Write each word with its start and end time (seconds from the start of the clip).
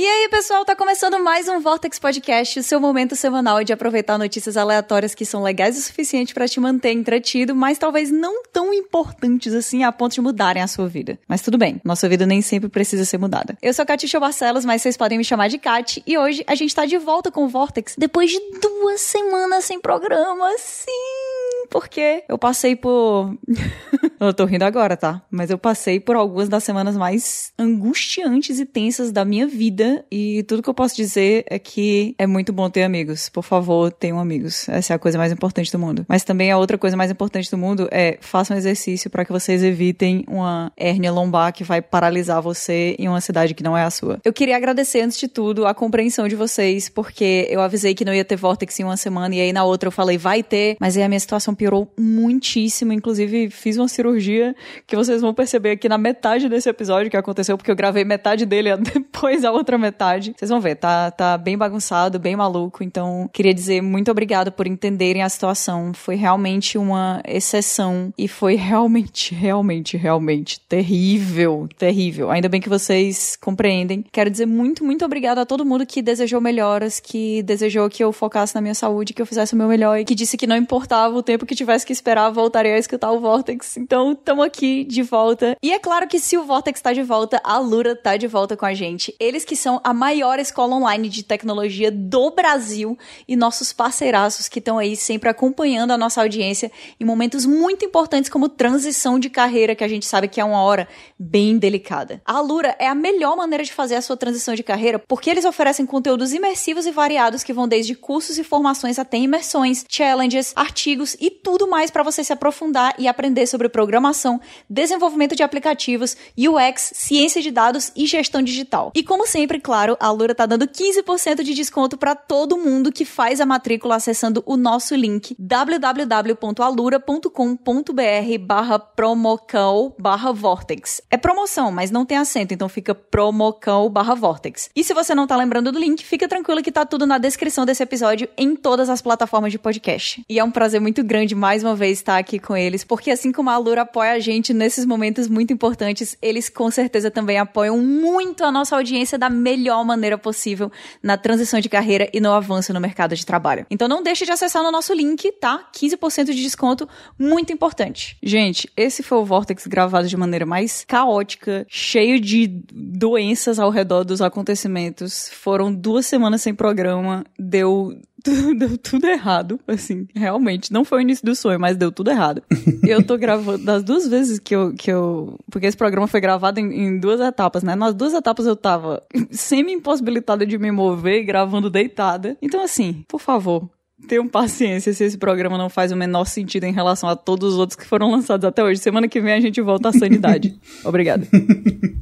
E 0.00 0.06
aí, 0.06 0.30
pessoal, 0.30 0.64
tá 0.64 0.74
começando 0.74 1.22
mais 1.22 1.46
um 1.46 1.60
Vortex 1.60 1.98
Podcast, 1.98 2.58
o 2.58 2.62
seu 2.62 2.80
momento 2.80 3.14
semanal 3.14 3.62
de 3.62 3.70
aproveitar 3.70 4.16
notícias 4.16 4.56
aleatórias 4.56 5.14
que 5.14 5.26
são 5.26 5.42
legais 5.42 5.76
o 5.76 5.82
suficiente 5.82 6.32
para 6.32 6.48
te 6.48 6.58
manter 6.58 6.92
entretido, 6.92 7.54
mas 7.54 7.76
talvez 7.76 8.10
não 8.10 8.42
tão 8.44 8.72
importantes 8.72 9.52
assim 9.52 9.84
a 9.84 9.92
ponto 9.92 10.14
de 10.14 10.22
mudarem 10.22 10.62
a 10.62 10.66
sua 10.66 10.88
vida. 10.88 11.18
Mas 11.28 11.42
tudo 11.42 11.58
bem, 11.58 11.82
nossa 11.84 12.08
vida 12.08 12.24
nem 12.24 12.40
sempre 12.40 12.70
precisa 12.70 13.04
ser 13.04 13.18
mudada. 13.18 13.58
Eu 13.60 13.74
sou 13.74 13.84
Katisha 13.84 14.18
Barcelos, 14.18 14.64
mas 14.64 14.80
vocês 14.80 14.96
podem 14.96 15.18
me 15.18 15.24
chamar 15.24 15.48
de 15.48 15.58
Kat, 15.58 16.02
e 16.06 16.16
hoje 16.16 16.42
a 16.46 16.54
gente 16.54 16.74
tá 16.74 16.86
de 16.86 16.96
volta 16.96 17.30
com 17.30 17.44
o 17.44 17.48
Vortex 17.48 17.94
depois 17.98 18.30
de 18.30 18.40
duas 18.58 19.02
semanas 19.02 19.66
sem 19.66 19.78
programa, 19.78 20.50
sim! 20.56 21.29
Porque 21.70 22.24
eu 22.28 22.36
passei 22.36 22.74
por. 22.74 23.36
eu 24.20 24.34
tô 24.34 24.44
rindo 24.44 24.64
agora, 24.64 24.96
tá? 24.96 25.22
Mas 25.30 25.50
eu 25.50 25.56
passei 25.56 26.00
por 26.00 26.16
algumas 26.16 26.48
das 26.48 26.64
semanas 26.64 26.96
mais 26.96 27.52
angustiantes 27.58 28.58
e 28.58 28.66
tensas 28.66 29.12
da 29.12 29.24
minha 29.24 29.46
vida. 29.46 30.04
E 30.10 30.42
tudo 30.42 30.62
que 30.62 30.68
eu 30.68 30.74
posso 30.74 30.96
dizer 30.96 31.44
é 31.48 31.58
que 31.58 32.14
é 32.18 32.26
muito 32.26 32.52
bom 32.52 32.68
ter 32.68 32.82
amigos. 32.82 33.28
Por 33.28 33.44
favor, 33.44 33.92
tenham 33.92 34.18
amigos. 34.18 34.68
Essa 34.68 34.92
é 34.92 34.96
a 34.96 34.98
coisa 34.98 35.16
mais 35.16 35.32
importante 35.32 35.70
do 35.70 35.78
mundo. 35.78 36.04
Mas 36.08 36.24
também 36.24 36.50
a 36.50 36.58
outra 36.58 36.76
coisa 36.76 36.96
mais 36.96 37.10
importante 37.10 37.50
do 37.50 37.56
mundo 37.56 37.88
é 37.90 38.18
façam 38.20 38.56
exercício 38.56 39.08
para 39.08 39.24
que 39.24 39.32
vocês 39.32 39.62
evitem 39.62 40.24
uma 40.28 40.72
hérnia 40.76 41.12
lombar 41.12 41.52
que 41.52 41.62
vai 41.62 41.80
paralisar 41.80 42.42
você 42.42 42.96
em 42.98 43.08
uma 43.08 43.20
cidade 43.20 43.54
que 43.54 43.62
não 43.62 43.76
é 43.76 43.84
a 43.84 43.90
sua. 43.90 44.20
Eu 44.24 44.32
queria 44.32 44.56
agradecer, 44.56 45.00
antes 45.02 45.18
de 45.18 45.28
tudo, 45.28 45.66
a 45.66 45.74
compreensão 45.74 46.26
de 46.26 46.34
vocês, 46.34 46.88
porque 46.88 47.46
eu 47.48 47.60
avisei 47.60 47.94
que 47.94 48.04
não 48.04 48.12
ia 48.12 48.24
ter 48.24 48.36
Vortex 48.36 48.78
em 48.80 48.84
uma 48.84 48.96
semana 48.96 49.34
e 49.34 49.40
aí 49.40 49.52
na 49.52 49.64
outra 49.64 49.86
eu 49.86 49.92
falei, 49.92 50.18
vai 50.18 50.42
ter, 50.42 50.76
mas 50.80 50.96
aí 50.96 51.02
a 51.02 51.08
minha 51.08 51.20
situação 51.20 51.54
piorou 51.60 51.92
muitíssimo. 51.98 52.90
Inclusive, 52.90 53.50
fiz 53.50 53.76
uma 53.76 53.86
cirurgia 53.86 54.56
que 54.86 54.96
vocês 54.96 55.20
vão 55.20 55.34
perceber 55.34 55.72
aqui 55.72 55.90
na 55.90 55.98
metade 55.98 56.48
desse 56.48 56.70
episódio 56.70 57.10
que 57.10 57.18
aconteceu, 57.18 57.58
porque 57.58 57.70
eu 57.70 57.76
gravei 57.76 58.02
metade 58.02 58.46
dele 58.46 58.74
depois 58.80 59.44
a 59.44 59.52
outra 59.52 59.76
metade. 59.76 60.34
Vocês 60.34 60.48
vão 60.48 60.58
ver, 60.58 60.76
tá, 60.76 61.10
tá 61.10 61.36
bem 61.36 61.58
bagunçado, 61.58 62.18
bem 62.18 62.34
maluco. 62.34 62.82
Então, 62.82 63.28
queria 63.30 63.52
dizer 63.52 63.82
muito 63.82 64.10
obrigado 64.10 64.50
por 64.50 64.66
entenderem 64.66 65.22
a 65.22 65.28
situação. 65.28 65.92
Foi 65.92 66.14
realmente 66.14 66.78
uma 66.78 67.20
exceção 67.28 68.10
e 68.16 68.26
foi 68.26 68.54
realmente, 68.54 69.34
realmente, 69.34 69.98
realmente 69.98 70.60
terrível, 70.60 71.68
terrível. 71.76 72.30
Ainda 72.30 72.48
bem 72.48 72.60
que 72.62 72.70
vocês 72.70 73.36
compreendem. 73.36 74.02
Quero 74.10 74.30
dizer 74.30 74.46
muito, 74.46 74.82
muito 74.82 75.04
obrigado 75.04 75.40
a 75.40 75.44
todo 75.44 75.66
mundo 75.66 75.84
que 75.84 76.00
desejou 76.00 76.40
melhoras, 76.40 77.00
que 77.00 77.42
desejou 77.42 77.90
que 77.90 78.02
eu 78.02 78.12
focasse 78.12 78.54
na 78.54 78.62
minha 78.62 78.74
saúde, 78.74 79.12
que 79.12 79.20
eu 79.20 79.26
fizesse 79.26 79.52
o 79.52 79.58
meu 79.58 79.68
melhor 79.68 79.98
e 79.98 80.06
que 80.06 80.14
disse 80.14 80.38
que 80.38 80.46
não 80.46 80.56
importava 80.56 81.14
o 81.14 81.22
tempo 81.22 81.44
que 81.49 81.49
tivesse 81.54 81.86
que 81.86 81.92
esperar, 81.92 82.30
voltaria 82.30 82.74
a 82.74 82.78
escutar 82.78 83.10
o 83.10 83.20
Vortex. 83.20 83.76
Então, 83.76 84.12
estamos 84.12 84.44
aqui 84.44 84.84
de 84.84 85.02
volta. 85.02 85.56
E 85.62 85.72
é 85.72 85.78
claro 85.78 86.06
que 86.06 86.18
se 86.18 86.36
o 86.36 86.44
Vortex 86.44 86.80
tá 86.80 86.92
de 86.92 87.02
volta, 87.02 87.40
a 87.44 87.58
Lura 87.58 87.94
tá 87.94 88.16
de 88.16 88.26
volta 88.26 88.56
com 88.56 88.66
a 88.66 88.74
gente. 88.74 89.14
Eles 89.18 89.44
que 89.44 89.56
são 89.56 89.80
a 89.82 89.92
maior 89.92 90.38
escola 90.38 90.76
online 90.76 91.08
de 91.08 91.22
tecnologia 91.22 91.90
do 91.90 92.30
Brasil 92.30 92.98
e 93.26 93.36
nossos 93.36 93.72
parceiraços 93.72 94.48
que 94.48 94.58
estão 94.58 94.78
aí 94.78 94.96
sempre 94.96 95.28
acompanhando 95.28 95.92
a 95.92 95.98
nossa 95.98 96.20
audiência 96.20 96.70
em 96.98 97.04
momentos 97.04 97.46
muito 97.46 97.84
importantes 97.84 98.30
como 98.30 98.48
transição 98.48 99.18
de 99.18 99.30
carreira, 99.30 99.74
que 99.74 99.84
a 99.84 99.88
gente 99.88 100.06
sabe 100.06 100.28
que 100.28 100.40
é 100.40 100.44
uma 100.44 100.62
hora 100.62 100.88
bem 101.18 101.58
delicada. 101.58 102.20
A 102.24 102.40
Lura 102.40 102.76
é 102.78 102.86
a 102.86 102.94
melhor 102.94 103.36
maneira 103.36 103.64
de 103.64 103.72
fazer 103.72 103.94
a 103.94 104.02
sua 104.02 104.16
transição 104.16 104.54
de 104.54 104.62
carreira 104.62 104.98
porque 104.98 105.30
eles 105.30 105.44
oferecem 105.44 105.86
conteúdos 105.86 106.32
imersivos 106.32 106.86
e 106.86 106.90
variados 106.90 107.42
que 107.42 107.52
vão 107.52 107.66
desde 107.66 107.94
cursos 107.94 108.38
e 108.38 108.44
formações 108.44 108.98
até 108.98 109.16
imersões, 109.18 109.84
challenges, 109.88 110.52
artigos 110.56 111.16
e 111.20 111.29
tudo 111.30 111.68
mais 111.68 111.90
para 111.90 112.02
você 112.02 112.22
se 112.22 112.32
aprofundar 112.32 112.94
e 112.98 113.08
aprender 113.08 113.46
sobre 113.46 113.68
programação, 113.68 114.40
desenvolvimento 114.68 115.34
de 115.34 115.42
aplicativos, 115.42 116.16
UX, 116.36 116.92
ciência 116.94 117.40
de 117.40 117.50
dados 117.50 117.92
e 117.96 118.06
gestão 118.06 118.42
digital. 118.42 118.92
E 118.94 119.02
como 119.02 119.26
sempre, 119.26 119.60
claro, 119.60 119.96
a 120.00 120.10
Lura 120.10 120.34
tá 120.34 120.46
dando 120.46 120.66
15% 120.66 121.42
de 121.42 121.54
desconto 121.54 121.96
para 121.96 122.14
todo 122.14 122.58
mundo 122.58 122.92
que 122.92 123.04
faz 123.04 123.40
a 123.40 123.46
matrícula 123.46 123.96
acessando 123.96 124.42
o 124.46 124.56
nosso 124.56 124.94
link 124.94 125.34
www.alura.com.br 125.38 128.38
barra 128.40 128.78
promocão 128.78 129.94
barra 129.98 130.32
vortex. 130.32 131.00
É 131.10 131.16
promoção, 131.16 131.70
mas 131.70 131.90
não 131.90 132.04
tem 132.04 132.16
acento, 132.16 132.54
então 132.54 132.68
fica 132.68 132.94
promocão 132.94 133.88
barra 133.88 134.14
vortex. 134.14 134.70
E 134.74 134.84
se 134.84 134.94
você 134.94 135.14
não 135.14 135.26
tá 135.26 135.36
lembrando 135.36 135.72
do 135.72 135.78
link, 135.78 136.04
fica 136.04 136.28
tranquilo 136.28 136.62
que 136.62 136.72
tá 136.72 136.84
tudo 136.84 137.06
na 137.06 137.18
descrição 137.18 137.64
desse 137.64 137.82
episódio 137.82 138.28
em 138.36 138.56
todas 138.56 138.88
as 138.88 139.02
plataformas 139.02 139.52
de 139.52 139.58
podcast. 139.58 140.24
E 140.28 140.38
é 140.38 140.44
um 140.44 140.50
prazer 140.50 140.80
muito 140.80 141.02
grande 141.02 141.19
mais 141.34 141.62
uma 141.62 141.74
vez 141.74 141.98
estar 141.98 142.18
aqui 142.18 142.38
com 142.38 142.56
eles, 142.56 142.84
porque 142.84 143.10
assim 143.10 143.32
como 143.32 143.50
a 143.50 143.56
Lura 143.56 143.82
apoia 143.82 144.12
a 144.12 144.18
gente 144.18 144.52
nesses 144.52 144.84
momentos 144.84 145.28
muito 145.28 145.52
importantes, 145.52 146.16
eles 146.20 146.48
com 146.48 146.70
certeza 146.70 147.10
também 147.10 147.38
apoiam 147.38 147.78
muito 147.78 148.44
a 148.44 148.52
nossa 148.52 148.76
audiência 148.76 149.18
da 149.18 149.30
melhor 149.30 149.84
maneira 149.84 150.16
possível 150.16 150.70
na 151.02 151.16
transição 151.16 151.60
de 151.60 151.68
carreira 151.68 152.08
e 152.12 152.20
no 152.20 152.32
avanço 152.32 152.72
no 152.72 152.80
mercado 152.80 153.14
de 153.14 153.24
trabalho. 153.24 153.66
Então 153.70 153.88
não 153.88 154.02
deixe 154.02 154.24
de 154.24 154.32
acessar 154.32 154.62
no 154.62 154.70
nosso 154.70 154.92
link, 154.92 155.30
tá? 155.32 155.68
15% 155.74 156.26
de 156.26 156.42
desconto, 156.42 156.88
muito 157.18 157.52
importante. 157.52 158.16
Gente, 158.22 158.70
esse 158.76 159.02
foi 159.02 159.18
o 159.18 159.24
Vortex 159.24 159.66
gravado 159.66 160.08
de 160.08 160.16
maneira 160.16 160.46
mais 160.46 160.84
caótica, 160.84 161.66
cheio 161.68 162.20
de 162.20 162.46
doenças 162.72 163.58
ao 163.58 163.70
redor 163.70 164.04
dos 164.04 164.20
acontecimentos. 164.20 165.28
Foram 165.32 165.72
duas 165.72 166.06
semanas 166.06 166.42
sem 166.42 166.54
programa, 166.54 167.24
deu 167.38 167.98
deu 168.56 168.76
tudo 168.78 169.06
errado, 169.06 169.58
assim, 169.66 170.06
realmente. 170.14 170.72
Não 170.72 170.84
foi 170.84 170.98
o 170.98 171.02
início 171.02 171.24
do 171.24 171.34
sonho, 171.34 171.58
mas 171.58 171.76
deu 171.76 171.90
tudo 171.90 172.10
errado. 172.10 172.42
eu 172.86 173.02
tô 173.02 173.16
gravando, 173.16 173.64
das 173.64 173.82
duas 173.82 174.06
vezes 174.06 174.38
que 174.38 174.54
eu, 174.54 174.74
que 174.74 174.90
eu, 174.90 175.38
porque 175.50 175.66
esse 175.66 175.76
programa 175.76 176.06
foi 176.06 176.20
gravado 176.20 176.60
em, 176.60 176.86
em 176.86 176.98
duas 176.98 177.20
etapas, 177.20 177.62
né? 177.62 177.74
Nas 177.74 177.94
duas 177.94 178.12
etapas 178.12 178.46
eu 178.46 178.56
tava 178.56 179.02
semi-impossibilitada 179.30 180.46
de 180.46 180.58
me 180.58 180.70
mover, 180.70 181.24
gravando 181.24 181.70
deitada. 181.70 182.36
Então, 182.42 182.62
assim, 182.62 183.04
por 183.08 183.20
favor, 183.20 183.68
tenham 184.06 184.26
paciência 184.26 184.92
se 184.92 185.04
esse 185.04 185.18
programa 185.18 185.56
não 185.56 185.68
faz 185.68 185.92
o 185.92 185.96
menor 185.96 186.24
sentido 186.24 186.64
em 186.64 186.72
relação 186.72 187.08
a 187.08 187.16
todos 187.16 187.54
os 187.54 187.58
outros 187.58 187.76
que 187.76 187.86
foram 187.86 188.10
lançados 188.10 188.44
até 188.44 188.62
hoje. 188.62 188.80
Semana 188.80 189.08
que 189.08 189.20
vem 189.20 189.32
a 189.32 189.40
gente 189.40 189.60
volta 189.60 189.88
à 189.88 189.92
sanidade. 189.92 190.58
Obrigada. 190.84 191.26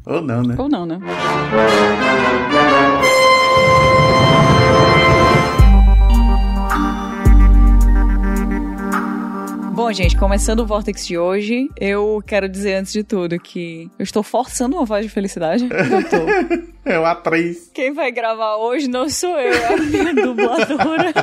Ou 0.07 0.23
não, 0.23 0.43
né? 0.43 0.55
Ou 0.59 0.69
não, 0.69 0.87
né? 0.87 0.99
Bom, 9.89 9.93
gente, 9.95 10.19
começando 10.19 10.61
o 10.61 10.67
Vortex 10.67 11.07
de 11.07 11.17
hoje, 11.17 11.71
eu 11.81 12.23
quero 12.27 12.47
dizer 12.47 12.75
antes 12.75 12.93
de 12.93 13.03
tudo 13.03 13.41
que 13.41 13.91
eu 13.99 14.03
estou 14.03 14.23
forçando 14.23 14.77
uma 14.77 14.85
voz 14.85 15.07
de 15.07 15.11
felicidade. 15.11 15.65
Eu 15.73 16.11
tô. 16.11 16.27
É 16.85 16.99
uma 16.99 17.13
atriz. 17.13 17.71
Quem 17.73 17.95
vai 17.95 18.13
gravar 18.13 18.57
hoje 18.57 18.87
não 18.87 19.09
sou 19.09 19.31
eu, 19.41 19.51
é 19.51 19.73
a 19.73 19.77
minha 19.79 20.13
dubladora. 20.23 21.15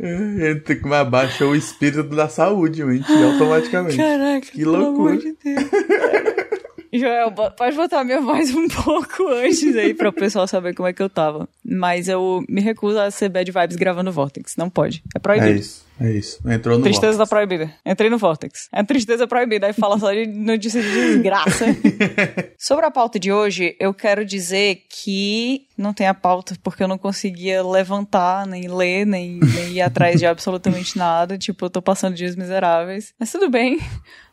Ele 0.00 0.58
tem 0.58 0.82
que 0.82 0.92
abaixar 0.92 1.46
o 1.46 1.54
espírito 1.54 2.08
da 2.08 2.28
saúde, 2.28 2.78
gente, 2.78 3.12
automaticamente. 3.12 3.96
Caraca, 3.96 4.46
que 4.48 4.64
loucura. 4.64 5.16
De 5.16 6.98
Joel, 6.98 7.30
pode 7.30 7.76
botar 7.76 8.02
minha 8.02 8.20
voz 8.20 8.52
um 8.52 8.66
pouco 8.66 9.28
antes 9.28 9.76
aí 9.76 9.94
para 9.94 10.08
o 10.08 10.12
pessoal 10.12 10.48
saber 10.48 10.74
como 10.74 10.88
é 10.88 10.92
que 10.92 11.02
eu 11.02 11.08
tava. 11.08 11.48
Mas 11.64 12.08
eu 12.08 12.42
me 12.48 12.60
recuso 12.60 12.98
a 12.98 13.12
ser 13.12 13.28
bad 13.28 13.48
vibes 13.48 13.76
gravando 13.76 14.10
Vortex. 14.10 14.56
Não 14.56 14.68
pode. 14.68 15.04
É 15.14 15.20
proibido. 15.20 15.50
É 15.50 15.52
isso. 15.52 15.85
É 15.98 16.10
isso. 16.10 16.38
Entrou 16.46 16.76
no 16.76 16.84
Tristeza 16.84 17.16
Vortex. 17.16 17.18
da 17.18 17.26
proibida. 17.26 17.72
Entrei 17.84 18.10
no 18.10 18.18
Vortex. 18.18 18.68
É 18.70 18.82
tristeza 18.82 19.26
proibida. 19.26 19.66
Aí 19.66 19.72
fala 19.72 19.98
só 19.98 20.12
de 20.12 20.26
notícia 20.26 20.82
de 20.82 20.90
desgraça. 20.90 21.64
Sobre 22.58 22.84
a 22.84 22.90
pauta 22.90 23.18
de 23.18 23.32
hoje, 23.32 23.74
eu 23.80 23.94
quero 23.94 24.22
dizer 24.24 24.82
que 24.90 25.62
não 25.76 25.94
tem 25.94 26.06
a 26.06 26.12
pauta 26.12 26.54
porque 26.62 26.82
eu 26.82 26.88
não 26.88 26.98
conseguia 26.98 27.62
levantar, 27.62 28.46
nem 28.46 28.68
ler, 28.68 29.06
nem, 29.06 29.40
nem 29.40 29.72
ir 29.72 29.80
atrás 29.80 30.20
de 30.20 30.26
absolutamente 30.26 30.98
nada. 30.98 31.38
Tipo, 31.38 31.64
eu 31.64 31.70
tô 31.70 31.80
passando 31.80 32.14
dias 32.14 32.36
miseráveis. 32.36 33.14
Mas 33.18 33.32
tudo 33.32 33.48
bem. 33.48 33.80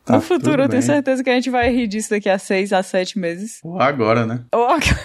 Tá 0.04 0.16
no 0.16 0.20
futuro, 0.20 0.64
eu 0.64 0.68
tenho 0.68 0.82
certeza 0.82 1.24
que 1.24 1.30
a 1.30 1.34
gente 1.34 1.48
vai 1.48 1.70
rir 1.70 1.86
disso 1.86 2.10
daqui 2.10 2.28
a 2.28 2.38
seis 2.38 2.74
a 2.74 2.82
sete 2.82 3.18
meses. 3.18 3.60
Ou 3.64 3.80
agora, 3.80 4.26
né? 4.26 4.44
Ou 4.52 4.64
agora- 4.64 5.00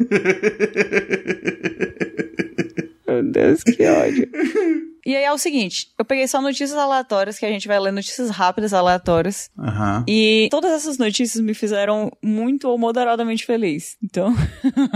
Meu 3.06 3.22
Deus, 3.22 3.62
que 3.62 3.86
ódio. 3.86 4.28
E 5.06 5.14
aí 5.14 5.22
é 5.22 5.32
o 5.32 5.38
seguinte, 5.38 5.92
eu 5.96 6.04
peguei 6.04 6.26
só 6.26 6.42
notícias 6.42 6.74
aleatórias, 6.74 7.38
que 7.38 7.46
a 7.46 7.48
gente 7.48 7.68
vai 7.68 7.78
ler 7.78 7.92
notícias 7.92 8.28
rápidas 8.28 8.74
aleatórias. 8.74 9.48
Aham. 9.56 10.04
E 10.08 10.48
todas 10.50 10.72
essas 10.72 10.98
notícias 10.98 11.40
me 11.40 11.54
fizeram 11.54 12.10
muito 12.20 12.68
ou 12.68 12.76
moderadamente 12.76 13.46
feliz. 13.46 13.96
Então, 14.02 14.34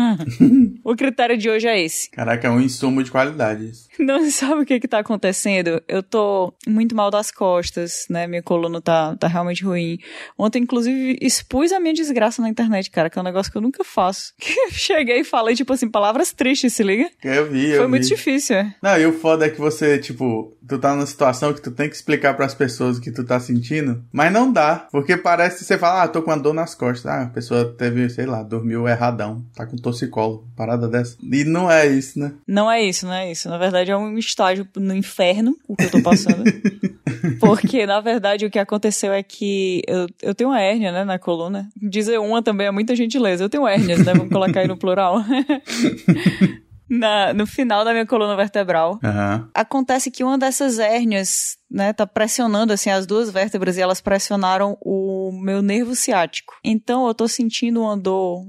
o 0.83 0.97
critério 0.97 1.39
de 1.39 1.49
hoje 1.49 1.69
é 1.69 1.81
esse. 1.81 2.11
Caraca, 2.11 2.49
é 2.49 2.51
um 2.51 2.61
insumo 2.61 3.05
de 3.05 3.11
qualidade. 3.13 3.71
isso. 3.71 3.89
Não 4.05 4.31
sabe 4.31 4.63
o 4.63 4.67
que 4.67 4.81
que 4.81 4.89
tá 4.89 4.99
acontecendo. 5.01 5.83
Eu 5.87 6.03
tô 6.03 6.53
muito 6.67 6.95
mal 6.95 7.11
das 7.11 7.31
costas, 7.31 8.07
né? 8.09 8.27
Minha 8.27 8.43
coluna 8.43 8.81
tá, 8.81 9.15
tá 9.17 9.29
realmente 9.29 9.65
ruim. 9.65 9.99
Ontem, 10.39 10.63
inclusive, 10.63 11.19
expus 11.21 11.73
a 11.73 11.79
minha 11.81 11.95
desgraça 11.95 12.41
na 12.43 12.49
internet, 12.49 12.91
cara, 12.91 13.11
que 13.11 13.19
é 13.19 13.21
um 13.21 13.25
negócio 13.25 13.51
que 13.53 13.59
eu 13.59 13.63
nunca 13.63 13.85
faço. 13.85 14.33
Que 14.41 14.59
eu 14.59 14.71
cheguei 14.73 15.21
e 15.21 15.25
falei, 15.25 15.55
tipo 15.55 15.73
assim, 15.73 15.89
palavras 15.89 16.33
tristes, 16.33 16.73
se 16.73 16.83
liga? 16.83 17.09
Eu 17.23 17.49
vi, 17.51 17.71
eu 17.71 17.77
Foi 17.77 17.85
vi. 17.85 17.91
muito 17.91 18.09
difícil. 18.09 18.57
é. 18.57 18.75
Não, 18.83 18.99
e 18.99 19.07
o 19.07 19.13
foda 19.13 19.47
é 19.47 19.49
que 19.49 19.61
você 19.61 19.99
tipo, 19.99 20.57
tu 20.67 20.79
tá 20.79 20.95
numa 20.95 21.07
situação 21.07 21.53
que 21.53 21.61
tu 21.61 21.71
tem 21.71 21.89
que 21.89 21.95
explicar 21.95 22.35
pras 22.35 22.55
pessoas 22.55 22.99
o 22.99 23.01
que 23.01 23.11
tu 23.13 23.25
tá 23.25 23.39
sentindo, 23.39 24.03
mas 24.13 24.33
não 24.33 24.53
dá, 24.53 24.89
porque 24.91 25.17
parece 25.17 25.59
que 25.59 25.65
você 25.65 25.79
fala, 25.79 26.03
ah, 26.03 26.09
tô 26.09 26.23
com 26.23 26.31
a 26.31 26.37
dor 26.37 26.55
nas 26.55 26.75
costas. 26.75 27.07
Ah, 27.07 27.23
a 27.23 27.27
pessoa 27.27 27.65
teve, 27.77 28.09
sei 28.09 28.27
lá, 28.27 28.43
dormiu 28.43 28.89
erradão, 28.89 29.45
tá 29.55 29.67
com 29.67 29.77
torcicolo, 29.77 30.45
parada 30.57 30.89
dessa. 30.89 31.17
E 31.23 31.45
não 31.45 31.71
é 31.71 31.87
isso, 31.87 32.19
né? 32.19 32.33
Não 32.47 32.71
é 32.71 32.83
isso, 32.83 33.07
não 33.07 33.15
é 33.15 33.31
isso. 33.31 33.49
Na 33.49 33.59
verdade, 33.59 33.90
é 33.91 33.97
um 33.97 34.17
estágio 34.19 34.67
no 34.77 34.95
inferno, 34.95 35.57
o 35.69 35.77
que 35.77 35.85
eu 35.85 35.91
tô 35.91 36.03
passando. 36.03 36.45
porque, 37.41 37.87
na 37.87 38.01
verdade, 38.01 38.47
o 38.47 38.51
que 38.51 38.59
aconteceu 38.59 39.13
é 39.13 39.23
que 39.23 39.83
eu, 39.87 40.07
eu 40.23 40.35
tenho 40.35 40.51
uma 40.51 40.61
hérnia, 40.61 40.93
né, 40.93 41.05
na 41.05 41.19
coluna. 41.19 41.69
Dizer 41.77 42.19
uma 42.19 42.43
também 42.43 42.67
é 42.67 42.71
muita 42.71 42.97
gentileza. 42.97 43.45
Eu 43.45 43.49
tenho 43.49 43.67
hérnias, 43.67 44.05
né? 44.05 44.13
Vamos 44.15 44.33
colocar 44.33 44.61
aí 44.61 44.69
no 44.69 44.77
plural. 44.77 45.23
na, 46.91 47.33
no 47.33 47.47
final 47.47 47.85
da 47.85 47.93
minha 47.93 48.05
coluna 48.07 48.35
vertebral. 48.35 48.99
Aham. 49.03 49.49
Acontece 49.55 50.11
que 50.11 50.25
uma 50.25 50.37
dessas 50.37 50.79
hérnias, 50.81 51.57
né, 51.71 51.93
tá 51.93 52.07
pressionando 52.07 52.73
assim 52.73 52.91
as 52.91 53.07
duas 53.07 53.31
vértebras 53.31 53.77
e 53.77 53.81
elas 53.81 54.01
pressionaram 54.01 54.77
o 54.81 55.31
meu 55.33 55.63
nervo 55.63 55.95
ciático. 55.95 56.55
Então 56.65 57.07
eu 57.07 57.15
tô 57.15 57.29
sentindo 57.29 57.81
uma 57.83 57.97
dor 57.97 58.45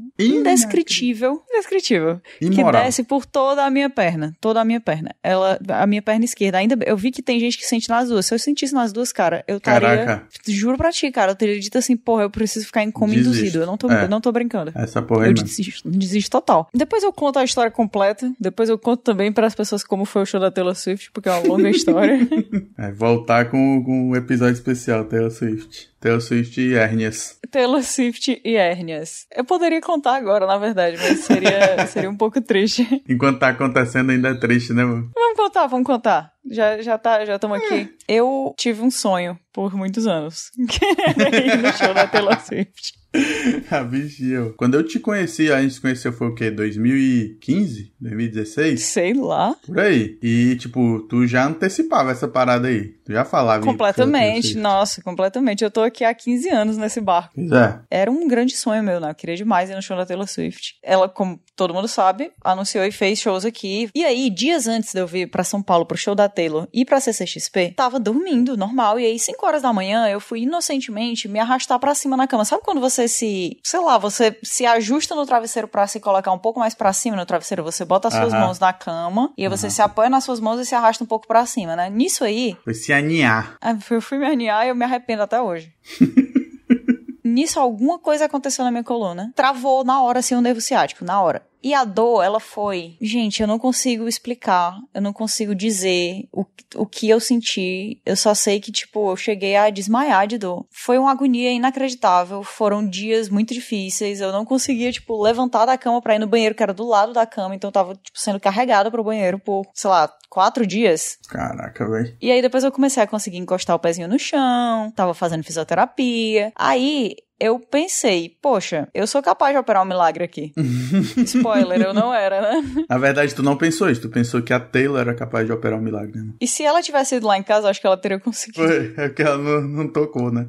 indescritível, 0.45 1.41
indescritível, 1.49 2.19
que 2.39 2.45
Imoral. 2.45 2.83
desce 2.83 3.03
por 3.03 3.25
toda 3.25 3.63
a 3.65 3.69
minha 3.69 3.89
perna, 3.89 4.33
toda 4.41 4.61
a 4.61 4.65
minha 4.65 4.79
perna. 4.81 5.13
Ela, 5.23 5.59
a 5.69 5.85
minha 5.87 6.01
perna 6.01 6.25
esquerda. 6.25 6.57
Ainda 6.57 6.77
eu 6.85 6.97
vi 6.97 7.11
que 7.11 7.21
tem 7.21 7.39
gente 7.39 7.57
que 7.57 7.65
sente 7.65 7.89
nas 7.89 8.09
duas. 8.09 8.25
Se 8.25 8.33
eu 8.33 8.39
sentisse 8.39 8.73
nas 8.73 8.91
duas, 8.91 9.11
cara, 9.11 9.43
eu 9.47 9.57
estaria, 9.57 9.87
Caraca. 10.05 10.27
juro 10.47 10.77
pra 10.77 10.91
ti, 10.91 11.11
cara, 11.11 11.31
eu 11.31 11.35
teria 11.35 11.59
dito 11.59 11.77
assim, 11.77 11.95
porra, 11.95 12.23
eu 12.23 12.29
preciso 12.29 12.65
ficar 12.65 12.83
em 12.83 12.91
coma 12.91 13.13
Desisto. 13.13 13.29
induzido. 13.29 13.59
Eu 13.59 13.65
não 13.65 13.77
tô, 13.77 13.89
É. 13.91 14.03
eu 14.05 14.09
não 14.09 14.21
tô 14.21 14.31
brincando. 14.31 14.71
Essa 14.75 15.01
porra 15.01 15.23
aí, 15.25 15.29
Eu 15.29 15.33
desisto, 15.33 15.89
desisto 15.89 16.31
total. 16.31 16.67
Depois 16.73 17.03
eu 17.03 17.13
conto 17.13 17.39
a 17.39 17.43
história 17.43 17.71
completa. 17.71 18.31
Depois 18.39 18.69
eu 18.69 18.77
conto 18.77 19.01
também 19.03 19.31
para 19.31 19.47
as 19.47 19.55
pessoas 19.55 19.83
como 19.83 20.05
foi 20.05 20.21
o 20.23 20.25
show 20.25 20.39
da 20.39 20.51
Taylor 20.51 20.75
Swift, 20.75 21.11
porque 21.11 21.29
é 21.29 21.31
uma 21.33 21.47
longa 21.47 21.69
história. 21.69 22.19
É, 22.77 22.91
voltar 23.11 23.49
com, 23.49 23.83
com 23.83 24.09
um 24.09 24.15
episódio 24.15 24.53
especial, 24.53 25.03
Taylor 25.05 25.29
Swift. 25.29 25.89
Taylor 25.99 26.21
Swift 26.21 26.59
e 26.59 26.73
hérnias. 26.73 27.37
Taylor 27.51 27.83
Swift 27.83 28.41
e 28.43 28.55
hérnias. 28.55 29.27
Eu 29.35 29.43
poderia 29.43 29.81
contar 29.81 30.15
agora, 30.15 30.47
na 30.47 30.57
verdade, 30.57 30.97
mas 30.97 31.19
seria, 31.19 31.85
seria 31.87 32.09
um 32.09 32.15
pouco 32.15 32.41
triste. 32.41 33.03
Enquanto 33.07 33.39
tá 33.39 33.49
acontecendo 33.49 34.11
ainda 34.11 34.29
é 34.29 34.33
triste, 34.35 34.73
né, 34.73 34.83
mano? 34.83 35.11
Vamos 35.13 35.37
contar, 35.37 35.67
vamos 35.67 35.85
contar. 35.85 36.31
Já, 36.49 36.81
já 36.81 36.97
tá, 36.97 37.25
já 37.25 37.35
estamos 37.35 37.57
aqui. 37.57 37.89
Eu 38.07 38.53
tive 38.57 38.81
um 38.81 38.89
sonho 38.89 39.37
por 39.51 39.75
muitos 39.75 40.07
anos. 40.07 40.51
Ir 40.57 41.57
no 41.57 41.71
show 41.73 41.93
da 41.93 42.07
Taylor 42.07 42.39
Swift. 42.39 43.00
A 43.69 43.83
bichinha. 43.83 44.53
Quando 44.57 44.75
eu 44.75 44.83
te 44.83 44.99
conheci, 44.99 45.51
a 45.51 45.61
gente 45.61 45.73
se 45.75 45.81
conheceu 45.81 46.13
foi 46.13 46.27
o 46.27 46.35
quê? 46.35 46.49
2015? 46.49 47.93
2016? 47.99 48.81
Sei 48.81 49.13
lá. 49.13 49.55
Por 49.65 49.79
aí. 49.79 50.17
E, 50.21 50.55
tipo, 50.57 50.99
tu 51.09 51.25
já 51.27 51.45
antecipava 51.45 52.11
essa 52.11 52.27
parada 52.27 52.67
aí. 52.67 52.89
Tu 53.05 53.13
já 53.13 53.25
falava. 53.25 53.63
Completamente, 53.63 54.53
show, 54.53 54.61
nossa, 54.61 55.01
completamente. 55.01 55.63
Eu 55.63 55.71
tô 55.71 55.81
aqui 55.81 56.03
há 56.03 56.13
15 56.13 56.49
anos 56.49 56.77
nesse 56.77 57.01
barco. 57.01 57.33
Pois 57.35 57.51
é. 57.51 57.79
Era 57.89 58.11
um 58.11 58.27
grande 58.27 58.55
sonho 58.55 58.83
meu, 58.83 58.99
né? 58.99 59.09
Eu 59.09 59.15
queria 59.15 59.35
demais 59.35 59.69
ir 59.69 59.75
no 59.75 59.81
show 59.81 59.97
da 59.97 60.05
Taylor 60.05 60.27
Swift. 60.27 60.75
Ela, 60.83 61.09
como 61.09 61.39
todo 61.55 61.73
mundo 61.73 61.87
sabe, 61.87 62.31
anunciou 62.43 62.85
e 62.85 62.91
fez 62.91 63.19
shows 63.19 63.45
aqui. 63.45 63.89
E 63.93 64.03
aí, 64.03 64.29
dias 64.29 64.67
antes 64.67 64.93
de 64.93 64.99
eu 64.99 65.07
vir 65.07 65.29
pra 65.29 65.43
São 65.43 65.61
Paulo 65.61 65.85
pro 65.85 65.97
show 65.97 66.15
da 66.15 66.29
Taylor 66.29 66.67
e 66.73 66.85
pra 66.85 66.99
CCXP, 66.99 67.73
tava 67.75 67.99
dormindo, 67.99 68.57
normal. 68.57 68.99
E 68.99 69.05
aí, 69.05 69.19
5 69.19 69.45
horas 69.45 69.61
da 69.61 69.73
manhã, 69.73 70.07
eu 70.07 70.19
fui 70.19 70.41
inocentemente 70.41 71.27
me 71.27 71.39
arrastar 71.39 71.79
pra 71.79 71.93
cima 71.93 72.15
na 72.17 72.27
cama. 72.27 72.45
Sabe 72.45 72.63
quando 72.63 72.81
você 72.81 73.00
se, 73.07 73.59
sei 73.63 73.79
lá, 73.79 73.97
você 73.97 74.37
se 74.43 74.65
ajusta 74.65 75.13
no 75.15 75.25
travesseiro 75.25 75.67
pra 75.67 75.85
se 75.87 75.99
colocar 75.99 76.31
um 76.31 76.37
pouco 76.39 76.59
mais 76.59 76.73
pra 76.73 76.91
cima 76.93 77.15
no 77.15 77.25
travesseiro? 77.25 77.63
Você 77.63 77.83
bota 77.85 78.07
as 78.07 78.13
suas 78.13 78.33
mãos 78.39 78.59
na 78.59 78.71
cama 78.73 79.31
e 79.37 79.43
aí 79.43 79.49
você 79.49 79.69
se 79.69 79.81
apoia 79.81 80.09
nas 80.09 80.23
suas 80.23 80.39
mãos 80.39 80.59
e 80.59 80.65
se 80.65 80.73
arrasta 80.75 81.03
um 81.03 81.07
pouco 81.07 81.27
pra 81.27 81.45
cima, 81.45 81.75
né? 81.75 81.89
Nisso 81.89 82.23
aí, 82.23 82.57
Foi 82.63 82.73
se 82.73 82.91
aninhar. 82.93 83.55
ah, 83.61 83.75
Eu 83.89 84.01
fui 84.01 84.17
me 84.17 84.25
aninhar 84.25 84.65
e 84.65 84.69
eu 84.69 84.75
me 84.75 84.85
arrependo 84.85 85.23
até 85.23 85.41
hoje. 85.41 85.71
Nisso, 87.23 87.59
alguma 87.59 87.97
coisa 87.99 88.25
aconteceu 88.25 88.65
na 88.65 88.71
minha 88.71 88.83
coluna. 88.83 89.31
Travou 89.35 89.83
na 89.83 90.01
hora, 90.01 90.19
assim, 90.19 90.35
o 90.35 90.41
nervo 90.41 90.59
ciático, 90.59 91.05
na 91.05 91.21
hora. 91.21 91.43
E 91.61 91.73
a 91.73 91.83
dor, 91.83 92.23
ela 92.23 92.39
foi. 92.39 92.97
Gente, 92.99 93.41
eu 93.41 93.47
não 93.47 93.59
consigo 93.59 94.07
explicar, 94.07 94.77
eu 94.93 95.01
não 95.01 95.13
consigo 95.13 95.53
dizer 95.53 96.27
o, 96.31 96.45
o 96.75 96.85
que 96.85 97.07
eu 97.07 97.19
senti. 97.19 98.01
Eu 98.05 98.15
só 98.15 98.33
sei 98.33 98.59
que, 98.59 98.71
tipo, 98.71 99.11
eu 99.11 99.15
cheguei 99.15 99.55
a 99.55 99.69
desmaiar 99.69 100.27
de 100.27 100.37
dor. 100.37 100.65
Foi 100.71 100.97
uma 100.97 101.11
agonia 101.11 101.51
inacreditável. 101.51 102.43
Foram 102.43 102.87
dias 102.87 103.29
muito 103.29 103.53
difíceis. 103.53 104.21
Eu 104.21 104.31
não 104.31 104.45
conseguia, 104.45 104.91
tipo, 104.91 105.21
levantar 105.21 105.65
da 105.65 105.77
cama 105.77 106.01
pra 106.01 106.15
ir 106.15 106.19
no 106.19 106.27
banheiro, 106.27 106.55
que 106.55 106.63
era 106.63 106.73
do 106.73 106.85
lado 106.85 107.13
da 107.13 107.25
cama. 107.25 107.55
Então 107.55 107.67
eu 107.67 107.73
tava, 107.73 107.95
tipo, 107.95 108.19
sendo 108.19 108.39
carregada 108.39 108.89
pro 108.89 109.03
banheiro 109.03 109.37
por, 109.37 109.65
sei 109.73 109.89
lá, 109.89 110.11
quatro 110.29 110.65
dias. 110.65 111.17
Caraca, 111.27 111.87
velho. 111.87 112.17
E 112.21 112.31
aí 112.31 112.41
depois 112.41 112.63
eu 112.63 112.71
comecei 112.71 113.03
a 113.03 113.07
conseguir 113.07 113.37
encostar 113.37 113.75
o 113.75 113.79
pezinho 113.79 114.07
no 114.07 114.17
chão, 114.17 114.91
tava 114.95 115.13
fazendo 115.13 115.43
fisioterapia. 115.43 116.51
Aí 116.55 117.17
eu 117.41 117.57
pensei, 117.59 118.37
poxa, 118.39 118.87
eu 118.93 119.07
sou 119.07 119.19
capaz 119.19 119.51
de 119.51 119.57
operar 119.57 119.81
um 119.81 119.87
milagre 119.87 120.23
aqui. 120.23 120.53
Spoiler, 121.25 121.81
eu 121.81 121.91
não 121.91 122.13
era, 122.13 122.39
né? 122.39 122.85
Na 122.87 122.99
verdade, 122.99 123.33
tu 123.33 123.41
não 123.41 123.57
pensou 123.57 123.89
isso. 123.89 124.01
Tu 124.01 124.09
pensou 124.09 124.43
que 124.43 124.53
a 124.53 124.59
Taylor 124.59 125.01
era 125.01 125.15
capaz 125.15 125.47
de 125.47 125.51
operar 125.51 125.79
um 125.79 125.81
milagre, 125.81 126.21
né? 126.21 126.33
E 126.39 126.47
se 126.47 126.63
ela 126.63 126.83
tivesse 126.83 127.15
ido 127.15 127.25
lá 127.25 127.35
em 127.39 127.41
casa, 127.41 127.67
acho 127.67 127.81
que 127.81 127.87
ela 127.87 127.97
teria 127.97 128.19
conseguido. 128.19 128.67
Foi. 128.67 128.93
É 128.95 129.07
porque 129.07 129.23
ela 129.23 129.39
não, 129.39 129.61
não 129.61 129.87
tocou, 129.87 130.31
né? 130.31 130.47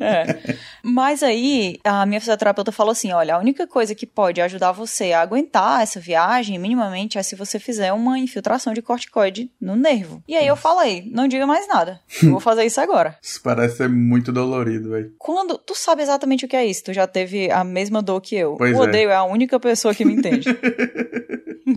É. 0.00 0.56
Mas 0.82 1.22
aí, 1.22 1.78
a 1.84 2.04
minha 2.04 2.20
fisioterapeuta 2.20 2.72
falou 2.72 2.90
assim: 2.90 3.12
olha, 3.12 3.36
a 3.36 3.38
única 3.38 3.64
coisa 3.68 3.94
que 3.94 4.06
pode 4.06 4.40
ajudar 4.40 4.72
você 4.72 5.12
a 5.12 5.20
aguentar 5.20 5.82
essa 5.82 6.00
viagem, 6.00 6.58
minimamente, 6.58 7.16
é 7.16 7.22
se 7.22 7.36
você 7.36 7.60
fizer 7.60 7.92
uma 7.92 8.18
infiltração 8.18 8.74
de 8.74 8.82
corticoide 8.82 9.52
no 9.60 9.76
nervo. 9.76 10.20
E 10.26 10.36
aí 10.36 10.46
eu 10.46 10.56
falei: 10.56 11.08
não 11.12 11.28
diga 11.28 11.46
mais 11.46 11.68
nada. 11.68 12.00
Eu 12.20 12.30
vou 12.30 12.40
fazer 12.40 12.64
isso 12.64 12.80
agora. 12.80 13.16
Isso 13.22 13.40
parece 13.40 13.76
ser 13.76 13.88
muito 13.88 14.32
dolorido, 14.32 14.90
velho. 14.90 15.12
Quando. 15.16 15.58
Tu 15.58 15.74
sabe 15.76 16.07
exatamente 16.08 16.44
o 16.44 16.48
que 16.48 16.56
é 16.56 16.66
isso, 16.66 16.84
tu 16.84 16.92
já 16.92 17.06
teve 17.06 17.50
a 17.50 17.62
mesma 17.62 18.02
dor 18.02 18.20
que 18.20 18.36
eu. 18.36 18.56
Pois 18.56 18.76
o 18.76 18.82
é. 18.82 18.88
odeio 18.88 19.10
é 19.10 19.14
a 19.14 19.24
única 19.24 19.60
pessoa 19.60 19.94
que 19.94 20.04
me 20.04 20.14
entende. 20.14 20.48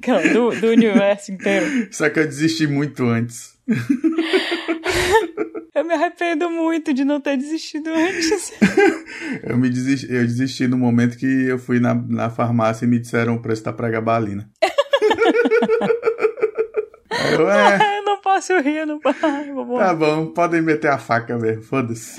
Cara, 0.02 0.28
do, 0.34 0.52
do 0.52 0.68
universo 0.68 1.32
inteiro. 1.32 1.88
Só 1.92 2.10
que 2.10 2.20
eu 2.20 2.26
desisti 2.26 2.68
muito 2.68 3.04
antes. 3.06 3.56
Eu 5.74 5.86
me 5.86 5.94
arrependo 5.94 6.50
muito 6.50 6.94
de 6.94 7.06
não 7.06 7.22
ter 7.22 7.38
desistido 7.38 7.90
antes. 7.90 8.52
Eu 9.42 9.58
me 9.58 9.70
desisti, 9.70 10.06
eu 10.14 10.22
desisti 10.22 10.68
no 10.68 10.78
momento 10.78 11.18
que 11.18 11.26
eu 11.26 11.58
fui 11.58 11.80
na, 11.80 11.96
na 11.96 12.30
farmácia 12.30 12.86
e 12.86 12.88
me 12.88 13.00
disseram 13.00 13.36
o 13.36 13.42
preço 13.42 13.64
da 13.64 13.72
pregabalina. 13.72 14.50
Eu, 17.32 17.50
é, 17.50 18.00
eu 18.00 18.04
não 18.04 18.20
posso 18.22 18.58
rir, 18.60 18.80
eu 18.80 18.86
não 18.86 19.00
posso. 19.00 19.20
Tá 19.20 19.94
bom, 19.94 20.28
podem 20.28 20.62
meter 20.62 20.90
a 20.90 20.98
faca 20.98 21.38
mesmo, 21.38 21.64
foda-se. 21.64 22.16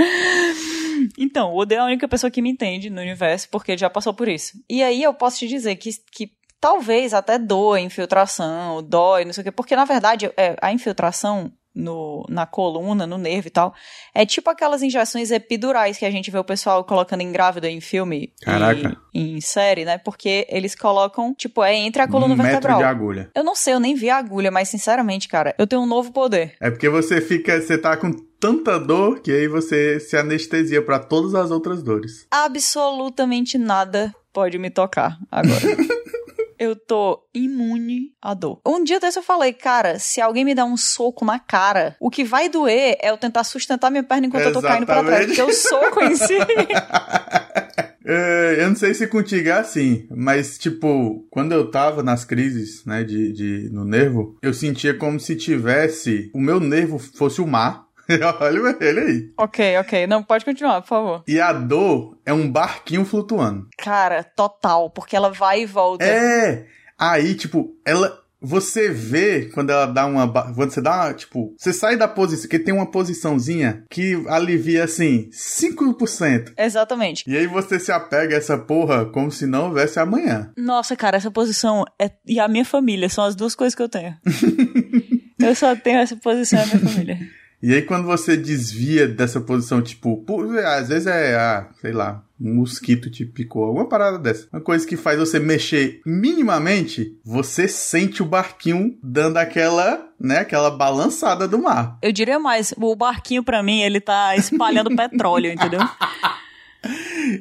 Então, 1.19 1.52
o 1.52 1.58
Odeio 1.58 1.78
é 1.78 1.82
a 1.82 1.87
única 1.87 2.08
pessoa 2.08 2.31
que 2.31 2.43
me 2.43 2.50
entende 2.50 2.90
no 2.90 3.00
universo, 3.00 3.49
porque 3.50 3.72
ele 3.72 3.78
já 3.78 3.90
passou 3.90 4.14
por 4.14 4.28
isso. 4.28 4.52
E 4.69 4.82
aí 4.82 5.02
eu 5.02 5.14
posso 5.14 5.38
te 5.38 5.49
dizer 5.49 5.76
que, 5.76 5.90
que 6.10 6.32
talvez 6.60 7.12
até 7.12 7.38
doa 7.38 7.81
infiltração, 7.81 8.82
dói, 8.82 9.24
não 9.24 9.32
sei 9.32 9.43
o 9.43 9.44
quê, 9.44 9.50
porque 9.53 9.74
na 9.74 9.84
verdade 9.84 10.31
é, 10.36 10.56
a 10.60 10.72
infiltração 10.72 11.53
no, 11.74 12.24
na 12.29 12.46
coluna, 12.46 13.06
no 13.06 13.19
nervo 13.19 13.48
e 13.48 13.50
tal, 13.50 13.74
é 14.14 14.26
tipo 14.26 14.50
aquelas 14.50 14.82
injeções 14.82 15.31
epidurais 15.31 15.98
que 15.98 16.05
a 16.05 16.10
gente 16.10 16.31
vê 16.31 16.38
o 16.38 16.44
pessoal 16.44 16.84
colocando 16.84 17.22
em 17.22 17.32
grávida 17.32 17.69
em 17.69 17.81
filme 17.81 18.32
Caraca. 18.43 18.96
e 19.14 19.36
em 19.36 19.41
série, 19.41 19.84
né? 19.84 19.98
Porque 19.98 20.46
eles 20.50 20.74
colocam, 20.74 21.34
tipo, 21.34 21.62
é 21.62 21.74
entre 21.74 22.02
a 22.02 22.08
coluna 22.08 22.34
um 22.34 22.36
metro 22.36 22.52
vertebral. 22.52 22.79
de 22.79 22.84
agulha. 22.84 23.31
Eu 23.34 23.44
não 23.44 23.55
sei, 23.55 23.74
eu 23.74 23.81
nem 23.81 23.94
vi 23.94 24.10
a 24.10 24.17
agulha, 24.17 24.50
mas 24.50 24.69
sinceramente, 24.69 25.29
cara, 25.29 25.55
eu 25.58 25.67
tenho 25.67 25.82
um 25.82 25.86
novo 25.86 26.12
poder. 26.12 26.55
É 26.60 26.70
porque 26.70 26.88
você 26.88 27.20
fica, 27.20 27.60
você 27.60 27.79
tá 27.79 27.96
com 27.96 28.12
tanta 28.38 28.79
dor 28.79 29.20
que 29.20 29.31
aí 29.31 29.46
você 29.46 30.00
se 30.00 30.17
anestesia 30.17 30.82
pra 30.82 30.98
todas 30.98 31.34
as 31.34 31.50
outras 31.50 31.82
dores. 31.82 32.26
absolutamente 32.31 33.56
nada 33.56 34.12
pode 34.32 34.58
me 34.58 34.70
tocar 34.70 35.19
agora. 35.31 35.60
eu 36.62 36.76
tô 36.76 37.24
imune 37.34 38.12
à 38.22 38.34
dor. 38.34 38.60
Um 38.64 38.84
dia 38.84 39.00
desse 39.00 39.19
eu 39.19 39.22
falei, 39.22 39.52
cara, 39.52 39.98
se 39.98 40.20
alguém 40.20 40.44
me 40.44 40.54
dá 40.54 40.64
um 40.64 40.76
soco 40.76 41.24
na 41.24 41.36
cara, 41.36 41.96
o 41.98 42.08
que 42.08 42.22
vai 42.22 42.48
doer 42.48 42.96
é 43.02 43.10
eu 43.10 43.19
tentar 43.19 43.42
sustentar 43.42 43.90
minha 43.90 44.04
perna 44.04 44.28
enquanto 44.28 44.44
eu 44.44 44.52
tô 44.52 44.62
caindo 44.62 44.86
pra 44.86 45.02
trás. 45.02 45.28
Exatamente. 45.28 45.36
Porque 45.36 45.50
o 45.50 45.54
soco 45.54 46.00
em 46.04 46.14
si. 46.14 46.38
É, 48.04 48.56
eu 48.58 48.69
não 48.69 48.74
sei 48.74 48.92
se 48.94 49.06
contigo 49.06 49.48
é 49.48 49.52
assim, 49.52 50.08
mas 50.10 50.58
tipo, 50.58 51.24
quando 51.31 51.52
eu 51.52 51.70
tava 51.70 52.02
nas 52.02 52.24
crises, 52.24 52.84
né, 52.84 53.04
de, 53.04 53.32
de 53.32 53.70
no 53.70 53.84
nervo, 53.84 54.36
eu 54.42 54.52
sentia 54.52 54.92
como 54.92 55.20
se 55.20 55.36
tivesse 55.36 56.28
o 56.34 56.40
meu 56.40 56.58
nervo 56.58 56.98
fosse 56.98 57.40
o 57.40 57.46
mar. 57.46 57.86
Olha 58.41 58.77
ele 58.81 59.01
aí. 59.01 59.32
ok, 59.39 59.79
ok. 59.79 60.06
Não, 60.06 60.23
pode 60.23 60.44
continuar, 60.44 60.81
por 60.82 60.89
favor. 60.89 61.25
E 61.27 61.41
a 61.41 61.53
dor 61.53 62.19
é 62.25 62.32
um 62.32 62.51
barquinho 62.51 63.05
flutuando. 63.05 63.69
Cara, 63.79 64.23
total, 64.23 64.91
porque 64.91 65.17
ela 65.17 65.31
vai 65.31 65.63
e 65.63 65.67
volta. 65.67 66.05
É! 66.05 66.67
Aí, 66.99 67.35
tipo, 67.35 67.75
ela. 67.85 68.21
Você 68.44 68.91
vê 68.91 69.49
quando 69.55 69.71
ela 69.71 69.87
dá 69.87 70.05
uma. 70.05 70.27
Quando 70.53 70.73
você 70.73 70.81
dá 70.81 71.05
uma. 71.05 71.15
Tipo, 71.15 71.55
você 71.56 71.73
sai 71.73 71.97
da 71.97 72.09
posição. 72.09 72.51
Que 72.51 72.59
tem 72.59 72.75
uma 72.75 72.91
posiçãozinha 72.91 73.85
que 73.89 74.21
alivia 74.27 74.82
assim, 74.82 75.31
5%. 75.31 76.53
Exatamente. 76.59 77.23
E 77.25 77.37
aí 77.37 77.47
você 77.47 77.79
se 77.79 77.93
apega 77.93 78.35
a 78.35 78.39
essa 78.39 78.59
porra 78.59 79.06
como 79.06 79.31
se 79.31 79.47
não 79.47 79.67
houvesse 79.67 80.01
amanhã. 80.01 80.51
Nossa, 80.56 80.97
cara, 80.97 81.19
essa 81.19 81.31
posição 81.31 81.85
é... 82.01 82.11
e 82.27 82.41
a 82.41 82.49
minha 82.49 82.65
família 82.65 83.09
são 83.09 83.25
as 83.25 83.37
duas 83.37 83.55
coisas 83.55 83.77
que 83.77 83.82
eu 83.82 83.89
tenho. 83.89 84.17
Eu 85.39 85.56
só 85.56 85.75
tenho 85.75 85.99
essa 85.99 86.17
posição 86.17 86.61
na 86.61 86.67
minha 86.67 86.79
família. 86.79 87.19
E 87.62 87.72
aí, 87.72 87.82
quando 87.82 88.06
você 88.06 88.36
desvia 88.36 89.06
dessa 89.06 89.40
posição, 89.40 89.81
tipo, 89.81 90.24
às 90.66 90.88
vezes 90.88 91.06
é, 91.06 91.36
ah, 91.36 91.69
sei 91.81 91.92
lá, 91.92 92.24
um 92.40 92.56
mosquito 92.56 93.08
te 93.08 93.24
picou, 93.24 93.64
alguma 93.64 93.88
parada 93.88 94.19
dessa. 94.19 94.48
Uma 94.52 94.60
coisa 94.60 94.84
que 94.84 94.96
faz 94.96 95.19
você 95.19 95.38
mexer 95.38 96.00
minimamente, 96.04 97.16
você 97.24 97.69
sente 97.69 98.20
o 98.20 98.26
barquinho 98.26 98.98
dando 99.00 99.36
aquela, 99.36 100.08
né, 100.19 100.38
aquela 100.38 100.72
balançada 100.72 101.46
do 101.46 101.62
mar. 101.62 101.98
Eu 102.02 102.10
diria 102.10 102.40
mais, 102.40 102.74
o 102.76 102.96
barquinho 102.96 103.44
para 103.44 103.62
mim, 103.62 103.81
ele 103.81 104.00
tá 104.00 104.34
espalhando 104.34 104.90
petróleo, 104.96 105.52
entendeu? 105.52 105.81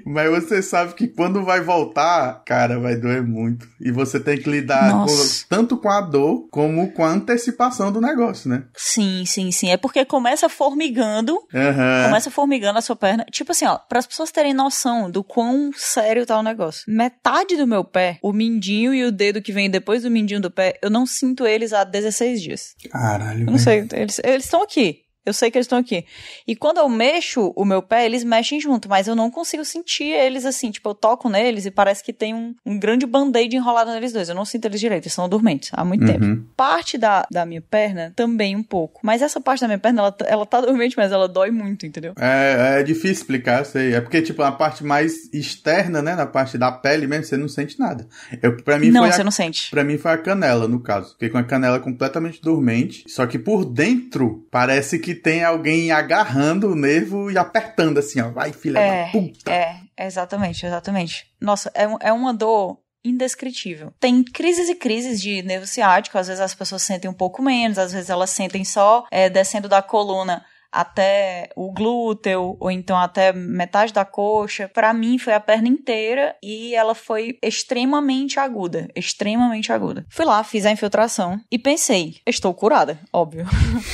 Mas 0.06 0.30
você 0.30 0.62
sabe 0.62 0.94
que 0.94 1.08
quando 1.08 1.44
vai 1.44 1.62
voltar, 1.62 2.44
cara, 2.46 2.80
vai 2.80 2.96
doer 2.96 3.24
muito. 3.24 3.68
E 3.80 3.92
você 3.92 4.20
tem 4.20 4.38
que 4.38 4.50
lidar 4.50 4.92
com, 4.92 5.08
tanto 5.50 5.78
com 5.78 5.90
a 5.90 6.02
dor 6.02 6.48
como 6.50 6.92
com 6.92 7.04
a 7.04 7.10
antecipação 7.10 7.92
do 7.92 8.00
negócio, 8.00 8.50
né? 8.50 8.64
Sim, 8.76 9.24
sim, 9.26 9.52
sim. 9.52 9.70
É 9.70 9.78
porque 9.78 10.06
começa 10.06 10.48
formigando. 10.48 11.34
Uhum. 11.34 12.06
Começa 12.06 12.30
formigando 12.30 12.80
a 12.80 12.82
sua 12.82 12.96
perna. 12.96 13.26
Tipo 13.32 13.52
assim, 13.52 13.66
ó, 13.66 13.78
para 13.78 14.00
as 14.00 14.08
pessoas 14.08 14.32
terem 14.32 14.54
noção 14.54 15.10
do 15.10 15.24
quão 15.24 15.72
sério 15.76 16.26
tá 16.26 16.40
o 16.40 16.44
negócio. 16.44 16.84
Metade 16.88 17.58
do 17.58 17.68
meu 17.68 17.84
pé, 17.84 18.20
o 18.22 18.32
mindinho 18.32 18.94
e 18.94 19.04
o 19.04 19.12
dedo 19.12 19.42
que 19.42 19.52
vem 19.52 19.70
depois 19.70 20.04
do 20.04 20.12
mindinho 20.12 20.42
do 20.42 20.52
pé, 20.52 20.78
eu 20.82 20.90
não 20.90 21.06
sinto 21.06 21.46
eles 21.46 21.74
há 21.74 21.84
16 21.84 22.42
dias. 22.42 22.76
Caralho. 22.92 23.42
Eu 23.42 23.52
não 23.52 23.58
sei, 23.58 23.88
eles 23.94 24.20
estão 24.46 24.62
aqui. 24.62 25.02
Eu 25.26 25.34
sei 25.34 25.52
que 25.52 25.58
eles 25.58 25.66
estão 25.66 25.78
aqui. 25.78 26.06
E 26.48 26.56
quando 26.56 26.78
eu 26.80 26.90
mexo 26.90 27.54
o 27.56 27.64
meu 27.64 27.82
pé, 27.82 28.06
eles 28.06 28.24
mexem 28.24 28.60
junto, 28.60 28.90
mas 28.90 29.08
eu 29.08 29.16
não 29.16 29.30
consigo 29.30 29.64
sentir 29.64 30.06
eles 30.06 30.46
assim. 30.46 30.72
Tipo, 30.72 30.90
eu 30.90 30.96
toco 30.96 31.30
neles 31.30 31.66
e 31.66 31.72
parece 31.72 32.04
que 32.04 32.12
tem 32.12 32.34
um, 32.34 32.56
um 32.66 32.80
grande 32.80 33.06
band-aid 33.06 33.56
enrolado 33.56 33.92
neles 33.92 34.12
dois. 34.12 34.30
Eu 34.30 34.36
não 34.36 34.46
sinto 34.46 34.66
eles 34.66 34.80
direito, 34.80 35.04
eles 35.04 35.14
são 35.14 35.30
dormentes 35.30 35.70
há 35.74 35.86
muito 35.86 36.02
uhum. 36.02 36.08
tempo. 36.08 36.46
Parte 36.58 36.98
da, 36.98 37.26
da 37.30 37.46
minha 37.46 37.62
perna 37.62 38.12
também 38.16 38.56
um 38.56 38.64
pouco. 38.64 39.00
Mas 39.04 39.22
essa 39.22 39.40
parte 39.40 39.62
da 39.62 39.68
minha 39.68 39.78
perna, 39.78 40.02
ela, 40.02 40.16
ela 40.26 40.46
tá 40.46 40.60
dormente, 40.62 40.98
mas 40.98 41.12
ela 41.12 41.28
dói 41.28 41.52
muito, 41.52 41.86
entendeu? 41.86 42.14
É, 42.20 42.80
é 42.80 42.84
difícil 42.84 43.12
explicar, 43.12 43.64
sei. 43.64 43.94
É 43.94 44.02
porque, 44.02 44.24
tipo, 44.24 44.42
a 44.42 44.52
parte 44.52 44.84
mais 44.84 45.32
externa, 45.32 46.02
né? 46.02 46.16
Na 46.16 46.26
parte 46.26 46.58
da 46.58 46.72
pele 46.72 47.06
mesmo, 47.06 47.26
você 47.26 47.38
não 47.38 47.48
sente 47.48 47.80
nada. 47.80 48.08
Eu, 48.42 48.58
pra 48.58 48.80
mim 48.80 48.90
não, 48.90 49.02
foi 49.02 49.12
você 49.12 49.22
a, 49.22 49.24
não 49.24 49.32
sente. 49.32 49.70
Pra 49.70 49.84
mim 49.84 50.00
foi 50.00 50.12
a 50.12 50.18
canela, 50.18 50.68
no 50.68 50.80
caso. 50.80 51.14
Fiquei 51.14 51.30
com 51.30 51.38
a 51.38 51.44
canela 51.44 51.80
completamente 51.80 52.42
dormente. 52.42 53.04
Só 53.08 53.28
que 53.28 53.38
por 53.38 53.66
dentro, 53.66 54.48
parece 54.50 54.98
que 54.98 55.11
tem 55.16 55.44
alguém 55.44 55.92
agarrando 55.92 56.72
o 56.72 56.76
nervo 56.76 57.32
e 57.32 57.38
apertando 57.38 57.98
assim, 57.98 58.22
ó. 58.22 58.30
Vai, 58.30 58.52
filha 58.54 58.80
é, 58.80 59.06
da 59.06 59.12
puta. 59.12 59.52
É, 59.52 59.76
exatamente, 59.98 60.66
exatamente. 60.66 61.26
Nossa, 61.40 61.72
é, 61.76 61.88
é 62.10 62.14
uma 62.14 62.34
dor 62.34 62.80
indescritível. 63.04 63.94
Tem 64.00 64.24
crises 64.24 64.70
e 64.70 64.76
crises 64.76 65.22
de 65.22 65.42
nervo 65.42 65.66
ciático, 65.66 66.18
às 66.18 66.28
vezes 66.28 66.42
as 66.42 66.54
pessoas 66.54 66.84
sentem 66.84 67.10
um 67.10 67.14
pouco 67.14 67.42
menos, 67.42 67.78
às 67.78 67.92
vezes 67.92 68.10
elas 68.10 68.30
sentem 68.30 68.64
só 68.64 69.06
é, 69.10 69.30
descendo 69.30 69.68
da 69.68 69.82
coluna 69.82 70.46
até 70.72 71.50
o 71.56 71.72
glúteo 71.72 72.56
ou 72.60 72.72
então 72.72 72.98
até 72.98 73.34
metade 73.34 73.94
da 73.94 74.06
coxa. 74.06 74.70
Para 74.74 74.94
mim 74.94 75.18
foi 75.18 75.34
a 75.34 75.40
perna 75.40 75.68
inteira 75.68 76.36
e 76.42 76.74
ela 76.76 76.96
foi 76.96 77.38
extremamente 77.42 78.40
aguda, 78.40 78.88
extremamente 78.96 79.72
aguda. 79.72 80.06
Fui 80.10 80.26
lá, 80.26 80.44
fiz 80.44 80.66
a 80.66 80.72
infiltração 80.72 81.40
e 81.52 81.60
pensei, 81.60 82.18
estou 82.26 82.54
curada, 82.54 83.00
óbvio. 83.12 83.46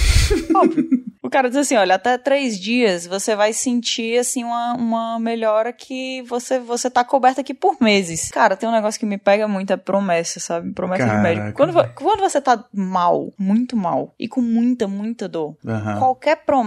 óbvio. 0.55 1.07
O 1.27 1.29
cara 1.29 1.49
diz 1.49 1.57
assim: 1.57 1.75
olha, 1.75 1.95
até 1.95 2.17
três 2.17 2.57
dias 2.57 3.05
você 3.05 3.35
vai 3.35 3.51
sentir 3.51 4.17
assim 4.17 4.45
uma, 4.45 4.75
uma 4.75 5.19
melhora 5.19 5.73
que 5.73 6.21
você, 6.21 6.57
você 6.57 6.89
tá 6.89 7.03
coberta 7.03 7.41
aqui 7.41 7.53
por 7.53 7.75
meses. 7.81 8.29
Cara, 8.29 8.55
tem 8.55 8.67
um 8.67 8.71
negócio 8.71 8.97
que 8.97 9.05
me 9.05 9.17
pega 9.17 9.45
muito, 9.45 9.73
é 9.73 9.77
promessa, 9.77 10.39
sabe? 10.39 10.71
Promessa 10.71 11.05
Caraca. 11.05 11.17
de 11.17 11.23
médico. 11.23 11.57
Quando, 11.57 11.93
quando 11.95 12.21
você 12.21 12.39
tá 12.39 12.63
mal, 12.73 13.33
muito 13.37 13.75
mal, 13.75 14.15
e 14.17 14.29
com 14.29 14.41
muita, 14.41 14.87
muita 14.87 15.27
dor, 15.27 15.57
uhum. 15.65 15.99
qualquer 15.99 16.37
promessa 16.45 16.66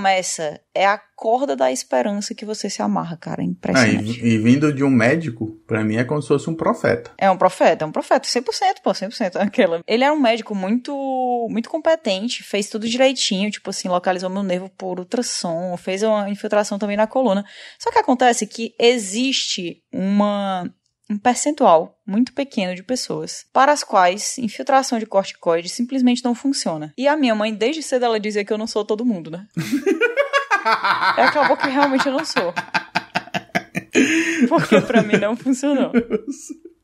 é 0.75 0.87
a 0.87 0.99
corda 1.16 1.54
da 1.54 1.71
esperança 1.71 2.35
que 2.35 2.45
você 2.45 2.71
se 2.71 2.80
amarra, 2.80 3.16
cara. 3.16 3.42
É 3.42 3.45
impressionante. 3.45 4.21
Ah, 4.23 4.26
e, 4.26 4.35
e, 4.35 4.38
vindo 4.38 4.73
de 4.73 4.83
um 4.83 4.90
médico, 4.90 5.49
para 5.66 5.85
mim 5.85 5.97
é 5.97 6.04
como 6.04 6.23
se 6.23 6.28
fosse 6.28 6.49
um 6.49 6.54
profeta. 6.54 7.11
É 7.19 7.30
um 7.30 7.37
profeta, 7.37 7.85
é 7.85 7.87
um 7.87 7.92
profeta, 7.92 8.26
100%, 8.26 8.45
pô, 8.83 8.90
100%. 8.92 9.37
Aquela. 9.40 9.80
Ele 9.87 10.04
é 10.04 10.11
um 10.11 10.19
médico 10.19 10.54
muito 10.54 11.47
muito 11.50 11.69
competente, 11.69 12.42
fez 12.42 12.69
tudo 12.69 12.88
direitinho, 12.88 13.50
tipo 13.50 13.71
assim, 13.71 13.88
localizou 13.88 14.30
meu 14.30 14.42
nervo 14.42 14.71
por 14.71 14.99
ultrassom, 14.99 15.76
fez 15.76 16.02
uma 16.02 16.28
infiltração 16.30 16.78
também 16.78 16.97
na 16.97 17.07
coluna. 17.07 17.45
Só 17.78 17.90
que 17.90 17.99
acontece 17.99 18.47
que 18.47 18.75
existe 18.78 19.83
uma 19.92 20.71
um 21.10 21.18
percentual 21.18 21.98
muito 22.06 22.32
pequeno 22.32 22.74
de 22.74 22.84
pessoas 22.84 23.44
para 23.52 23.72
as 23.72 23.82
quais 23.82 24.38
infiltração 24.38 24.98
de 24.98 25.06
corticoide 25.06 25.68
simplesmente 25.68 26.24
não 26.24 26.36
funciona. 26.36 26.94
E 26.96 27.08
a 27.08 27.16
minha 27.16 27.34
mãe, 27.34 27.52
desde 27.52 27.82
cedo, 27.82 28.04
ela 28.04 28.20
dizia 28.20 28.44
que 28.44 28.52
eu 28.52 28.58
não 28.58 28.68
sou 28.68 28.84
todo 28.84 29.04
mundo, 29.04 29.30
né? 29.30 29.46
É, 31.16 31.22
acabou 31.22 31.56
que 31.56 31.68
realmente 31.68 32.06
eu 32.06 32.12
não 32.12 32.24
sou. 32.24 32.52
Porque 34.48 34.78
pra 34.82 35.02
mim 35.02 35.16
não 35.16 35.34
funcionou. 35.34 35.90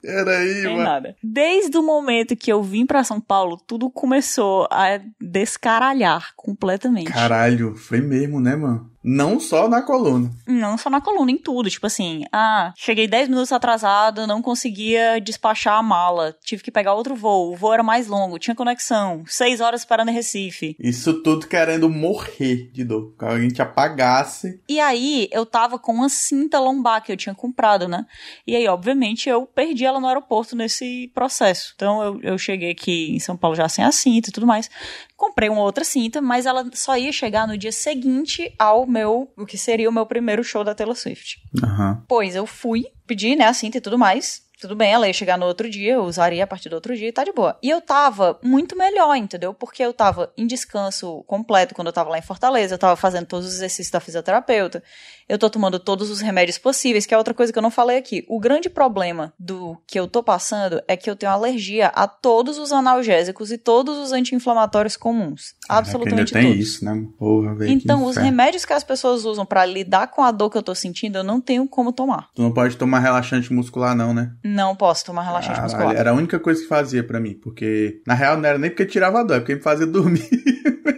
Era 0.02 0.38
aí, 0.38 0.62
mano. 0.62 0.83
nada. 0.83 1.16
Desde 1.23 1.76
o 1.76 1.83
momento 1.83 2.37
que 2.37 2.50
eu 2.50 2.62
vim 2.62 2.87
para 2.87 3.02
São 3.02 3.21
Paulo, 3.21 3.59
tudo 3.66 3.90
começou 3.90 4.68
a 4.71 5.00
descaralhar 5.21 6.33
completamente. 6.37 7.12
Caralho, 7.12 7.75
foi 7.75 8.00
mesmo, 8.00 8.40
né, 8.40 8.54
mano? 8.54 8.90
Não 9.07 9.39
só 9.39 9.69
na 9.69 9.83
coluna. 9.83 10.33
Não 10.45 10.77
só 10.77 10.91
na 10.91 11.01
coluna, 11.01 11.31
em 11.31 11.39
tudo. 11.39 11.71
Tipo 11.71 11.87
assim, 11.87 12.25
ah, 12.33 12.73
cheguei 12.77 13.07
10 13.07 13.29
minutos 13.29 13.53
atrasado, 13.53 14.27
não 14.27 14.43
conseguia 14.43 15.21
despachar 15.21 15.79
a 15.79 15.83
mala. 15.83 16.37
Tive 16.45 16.65
que 16.65 16.73
pegar 16.73 16.95
outro 16.95 17.15
voo. 17.15 17.53
O 17.53 17.57
voo 17.57 17.73
era 17.73 17.85
mais 17.85 18.09
longo, 18.09 18.37
tinha 18.37 18.55
conexão. 18.57 19.23
Seis 19.29 19.61
horas 19.61 19.85
parando 19.85 20.11
em 20.11 20.15
Recife. 20.15 20.77
Isso 20.81 21.23
tudo 21.23 21.47
querendo 21.47 21.89
morrer 21.89 22.69
de 22.73 22.83
dor. 22.83 23.15
Que 23.17 23.25
alguém 23.25 23.49
te 23.49 23.63
apagasse. 23.63 24.61
E 24.69 24.81
aí, 24.81 25.29
eu 25.31 25.47
tava 25.47 25.79
com 25.79 25.93
uma 25.93 26.09
cinta 26.09 26.59
lombar 26.59 27.01
que 27.01 27.13
eu 27.13 27.17
tinha 27.17 27.35
comprado, 27.35 27.87
né? 27.87 28.05
E 28.45 28.57
aí, 28.57 28.67
obviamente, 28.67 29.29
eu 29.29 29.47
perdi 29.47 29.85
ela 29.85 30.01
no 30.01 30.09
aeroporto 30.09 30.57
nesse 30.57 31.13
processo. 31.15 31.73
Então, 31.77 32.03
eu, 32.03 32.21
eu 32.23 32.39
cheguei 32.39 32.73
aqui 32.73 33.15
em 33.15 33.21
São 33.21 33.37
Paulo 33.37 33.55
já 33.55 33.69
sem 33.69 33.85
a 33.85 33.93
cinta 33.93 34.31
e 34.31 34.33
tudo 34.33 34.49
mais. 34.49 34.69
Comprei 35.17 35.49
uma 35.49 35.63
outra 35.63 35.83
cinta, 35.83 36.21
mas 36.21 36.45
ela 36.45 36.69
só 36.75 36.97
ia 36.97 37.11
chegar 37.11 37.49
no 37.49 37.57
dia 37.57 37.73
seguinte 37.73 38.55
ao 38.59 38.87
meu, 38.87 39.33
o 39.37 39.47
que 39.47 39.57
seria 39.57 39.89
o 39.89 39.93
meu 39.93 40.05
primeiro 40.05 40.45
show 40.45 40.63
da 40.63 40.75
Taylor 40.75 40.95
Swift. 40.95 41.39
Uhum. 41.63 42.03
Pois 42.07 42.37
eu 42.37 42.47
fui, 42.47 42.87
pedi, 43.07 43.35
né, 43.35 43.47
a 43.47 43.55
cinta 43.55 43.79
e 43.79 43.81
tudo 43.81 43.99
mais 43.99 44.46
tudo 44.61 44.75
bem, 44.75 44.91
ela 44.91 45.07
ia 45.07 45.13
chegar 45.13 45.37
no 45.37 45.47
outro 45.47 45.69
dia, 45.69 45.95
eu 45.95 46.05
usaria 46.05 46.43
a 46.43 46.47
partir 46.47 46.69
do 46.69 46.75
outro 46.75 46.97
dia 46.97 47.09
e 47.09 47.13
tá 47.13 47.23
de 47.23 47.33
boa. 47.33 47.59
E 47.63 47.69
eu 47.69 47.81
tava 47.81 48.39
muito 48.43 48.77
melhor, 48.77 49.15
entendeu? 49.15 49.53
Porque 49.53 49.83
eu 49.83 49.93
tava 49.93 50.33
em 50.37 50.47
descanso 50.47 51.23
completo 51.27 51.75
quando 51.75 51.89
eu 51.89 51.93
tava 51.93 52.11
lá 52.11 52.19
em 52.19 52.23
Fortaleza, 52.23 52.75
eu 52.75 52.79
tava 52.79 52.97
fazendo 52.97 53.27
todos 53.27 53.47
os 53.47 53.55
exercícios 53.55 53.91
da 53.91 54.01
fisioterapeuta, 54.01 54.83
eu 55.29 55.39
tô 55.39 55.51
tomando 55.51 55.79
todos 55.79 56.09
os 56.09 56.21
remédios 56.21 56.57
possíveis, 56.57 57.05
que 57.05 57.13
é 57.13 57.19
outra 57.19 57.35
coisa 57.35 57.53
que 57.53 57.59
eu 57.59 57.63
não 57.63 57.71
falei 57.71 57.99
aqui. 57.99 58.25
O 58.29 58.41
grande 58.41 58.71
problema 58.71 59.33
do 59.39 59.77
que 59.87 59.99
eu 59.99 60.09
tô 60.09 60.23
passando 60.23 60.81
é 60.89 60.97
que 60.97 61.11
eu 61.11 61.17
tenho 61.17 61.33
alergia 61.33 61.89
a 61.89 62.07
todos 62.07 62.59
os 62.59 62.73
analgésicos 62.73 63.51
e 63.51 63.59
todos 63.59 63.99
os 63.99 64.13
anti-inflamatórios 64.13 64.97
comuns. 64.97 65.55
absolutamente 65.69 66.37
ainda 66.37 66.49
tem 66.49 66.53
todos. 66.53 66.67
isso, 66.67 66.85
né? 66.85 67.07
Porra, 67.19 67.55
véio, 67.55 67.73
então, 67.73 68.05
os 68.05 68.17
remédios 68.17 68.65
que 68.65 68.73
as 68.73 68.85
pessoas 68.85 69.25
usam 69.25 69.45
para 69.45 69.67
lidar 69.67 70.07
com 70.09 70.23
a 70.23 70.31
dor 70.31 70.49
que 70.49 70.57
eu 70.57 70.63
tô 70.63 70.75
sentindo, 70.75 71.19
eu 71.19 71.25
não 71.25 71.41
tenho 71.41 71.69
como 71.69 71.93
tomar. 71.93 72.29
Tu 72.35 72.41
não 72.41 72.53
pode 72.53 72.77
tomar 72.77 73.01
relaxante 73.01 73.53
muscular 73.53 73.95
não, 73.95 74.15
né? 74.15 74.33
Não 74.47 74.76
posso 74.76 75.05
tomar 75.05 75.23
relaxante 75.23 75.57
Caralho, 75.57 75.73
muscular. 75.73 75.97
Era 75.97 76.11
a 76.11 76.15
única 76.15 76.38
coisa 76.38 76.62
que 76.62 76.69
fazia 76.69 77.03
para 77.03 77.21
mim, 77.21 77.35
porque 77.35 78.00
na 78.07 78.15
real 78.15 78.37
não 78.37 78.49
era 78.49 78.59
nem 78.59 78.71
porque 78.71 78.87
tirava 78.87 79.25
dor, 79.25 79.37
é 79.37 79.41
porque 79.41 79.55
me 79.55 79.62
fazia 79.62 79.87
dormir. 79.87 80.29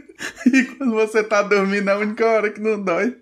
E 0.52 0.64
quando 0.64 0.92
você 0.92 1.22
tá 1.22 1.42
dormindo 1.42 1.88
é 1.88 1.92
a 1.92 1.98
única 1.98 2.26
hora 2.26 2.50
que 2.50 2.60
não 2.60 2.82
dói. 2.82 3.16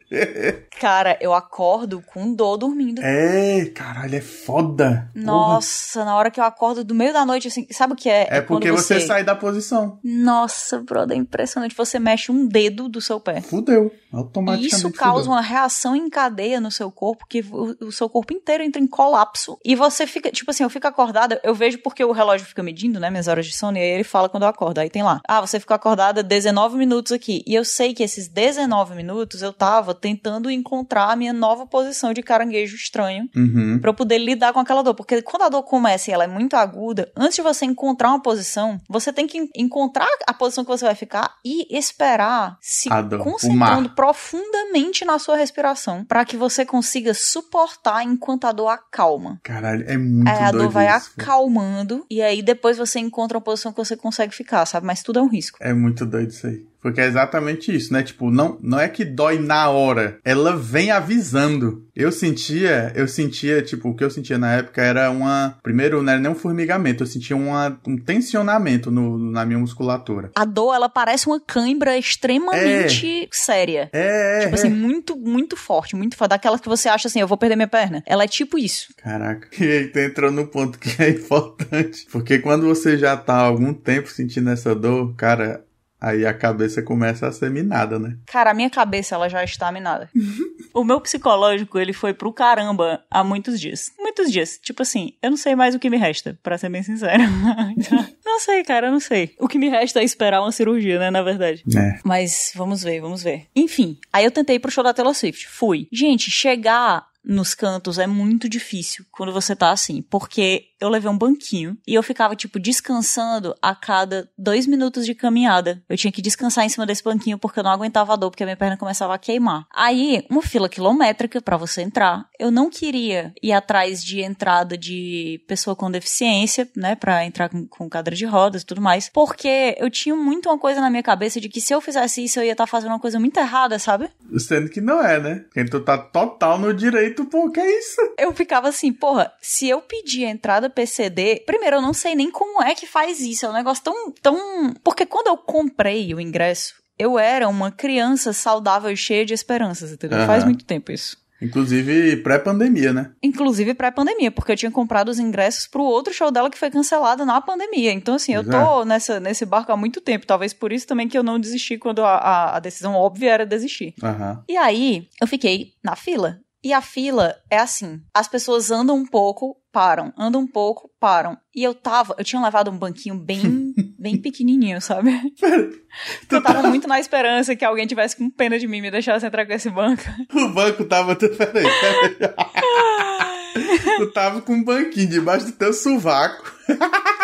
Cara, 0.81 1.19
eu 1.21 1.35
acordo 1.35 2.03
com 2.07 2.33
dor 2.33 2.57
dormindo. 2.57 3.01
É, 3.03 3.67
caralho, 3.67 4.15
é 4.15 4.21
foda. 4.21 5.11
Nossa, 5.15 6.01
Porra. 6.01 6.05
na 6.07 6.17
hora 6.17 6.31
que 6.31 6.41
eu 6.41 6.45
acordo 6.45 6.85
do 6.85 6.95
meio 6.95 7.13
da 7.13 7.27
noite, 7.27 7.49
assim, 7.49 7.67
sabe 7.71 7.95
o 7.95 7.97
que 7.97 8.09
é? 8.09 8.29
É, 8.31 8.37
é 8.39 8.41
porque 8.41 8.71
você... 8.71 9.01
você... 9.01 9.07
sai 9.07 9.25
da 9.25 9.35
posição. 9.35 9.99
Nossa, 10.03 10.81
brother, 10.81 11.17
é 11.17 11.21
impressionante. 11.21 11.75
Você 11.77 11.99
mexe 11.99 12.31
um 12.31 12.47
dedo 12.47 12.89
do 12.89 13.01
seu 13.01 13.19
pé. 13.19 13.41
Fudeu, 13.41 13.93
automaticamente. 14.13 14.75
Isso 14.75 14.93
causa 14.93 15.25
fudeu. 15.25 15.33
uma 15.33 15.43
reação 15.43 15.97
em 15.97 16.09
cadeia 16.09 16.61
no 16.61 16.71
seu 16.71 16.91
corpo, 16.91 17.27
que 17.29 17.45
o, 17.51 17.77
o, 17.87 17.93
seu 17.93 18.09
corpo 18.09 18.33
inteiro 18.33 18.63
entra 18.63 18.81
em 18.81 18.87
colapso. 18.87 19.59
E 19.65 19.75
você 19.75 20.07
fica, 20.17 20.31
tipo 20.31 20.51
assim, 20.51 20.63
eu 20.63 20.71
fico 20.71 20.87
acordada, 20.87 21.41
eu 21.45 21.55
vejo 21.55 21.79
porque 21.79 22.03
o 22.05 22.13
relógio 22.13 22.47
fica 22.47 22.63
medindo, 22.63 22.99
né, 22.99 23.11
minhas 23.11 23.29
horas 23.29 23.47
de 23.47 23.55
sono, 23.55 23.77
e 23.77 23.81
aí 23.81 23.89
ele 23.91 24.05
fala 24.05 24.29
quando 24.29 24.45
eu 24.45 24.49
acordo. 24.49 24.79
Aí 24.79 24.89
tem 24.89 25.03
lá, 25.03 25.21
ah, 25.29 25.41
você 25.41 25.61
ficou 25.61 25.75
acordada 25.75 26.23
19 26.23 26.77
minutos 26.77 27.13
aqui. 27.13 27.43
E 27.47 27.55
eu 27.55 27.65
sei 27.65 27.93
que 27.93 28.03
esses 28.03 28.29
19 28.29 28.95
minutos 28.95 29.43
eu 29.43 29.53
tava 29.53 29.95
tentando 29.95 30.51
encontrar 30.51 31.11
a 31.13 31.17
minha 31.17 31.33
nova 31.33 31.67
posição 31.67 32.13
de 32.15 32.23
caranguejo 32.23 32.75
estranho 32.77 33.29
Uhum. 33.37 33.79
pra 33.81 33.91
eu 33.91 33.95
poder 33.95 34.19
lidar 34.19 34.53
com 34.53 34.61
aquela 34.61 34.83
dor. 34.83 34.95
Porque 34.95 35.21
quando 35.23 35.43
a 35.43 35.49
dor 35.49 35.63
começa 35.63 36.11
e 36.11 36.15
ela 36.15 36.25
é 36.25 36.29
muito 36.29 36.55
aguda, 36.57 37.11
antes 37.17 37.37
de 37.37 37.43
você 37.43 37.65
encontrar 37.65 38.09
uma 38.11 38.23
posição, 38.23 38.81
você 38.89 39.13
tem 39.13 39.27
que 39.27 39.39
en- 39.39 39.49
encontrar 39.57 40.09
a 40.27 40.33
posição 40.35 40.65
que 40.65 40.71
você 40.71 40.85
vai 40.85 40.95
ficar 40.95 41.35
e 41.45 41.67
esperar 41.77 42.57
se 42.61 42.89
dor, 42.89 43.21
concentrando 43.23 43.91
profundamente 43.91 45.05
na 45.05 45.19
sua 45.19 45.37
respiração 45.37 46.05
pra 46.05 46.25
que 46.25 46.37
você 46.37 46.65
consiga 46.65 47.13
suportar 47.15 48.03
enquanto 48.05 48.47
a 48.47 48.53
dor 48.53 48.69
acalma. 48.69 49.39
Caralho, 49.43 49.85
é 49.89 49.97
muito 50.07 50.29
Aí 50.29 50.39
a 50.39 50.51
dor 50.51 50.71
vai 50.71 50.87
isso, 50.97 51.11
acalmando 51.17 52.05
e 52.11 52.23
aí 52.23 52.43
depois 52.43 52.77
você 52.79 52.99
encontra 52.99 53.37
uma 53.39 53.45
posição 53.45 53.73
que 53.73 53.79
você 53.79 53.97
consegue 53.97 54.35
ficar, 54.35 54.65
sabe? 54.67 54.87
Mas 54.87 55.03
tudo 55.03 55.19
é 55.19 55.23
um 55.23 55.29
risco. 55.29 55.59
É 55.61 55.73
muito 55.73 56.07
doido 56.07 56.31
isso 56.31 56.47
aí. 56.47 56.65
Porque 56.87 57.01
é 57.01 57.07
exatamente 57.07 57.75
isso, 57.75 57.93
né? 57.93 58.01
Tipo, 58.01 58.31
não, 58.31 58.57
não 58.63 58.79
é 58.79 58.89
que 58.89 59.05
dói 59.05 59.41
na 59.41 59.69
hora, 59.69 60.21
ela 60.25 60.55
vem 60.55 60.93
avisando. 60.93 61.85
Eu 61.97 62.13
sentia, 62.13 62.93
eu 62.95 63.09
sentia, 63.09 63.61
tipo, 63.61 63.89
o 63.89 63.97
que 63.97 64.05
eu 64.05 64.11
sentia 64.11 64.39
na 64.39 64.53
época 64.53 64.81
era 64.81 65.11
uma. 65.11 65.59
Primeiro, 65.65 66.01
não 66.01 66.13
era 66.13 66.21
nem 66.23 66.31
um 66.31 66.37
formigamento, 66.37 67.03
eu 67.03 67.07
sentia 67.09 67.35
uma, 67.35 67.77
um 67.85 67.97
tensionamento 67.97 68.89
no, 68.89 69.19
na 69.19 69.45
minha 69.45 69.59
musculatura. 69.59 70.31
A 70.37 70.45
dor, 70.45 70.77
ela 70.77 70.89
parece 70.89 71.27
uma 71.27 71.41
cãibra 71.41 71.99
extremamente 71.99 73.29
séria. 73.33 73.91
É, 73.93 74.37
é, 74.37 74.41
Tipo 74.45 74.55
é. 74.55 74.59
assim, 74.61 74.71
muito, 74.71 75.17
muito 75.17 75.57
forte, 75.57 75.97
muito 75.97 76.17
forte. 76.17 76.31
Daquelas 76.31 76.61
que 76.61 76.69
você 76.69 76.89
acha 76.89 77.09
assim, 77.09 77.21
eu 77.21 77.27
vou 77.27 77.37
perder 77.37 77.57
minha 77.57 77.67
perna. 77.67 78.01
Ela 78.07 78.23
é 78.23 78.29
tipo 78.29 78.57
isso. 78.57 78.95
Caraca. 78.97 79.49
E 79.59 79.69
aí 79.69 79.89
tu 79.89 79.99
entrou 79.99 80.31
no 80.31 80.47
ponto 80.47 80.79
que 80.79 81.03
é 81.03 81.11
importante. 81.11 82.07
Porque 82.13 82.39
quando 82.39 82.65
você 82.67 82.97
já 82.97 83.17
tá 83.17 83.35
há 83.35 83.41
algum 83.41 83.75
tempo 83.75 84.09
sentindo 84.09 84.51
essa 84.51 84.73
dor, 84.73 85.13
cara, 85.17 85.66
aí 86.07 86.25
a 86.25 86.33
cabeça 86.33 86.83
começa 86.83 87.27
a 87.27 87.33
ser 87.33 87.51
minada, 87.51 87.99
né? 87.99 88.17
Cara, 88.27 88.51
a 88.51 88.55
minha 88.55 88.71
cabeça, 88.71 89.15
ela 89.15 89.29
já 89.29 89.43
está 89.43 89.73
minada. 89.73 90.09
o 90.73 90.85
meu 90.85 91.01
psicológico, 91.01 91.79
ele 91.79 91.93
foi 91.93 92.15
pro 92.15 92.33
caramba 92.33 93.03
há 93.11 93.25
muitos 93.25 93.61
dias. 93.61 93.91
Muitos 93.99 94.31
dias. 94.31 94.59
Tipo 94.63 94.83
assim, 94.83 95.13
eu 95.23 95.31
não 95.31 95.37
sei 95.37 95.57
mais 95.57 95.75
o 95.75 95.79
que 95.79 95.91
me 95.91 95.97
resta, 95.97 96.39
pra 96.43 96.57
ser 96.57 96.69
bem 96.69 96.83
sincero. 96.83 97.23
não 98.25 98.41
sei, 98.41 98.63
cara, 98.63 98.87
eu 98.87 98.93
não 98.93 99.01
sei. 99.01 99.35
O 99.41 99.49
que 99.49 99.59
me 99.59 99.69
resta 99.69 100.01
é 100.01 100.05
esperar 100.05 100.41
uma 100.41 100.53
cirurgia, 100.53 100.99
né, 100.99 101.11
na 101.11 101.23
verdade. 101.23 101.65
É. 101.77 101.99
Mas 102.05 102.53
vamos 102.55 102.83
ver, 102.83 103.01
vamos 103.01 103.23
ver. 103.23 103.47
Enfim, 103.55 103.99
aí 104.13 104.25
eu 104.25 104.31
tentei 104.31 104.57
ir 104.57 104.61
pro 104.61 104.71
show 104.71 104.85
da 104.85 104.95
Taylor 104.95 105.15
Swift. 105.15 105.49
Fui. 105.49 105.89
Gente, 105.93 106.31
chegar 106.31 107.07
nos 107.27 107.55
cantos 107.55 107.99
é 107.99 108.07
muito 108.07 108.49
difícil 108.49 109.05
quando 109.11 109.33
você 109.33 109.57
tá 109.57 109.71
assim, 109.71 110.01
porque 110.03 110.69
eu 110.81 110.89
levei 110.89 111.11
um 111.11 111.17
banquinho 111.17 111.77
e 111.87 111.95
eu 111.95 112.03
ficava, 112.03 112.37
tipo, 112.37 112.59
descansando 112.59 113.55
a 113.63 113.75
cada 113.75 114.29
dois 114.37 114.67
minutos 114.67 115.07
de 115.07 115.15
caminhada. 115.15 115.83
Eu 115.89 115.97
tinha 115.97 116.13
que 116.13 116.23
descansar 116.23 116.65
em 116.65 116.69
cima 116.69 116.87
desse 116.87 117.03
banquinho 117.03 117.39
porque 117.39 117.59
eu 117.59 117.65
não 117.65 117.71
aguentava 117.71 118.13
a 118.13 118.17
dor, 118.17 118.31
porque 118.31 118.43
a 118.43 118.47
minha 118.47 118.57
perna 118.57 118.77
começava 118.77 119.15
a 119.15 119.19
queimar. 119.19 119.67
Aí, 119.75 120.25
uma 120.31 120.43
fila 120.43 120.69
quilométrica 120.69 121.41
pra 121.41 121.57
você 121.57 121.83
entrar. 121.83 122.29
Eu 122.39 122.51
não 122.51 122.69
queria 122.69 123.33
ir 123.43 123.53
atrás 123.53 124.05
de 124.05 124.21
entrada 124.21 124.77
de 124.77 125.43
pessoa 125.49 125.75
com 125.75 125.91
deficiência, 125.91 126.69
né, 126.77 126.95
pra 126.95 127.25
entrar 127.25 127.49
com, 127.49 127.67
com 127.67 127.89
cadeira 127.89 128.17
de 128.17 128.27
rodas 128.27 128.63
e 128.63 128.67
tudo 128.67 128.81
mais, 128.81 129.09
porque 129.09 129.75
eu 129.79 129.91
tinha 129.91 130.15
muito 130.15 130.49
uma 130.49 130.59
coisa 130.59 130.81
na 130.81 130.91
minha 130.91 131.03
cabeça 131.03 131.41
de 131.41 131.49
que 131.49 131.61
se 131.61 131.75
eu 131.75 131.81
fizesse 131.81 132.23
isso, 132.23 132.39
eu 132.39 132.45
ia 132.45 132.53
estar 132.53 132.67
fazendo 132.67 132.91
uma 132.91 133.01
coisa 133.01 133.19
muito 133.19 133.39
errada, 133.39 133.79
sabe? 133.79 134.11
Sendo 134.39 134.69
que 134.69 134.81
não 134.81 135.03
é, 135.03 135.19
né? 135.19 135.45
Tu 135.71 135.81
tá 135.81 135.97
total 135.97 136.59
no 136.59 136.73
direito, 136.75 137.16
pô, 137.25 137.51
que 137.51 137.61
é 137.61 137.79
isso? 137.79 137.97
Eu 138.19 138.33
ficava 138.33 138.69
assim, 138.69 138.93
porra, 138.93 139.33
se 139.41 139.69
eu 139.69 139.81
pedir 139.81 140.27
a 140.27 140.31
entrada 140.31 140.69
PCD, 140.69 141.43
primeiro 141.47 141.77
eu 141.77 141.83
não 141.83 141.95
sei 141.95 142.15
nem 142.15 142.31
como 142.31 142.63
é 142.63 142.75
que 142.75 142.87
faz 142.87 143.21
isso, 143.21 143.47
é 143.47 143.49
um 143.49 143.55
negócio 143.55 143.83
tão, 143.83 144.13
tão... 144.23 144.75
Porque 144.85 145.07
quando 145.07 145.29
eu 145.29 145.37
comprei 145.37 146.13
o 146.15 146.21
ingresso, 146.21 146.75
eu 146.99 147.19
era 147.19 147.49
uma 147.49 147.71
criança 147.71 148.33
saudável 148.33 148.91
e 148.91 148.97
cheia 148.97 149.25
de 149.25 149.35
esperanças, 149.35 149.93
entendeu? 149.93 150.19
Aham. 150.19 150.27
Faz 150.27 150.45
muito 150.45 150.65
tempo 150.65 150.93
isso. 150.93 151.17
Inclusive 151.41 152.17
pré-pandemia, 152.19 152.93
né? 152.93 153.11
Inclusive 153.23 153.75
pré-pandemia, 153.75 154.31
porque 154.31 154.53
eu 154.53 154.57
tinha 154.57 154.71
comprado 154.71 155.11
os 155.11 155.19
ingressos 155.19 155.67
pro 155.67 155.83
outro 155.83 156.13
show 156.13 156.31
dela 156.31 156.51
que 156.51 156.59
foi 156.59 156.71
cancelado 156.71 157.27
na 157.27 157.41
pandemia. 157.41 157.93
Então, 157.93 158.15
assim, 158.15 158.33
eu 158.33 158.43
Pois 158.43 158.57
tô 158.57 158.85
nessa, 158.85 159.21
nesse 159.21 159.45
barco 159.45 159.71
há 159.71 159.77
muito 159.77 160.01
tempo. 160.01 160.27
Talvez 160.27 160.55
por 160.55 160.73
isso 160.73 160.87
também 160.87 161.09
que 161.09 161.19
eu 161.19 161.23
não 161.23 161.39
desisti 161.39 161.77
quando 161.77 162.03
a, 162.03 162.17
a, 162.17 162.57
a 162.57 162.59
decisão 162.59 162.95
óbvia 162.95 163.33
era 163.33 163.47
desistir. 163.47 163.95
Aham. 164.03 164.43
E 164.49 164.57
aí, 164.57 165.09
eu 165.21 165.27
fiquei 165.27 165.73
na 165.85 165.95
fila. 165.95 166.41
E 166.67 166.73
a 166.73 166.83
fila 166.83 167.33
é 167.49 167.59
assim: 167.59 168.01
as 168.13 168.27
pessoas 168.27 168.73
andam 168.73 168.97
um 168.97 169.07
pouco, 169.07 169.57
param, 169.71 170.13
andam 170.19 170.41
um 170.41 170.49
pouco, 170.49 170.91
param. 170.99 171.39
E 171.55 171.63
eu 171.63 171.73
tava, 171.73 172.17
eu 172.19 172.25
tinha 172.25 172.43
levado 172.43 172.73
um 172.73 172.77
banquinho 172.77 173.17
bem, 173.17 173.73
bem 173.97 174.21
pequenininho, 174.21 174.81
sabe? 174.81 175.13
Eu 176.29 176.43
tava 176.43 176.63
muito 176.65 176.89
na 176.89 176.99
esperança 176.99 177.55
que 177.55 177.65
alguém 177.65 177.87
tivesse 177.87 178.17
com 178.17 178.29
pena 178.29 178.59
de 178.59 178.67
mim 178.67 178.79
e 178.79 178.83
me 178.83 178.91
deixasse 178.91 179.25
entrar 179.25 179.47
com 179.47 179.53
esse 179.53 179.71
banco. 179.71 180.03
O 180.35 180.49
banco 180.49 180.85
tava. 180.85 181.15
Peraí, 181.15 181.39
peraí. 181.39 182.35
tu 183.97 184.13
tava 184.13 184.43
com 184.43 184.55
um 184.55 184.65
banquinho 184.65 185.09
debaixo 185.09 185.47
do 185.47 185.53
teu 185.53 185.73
sovaco. 185.73 186.53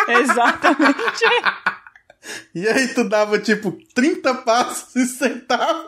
Exatamente. 0.07 1.25
E 2.55 2.65
aí 2.65 2.87
tu 2.93 3.03
dava 3.09 3.37
tipo 3.39 3.77
30 3.93 4.35
passos 4.35 4.95
e 4.95 5.05
sentava. 5.05 5.85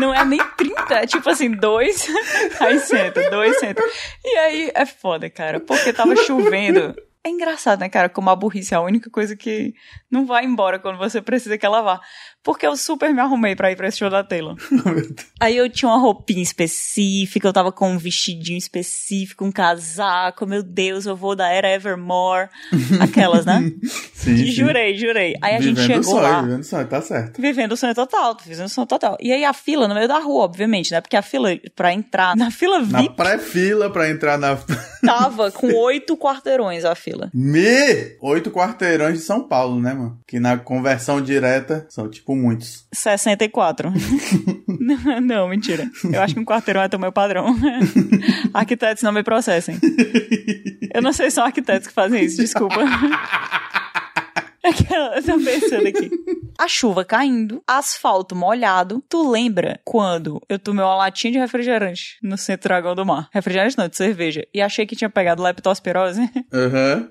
Não 0.00 0.14
é 0.14 0.24
nem 0.24 0.40
30, 0.56 0.94
é 0.94 1.06
tipo 1.06 1.28
assim, 1.28 1.50
dois, 1.50 2.06
aí 2.60 2.78
senta, 2.78 3.30
dois, 3.30 3.58
senta. 3.58 3.82
E 4.24 4.36
aí 4.38 4.72
é 4.74 4.86
foda, 4.86 5.28
cara, 5.30 5.60
porque 5.60 5.92
tava 5.92 6.14
chovendo. 6.16 6.94
É 7.24 7.28
engraçado, 7.28 7.80
né, 7.80 7.88
cara, 7.88 8.08
como 8.08 8.30
a 8.30 8.36
burrice 8.36 8.72
é 8.72 8.76
a 8.76 8.80
única 8.80 9.10
coisa 9.10 9.34
que 9.34 9.74
não 10.08 10.24
vai 10.24 10.44
embora 10.44 10.78
quando 10.78 10.96
você 10.96 11.20
precisa 11.20 11.58
que 11.58 11.66
ela 11.66 11.82
vá. 11.82 12.00
Porque 12.46 12.64
eu 12.64 12.76
super 12.76 13.12
me 13.12 13.20
arrumei 13.20 13.56
pra 13.56 13.72
ir 13.72 13.76
pra 13.76 13.88
esse 13.88 13.98
show 13.98 14.08
da 14.08 14.22
Taylor. 14.22 14.54
Aí 15.40 15.56
eu 15.56 15.68
tinha 15.68 15.88
uma 15.90 15.98
roupinha 15.98 16.40
específica, 16.40 17.48
eu 17.48 17.52
tava 17.52 17.72
com 17.72 17.90
um 17.90 17.98
vestidinho 17.98 18.56
específico, 18.56 19.44
um 19.44 19.50
casaco, 19.50 20.46
meu 20.46 20.62
Deus, 20.62 21.06
eu 21.06 21.16
vou 21.16 21.34
da 21.34 21.48
era 21.48 21.68
Evermore. 21.68 22.48
Aquelas, 23.02 23.44
né? 23.44 23.72
Sim, 24.14 24.36
sim. 24.36 24.46
Jurei, 24.46 24.96
jurei. 24.96 25.34
Aí 25.42 25.56
a 25.56 25.60
gente 25.60 25.80
Vivendo 25.80 26.00
o 26.00 26.04
chegou 26.04 26.04
sonho, 26.04 26.22
lá. 26.22 26.40
vivendo 26.42 26.60
o 26.60 26.64
sonho, 26.64 26.86
tá 26.86 27.02
certo. 27.02 27.42
Vivendo 27.42 27.72
o 27.72 27.76
sonho 27.76 27.94
total, 27.96 28.36
vivendo 28.46 28.66
o 28.66 28.70
sonho 28.70 28.86
total. 28.86 29.16
E 29.20 29.32
aí 29.32 29.44
a 29.44 29.52
fila 29.52 29.88
no 29.88 29.94
meio 29.96 30.06
da 30.06 30.20
rua, 30.20 30.44
obviamente, 30.44 30.92
né? 30.92 31.00
Porque 31.00 31.16
a 31.16 31.22
fila 31.22 31.48
pra 31.74 31.92
entrar 31.92 32.36
na 32.36 32.52
fila 32.52 32.78
Na 32.78 33.00
VIP 33.00 33.16
pré-fila 33.16 33.90
pra 33.90 34.08
entrar 34.08 34.38
na. 34.38 34.56
tava 35.04 35.50
com 35.50 35.72
oito 35.72 36.16
quarteirões 36.16 36.84
a 36.84 36.94
fila. 36.94 37.28
Me! 37.34 38.16
Oito 38.20 38.52
quarteirões 38.52 39.14
de 39.18 39.24
São 39.24 39.42
Paulo, 39.42 39.80
né, 39.80 39.92
mano? 39.92 40.16
Que 40.28 40.38
na 40.38 40.56
conversão 40.56 41.20
direta 41.20 41.86
são 41.88 42.08
tipo 42.08 42.35
muitos. 42.36 42.86
64. 42.92 43.92
não, 44.78 45.20
não, 45.20 45.48
mentira. 45.48 45.90
Eu 46.12 46.22
acho 46.22 46.34
que 46.34 46.40
um 46.40 46.44
quarteirão 46.44 46.82
é 46.82 47.08
o 47.08 47.12
padrão. 47.12 47.56
arquitetos 48.54 49.02
não 49.02 49.12
me 49.12 49.22
processem. 49.22 49.78
Eu 50.94 51.02
não 51.02 51.12
sei 51.12 51.30
se 51.30 51.36
são 51.36 51.44
arquitetos 51.44 51.88
que 51.88 51.94
fazem 51.94 52.24
isso, 52.24 52.36
desculpa. 52.38 52.76
Aquela, 54.64 55.16
eu 55.16 55.22
tô 55.22 55.38
pensando 55.38 55.86
aqui. 55.86 56.10
A 56.58 56.66
chuva 56.66 57.04
caindo, 57.04 57.62
asfalto 57.66 58.34
molhado. 58.34 59.02
Tu 59.08 59.30
lembra 59.30 59.78
quando 59.84 60.40
eu 60.48 60.58
tomei 60.58 60.84
uma 60.84 60.96
latinha 60.96 61.32
de 61.32 61.38
refrigerante 61.38 62.18
no 62.20 62.36
Centro 62.36 62.68
Dragão 62.68 62.94
do 62.94 63.06
Mar? 63.06 63.28
Refrigerante 63.32 63.78
não, 63.78 63.86
de 63.86 63.96
cerveja. 63.96 64.44
E 64.52 64.60
achei 64.60 64.84
que 64.84 64.96
tinha 64.96 65.08
pegado 65.08 65.42
leptospirose? 65.42 66.28
Aham. 66.52 67.08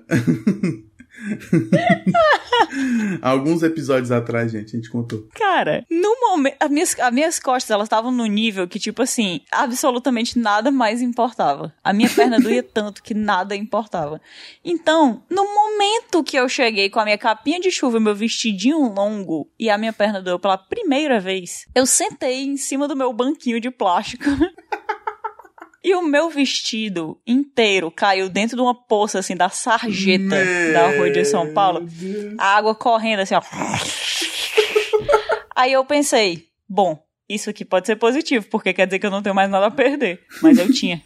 Alguns 3.22 3.62
episódios 3.62 4.10
atrás, 4.10 4.52
gente, 4.52 4.68
a 4.68 4.78
gente 4.78 4.90
contou. 4.90 5.26
Cara, 5.34 5.84
no 5.90 6.20
momento. 6.20 6.56
As 6.60 6.70
minhas, 6.70 6.98
as 6.98 7.12
minhas 7.12 7.38
costas, 7.38 7.70
elas 7.70 7.86
estavam 7.86 8.10
no 8.10 8.26
nível 8.26 8.68
que, 8.68 8.78
tipo 8.78 9.02
assim, 9.02 9.40
absolutamente 9.50 10.38
nada 10.38 10.70
mais 10.70 11.00
importava. 11.00 11.74
A 11.82 11.92
minha 11.92 12.08
perna 12.08 12.38
doía 12.38 12.62
tanto 12.74 13.02
que 13.02 13.14
nada 13.14 13.56
importava. 13.56 14.20
Então, 14.64 15.22
no 15.30 15.44
momento 15.44 16.22
que 16.22 16.36
eu 16.36 16.48
cheguei 16.48 16.90
com 16.90 17.00
a 17.00 17.04
minha 17.04 17.18
capinha 17.18 17.60
de 17.60 17.70
chuva, 17.70 17.98
meu 17.98 18.14
vestidinho 18.14 18.92
longo 18.92 19.48
e 19.58 19.70
a 19.70 19.78
minha 19.78 19.92
perna 19.92 20.22
doeu 20.22 20.38
pela 20.38 20.58
primeira 20.58 21.20
vez, 21.20 21.66
eu 21.74 21.86
sentei 21.86 22.44
em 22.44 22.56
cima 22.56 22.86
do 22.86 22.96
meu 22.96 23.12
banquinho 23.12 23.60
de 23.60 23.70
plástico. 23.70 24.24
E 25.86 25.94
o 25.94 26.02
meu 26.02 26.28
vestido 26.28 27.16
inteiro 27.24 27.92
caiu 27.92 28.28
dentro 28.28 28.56
de 28.56 28.60
uma 28.60 28.74
poça, 28.74 29.20
assim, 29.20 29.36
da 29.36 29.48
sarjeta 29.48 30.34
da 30.72 30.96
rua 30.96 31.08
de 31.08 31.24
São 31.24 31.54
Paulo. 31.54 31.82
Deus. 31.82 32.34
A 32.38 32.56
água 32.56 32.74
correndo, 32.74 33.20
assim, 33.20 33.36
ó. 33.36 33.42
Aí 35.54 35.72
eu 35.72 35.84
pensei, 35.84 36.48
bom, 36.68 37.00
isso 37.28 37.48
aqui 37.48 37.64
pode 37.64 37.86
ser 37.86 37.94
positivo, 37.94 38.44
porque 38.50 38.72
quer 38.72 38.86
dizer 38.86 38.98
que 38.98 39.06
eu 39.06 39.12
não 39.12 39.22
tenho 39.22 39.32
mais 39.32 39.48
nada 39.48 39.66
a 39.66 39.70
perder. 39.70 40.24
Mas 40.42 40.58
eu 40.58 40.72
tinha. 40.74 41.00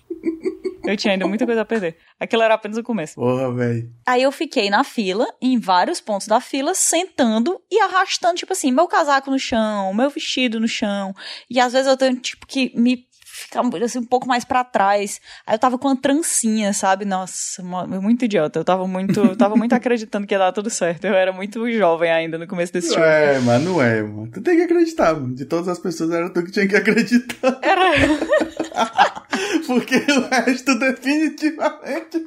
Eu 0.82 0.96
tinha 0.96 1.12
ainda 1.12 1.28
muita 1.28 1.44
coisa 1.44 1.60
a 1.60 1.64
perder. 1.64 1.98
Aquilo 2.18 2.42
era 2.42 2.54
apenas 2.54 2.78
o 2.78 2.82
começo. 2.82 3.16
Porra, 3.16 3.52
velho. 3.52 3.92
Aí 4.06 4.22
eu 4.22 4.32
fiquei 4.32 4.70
na 4.70 4.82
fila, 4.82 5.26
em 5.42 5.58
vários 5.58 6.00
pontos 6.00 6.26
da 6.26 6.40
fila, 6.40 6.74
sentando 6.74 7.60
e 7.70 7.78
arrastando, 7.80 8.36
tipo 8.36 8.54
assim, 8.54 8.72
meu 8.72 8.88
casaco 8.88 9.30
no 9.30 9.38
chão, 9.38 9.92
meu 9.92 10.08
vestido 10.08 10.58
no 10.58 10.66
chão. 10.66 11.14
E 11.50 11.60
às 11.60 11.74
vezes 11.74 11.86
eu 11.86 11.98
tenho, 11.98 12.16
tipo, 12.16 12.46
que 12.46 12.72
me 12.74 13.09
ficar 13.50 13.84
assim, 13.84 13.98
um 13.98 14.04
pouco 14.04 14.28
mais 14.28 14.44
para 14.44 14.62
trás. 14.62 15.20
Aí 15.46 15.54
eu 15.54 15.58
tava 15.58 15.76
com 15.76 15.88
uma 15.88 15.96
trancinha, 15.96 16.72
sabe? 16.72 17.04
Nossa, 17.04 17.62
muito 17.62 18.24
idiota. 18.24 18.60
Eu 18.60 18.64
tava 18.64 18.86
muito, 18.86 19.20
eu 19.20 19.36
tava 19.36 19.56
muito 19.56 19.74
acreditando 19.74 20.26
que 20.26 20.34
ia 20.34 20.38
dar 20.38 20.52
tudo 20.52 20.70
certo. 20.70 21.06
Eu 21.06 21.14
era 21.14 21.32
muito 21.32 21.70
jovem 21.72 22.10
ainda 22.10 22.38
no 22.38 22.46
começo 22.46 22.72
desse 22.72 22.94
show. 22.94 23.02
É, 23.02 23.40
mas 23.40 23.62
não 23.62 23.82
é, 23.82 24.02
mano. 24.02 24.30
Tu 24.32 24.40
tem 24.40 24.56
que 24.56 24.62
acreditar, 24.62 25.14
mano. 25.14 25.34
De 25.34 25.44
todas 25.44 25.68
as 25.68 25.78
pessoas, 25.78 26.10
era 26.12 26.30
tu 26.30 26.44
que 26.44 26.52
tinha 26.52 26.68
que 26.68 26.76
acreditar. 26.76 27.58
Era. 27.62 27.90
Porque 29.66 29.96
o 29.96 30.28
resto, 30.28 30.78
definitivamente. 30.78 32.26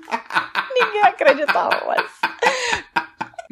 Ninguém 0.75 1.01
acreditava 1.03 1.85
mais. 1.85 2.03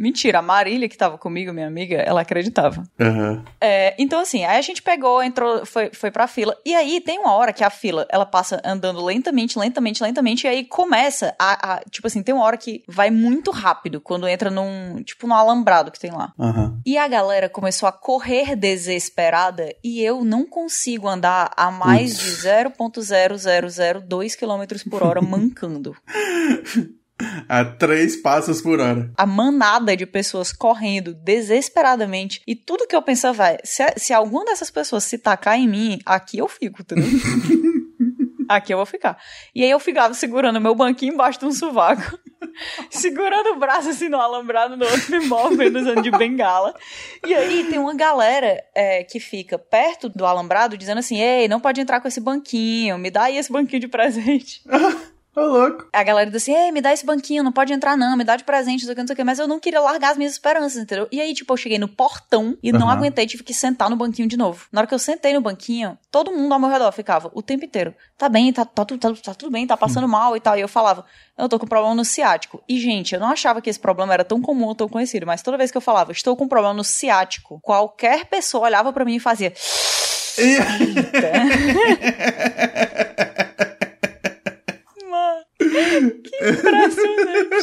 Mentira, 0.01 0.39
a 0.39 0.41
Marília, 0.41 0.89
que 0.89 0.97
tava 0.97 1.15
comigo, 1.15 1.53
minha 1.53 1.67
amiga, 1.67 1.97
ela 1.97 2.21
acreditava. 2.21 2.83
Uhum. 2.99 3.43
É, 3.61 3.93
então, 3.99 4.19
assim, 4.19 4.43
aí 4.43 4.57
a 4.57 4.61
gente 4.61 4.81
pegou, 4.81 5.21
entrou, 5.21 5.63
foi, 5.63 5.91
foi 5.93 6.09
pra 6.09 6.25
fila. 6.25 6.57
E 6.65 6.73
aí 6.73 6.99
tem 6.99 7.19
uma 7.19 7.33
hora 7.33 7.53
que 7.53 7.63
a 7.63 7.69
fila, 7.69 8.07
ela 8.09 8.25
passa 8.25 8.59
andando 8.65 8.99
lentamente, 9.05 9.59
lentamente, 9.59 10.01
lentamente, 10.01 10.47
e 10.47 10.49
aí 10.49 10.65
começa 10.65 11.35
a, 11.37 11.73
a 11.73 11.81
tipo 11.87 12.07
assim, 12.07 12.23
tem 12.23 12.33
uma 12.33 12.43
hora 12.43 12.57
que 12.57 12.83
vai 12.87 13.11
muito 13.11 13.51
rápido, 13.51 14.01
quando 14.01 14.27
entra 14.27 14.49
num, 14.49 15.03
tipo, 15.03 15.27
num 15.27 15.35
alambrado 15.35 15.91
que 15.91 15.99
tem 15.99 16.11
lá. 16.11 16.33
Uhum. 16.35 16.81
E 16.83 16.97
a 16.97 17.07
galera 17.07 17.47
começou 17.47 17.87
a 17.87 17.91
correr 17.91 18.55
desesperada, 18.55 19.71
e 19.83 20.01
eu 20.01 20.23
não 20.23 20.47
consigo 20.47 21.07
andar 21.07 21.51
a 21.55 21.69
mais 21.69 22.15
Ups. 22.15 22.41
de 22.41 22.47
0.0002 22.47 24.35
km 24.35 24.89
por 24.89 25.03
hora 25.03 25.21
mancando. 25.21 25.95
A 27.47 27.65
três 27.65 28.15
passos 28.15 28.61
por 28.61 28.79
hora. 28.79 29.11
A 29.17 29.25
manada 29.25 29.95
de 29.95 30.05
pessoas 30.05 30.51
correndo 30.51 31.13
desesperadamente. 31.13 32.41
E 32.47 32.55
tudo 32.55 32.87
que 32.87 32.95
eu 32.95 33.01
pensava 33.01 33.49
é: 33.49 33.59
se, 33.63 33.83
se 33.97 34.13
alguma 34.13 34.45
dessas 34.45 34.71
pessoas 34.71 35.03
se 35.03 35.17
tacar 35.17 35.57
em 35.57 35.67
mim, 35.67 35.99
aqui 36.05 36.37
eu 36.37 36.47
fico, 36.47 36.81
entendeu? 36.81 37.05
aqui 38.47 38.73
eu 38.73 38.77
vou 38.77 38.85
ficar. 38.85 39.17
E 39.55 39.63
aí 39.63 39.69
eu 39.69 39.79
ficava 39.79 40.13
segurando 40.13 40.59
meu 40.59 40.75
banquinho 40.75 41.13
embaixo 41.13 41.39
de 41.39 41.45
um 41.45 41.51
sovaco. 41.51 42.19
segurando 42.89 43.51
o 43.51 43.59
braço 43.59 43.89
assim 43.89 44.09
no 44.09 44.19
alambrado, 44.19 44.75
no 44.75 44.85
outro 44.85 45.11
me 45.11 45.25
movendo, 45.25 45.79
usando 45.79 46.01
de 46.01 46.11
bengala. 46.11 46.73
E 47.25 47.33
aí 47.33 47.65
tem 47.69 47.79
uma 47.79 47.95
galera 47.95 48.63
é, 48.75 49.03
que 49.03 49.19
fica 49.19 49.57
perto 49.57 50.09
do 50.09 50.25
alambrado 50.25 50.77
dizendo 50.77 50.99
assim: 50.99 51.19
Ei, 51.21 51.47
não 51.47 51.59
pode 51.59 51.79
entrar 51.79 52.01
com 52.01 52.07
esse 52.07 52.19
banquinho, 52.19 52.97
me 52.97 53.09
dá 53.09 53.23
aí 53.23 53.37
esse 53.37 53.51
banquinho 53.51 53.79
de 53.79 53.87
presente. 53.87 54.61
Ô, 55.33 55.39
louco. 55.39 55.87
A 55.93 56.03
galera 56.03 56.29
disse 56.29 56.51
assim, 56.51 56.61
ei, 56.61 56.71
me 56.73 56.81
dá 56.81 56.91
esse 56.91 57.05
banquinho, 57.05 57.41
não 57.41 57.53
pode 57.53 57.71
entrar 57.71 57.95
não, 57.95 58.17
me 58.17 58.23
dá 58.23 58.35
de 58.35 58.43
presente, 58.43 58.81
não 58.81 58.87
sei 58.87 58.91
o 58.91 58.95
que, 58.95 59.01
não 59.01 59.07
sei 59.07 59.13
o 59.13 59.17
que. 59.17 59.23
Mas 59.23 59.39
eu 59.39 59.47
não 59.47 59.61
queria 59.61 59.79
largar 59.79 60.11
as 60.11 60.17
minhas 60.17 60.33
esperanças, 60.33 60.81
entendeu? 60.81 61.07
E 61.09 61.21
aí, 61.21 61.33
tipo, 61.33 61.53
eu 61.53 61.57
cheguei 61.57 61.79
no 61.79 61.87
portão 61.87 62.57
e 62.61 62.71
uhum. 62.71 62.77
não 62.77 62.89
aguentei, 62.89 63.25
tive 63.25 63.41
que 63.41 63.53
sentar 63.53 63.89
no 63.89 63.95
banquinho 63.95 64.27
de 64.27 64.35
novo. 64.35 64.65
Na 64.73 64.81
hora 64.81 64.87
que 64.87 64.93
eu 64.93 64.99
sentei 64.99 65.33
no 65.33 65.39
banquinho, 65.39 65.97
todo 66.11 66.31
mundo 66.31 66.53
ao 66.53 66.59
meu 66.59 66.69
redor 66.69 66.91
ficava 66.91 67.31
o 67.33 67.41
tempo 67.41 67.63
inteiro. 67.63 67.95
Tá 68.17 68.27
bem, 68.27 68.51
tá, 68.51 68.65
tá, 68.65 68.83
tá, 68.83 68.97
tá, 68.97 69.13
tá 69.13 69.33
tudo 69.33 69.51
bem, 69.51 69.65
tá 69.65 69.77
passando 69.77 70.03
hum. 70.03 70.09
mal 70.09 70.35
e 70.35 70.39
tal. 70.41 70.57
E 70.57 70.61
eu 70.61 70.67
falava, 70.67 71.05
eu 71.37 71.47
tô 71.47 71.57
com 71.57 71.65
problema 71.65 71.95
no 71.95 72.03
ciático. 72.03 72.61
E, 72.67 72.77
gente, 72.77 73.15
eu 73.15 73.19
não 73.21 73.29
achava 73.29 73.61
que 73.61 73.69
esse 73.69 73.79
problema 73.79 74.13
era 74.13 74.25
tão 74.25 74.41
comum 74.41 74.65
ou 74.65 74.75
tão 74.75 74.89
conhecido, 74.89 75.25
mas 75.25 75.41
toda 75.41 75.57
vez 75.57 75.71
que 75.71 75.77
eu 75.77 75.81
falava, 75.81 76.11
estou 76.11 76.35
com 76.35 76.45
problema 76.45 76.73
no 76.73 76.83
ciático, 76.83 77.57
qualquer 77.61 78.25
pessoa 78.25 78.65
olhava 78.65 78.91
para 78.91 79.05
mim 79.05 79.15
e 79.15 79.19
fazia... 79.19 79.53
Eita. 80.37 80.63
que 86.09 86.49
impressionante. 86.49 87.61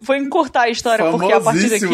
Vou 0.00 0.16
encurtar 0.16 0.62
a 0.62 0.70
história, 0.70 1.10
porque 1.10 1.32
a 1.32 1.40
partir 1.40 1.68
daqui. 1.68 1.86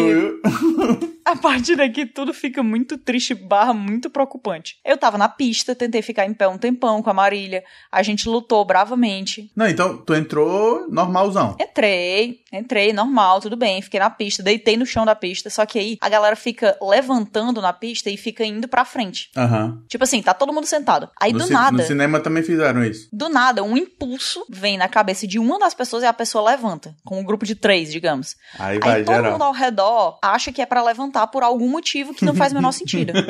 a 1.33 1.35
partir 1.35 1.75
daqui 1.75 2.05
tudo 2.05 2.33
fica 2.33 2.61
muito 2.61 2.97
triste, 2.97 3.33
barra 3.33 3.73
muito 3.73 4.09
preocupante. 4.09 4.77
Eu 4.83 4.97
tava 4.97 5.17
na 5.17 5.29
pista, 5.29 5.75
tentei 5.75 6.01
ficar 6.01 6.25
em 6.25 6.33
pé 6.33 6.47
um 6.47 6.57
tempão 6.57 7.01
com 7.01 7.09
a 7.09 7.13
Marília. 7.13 7.63
A 7.91 8.03
gente 8.03 8.27
lutou 8.27 8.63
bravamente. 8.65 9.51
Não, 9.55 9.67
então 9.67 9.97
tu 9.97 10.13
entrou 10.13 10.87
normalzão. 10.89 11.55
Entrei, 11.59 12.41
entrei, 12.51 12.93
normal, 12.93 13.39
tudo 13.39 13.55
bem. 13.55 13.81
Fiquei 13.81 13.99
na 13.99 14.09
pista, 14.09 14.43
deitei 14.43 14.77
no 14.77 14.85
chão 14.85 15.05
da 15.05 15.15
pista. 15.15 15.49
Só 15.49 15.65
que 15.65 15.79
aí 15.79 15.97
a 16.01 16.09
galera 16.09 16.35
fica 16.35 16.77
levantando 16.81 17.61
na 17.61 17.73
pista 17.73 18.09
e 18.09 18.17
fica 18.17 18.45
indo 18.45 18.67
pra 18.67 18.85
frente. 18.85 19.29
Uhum. 19.35 19.81
Tipo 19.87 20.03
assim, 20.03 20.21
tá 20.21 20.33
todo 20.33 20.53
mundo 20.53 20.65
sentado. 20.65 21.09
Aí 21.19 21.31
no 21.31 21.39
do 21.39 21.49
nada. 21.49 21.77
No 21.77 21.83
cinema 21.83 22.19
também 22.19 22.43
fizeram 22.43 22.83
isso. 22.83 23.07
Do 23.11 23.29
nada, 23.29 23.63
um 23.63 23.77
impulso 23.77 24.45
vem 24.49 24.77
na 24.77 24.87
cabeça 24.87 25.25
de 25.27 25.39
uma 25.39 25.59
das 25.59 25.73
pessoas 25.73 26.03
e 26.03 26.05
a 26.05 26.13
pessoa 26.13 26.49
levanta. 26.51 26.95
Com 27.05 27.19
um 27.19 27.23
grupo 27.23 27.45
de 27.45 27.55
três, 27.55 27.91
digamos. 27.91 28.35
Aí 28.59 28.79
vai, 28.79 28.97
Aí 28.97 29.03
todo 29.03 29.15
geral. 29.15 29.31
mundo 29.31 29.43
ao 29.43 29.53
redor 29.53 30.19
acha 30.21 30.51
que 30.51 30.61
é 30.61 30.65
para 30.65 30.83
levantar 30.83 31.12
por 31.27 31.43
algum 31.43 31.69
motivo 31.69 32.13
que 32.13 32.25
não 32.25 32.33
faz 32.33 32.51
o 32.51 32.55
menor 32.55 32.71
sentido. 32.73 33.13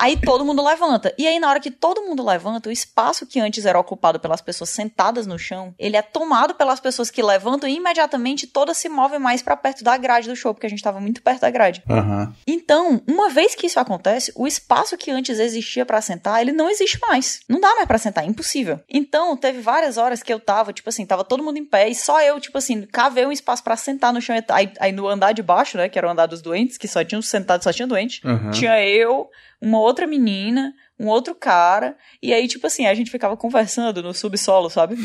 Aí 0.00 0.16
todo 0.16 0.44
mundo 0.44 0.64
levanta. 0.64 1.14
E 1.18 1.26
aí, 1.26 1.38
na 1.38 1.48
hora 1.48 1.60
que 1.60 1.70
todo 1.70 2.02
mundo 2.02 2.24
levanta, 2.24 2.68
o 2.68 2.72
espaço 2.72 3.26
que 3.26 3.40
antes 3.40 3.66
era 3.66 3.78
ocupado 3.78 4.20
pelas 4.20 4.40
pessoas 4.40 4.70
sentadas 4.70 5.26
no 5.26 5.38
chão, 5.38 5.74
ele 5.78 5.96
é 5.96 6.02
tomado 6.02 6.54
pelas 6.54 6.80
pessoas 6.80 7.10
que 7.10 7.22
levantam 7.22 7.68
e 7.68 7.76
imediatamente 7.76 8.46
todas 8.46 8.76
se 8.76 8.88
movem 8.88 9.18
mais 9.18 9.42
para 9.42 9.56
perto 9.56 9.82
da 9.84 9.96
grade 9.96 10.28
do 10.28 10.36
show, 10.36 10.54
porque 10.54 10.66
a 10.66 10.70
gente 10.70 10.82
tava 10.82 11.00
muito 11.00 11.22
perto 11.22 11.40
da 11.40 11.50
grade. 11.50 11.82
Uhum. 11.88 12.32
Então, 12.46 13.02
uma 13.06 13.28
vez 13.28 13.54
que 13.54 13.66
isso 13.66 13.80
acontece, 13.80 14.32
o 14.34 14.46
espaço 14.46 14.96
que 14.96 15.10
antes 15.10 15.38
existia 15.38 15.84
para 15.84 16.00
sentar, 16.00 16.40
ele 16.40 16.52
não 16.52 16.70
existe 16.70 16.98
mais. 17.00 17.40
Não 17.48 17.60
dá 17.60 17.74
mais 17.74 17.86
para 17.86 17.98
sentar, 17.98 18.24
é 18.24 18.26
impossível. 18.26 18.80
Então, 18.88 19.36
teve 19.36 19.60
várias 19.60 19.96
horas 19.96 20.22
que 20.22 20.32
eu 20.32 20.40
tava, 20.40 20.72
tipo 20.72 20.88
assim, 20.88 21.06
tava 21.06 21.24
todo 21.24 21.42
mundo 21.42 21.58
em 21.58 21.64
pé 21.64 21.88
e 21.88 21.94
só 21.94 22.20
eu, 22.22 22.40
tipo 22.40 22.58
assim, 22.58 22.82
cavei 22.82 23.26
um 23.26 23.32
espaço 23.32 23.62
para 23.62 23.76
sentar 23.76 24.12
no 24.12 24.20
chão. 24.20 24.36
Aí, 24.50 24.72
aí, 24.78 24.92
no 24.92 25.08
andar 25.08 25.32
de 25.32 25.42
baixo, 25.42 25.76
né, 25.76 25.88
que 25.88 25.98
era 25.98 26.06
o 26.06 26.10
andar 26.10 26.26
dos 26.26 26.42
doentes, 26.42 26.78
que 26.78 26.88
só 26.88 27.04
tinham 27.04 27.22
sentado, 27.22 27.62
só 27.62 27.72
tinha 27.72 27.86
doente, 27.86 28.26
uhum. 28.26 28.50
tinha 28.50 28.82
eu, 28.84 29.28
uma 29.60 29.80
outra 29.80 30.06
menina, 30.06 30.72
um 30.98 31.06
outro 31.06 31.34
cara, 31.34 31.96
e 32.22 32.32
aí, 32.32 32.46
tipo 32.48 32.66
assim, 32.66 32.86
a 32.86 32.94
gente 32.94 33.10
ficava 33.10 33.36
conversando 33.36 34.02
no 34.02 34.14
subsolo, 34.14 34.68
sabe? 34.70 34.96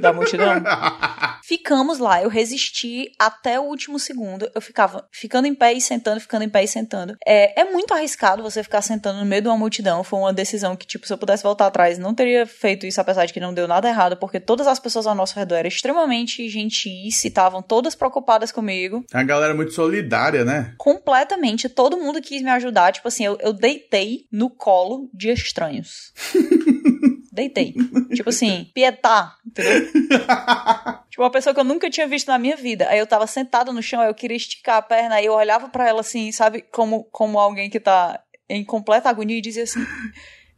Da 0.00 0.12
multidão. 0.12 0.54
Ficamos 1.46 2.00
lá, 2.00 2.20
eu 2.20 2.28
resisti 2.28 3.12
até 3.16 3.60
o 3.60 3.62
último 3.62 4.00
segundo. 4.00 4.50
Eu 4.52 4.60
ficava 4.60 5.06
ficando 5.12 5.46
em 5.46 5.54
pé 5.54 5.72
e 5.74 5.80
sentando, 5.80 6.18
ficando 6.18 6.42
em 6.42 6.48
pé 6.48 6.64
e 6.64 6.66
sentando. 6.66 7.16
É, 7.24 7.60
é 7.60 7.64
muito 7.70 7.94
arriscado 7.94 8.42
você 8.42 8.64
ficar 8.64 8.82
sentando 8.82 9.20
no 9.20 9.24
meio 9.24 9.42
de 9.42 9.46
uma 9.46 9.56
multidão. 9.56 10.02
Foi 10.02 10.18
uma 10.18 10.32
decisão 10.32 10.74
que, 10.74 10.84
tipo, 10.84 11.06
se 11.06 11.12
eu 11.12 11.18
pudesse 11.18 11.44
voltar 11.44 11.68
atrás, 11.68 11.98
não 11.98 12.12
teria 12.12 12.46
feito 12.46 12.84
isso, 12.84 13.00
apesar 13.00 13.26
de 13.26 13.32
que 13.32 13.38
não 13.38 13.54
deu 13.54 13.68
nada 13.68 13.88
errado, 13.88 14.16
porque 14.16 14.40
todas 14.40 14.66
as 14.66 14.80
pessoas 14.80 15.06
ao 15.06 15.14
nosso 15.14 15.38
redor 15.38 15.54
eram 15.54 15.68
extremamente 15.68 16.48
gentis 16.48 17.24
e 17.24 17.28
estavam 17.28 17.62
todas 17.62 17.94
preocupadas 17.94 18.50
comigo. 18.50 19.04
A 19.12 19.22
galera 19.22 19.54
muito 19.54 19.72
solidária, 19.72 20.44
né? 20.44 20.74
Completamente. 20.76 21.68
Todo 21.68 21.96
mundo 21.96 22.20
quis 22.20 22.42
me 22.42 22.50
ajudar. 22.50 22.90
Tipo 22.90 23.06
assim, 23.06 23.24
eu, 23.24 23.38
eu 23.40 23.52
deitei 23.52 24.26
no 24.32 24.50
colo 24.50 25.08
de 25.14 25.30
estranhos. 25.30 26.12
Deitei. 27.36 27.74
tipo 28.14 28.30
assim, 28.30 28.70
pietá, 28.72 29.36
entendeu? 29.46 29.92
tipo, 31.10 31.22
uma 31.22 31.30
pessoa 31.30 31.52
que 31.52 31.60
eu 31.60 31.64
nunca 31.64 31.90
tinha 31.90 32.08
visto 32.08 32.28
na 32.28 32.38
minha 32.38 32.56
vida. 32.56 32.88
Aí 32.88 32.98
eu 32.98 33.06
tava 33.06 33.26
sentada 33.26 33.74
no 33.74 33.82
chão, 33.82 34.00
aí 34.00 34.08
eu 34.08 34.14
queria 34.14 34.38
esticar 34.38 34.78
a 34.78 34.82
perna, 34.82 35.16
aí 35.16 35.26
eu 35.26 35.34
olhava 35.34 35.68
para 35.68 35.86
ela 35.86 36.00
assim, 36.00 36.32
sabe, 36.32 36.64
como, 36.72 37.04
como 37.12 37.38
alguém 37.38 37.68
que 37.68 37.78
tá 37.78 38.18
em 38.48 38.64
completa 38.64 39.10
agonia 39.10 39.36
e 39.36 39.42
dizia 39.42 39.64
assim: 39.64 39.84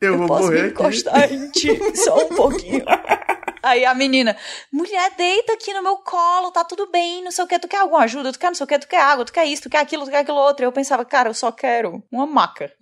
Eu, 0.00 0.12
eu 0.12 0.18
vou 0.18 0.28
posso 0.28 0.52
me 0.52 0.68
encostar 0.68 1.24
aqui. 1.24 1.34
em 1.34 1.50
ti 1.50 1.96
só 1.96 2.16
um 2.16 2.28
pouquinho. 2.28 2.84
Aí 3.62 3.84
a 3.84 3.94
menina, 3.94 4.36
mulher, 4.72 5.12
deita 5.16 5.54
aqui 5.54 5.72
no 5.74 5.82
meu 5.82 5.96
colo, 5.98 6.50
tá 6.50 6.64
tudo 6.64 6.90
bem, 6.90 7.22
não 7.22 7.30
sei 7.30 7.44
o 7.44 7.46
que, 7.46 7.58
tu 7.58 7.68
quer 7.68 7.78
alguma 7.78 8.02
ajuda, 8.02 8.32
tu 8.32 8.38
quer 8.38 8.48
não 8.48 8.54
sei 8.54 8.64
o 8.64 8.66
que, 8.66 8.78
tu 8.78 8.88
quer 8.88 9.00
água, 9.00 9.24
tu 9.24 9.32
quer 9.32 9.44
isso, 9.46 9.62
tu 9.62 9.70
quer 9.70 9.78
aquilo, 9.78 10.04
tu 10.04 10.10
quer 10.10 10.18
aquilo 10.18 10.38
outro. 10.38 10.64
Eu 10.64 10.72
pensava, 10.72 11.04
cara, 11.04 11.28
eu 11.28 11.34
só 11.34 11.50
quero 11.50 12.02
uma 12.10 12.26
maca. 12.26 12.72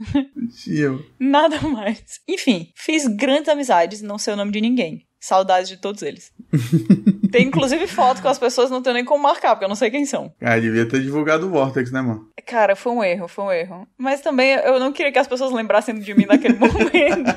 Eu. 0.67 1.05
Nada 1.19 1.61
mais. 1.61 2.21
Enfim, 2.29 2.73
fiz 2.75 3.07
grandes 3.07 3.49
amizades, 3.49 4.03
não 4.03 4.19
sei 4.19 4.35
o 4.35 4.37
nome 4.37 4.53
de 4.53 4.61
ninguém. 4.61 5.07
Saudades 5.19 5.69
de 5.69 5.79
todos 5.79 6.03
eles. 6.03 6.31
Tem 7.33 7.47
inclusive 7.47 7.87
foto 7.87 8.23
com 8.23 8.29
as 8.29 8.39
pessoas, 8.39 8.71
não 8.71 8.81
tenho 8.81 8.95
nem 8.95 9.05
como 9.05 9.23
marcar, 9.23 9.51
porque 9.51 9.65
eu 9.65 9.69
não 9.69 9.75
sei 9.75 9.91
quem 9.91 10.07
são. 10.07 10.33
Ah, 10.41 10.59
devia 10.59 10.89
ter 10.89 11.03
divulgado 11.03 11.47
o 11.47 11.51
Vortex, 11.51 11.91
né, 11.91 12.01
mano? 12.01 12.29
Cara, 12.47 12.77
foi 12.77 12.93
um 12.93 13.03
erro, 13.03 13.27
foi 13.27 13.45
um 13.45 13.53
erro. 13.53 13.89
Mas 13.99 14.21
também 14.21 14.53
eu 14.53 14.79
não 14.79 14.93
queria 14.93 15.11
que 15.11 15.19
as 15.19 15.27
pessoas 15.27 15.53
lembrassem 15.53 15.99
de 15.99 16.15
mim 16.15 16.27
naquele 16.27 16.55
momento. 16.59 17.35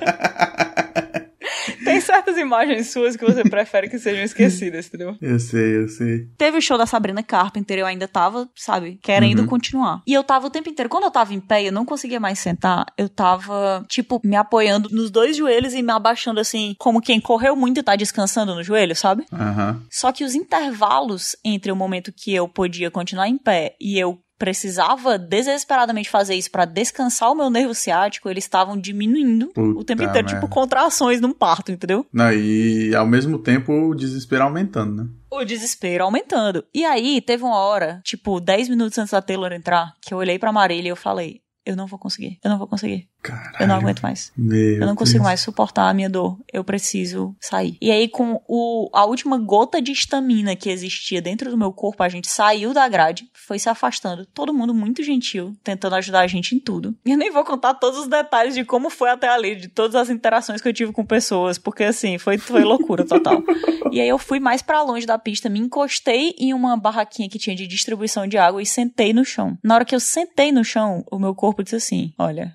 Tem 1.90 2.02
certas 2.02 2.38
imagens 2.38 2.92
suas 2.92 3.16
que 3.16 3.26
você 3.26 3.44
prefere 3.44 3.90
que 3.90 4.00
sejam 4.00 4.24
esquecidas, 4.24 4.88
entendeu? 4.88 5.16
Eu 5.22 5.40
sei, 5.40 5.78
eu 5.78 5.88
sei. 5.88 6.28
Teve 6.38 6.58
o 6.58 6.62
show 6.62 6.78
da 6.78 6.86
Sabrina 6.86 7.24
Carpenter, 7.24 7.80
eu 7.80 7.86
ainda 7.86 8.08
tava, 8.08 8.50
sabe, 8.56 9.00
querendo 9.02 9.40
uhum. 9.40 9.48
continuar. 9.48 10.02
E 10.06 10.14
eu 10.14 10.24
tava 10.24 10.48
o 10.48 10.50
tempo 10.50 10.70
inteiro. 10.70 10.90
Quando 10.90 11.06
eu 11.06 11.12
tava 11.12 11.34
em 11.34 11.40
pé, 11.40 11.64
eu 11.64 11.72
não 11.72 11.86
conseguia 11.86 12.20
mais 12.20 12.40
sentar. 12.40 12.86
Eu 12.98 13.10
tava, 13.10 13.86
tipo, 13.88 14.22
me 14.24 14.36
apoiando 14.36 14.90
nos 14.92 15.10
dois 15.10 15.36
joelhos 15.36 15.74
e 15.74 15.82
me 15.82 15.92
abaixando 15.92 16.40
assim, 16.40 16.76
como 16.78 17.02
quem 17.02 17.20
correu 17.20 17.56
muito 17.56 17.80
e 17.80 17.84
tá 17.84 17.96
descansando 17.96 18.56
no 18.56 18.64
joelho, 18.64 18.96
sabe? 18.96 19.26
Uhum. 19.32 19.82
Só 19.90 20.12
que 20.12 20.24
os 20.24 20.36
intervalos 20.36 21.36
entre 21.44 21.72
o 21.72 21.76
momento 21.76 22.12
que 22.12 22.34
eu 22.34 22.48
podia 22.48 22.92
continuar 22.92 23.28
em 23.28 23.38
pé 23.38 23.76
e 23.80 23.98
eu 23.98 24.20
precisava 24.40 25.18
desesperadamente 25.18 26.10
fazer 26.10 26.34
isso 26.34 26.50
para 26.50 26.66
descansar 26.66 27.30
o 27.32 27.36
meu 27.36 27.50
nervo 27.50 27.76
ciático, 27.76 28.30
eles 28.30 28.46
estavam 28.46 28.80
diminuindo 28.80 29.48
Puta 29.48 29.80
o 29.80 29.84
tempo 29.84 30.02
inteiro, 30.02 30.26
merda. 30.28 30.42
tipo 30.42 30.48
contrações 30.48 31.20
num 31.22 31.34
parto, 31.34 31.72
entendeu? 31.72 32.06
Não, 32.12 32.32
e 32.32 32.96
ao 32.96 33.06
mesmo 33.06 33.38
tempo 33.38 33.72
o 33.72 33.94
desespero 33.94 34.44
aumentando, 34.46 35.04
né? 35.04 35.10
O 35.30 35.44
desespero 35.44 36.06
aumentando. 36.06 36.64
E 36.74 36.84
aí, 36.86 37.22
teve 37.22 37.44
uma 37.44 37.58
hora, 37.58 38.02
tipo, 38.04 38.40
10 38.40 38.70
minutos 38.70 38.98
antes 38.98 39.12
da 39.12 39.22
Taylor 39.22 39.52
entrar, 39.52 39.94
que 40.02 40.14
eu 40.14 40.18
olhei 40.18 40.40
pra 40.40 40.52
Marília 40.52 40.90
e 40.90 40.92
eu 40.92 40.96
falei: 40.96 41.42
Eu 41.66 41.76
não 41.76 41.86
vou 41.86 42.00
conseguir, 42.00 42.40
eu 42.44 42.50
não 42.50 42.58
vou 42.58 42.68
conseguir. 42.68 43.08
Caralho. 43.22 43.56
Eu 43.60 43.68
não 43.68 43.76
aguento 43.76 44.02
mais. 44.02 44.32
Meu 44.38 44.80
Eu 44.80 44.86
não 44.86 44.96
consigo 44.96 45.20
Deus. 45.20 45.28
mais 45.28 45.42
suportar 45.42 45.90
a 45.90 45.94
minha 45.94 46.10
dor. 46.10 46.38
Eu 46.52 46.64
preciso 46.64 47.36
sair. 47.40 47.78
E 47.82 47.92
aí, 47.92 48.08
com 48.08 48.42
o, 48.48 48.90
a 48.94 49.06
última 49.06 49.38
gota 49.38 49.82
de 49.82 49.92
estamina 49.92 50.56
que 50.56 50.70
existia 50.70 51.22
dentro 51.22 51.52
do 51.52 51.58
meu 51.58 51.72
corpo, 51.72 52.02
a 52.02 52.10
gente 52.10 52.30
saiu 52.30 52.74
da 52.74 52.88
grade, 52.88 53.30
foi 53.34 53.60
se 53.60 53.70
afastando. 53.70 54.26
Todo 54.26 54.54
mundo 54.54 54.74
muito 54.74 55.04
gentil, 55.04 55.54
tentando 55.64 55.96
ajudar 55.96 56.22
a 56.22 56.28
gente 56.28 56.56
em 56.56 56.60
tudo. 56.60 56.96
E 57.06 57.12
eu 57.12 57.18
nem 57.18 57.32
vou 57.32 57.44
contar 57.44 57.74
todos 57.74 58.00
os 58.00 58.08
detalhes 58.08 58.56
de 58.56 58.64
como 58.64 58.90
foi 58.90 59.10
até 59.10 59.28
ali, 59.28 59.56
de 59.56 59.68
todas 59.68 59.96
as 59.96 60.10
interações 60.10 60.62
que 60.62 60.68
eu 60.68 60.74
tive 60.74 60.92
com 60.92 61.06
pessoas, 61.06 61.58
porque 61.58 61.84
assim, 61.84 62.18
foi, 62.18 62.38
foi 62.38 62.64
loucura 62.64 63.06
total. 63.06 63.44
E 63.92 64.00
aí 64.00 64.08
eu 64.08 64.20
fui 64.20 64.40
mais 64.40 64.62
pra 64.62 64.84
longe 64.84 65.06
da 65.08 65.18
pista, 65.18 65.50
me 65.50 65.58
encostei 65.60 66.36
em 66.38 66.54
uma 66.54 66.78
barraquinha 66.78 67.28
que 67.28 67.40
tinha 67.40 67.56
de 67.56 67.66
distribuição 67.66 68.28
de 68.28 68.38
água 68.38 68.62
e 68.62 68.66
sentei 68.66 69.14
no 69.14 69.26
chão. 69.26 69.58
Na 69.64 69.74
hora 69.74 69.86
que 69.86 69.96
eu 69.96 70.00
sentei 70.00 70.52
no 70.52 70.64
chão, 70.64 71.04
o 71.12 71.18
meu 71.18 71.34
corpo 71.34 71.64
disse 71.64 71.76
assim: 71.76 72.14
Olha, 72.16 72.54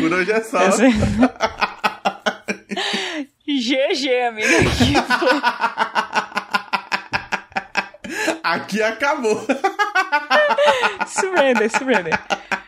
Por 0.00 0.12
hoje 0.12 0.32
é 0.32 0.40
só. 0.42 0.62
esse- 0.68 0.82
GG, 3.46 4.08
amiga. 4.28 4.48
Que 4.48 4.94
foi? 4.94 5.40
Aqui 8.42 8.82
acabou. 8.82 9.46
Surrender, 11.06 11.70
surrender. 11.70 12.18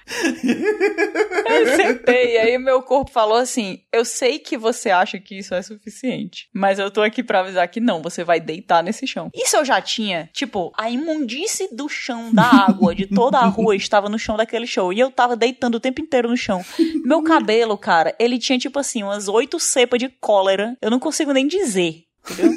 Eu 1.56 1.76
sentei, 1.76 2.34
e 2.34 2.38
aí 2.38 2.58
meu 2.58 2.82
corpo 2.82 3.10
falou 3.10 3.36
assim: 3.36 3.80
Eu 3.92 4.04
sei 4.04 4.38
que 4.38 4.56
você 4.56 4.90
acha 4.90 5.18
que 5.18 5.38
isso 5.38 5.54
é 5.54 5.62
suficiente, 5.62 6.48
mas 6.52 6.78
eu 6.78 6.90
tô 6.90 7.02
aqui 7.02 7.22
pra 7.22 7.40
avisar 7.40 7.66
que 7.68 7.80
não, 7.80 8.02
você 8.02 8.22
vai 8.24 8.40
deitar 8.40 8.82
nesse 8.82 9.06
chão. 9.06 9.30
Isso 9.34 9.56
eu 9.56 9.64
já 9.64 9.80
tinha, 9.80 10.28
tipo, 10.32 10.72
a 10.76 10.90
imundice 10.90 11.74
do 11.74 11.88
chão, 11.88 12.32
da 12.32 12.44
água, 12.68 12.94
de 12.94 13.06
toda 13.06 13.38
a 13.38 13.46
rua 13.46 13.74
estava 13.76 14.08
no 14.08 14.18
chão 14.18 14.36
daquele 14.36 14.66
show, 14.66 14.92
e 14.92 15.00
eu 15.00 15.10
tava 15.10 15.36
deitando 15.36 15.76
o 15.76 15.80
tempo 15.80 16.00
inteiro 16.00 16.28
no 16.28 16.36
chão. 16.36 16.64
Meu 17.04 17.22
cabelo, 17.22 17.76
cara, 17.78 18.14
ele 18.18 18.38
tinha 18.38 18.58
tipo 18.58 18.78
assim, 18.78 19.02
umas 19.02 19.28
oito 19.28 19.58
cepas 19.58 19.98
de 19.98 20.08
cólera, 20.08 20.76
eu 20.80 20.90
não 20.90 20.98
consigo 20.98 21.32
nem 21.32 21.46
dizer, 21.46 22.04
entendeu? 22.30 22.56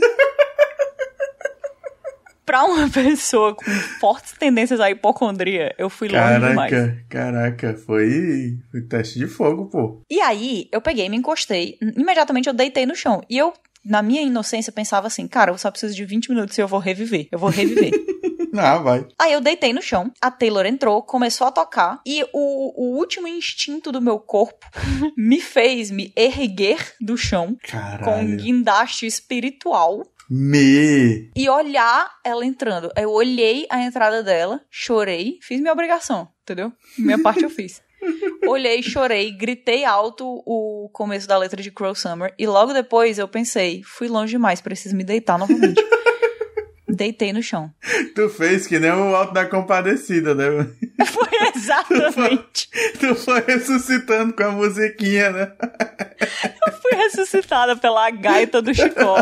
Pra 2.50 2.64
uma 2.66 2.90
pessoa 2.90 3.54
com 3.54 3.64
fortes 4.00 4.32
tendências 4.32 4.80
à 4.80 4.90
hipocondria, 4.90 5.72
eu 5.78 5.88
fui 5.88 6.08
longe 6.08 6.40
demais. 6.40 6.72
Caraca, 6.72 7.06
caraca, 7.08 7.74
foi, 7.86 8.58
foi 8.72 8.82
teste 8.82 9.20
de 9.20 9.28
fogo, 9.28 9.68
pô. 9.68 10.02
E 10.10 10.20
aí, 10.20 10.68
eu 10.72 10.82
peguei, 10.82 11.08
me 11.10 11.18
encostei, 11.18 11.78
imediatamente 11.80 12.48
eu 12.48 12.54
deitei 12.56 12.88
no 12.88 12.96
chão. 12.96 13.22
E 13.30 13.38
eu, 13.38 13.54
na 13.86 14.02
minha 14.02 14.24
inocência, 14.24 14.74
pensava 14.74 15.06
assim, 15.06 15.28
cara, 15.28 15.52
eu 15.52 15.60
só 15.60 15.70
preciso 15.70 15.94
de 15.94 16.04
20 16.04 16.30
minutos 16.32 16.58
e 16.58 16.62
eu 16.62 16.68
vou 16.68 16.80
reviver. 16.80 17.28
Eu 17.32 17.38
vou 17.38 17.52
reviver. 17.52 17.92
Ah, 18.58 18.80
vai. 18.80 19.06
aí 19.18 19.32
eu 19.32 19.40
deitei 19.40 19.72
no 19.72 19.82
chão, 19.82 20.12
a 20.20 20.32
Taylor 20.32 20.66
entrou, 20.66 21.04
começou 21.04 21.46
a 21.46 21.52
tocar, 21.52 22.02
e 22.04 22.24
o, 22.34 22.84
o 22.84 22.98
último 22.98 23.28
instinto 23.28 23.92
do 23.92 24.02
meu 24.02 24.18
corpo 24.20 24.66
me 25.16 25.40
fez 25.40 25.92
me 25.92 26.12
erguer 26.16 26.96
do 27.00 27.16
chão 27.16 27.56
com 27.70 27.78
um 27.78 27.80
Caralho. 27.80 28.38
guindaste 28.38 29.06
espiritual 29.06 30.02
Me. 30.30 31.32
e 31.36 31.50
olhar 31.50 32.12
ela 32.24 32.46
entrando. 32.46 32.92
Eu 32.96 33.12
olhei 33.12 33.66
a 33.70 33.82
entrada 33.82 34.22
dela, 34.22 34.62
chorei, 34.70 35.40
fiz 35.42 35.60
minha 35.60 35.74
obrigação, 35.74 36.28
entendeu? 36.44 36.72
Minha 36.98 37.20
parte 37.20 37.44
eu 37.44 37.50
fiz. 37.50 37.82
Olhei, 38.48 38.82
chorei, 38.82 39.32
gritei 39.32 39.84
alto 39.84 40.26
o 40.46 40.90
começo 40.94 41.28
da 41.28 41.38
letra 41.38 41.62
de 41.62 41.70
Crow 41.70 41.94
Summer 41.94 42.34
e 42.40 42.48
logo 42.48 42.74
depois 42.74 43.20
eu 43.20 43.28
pensei, 43.28 43.82
fui 43.84 44.08
longe 44.08 44.32
demais, 44.32 44.62
preciso 44.62 44.96
me 44.96 45.04
deitar 45.04 45.38
novamente. 45.38 45.84
Deitei 46.88 47.32
no 47.32 47.42
chão. 47.44 47.72
Tu 48.16 48.30
fez 48.30 48.66
que 48.68 48.80
nem 48.80 48.92
o 48.92 49.16
Alto 49.16 49.34
da 49.34 49.46
Compadecida, 49.46 50.34
né? 50.34 50.46
Foi 51.06 51.30
exatamente. 51.56 52.70
Tu 53.00 53.16
foi 53.16 53.42
ressuscitando 53.42 54.34
com 54.34 54.44
a 54.44 54.52
musiquinha, 54.52 55.30
né? 55.30 55.52
Fui 56.82 56.96
ressuscitada 56.98 57.78
pela 57.78 58.10
gaita 58.10 58.62
do 58.62 58.74
Chicó. 58.74 59.16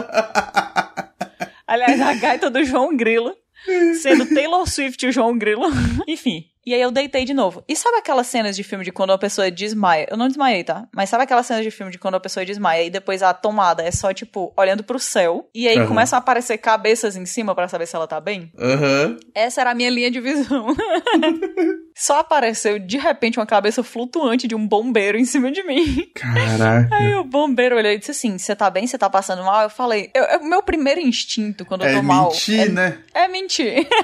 Aliás, 1.67 1.99
a 2.01 2.13
gaita 2.13 2.49
do 2.49 2.63
João 2.63 2.95
Grilo. 2.95 3.35
Sendo 4.01 4.25
Taylor 4.33 4.65
Swift 4.69 5.05
e 5.05 5.09
o 5.09 5.11
João 5.11 5.37
Grilo. 5.37 5.67
Enfim. 6.07 6.45
E 6.65 6.73
aí 6.73 6.81
eu 6.81 6.91
deitei 6.91 7.23
de 7.23 7.33
novo. 7.33 7.63
E 7.67 7.75
sabe 7.77 7.97
aquelas 7.97 8.27
cenas 8.27 8.55
de 8.55 8.61
filme 8.61 8.83
de 8.83 8.91
quando 8.91 9.11
a 9.11 9.17
pessoa 9.17 9.49
desmaia? 9.49 10.05
Eu 10.11 10.17
não 10.17 10.27
desmaiei, 10.27 10.63
tá? 10.65 10.85
Mas 10.93 11.09
sabe 11.09 11.23
aquelas 11.23 11.45
cenas 11.45 11.63
de 11.63 11.71
filme 11.71 11.91
de 11.91 11.97
quando 11.97 12.15
a 12.15 12.19
pessoa 12.19 12.45
desmaia 12.45 12.83
e 12.83 12.89
depois 12.89 13.23
a 13.23 13.33
tomada 13.33 13.83
é 13.83 13.89
só, 13.91 14.13
tipo, 14.13 14.53
olhando 14.57 14.83
pro 14.83 14.99
céu. 14.99 15.49
E 15.55 15.65
aí 15.67 15.77
Aham. 15.77 15.87
começam 15.87 16.17
a 16.17 16.19
aparecer 16.19 16.57
cabeças 16.57 17.15
em 17.15 17.25
cima 17.25 17.55
pra 17.55 17.69
saber 17.69 17.85
se 17.87 17.95
ela 17.95 18.05
tá 18.05 18.19
bem? 18.19 18.51
Aham. 18.59 19.17
Essa 19.33 19.61
era 19.61 19.71
a 19.71 19.75
minha 19.75 19.89
linha 19.89 20.11
de 20.11 20.19
visão. 20.19 20.67
só 21.97 22.19
apareceu, 22.19 22.77
de 22.79 22.97
repente, 22.97 23.39
uma 23.39 23.45
cabeça 23.45 23.81
flutuante 23.83 24.47
de 24.47 24.53
um 24.55 24.67
bombeiro 24.67 25.17
em 25.17 25.25
cima 25.25 25.51
de 25.51 25.63
mim. 25.63 26.07
Caraca. 26.13 26.95
Aí 26.95 27.15
o 27.15 27.23
bombeiro 27.23 27.75
olhou 27.75 27.91
e 27.91 27.97
disse 27.97 28.11
assim: 28.11 28.37
Você 28.37 28.55
tá 28.55 28.69
bem? 28.69 28.85
Você 28.85 28.97
tá 28.97 29.09
passando 29.09 29.43
mal? 29.43 29.63
Eu 29.63 29.69
falei: 29.69 30.09
eu, 30.13 30.23
eu- 30.23 30.43
Meu 30.43 30.61
primeiro 30.61 30.99
instinto 31.01 31.65
quando 31.65 31.81
eu 31.83 31.87
É 31.89 31.93
tô 31.95 32.03
mal. 32.03 32.29
mentir, 32.29 32.71
né? 32.71 32.99
É, 33.13 33.23
é 33.23 33.27
mentir. 33.27 33.87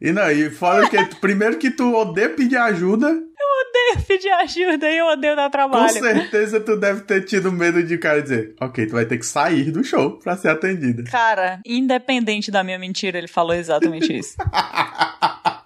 E 0.00 0.12
não, 0.12 0.30
e 0.30 0.48
fora 0.50 0.88
que 0.88 0.96
primeiro 1.16 1.58
que 1.58 1.70
tu 1.70 1.94
odeia 1.94 2.30
pedir 2.30 2.56
ajuda, 2.56 3.06
odeio 3.08 4.06
pedir 4.06 4.30
ajuda 4.30 4.90
e 4.90 4.96
eu 4.96 5.06
odeio 5.06 5.36
dar 5.36 5.44
com 5.44 5.50
trabalho. 5.50 5.90
certeza 5.92 6.58
tu 6.58 6.74
deve 6.76 7.02
ter 7.02 7.22
tido 7.26 7.52
medo 7.52 7.82
de 7.82 7.98
cara 7.98 8.22
dizer, 8.22 8.54
ok, 8.60 8.86
tu 8.86 8.92
vai 8.92 9.04
ter 9.04 9.18
que 9.18 9.26
sair 9.26 9.70
do 9.70 9.84
show 9.84 10.18
pra 10.18 10.36
ser 10.38 10.48
atendida. 10.48 11.04
Cara, 11.04 11.60
independente 11.66 12.50
da 12.50 12.64
minha 12.64 12.78
mentira, 12.78 13.18
ele 13.18 13.28
falou 13.28 13.52
exatamente 13.54 14.16
isso. 14.16 14.36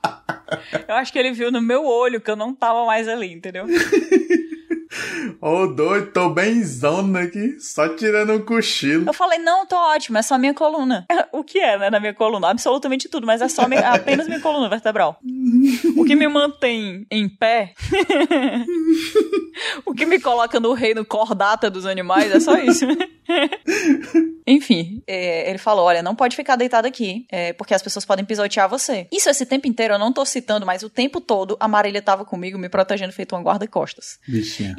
eu 0.88 0.94
acho 0.94 1.12
que 1.12 1.18
ele 1.18 1.32
viu 1.32 1.50
no 1.50 1.60
meu 1.60 1.84
olho 1.84 2.20
que 2.20 2.30
eu 2.30 2.36
não 2.36 2.54
tava 2.54 2.84
mais 2.86 3.08
ali, 3.08 3.32
entendeu? 3.32 3.66
Ô, 5.40 5.66
doido, 5.66 6.12
tô 6.12 6.28
bem 6.30 6.62
zona 6.64 7.22
aqui, 7.22 7.58
só 7.60 7.88
tirando 7.88 8.32
um 8.34 8.40
cochilo. 8.44 9.04
Eu 9.08 9.12
falei, 9.14 9.38
não, 9.38 9.66
tô 9.66 9.76
ótimo, 9.76 10.18
é 10.18 10.22
só 10.22 10.36
minha 10.38 10.54
coluna. 10.54 11.06
O 11.32 11.42
que 11.42 11.58
é, 11.58 11.76
né, 11.76 11.90
na 11.90 11.98
minha 11.98 12.14
coluna? 12.14 12.48
Absolutamente 12.48 13.08
tudo, 13.08 13.26
mas 13.26 13.42
é 13.42 13.48
só 13.48 13.66
minha- 13.68 13.90
apenas 13.92 14.26
minha 14.28 14.38
coluna 14.40 14.68
vertebral. 14.68 15.18
O 15.96 16.04
que 16.04 16.14
me 16.14 16.28
mantém 16.28 17.04
em 17.10 17.28
pé, 17.28 17.72
o 19.84 19.92
que 19.92 20.06
me 20.06 20.20
coloca 20.20 20.60
no 20.60 20.72
reino 20.72 21.04
cordata 21.04 21.68
dos 21.70 21.86
animais, 21.86 22.30
é 22.32 22.40
só 22.40 22.56
isso. 22.56 22.86
Enfim, 24.46 25.02
é, 25.06 25.48
ele 25.48 25.58
falou: 25.58 25.86
olha, 25.86 26.02
não 26.02 26.14
pode 26.14 26.36
ficar 26.36 26.56
deitado 26.56 26.86
aqui, 26.86 27.26
é, 27.30 27.52
porque 27.54 27.72
as 27.74 27.82
pessoas 27.82 28.04
podem 28.04 28.24
pisotear 28.24 28.68
você. 28.68 29.06
Isso 29.10 29.28
esse 29.30 29.46
tempo 29.46 29.66
inteiro, 29.66 29.94
eu 29.94 29.98
não 29.98 30.12
tô 30.12 30.24
citando, 30.24 30.66
mas 30.66 30.82
o 30.82 30.90
tempo 30.90 31.20
todo 31.20 31.56
a 31.58 31.66
Marília 31.66 32.02
tava 32.02 32.24
comigo, 32.24 32.58
me 32.58 32.68
protegendo, 32.68 33.12
feito 33.12 33.34
uma 33.34 33.42
guarda-costas. 33.42 34.18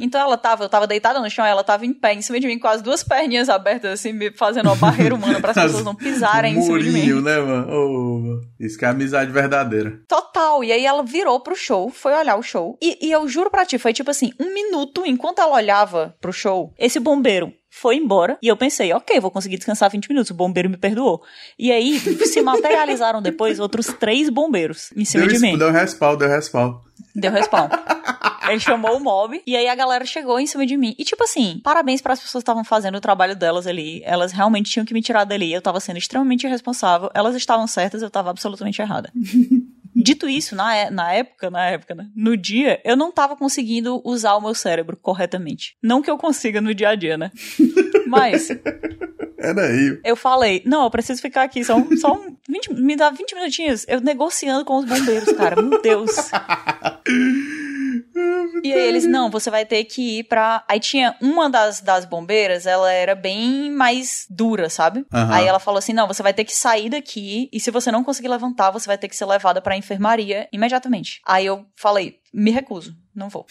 Então 0.00 0.20
ela 0.20 0.35
tava, 0.36 0.64
eu 0.64 0.68
tava 0.68 0.86
deitada 0.86 1.20
no 1.20 1.30
chão, 1.30 1.44
ela 1.44 1.62
tava 1.64 1.84
em 1.86 1.92
pé, 1.92 2.14
em 2.14 2.22
cima 2.22 2.38
de 2.40 2.46
mim, 2.46 2.58
com 2.58 2.68
as 2.68 2.82
duas 2.82 3.02
perninhas 3.02 3.48
abertas, 3.48 3.92
assim, 3.92 4.12
me 4.12 4.30
fazendo 4.32 4.66
uma 4.66 4.76
barreira 4.76 5.14
humana 5.14 5.40
para 5.40 5.50
as 5.56 5.56
pessoas 5.56 5.84
não 5.84 5.94
pisarem 5.94 6.56
em 6.56 6.62
cima 6.62 6.78
de 6.78 6.90
Murinho, 6.90 7.16
mim. 7.16 7.22
né, 7.22 7.38
mano? 7.38 7.66
Mano. 7.66 8.40
Isso 8.58 8.78
que 8.78 8.84
é 8.84 8.88
amizade 8.88 9.30
verdadeira. 9.30 10.00
Total. 10.08 10.62
E 10.64 10.72
aí 10.72 10.84
ela 10.84 11.02
virou 11.02 11.40
pro 11.40 11.54
show, 11.56 11.90
foi 11.90 12.12
olhar 12.14 12.36
o 12.36 12.42
show. 12.42 12.78
E, 12.82 13.06
e 13.06 13.12
eu 13.12 13.26
juro 13.28 13.50
pra 13.50 13.64
ti, 13.66 13.78
foi 13.78 13.92
tipo 13.92 14.10
assim, 14.10 14.32
um 14.40 14.52
minuto 14.52 15.02
enquanto 15.06 15.40
ela 15.40 15.54
olhava 15.54 16.14
pro 16.20 16.32
show, 16.32 16.72
esse 16.78 16.98
bombeiro 17.00 17.52
foi 17.70 17.96
embora. 17.96 18.38
E 18.42 18.48
eu 18.48 18.56
pensei, 18.56 18.92
ok, 18.92 19.20
vou 19.20 19.30
conseguir 19.30 19.56
descansar 19.56 19.90
20 19.90 20.08
minutos. 20.08 20.30
O 20.30 20.34
bombeiro 20.34 20.70
me 20.70 20.78
perdoou. 20.78 21.22
E 21.58 21.70
aí 21.70 21.98
se 21.98 22.40
materializaram 22.40 23.20
depois 23.20 23.60
outros 23.60 23.86
três 24.00 24.30
bombeiros 24.30 24.90
em 24.96 25.04
cima 25.04 25.26
Deu, 25.26 25.34
de 25.34 25.40
mim. 25.40 25.58
deu 25.58 25.70
respawn, 25.70 26.16
deu 26.16 26.28
respawn. 26.28 26.78
Deu 27.14 27.30
respawn. 27.30 27.68
Ele 28.48 28.60
chamou 28.60 28.96
o 28.96 29.00
mob 29.00 29.40
e 29.46 29.56
aí 29.56 29.68
a 29.68 29.74
galera 29.74 30.04
chegou 30.04 30.38
em 30.40 30.46
cima 30.46 30.64
de 30.66 30.76
mim. 30.76 30.94
E 30.98 31.04
tipo 31.04 31.22
assim, 31.24 31.60
parabéns 31.62 32.00
para 32.00 32.12
as 32.12 32.20
pessoas 32.20 32.42
que 32.42 32.44
estavam 32.44 32.64
fazendo 32.64 32.96
o 32.96 33.00
trabalho 33.00 33.34
delas 33.36 33.66
ali. 33.66 34.02
Elas 34.04 34.32
realmente 34.32 34.70
tinham 34.70 34.84
que 34.86 34.94
me 34.94 35.02
tirar 35.02 35.24
dali. 35.24 35.52
Eu 35.52 35.62
tava 35.62 35.80
sendo 35.80 35.96
extremamente 35.98 36.46
irresponsável. 36.46 37.10
Elas 37.14 37.34
estavam 37.36 37.66
certas, 37.66 38.02
eu 38.02 38.10
tava 38.10 38.30
absolutamente 38.30 38.80
errada. 38.80 39.10
Dito 39.98 40.28
isso, 40.28 40.54
na, 40.54 40.76
é- 40.76 40.90
na 40.90 41.10
época, 41.14 41.48
na 41.50 41.64
época, 41.70 41.94
né? 41.94 42.06
No 42.14 42.36
dia, 42.36 42.80
eu 42.84 42.94
não 42.96 43.10
tava 43.10 43.34
conseguindo 43.34 44.02
usar 44.04 44.34
o 44.36 44.42
meu 44.42 44.54
cérebro 44.54 44.94
corretamente. 45.00 45.74
Não 45.82 46.02
que 46.02 46.10
eu 46.10 46.18
consiga 46.18 46.60
no 46.60 46.74
dia 46.74 46.90
a 46.90 46.94
dia, 46.94 47.16
né? 47.16 47.30
Mas 48.06 48.50
Era 49.38 49.66
aí. 49.66 49.98
eu 50.04 50.14
falei, 50.14 50.62
não, 50.66 50.84
eu 50.84 50.90
preciso 50.90 51.22
ficar 51.22 51.44
aqui, 51.44 51.64
só, 51.64 51.76
um- 51.76 51.96
só 51.96 52.12
um 52.14 52.36
20, 52.46 52.74
me 52.74 52.94
dá 52.94 53.08
20 53.08 53.34
minutinhos. 53.34 53.86
Eu 53.88 54.00
negociando 54.02 54.66
com 54.66 54.76
os 54.76 54.84
bombeiros, 54.84 55.32
cara, 55.32 55.60
meu 55.62 55.80
Deus. 55.80 56.10
E 58.62 58.72
aí 58.72 58.88
eles, 58.88 59.04
não, 59.06 59.30
você 59.30 59.50
vai 59.50 59.64
ter 59.64 59.84
que 59.84 60.18
ir 60.18 60.24
pra. 60.24 60.64
Aí 60.68 60.80
tinha 60.80 61.16
uma 61.20 61.48
das, 61.48 61.80
das 61.80 62.04
bombeiras, 62.04 62.66
ela 62.66 62.90
era 62.92 63.14
bem 63.14 63.70
mais 63.70 64.26
dura, 64.28 64.68
sabe? 64.68 65.04
Aham. 65.12 65.34
Aí 65.34 65.46
ela 65.46 65.58
falou 65.58 65.78
assim: 65.78 65.92
não, 65.92 66.06
você 66.06 66.22
vai 66.22 66.32
ter 66.34 66.44
que 66.44 66.54
sair 66.54 66.90
daqui 66.90 67.48
e 67.52 67.60
se 67.60 67.70
você 67.70 67.90
não 67.92 68.04
conseguir 68.04 68.28
levantar, 68.28 68.70
você 68.70 68.86
vai 68.86 68.98
ter 68.98 69.08
que 69.08 69.16
ser 69.16 69.26
levada 69.26 69.60
pra 69.60 69.76
enfermaria 69.76 70.48
imediatamente. 70.52 71.20
Aí 71.26 71.46
eu 71.46 71.66
falei: 71.76 72.16
me 72.32 72.50
recuso, 72.50 72.94
não 73.14 73.28
vou. 73.28 73.46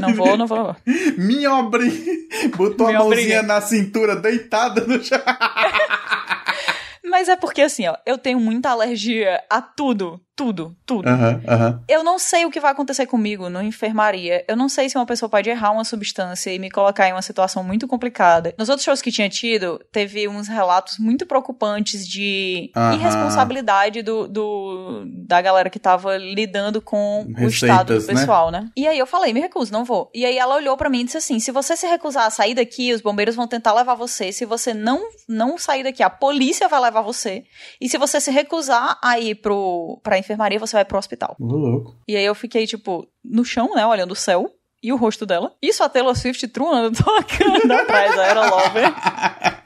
Não 0.00 0.14
vou, 0.14 0.36
não 0.36 0.46
vou. 0.46 0.58
não 0.58 0.64
vou. 0.64 0.76
Me 1.18 1.46
obri... 1.46 2.28
Botou 2.56 2.88
Me 2.88 2.94
a 2.94 2.98
mãozinha 2.98 3.38
obriga. 3.38 3.42
na 3.42 3.60
cintura, 3.60 4.16
deitada 4.16 4.84
no 4.86 5.02
chão. 5.02 5.20
Mas 7.06 7.28
é 7.28 7.36
porque 7.36 7.62
assim, 7.62 7.86
ó, 7.86 7.94
eu 8.06 8.18
tenho 8.18 8.40
muita 8.40 8.70
alergia 8.70 9.40
a 9.48 9.60
tudo 9.62 10.20
tudo, 10.36 10.76
tudo. 10.84 11.08
Aham, 11.08 11.40
aham. 11.46 11.80
Eu 11.88 12.02
não 12.02 12.18
sei 12.18 12.44
o 12.44 12.50
que 12.50 12.58
vai 12.60 12.72
acontecer 12.72 13.06
comigo 13.06 13.48
na 13.48 13.62
enfermaria. 13.64 14.44
Eu 14.48 14.56
não 14.56 14.68
sei 14.68 14.88
se 14.88 14.96
uma 14.98 15.06
pessoa 15.06 15.28
pode 15.28 15.48
errar 15.48 15.70
uma 15.70 15.84
substância 15.84 16.50
e 16.52 16.58
me 16.58 16.70
colocar 16.70 17.08
em 17.08 17.12
uma 17.12 17.22
situação 17.22 17.62
muito 17.62 17.86
complicada. 17.86 18.52
Nos 18.58 18.68
outros 18.68 18.84
shows 18.84 19.00
que 19.00 19.12
tinha 19.12 19.28
tido, 19.28 19.80
teve 19.92 20.26
uns 20.28 20.48
relatos 20.48 20.98
muito 20.98 21.24
preocupantes 21.24 22.06
de 22.06 22.70
Aham. 22.74 22.94
irresponsabilidade 22.96 24.02
do, 24.02 24.26
do- 24.28 25.04
da 25.26 25.40
galera 25.40 25.70
que 25.70 25.78
tava 25.78 26.16
lidando 26.16 26.80
com 26.82 27.22
o 27.22 27.32
Receitas, 27.34 27.52
estado 27.54 27.94
do 28.00 28.06
né? 28.06 28.20
pessoal, 28.20 28.50
né? 28.50 28.68
E 28.76 28.86
aí 28.88 28.98
eu 28.98 29.06
falei, 29.06 29.32
me 29.32 29.40
recuso, 29.40 29.72
não 29.72 29.84
vou. 29.84 30.10
E 30.14 30.24
aí 30.24 30.36
ela 30.36 30.56
olhou 30.56 30.76
pra 30.76 30.90
mim 30.90 31.00
e 31.00 31.04
disse 31.04 31.16
assim: 31.18 31.38
se 31.38 31.50
você 31.52 31.76
se 31.76 31.86
recusar 31.86 32.26
a 32.26 32.30
sair 32.30 32.54
daqui, 32.54 32.92
os 32.92 33.00
bombeiros 33.00 33.36
vão 33.36 33.46
tentar 33.46 33.72
levar 33.72 33.94
você. 33.94 34.32
Se 34.32 34.44
você 34.44 34.74
não, 34.74 35.00
não 35.28 35.56
sair 35.58 35.82
daqui, 35.84 36.02
a 36.02 36.10
polícia 36.10 36.68
vai 36.68 36.80
levar 36.80 37.02
você. 37.02 37.44
E 37.80 37.88
se 37.88 37.96
você 37.98 38.20
se 38.20 38.30
recusar 38.30 38.98
a 39.02 39.18
ir 39.18 39.36
pro, 39.36 40.00
pra 40.02 40.18
enfermaria, 40.24 40.58
você 40.58 40.76
vai 40.76 40.84
pro 40.84 40.98
hospital. 40.98 41.36
Louco. 41.38 41.94
E 42.08 42.16
aí 42.16 42.24
eu 42.24 42.34
fiquei, 42.34 42.66
tipo, 42.66 43.06
no 43.24 43.44
chão, 43.44 43.74
né, 43.74 43.84
olhando 43.86 44.12
o 44.12 44.16
céu 44.16 44.50
e 44.82 44.92
o 44.92 44.96
rosto 44.96 45.24
dela. 45.26 45.52
Isso 45.62 45.82
a 45.84 45.88
Taylor 45.88 46.14
Swift 46.16 46.46
truando, 46.48 46.96
tocando 47.02 47.72
atrás, 47.72 48.18
a 48.18 48.22
Era 48.26 48.50
Lover. 48.50 48.84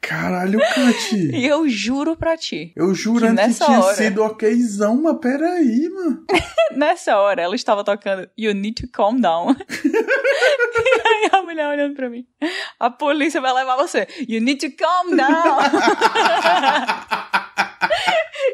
Caralho, 0.00 0.60
Kati. 0.60 1.30
E 1.34 1.44
eu 1.46 1.68
juro 1.68 2.16
pra 2.16 2.36
ti, 2.36 2.72
Eu 2.76 2.94
jurando 2.94 3.34
Que 3.36 3.42
que, 3.42 3.48
nessa 3.48 3.64
tinha 3.64 3.80
hora- 3.80 3.94
sido 3.96 4.22
okzão, 4.22 5.02
mas 5.02 5.18
peraí, 5.18 5.88
mano. 5.90 6.24
nessa 6.76 7.16
hora 7.18 7.42
ela 7.42 7.56
estava 7.56 7.82
tocando 7.82 8.28
You 8.38 8.54
Need 8.54 8.82
to 8.86 8.92
Calm 8.92 9.20
Down. 9.20 9.56
e 9.84 11.08
aí 11.08 11.30
a 11.32 11.42
mulher 11.42 11.66
olhando 11.68 11.96
pra 11.96 12.08
mim. 12.08 12.24
A 12.78 12.88
polícia 12.88 13.40
vai 13.40 13.52
levar 13.52 13.74
você. 13.76 14.06
You 14.28 14.40
need 14.40 14.60
to 14.70 14.76
calm 14.76 15.16
down. 15.16 15.58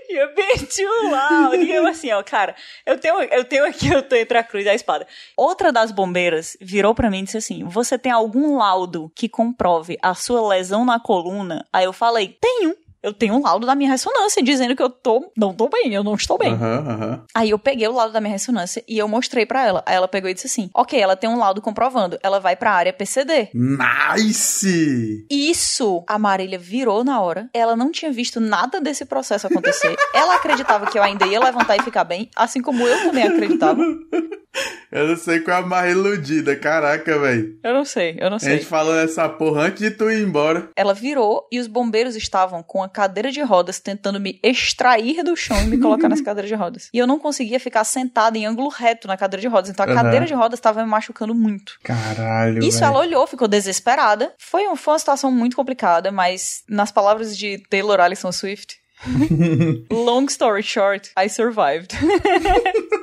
You're 0.09 0.35
being 0.35 0.67
too 0.67 1.11
loud. 1.11 1.57
E 1.57 1.71
eu 1.71 1.87
assim, 1.87 2.11
ó, 2.13 2.23
cara, 2.23 2.55
eu 2.85 2.99
tenho, 2.99 3.21
eu 3.23 3.45
tenho 3.45 3.65
aqui, 3.67 3.89
eu 3.89 4.03
tô 4.03 4.15
entre 4.17 4.39
a 4.39 4.43
cruz 4.43 4.65
e 4.67 4.69
a 4.69 4.75
espada. 4.75 5.07
Outra 5.37 5.73
das 5.73 5.91
bombeiras 5.91 6.57
virou 6.61 6.95
pra 6.95 7.11
mim 7.11 7.21
e 7.21 7.23
disse 7.25 7.39
assim: 7.39 7.65
Você 7.65 7.99
tem 7.99 8.13
algum 8.13 8.57
laudo 8.57 9.11
que 9.15 9.29
comprove 9.29 9.99
a 10.03 10.15
sua 10.15 10.47
lesão 10.49 10.85
na 10.85 11.01
coluna? 11.01 11.67
Aí 11.73 11.85
eu 11.85 11.93
falei: 11.93 12.37
Tenho. 12.41 12.75
Eu 13.03 13.13
tenho 13.13 13.35
um 13.35 13.43
laudo 13.43 13.67
da 13.67 13.75
minha 13.75 13.91
ressonância 13.91 14.43
dizendo 14.43 14.77
que 14.77 14.83
eu 14.83 14.89
tô. 14.89 15.31
Não 15.37 15.53
tô 15.53 15.69
bem, 15.69 15.93
eu 15.93 16.05
não 16.05 16.15
estou 16.15 16.39
bem. 16.39 16.53
Aham, 16.53 16.87
aham. 16.89 17.25
Aí 17.35 17.51
eu 17.51 17.59
peguei 17.59 17.89
o 17.89 17.93
laudo 17.93 18.13
da 18.13 18.21
minha 18.21 18.33
ressonância 18.33 18.85
e 18.87 18.97
eu 18.99 19.09
mostrei 19.09 19.45
pra 19.45 19.67
ela. 19.67 19.83
Aí 19.85 19.97
ela 19.97 20.07
pegou 20.07 20.31
e 20.31 20.35
disse 20.35 20.47
assim: 20.47 20.71
Ok, 20.75 20.99
ela 20.99 21.17
tem 21.17 21.29
um 21.29 21.39
laudo 21.39 21.61
comprovando. 21.61 22.19
Ela 22.23 22.39
vai 22.39 22.55
pra 22.55 22.73
área 22.73 22.93
PCD. 22.93 23.49
Nice! 23.53 25.27
Isso, 25.31 26.05
a 26.07 26.19
Marília 26.19 26.59
virou 26.59 27.03
na 27.03 27.21
hora. 27.21 27.49
Ela 27.53 27.75
não 27.75 27.91
tinha 27.91 28.13
visto 28.13 28.39
nada 28.39 28.81
desse 28.81 29.05
processo 29.05 29.47
acontecer. 29.47 29.97
ela 30.15 30.37
acreditava 30.37 30.87
que 30.87 30.99
eu 30.99 31.03
ainda 31.03 31.27
ia 31.27 31.41
levantar 31.41 31.77
e 31.77 31.83
ficar 31.83 32.05
bem, 32.05 32.31
assim 32.37 32.63
como 32.63 32.87
eu 32.87 33.03
também 33.03 33.25
acreditava. 33.25 33.81
Eu 34.91 35.09
não 35.09 35.17
sei 35.17 35.41
qual 35.41 35.57
é 35.57 35.61
a 35.61 35.67
mais 35.67 35.91
iludida, 35.93 36.55
caraca, 36.55 37.19
velho. 37.19 37.57
Eu 37.65 37.73
não 37.73 37.85
sei, 37.87 38.17
eu 38.21 38.29
não 38.29 38.37
A 38.37 38.41
sei. 38.41 38.57
gente 38.57 38.67
falou 38.67 38.95
essa 38.95 39.27
porra 39.27 39.63
antes 39.63 39.81
de 39.81 39.91
tu 39.91 40.11
ir 40.11 40.23
embora. 40.23 40.69
Ela 40.77 40.93
virou 40.93 41.49
e 41.51 41.59
os 41.59 41.67
bombeiros 41.67 42.15
estavam 42.15 42.63
com 42.63 42.83
a 42.83 42.89
cadeira 42.91 43.33
de 43.33 43.41
rodas 43.41 43.81
tentando 43.81 44.21
me 44.21 44.39
extrair 44.43 45.23
do 45.25 45.35
chão 45.35 45.59
e 45.63 45.67
me 45.67 45.79
colocar 45.79 46.11
nessa 46.11 46.23
cadeira 46.25 46.47
de 46.47 46.55
rodas. 46.55 46.91
E 46.93 46.99
eu 46.99 47.07
não 47.07 47.19
conseguia 47.19 47.59
ficar 47.59 47.85
sentada 47.85 48.37
em 48.37 48.45
ângulo 48.45 48.69
reto 48.69 49.09
na 49.09 49.17
cadeira 49.17 49.41
de 49.41 49.49
rodas. 49.49 49.71
Então 49.71 49.87
a 49.87 49.89
Aham. 49.89 50.03
cadeira 50.03 50.27
de 50.27 50.35
rodas 50.35 50.59
estava 50.59 50.83
me 50.85 50.89
machucando 50.91 51.35
muito. 51.35 51.79
Caralho, 51.83 52.59
Isso 52.63 52.81
velho. 52.81 52.91
ela 52.91 52.99
olhou, 53.01 53.27
ficou 53.27 53.49
desesperada. 53.49 54.35
Foi, 54.39 54.69
um- 54.69 54.77
foi 54.77 54.93
uma 54.93 54.99
situação 54.99 55.31
muito 55.33 55.57
complicada, 55.57 56.13
mas 56.13 56.63
nas 56.69 56.93
palavras 56.93 57.35
de 57.39 57.57
Taylor 57.71 57.99
Allison 57.99 58.31
Swift, 58.31 58.77
long 59.91 60.27
story 60.27 60.63
short, 60.63 61.11
I 61.19 61.29
survived. 61.31 61.97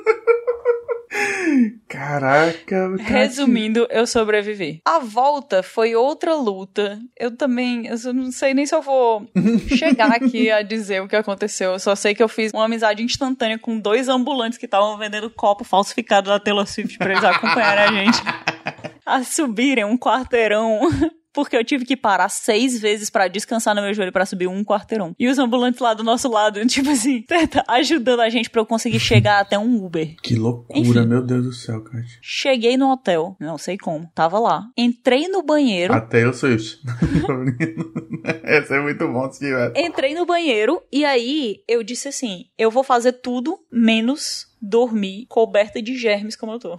Caraca, 1.88 2.96
Kati. 2.98 3.12
Resumindo, 3.12 3.86
eu 3.90 4.06
sobrevivi. 4.06 4.80
A 4.86 4.98
volta 5.00 5.62
foi 5.62 5.94
outra 5.94 6.34
luta. 6.34 6.98
Eu 7.18 7.36
também, 7.36 7.86
eu 7.86 8.14
não 8.14 8.30
sei 8.30 8.54
nem 8.54 8.64
se 8.64 8.74
eu 8.74 8.82
vou 8.82 9.28
chegar 9.76 10.12
aqui 10.12 10.50
a 10.50 10.62
dizer 10.62 11.02
o 11.02 11.08
que 11.08 11.16
aconteceu. 11.16 11.72
Eu 11.72 11.78
só 11.78 11.94
sei 11.94 12.14
que 12.14 12.22
eu 12.22 12.28
fiz 12.28 12.52
uma 12.52 12.64
amizade 12.64 13.02
instantânea 13.02 13.58
com 13.58 13.78
dois 13.78 14.08
ambulantes 14.08 14.58
que 14.58 14.66
estavam 14.66 14.96
vendendo 14.96 15.30
copo 15.30 15.64
falsificado 15.64 16.30
da 16.30 16.38
Taylor 16.38 16.66
Swift 16.66 16.96
pra 16.98 17.12
eles 17.12 17.24
acompanharem 17.24 17.84
a 17.84 18.04
gente. 18.04 18.22
A 19.04 19.24
subirem 19.24 19.84
um 19.84 19.98
quarteirão. 19.98 20.80
Porque 21.32 21.56
eu 21.56 21.64
tive 21.64 21.84
que 21.84 21.96
parar 21.96 22.28
seis 22.28 22.80
vezes 22.80 23.10
pra 23.10 23.28
descansar 23.28 23.74
no 23.74 23.82
meu 23.82 23.94
joelho 23.94 24.12
pra 24.12 24.26
subir 24.26 24.46
um 24.48 24.64
quarteirão. 24.64 25.14
E 25.18 25.28
os 25.28 25.38
ambulantes 25.38 25.80
lá 25.80 25.94
do 25.94 26.02
nosso 26.02 26.28
lado, 26.28 26.64
tipo 26.66 26.90
assim, 26.90 27.24
ajudando 27.68 28.20
a 28.20 28.28
gente 28.28 28.50
pra 28.50 28.60
eu 28.60 28.66
conseguir 28.66 29.00
chegar 29.00 29.40
até 29.40 29.58
um 29.58 29.84
Uber. 29.84 30.14
Que 30.22 30.34
loucura, 30.34 30.78
Enfim. 30.78 31.06
meu 31.06 31.22
Deus 31.22 31.44
do 31.44 31.52
céu, 31.52 31.82
Kati. 31.82 32.18
Cheguei 32.22 32.76
no 32.76 32.90
hotel, 32.90 33.36
não 33.40 33.56
sei 33.58 33.76
como, 33.78 34.10
tava 34.14 34.38
lá. 34.38 34.66
Entrei 34.76 35.28
no 35.28 35.42
banheiro, 35.42 35.92
Até 35.94 36.24
eu 36.24 36.32
Swift. 36.32 36.80
Esse 38.44 38.74
é 38.74 38.80
muito 38.80 39.06
bom 39.08 39.30
se 39.30 39.40
tiver. 39.40 39.72
entrei 39.76 40.14
no 40.14 40.26
banheiro 40.26 40.82
e 40.92 41.04
aí 41.04 41.62
eu 41.68 41.82
disse 41.82 42.08
assim: 42.08 42.44
eu 42.58 42.70
vou 42.70 42.82
fazer 42.82 43.12
tudo 43.12 43.58
menos 43.72 44.46
dormir 44.60 45.26
coberta 45.28 45.80
de 45.80 45.96
germes 45.96 46.36
como 46.36 46.52
eu 46.52 46.58
tô. 46.58 46.78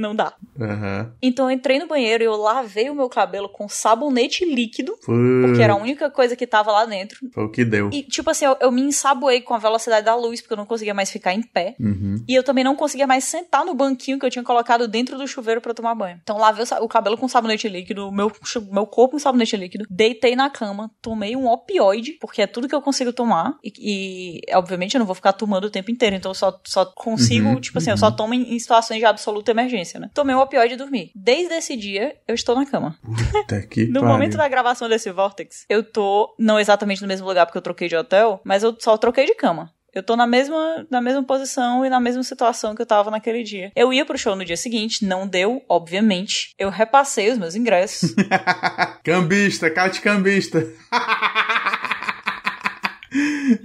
Não 0.00 0.14
dá. 0.14 0.32
Aham. 0.58 1.12
Então 1.20 1.50
eu 1.50 1.50
entrei 1.50 1.78
no 1.78 1.86
banheiro 1.86 2.24
e 2.24 2.26
eu 2.26 2.34
lavei 2.36 2.88
o 2.88 2.94
meu 2.94 3.08
cabelo 3.08 3.50
com 3.50 3.68
sabonete 3.68 4.46
líquido, 4.46 4.96
porque 5.04 5.62
era 5.62 5.74
a 5.74 5.76
única 5.76 6.10
coisa 6.10 6.34
que 6.34 6.46
tava 6.46 6.72
lá 6.72 6.86
dentro. 6.86 7.18
foi 7.32 7.44
o 7.44 7.50
que 7.50 7.66
deu. 7.66 7.90
E, 7.92 8.02
tipo 8.02 8.30
assim, 8.30 8.46
eu, 8.46 8.56
eu 8.60 8.72
me 8.72 8.80
ensaboei 8.80 9.42
com 9.42 9.52
a 9.52 9.58
velocidade 9.58 10.06
da 10.06 10.14
luz, 10.14 10.40
porque 10.40 10.54
eu 10.54 10.56
não 10.56 10.64
conseguia 10.64 10.94
mais 10.94 11.10
ficar 11.10 11.34
em 11.34 11.42
pé. 11.42 11.74
Uhum. 11.78 12.24
E 12.26 12.34
eu 12.34 12.42
também 12.42 12.64
não 12.64 12.74
conseguia 12.74 13.06
mais 13.06 13.24
sentar 13.24 13.62
no 13.64 13.74
banquinho 13.74 14.18
que 14.18 14.24
eu 14.24 14.30
tinha 14.30 14.42
colocado 14.42 14.88
dentro 14.88 15.18
do 15.18 15.28
chuveiro 15.28 15.60
pra 15.60 15.74
tomar 15.74 15.94
banho. 15.94 16.18
Então 16.22 16.38
lavei 16.38 16.64
o, 16.64 16.84
o 16.84 16.88
cabelo 16.88 17.18
com 17.18 17.28
sabonete 17.28 17.68
líquido, 17.68 18.10
meu, 18.10 18.32
meu 18.72 18.86
corpo 18.86 19.12
com 19.12 19.18
sabonete 19.18 19.56
líquido, 19.56 19.84
deitei 19.90 20.34
na 20.34 20.48
cama, 20.48 20.90
tomei 21.02 21.36
um 21.36 21.46
opioide, 21.46 22.12
porque 22.12 22.40
é 22.40 22.46
tudo 22.46 22.68
que 22.68 22.74
eu 22.74 22.80
consigo 22.80 23.12
tomar. 23.12 23.58
E, 23.62 24.40
e, 24.48 24.56
obviamente 24.56 24.94
eu 24.94 24.98
não 25.00 25.06
vou 25.06 25.14
ficar 25.14 25.34
tomando 25.34 25.64
o 25.64 25.70
tempo 25.70 25.90
inteiro, 25.90 26.16
então 26.16 26.30
eu 26.30 26.34
só, 26.34 26.58
só 26.64 26.86
consigo, 26.86 27.48
Uhum, 27.50 27.60
tipo 27.60 27.78
assim, 27.78 27.90
eu 27.90 27.96
só 27.96 28.10
tomo 28.10 28.34
em, 28.34 28.54
em 28.54 28.58
situações 28.58 28.98
de 28.98 29.04
absoluta 29.04 29.50
emergência, 29.50 29.89
né? 29.98 30.10
Tomei 30.14 30.34
um 30.36 30.40
opioide 30.40 30.74
e 30.74 30.76
dormi. 30.76 31.10
Desde 31.14 31.54
esse 31.54 31.76
dia, 31.76 32.14
eu 32.28 32.34
estou 32.34 32.54
na 32.54 32.66
cama. 32.66 32.96
Até 33.42 33.62
que 33.66 33.86
No 33.86 34.00
pariu. 34.00 34.08
momento 34.08 34.36
da 34.36 34.46
gravação 34.48 34.88
desse 34.88 35.10
Vortex, 35.10 35.64
eu 35.68 35.82
tô 35.82 36.34
não 36.38 36.58
exatamente 36.60 37.02
no 37.02 37.08
mesmo 37.08 37.26
lugar 37.26 37.46
porque 37.46 37.58
eu 37.58 37.62
troquei 37.62 37.88
de 37.88 37.96
hotel, 37.96 38.40
mas 38.44 38.62
eu 38.62 38.76
só 38.78 38.96
troquei 38.96 39.26
de 39.26 39.34
cama. 39.34 39.70
Eu 39.92 40.04
tô 40.04 40.14
na 40.14 40.24
mesma, 40.24 40.86
na 40.88 41.00
mesma 41.00 41.24
posição 41.24 41.84
e 41.84 41.88
na 41.90 41.98
mesma 41.98 42.22
situação 42.22 42.76
que 42.76 42.82
eu 42.82 42.86
tava 42.86 43.10
naquele 43.10 43.42
dia. 43.42 43.72
Eu 43.74 43.92
ia 43.92 44.04
pro 44.04 44.16
show 44.16 44.36
no 44.36 44.44
dia 44.44 44.56
seguinte, 44.56 45.04
não 45.04 45.26
deu, 45.26 45.64
obviamente. 45.68 46.54
Eu 46.56 46.70
repassei 46.70 47.28
os 47.28 47.36
meus 47.38 47.56
ingressos. 47.56 48.14
cambista, 49.02 49.68
Kati 49.68 50.00
cambista. 50.00 50.64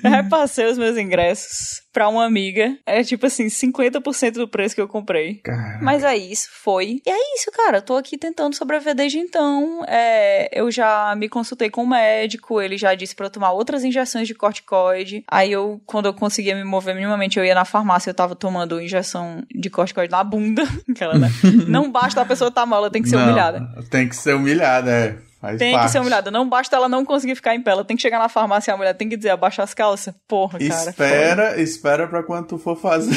eu 0.03 0.09
repassei 0.09 0.65
os 0.65 0.77
meus 0.77 0.97
ingressos 0.97 1.85
pra 1.95 2.09
uma 2.09 2.25
amiga. 2.25 2.77
É 2.85 3.03
tipo 3.03 3.25
assim, 3.25 3.47
50% 3.47 4.33
do 4.33 4.47
preço 4.47 4.75
que 4.75 4.81
eu 4.81 4.87
comprei. 4.87 5.35
Cara. 5.35 5.79
Mas 5.81 6.03
é 6.03 6.15
isso, 6.15 6.49
foi. 6.51 7.01
E 7.05 7.09
é 7.09 7.35
isso, 7.35 7.49
cara. 7.51 7.77
Eu 7.77 7.81
tô 7.81 7.95
aqui 7.95 8.17
tentando 8.17 8.53
sobreviver 8.55 8.93
desde 8.93 9.17
então. 9.17 9.83
É, 9.87 10.49
eu 10.51 10.69
já 10.69 11.15
me 11.15 11.29
consultei 11.29 11.69
com 11.69 11.83
o 11.83 11.87
médico, 11.87 12.61
ele 12.61 12.77
já 12.77 12.93
disse 12.95 13.15
pra 13.15 13.27
eu 13.27 13.29
tomar 13.29 13.51
outras 13.53 13.83
injeções 13.83 14.27
de 14.27 14.35
corticoide. 14.35 15.23
Aí 15.29 15.51
eu, 15.51 15.81
quando 15.85 16.07
eu 16.07 16.13
conseguia 16.13 16.55
me 16.55 16.65
mover 16.65 16.93
minimamente, 16.93 17.39
eu 17.39 17.45
ia 17.45 17.55
na 17.55 17.65
farmácia, 17.65 18.09
eu 18.09 18.13
tava 18.13 18.35
tomando 18.35 18.81
injeção 18.81 19.43
de 19.53 19.69
corticoide 19.69 20.11
na 20.11 20.23
bunda. 20.23 20.63
Aquela, 20.89 21.17
né? 21.17 21.29
Não 21.67 21.89
basta 21.89 22.21
a 22.21 22.25
pessoa 22.25 22.49
estar 22.49 22.65
mal, 22.65 22.79
ela 22.79 22.91
tem 22.91 23.01
que 23.01 23.09
ser 23.09 23.15
Não, 23.15 23.23
humilhada. 23.23 23.67
Tem 23.89 24.09
que 24.09 24.15
ser 24.15 24.33
humilhada, 24.35 24.91
é. 24.91 25.17
Faz 25.45 25.59
Tem 25.59 25.73
parte. 25.73 25.85
que 25.85 25.91
ser 25.91 25.99
humilhada. 25.99 26.31
Não 26.31 26.49
basta 26.49 26.75
ela 26.75 26.89
não 26.89 27.05
conseguir 27.05 27.35
ficar 27.35 27.53
em 27.53 27.61
pé. 27.61 27.69
Ela 27.71 27.85
tem 27.85 27.95
que 27.95 28.01
chegar 28.01 28.17
na 28.17 28.27
farmácia 28.27 28.71
e 28.71 28.73
a 28.73 28.77
mulher 28.77 28.93
tem 28.95 29.07
que 29.07 29.15
dizer 29.15 29.29
abaixa 29.29 29.61
as 29.61 29.75
calças. 29.75 30.13
Porra, 30.27 30.57
cara. 30.57 30.89
Espera, 30.89 31.61
espera 31.61 32.07
pra 32.07 32.23
quando 32.23 32.47
tu 32.47 32.57
for 32.57 32.75
fazer 32.75 33.15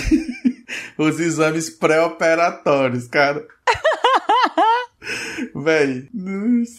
os 0.98 1.18
exames 1.18 1.70
pré-operatórios, 1.70 3.08
cara. 3.08 3.42
Véi, 5.54 6.06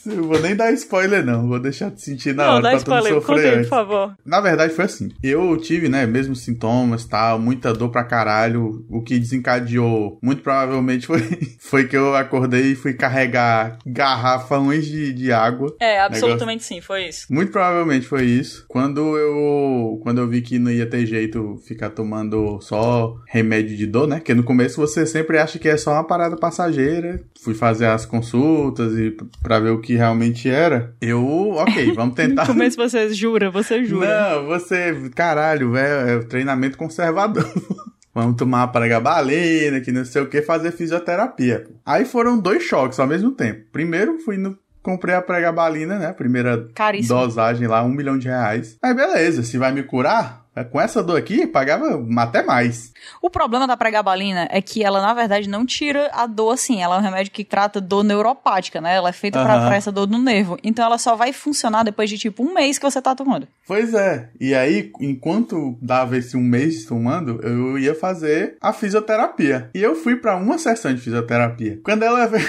eu 0.05 0.23
vou 0.23 0.39
nem 0.39 0.55
dar 0.55 0.71
spoiler, 0.73 1.25
não. 1.25 1.47
Vou 1.47 1.59
deixar 1.59 1.91
te 1.91 2.01
sentir 2.01 2.33
na 2.33 2.45
Não, 2.45 2.53
hora 2.53 2.61
dá 2.63 2.69
pra 2.71 2.79
tu 2.79 2.89
não 2.89 2.97
spoiler. 2.99 3.21
sofrer 3.21 3.35
Conta 3.43 3.49
aí, 3.49 3.63
por 3.63 3.69
favor. 3.69 4.15
Na 4.25 4.41
verdade, 4.41 4.73
foi 4.73 4.85
assim. 4.85 5.09
Eu 5.23 5.57
tive, 5.57 5.89
né, 5.89 6.05
mesmos 6.05 6.41
sintomas, 6.41 7.05
tal, 7.05 7.39
muita 7.39 7.73
dor 7.73 7.89
pra 7.89 8.03
caralho. 8.03 8.85
O 8.89 9.01
que 9.01 9.19
desencadeou, 9.19 10.17
muito 10.21 10.41
provavelmente, 10.41 11.07
foi, 11.07 11.21
foi 11.59 11.87
que 11.87 11.97
eu 11.97 12.15
acordei 12.15 12.71
e 12.71 12.75
fui 12.75 12.93
carregar 12.93 13.77
garrafões 13.85 14.85
de, 14.85 15.13
de 15.13 15.31
água. 15.31 15.75
É, 15.79 15.99
absolutamente 15.99 16.63
sim, 16.63 16.81
foi 16.81 17.07
isso. 17.07 17.25
Muito 17.29 17.51
provavelmente 17.51 18.05
foi 18.05 18.25
isso. 18.25 18.65
Quando 18.67 19.17
eu, 19.17 19.99
quando 20.03 20.19
eu 20.19 20.27
vi 20.27 20.41
que 20.41 20.59
não 20.59 20.71
ia 20.71 20.85
ter 20.89 21.05
jeito 21.05 21.57
ficar 21.67 21.89
tomando 21.89 22.59
só 22.61 23.15
remédio 23.27 23.75
de 23.75 23.85
dor, 23.87 24.07
né? 24.07 24.17
Porque 24.17 24.33
no 24.33 24.43
começo 24.43 24.77
você 24.79 25.05
sempre 25.05 25.37
acha 25.37 25.57
que 25.59 25.67
é 25.67 25.77
só 25.77 25.93
uma 25.93 26.03
parada 26.03 26.37
passageira. 26.37 27.21
Fui 27.41 27.53
fazer 27.53 27.85
as 27.87 28.05
consultas 28.05 28.18
consultas 28.19 28.97
e 28.97 29.15
pra 29.41 29.59
ver 29.59 29.71
o 29.71 29.79
que 29.81 29.95
realmente 29.95 30.49
era, 30.49 30.93
eu, 31.01 31.51
ok, 31.51 31.93
vamos 31.93 32.15
tentar. 32.15 32.45
Como 32.45 32.63
é 32.63 32.69
que 32.69 32.75
você 32.75 33.13
jura? 33.13 33.49
Você 33.49 33.83
jura? 33.83 34.07
Não, 34.07 34.45
você, 34.45 35.09
caralho, 35.15 35.71
velho, 35.71 36.09
é 36.09 36.15
o 36.17 36.23
treinamento 36.25 36.77
conservador. 36.77 37.45
Vamos 38.11 38.37
tomar 38.37 38.67
pregabalina, 38.69 39.79
que 39.79 39.91
não 39.91 40.03
sei 40.03 40.23
o 40.23 40.27
que, 40.27 40.41
fazer 40.41 40.71
fisioterapia. 40.71 41.67
Aí 41.85 42.05
foram 42.05 42.39
dois 42.39 42.63
choques 42.63 42.99
ao 42.99 43.05
mesmo 43.07 43.31
tempo. 43.31 43.65
Primeiro 43.71 44.17
fui 44.19 44.35
no 44.35 44.57
comprei 44.81 45.13
a 45.13 45.21
pregabalina, 45.21 45.99
né? 45.99 46.11
Primeira 46.11 46.67
Caríssimo. 46.73 47.19
dosagem 47.19 47.67
lá, 47.67 47.83
um 47.83 47.89
milhão 47.89 48.17
de 48.17 48.27
reais. 48.27 48.77
Aí 48.81 48.93
beleza, 48.93 49.43
se 49.43 49.57
vai 49.57 49.71
me 49.71 49.83
curar, 49.83 50.45
é, 50.48 50.48
com 50.63 50.79
essa 50.79 51.03
dor 51.03 51.17
aqui, 51.17 51.47
pagava 51.47 52.03
até 52.17 52.43
mais. 52.43 52.91
O 53.21 53.29
problema 53.29 53.67
da 53.67 53.77
pregabalina 53.77 54.47
é 54.51 54.61
que 54.61 54.83
ela, 54.83 55.01
na 55.01 55.13
verdade, 55.13 55.49
não 55.49 55.65
tira 55.65 56.09
a 56.13 56.25
dor 56.25 56.53
assim. 56.53 56.81
Ela 56.81 56.95
é 56.95 56.99
um 56.99 57.01
remédio 57.01 57.31
que 57.31 57.43
trata 57.43 57.81
dor 57.81 58.03
neuropática, 58.03 58.79
né? 58.81 58.95
Ela 58.95 59.09
é 59.09 59.13
feita 59.13 59.39
uhum. 59.39 59.45
pra, 59.45 59.67
pra 59.67 59.75
essa 59.75 59.91
dor 59.91 60.07
no 60.07 60.17
nervo. 60.17 60.57
Então 60.63 60.85
ela 60.85 60.97
só 60.97 61.15
vai 61.15 61.33
funcionar 61.33 61.83
depois 61.83 62.09
de 62.09 62.17
tipo 62.17 62.43
um 62.43 62.53
mês 62.53 62.77
que 62.77 62.89
você 62.89 63.01
tá 63.01 63.15
tomando. 63.15 63.47
Pois 63.67 63.93
é. 63.93 64.29
E 64.39 64.53
aí, 64.55 64.91
enquanto 64.99 65.77
dava 65.81 66.17
esse 66.17 66.35
um 66.35 66.41
mês 66.41 66.85
tomando, 66.85 67.39
eu 67.41 67.77
ia 67.77 67.95
fazer 67.95 68.57
a 68.61 68.73
fisioterapia. 68.73 69.69
E 69.73 69.81
eu 69.81 69.95
fui 69.95 70.15
para 70.15 70.35
uma 70.35 70.57
sessão 70.57 70.93
de 70.93 71.01
fisioterapia. 71.01 71.79
Quando 71.83 72.03
ela. 72.03 72.29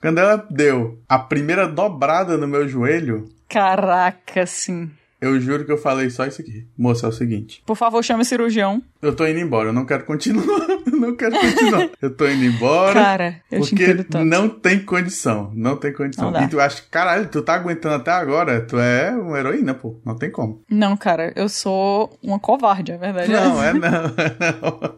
Quando 0.00 0.18
ela 0.18 0.46
deu 0.50 0.98
a 1.08 1.18
primeira 1.18 1.66
dobrada 1.66 2.36
no 2.36 2.46
meu 2.46 2.68
joelho. 2.68 3.26
Caraca, 3.48 4.44
sim. 4.44 4.90
Eu 5.24 5.40
juro 5.40 5.64
que 5.64 5.72
eu 5.72 5.78
falei 5.78 6.10
só 6.10 6.26
isso 6.26 6.42
aqui. 6.42 6.66
Moça, 6.76 7.06
é 7.06 7.08
o 7.08 7.12
seguinte. 7.12 7.62
Por 7.64 7.76
favor, 7.76 8.04
chame 8.04 8.20
o 8.20 8.24
cirurgião. 8.26 8.82
Eu 9.00 9.16
tô 9.16 9.26
indo 9.26 9.40
embora, 9.40 9.70
eu 9.70 9.72
não 9.72 9.86
quero 9.86 10.04
continuar. 10.04 10.44
eu 10.86 10.98
não 10.98 11.16
quero 11.16 11.34
continuar. 11.34 11.88
eu 12.02 12.10
tô 12.14 12.28
indo 12.28 12.44
embora. 12.44 12.92
Cara, 12.92 13.40
eu 13.50 13.60
porque 13.60 13.94
te 13.94 14.04
tanto. 14.04 14.24
não 14.24 14.50
tem 14.50 14.84
condição. 14.84 15.50
Não 15.54 15.76
tem 15.76 15.94
condição. 15.94 16.30
Não 16.30 16.42
e 16.42 16.48
tu 16.48 16.60
acha 16.60 16.82
que, 16.82 16.88
caralho, 16.88 17.26
tu 17.28 17.40
tá 17.40 17.54
aguentando 17.54 17.94
até 17.94 18.10
agora. 18.10 18.60
Tu 18.60 18.78
é 18.78 19.10
uma 19.12 19.38
heroína, 19.38 19.72
pô. 19.72 19.98
Não 20.04 20.14
tem 20.14 20.30
como. 20.30 20.62
Não, 20.68 20.94
cara, 20.96 21.32
eu 21.34 21.48
sou 21.48 22.18
uma 22.22 22.38
covarde, 22.38 22.92
a 22.92 22.98
verdade 22.98 23.32
não, 23.32 23.60
é. 23.64 23.72
Não, 23.72 23.88
é 23.88 23.92
não. 23.92 24.94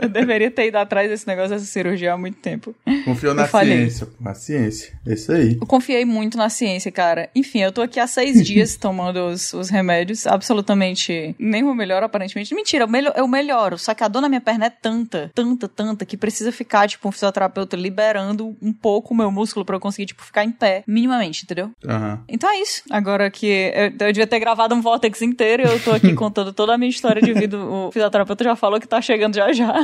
eu 0.00 0.08
deveria 0.08 0.50
ter 0.50 0.66
ido 0.66 0.78
atrás 0.78 1.08
desse 1.08 1.26
negócio 1.28 1.50
dessa 1.50 1.66
cirurgia 1.66 2.12
há 2.12 2.18
muito 2.18 2.38
tempo. 2.38 2.74
Confiou 3.04 3.34
na 3.34 3.46
ciência, 3.46 4.06
pô. 4.06 4.12
Na 4.20 4.34
ciência. 4.34 4.98
É 5.06 5.14
isso 5.14 5.32
aí. 5.32 5.58
Eu 5.60 5.66
confiei 5.66 6.04
muito 6.04 6.36
na 6.36 6.48
ciência, 6.48 6.90
cara. 6.90 7.30
Enfim, 7.34 7.60
eu 7.60 7.70
tô 7.70 7.82
aqui 7.82 8.00
há 8.00 8.06
seis 8.06 8.42
dias 8.46 8.76
tomando 8.76 9.26
os, 9.26 9.52
os 9.60 9.68
remédios. 9.68 10.26
Absolutamente 10.26 11.34
nenhum 11.38 11.74
melhor, 11.74 12.02
aparentemente. 12.02 12.54
Mentira, 12.54 12.84
eu, 12.84 12.88
melhor, 12.88 13.12
eu 13.16 13.28
melhoro. 13.28 13.78
Só 13.78 13.94
que 13.94 14.04
a 14.04 14.08
dor 14.08 14.22
na 14.22 14.28
minha 14.28 14.40
perna 14.40 14.66
é 14.66 14.70
tanta, 14.70 15.30
tanta, 15.34 15.68
tanta, 15.68 16.04
que 16.04 16.16
precisa 16.16 16.50
ficar, 16.52 16.88
tipo, 16.88 17.08
um 17.08 17.12
fisioterapeuta 17.12 17.76
liberando 17.76 18.56
um 18.60 18.72
pouco 18.72 19.14
o 19.14 19.16
meu 19.16 19.30
músculo 19.30 19.64
pra 19.64 19.76
eu 19.76 19.80
conseguir, 19.80 20.06
tipo, 20.06 20.22
ficar 20.22 20.44
em 20.44 20.50
pé, 20.50 20.82
minimamente, 20.86 21.44
entendeu? 21.44 21.70
Uhum. 21.84 22.18
Então 22.28 22.50
é 22.50 22.60
isso. 22.60 22.82
Agora 22.90 23.30
que 23.30 23.46
eu, 23.46 24.06
eu 24.06 24.12
devia 24.12 24.26
ter 24.26 24.40
gravado 24.40 24.74
um 24.74 24.80
Vortex 24.80 25.22
inteiro, 25.22 25.62
eu 25.62 25.82
tô 25.82 25.92
aqui 25.92 26.12
contando 26.14 26.52
toda 26.52 26.74
a 26.74 26.78
minha 26.78 26.90
história 26.90 27.20
de 27.20 27.32
vida. 27.32 27.58
O 27.58 27.90
fisioterapeuta 27.92 28.44
já 28.44 28.56
falou 28.56 28.80
que 28.80 28.88
tá 28.88 29.00
chegando 29.00 29.34
já 29.34 29.52
já. 29.52 29.74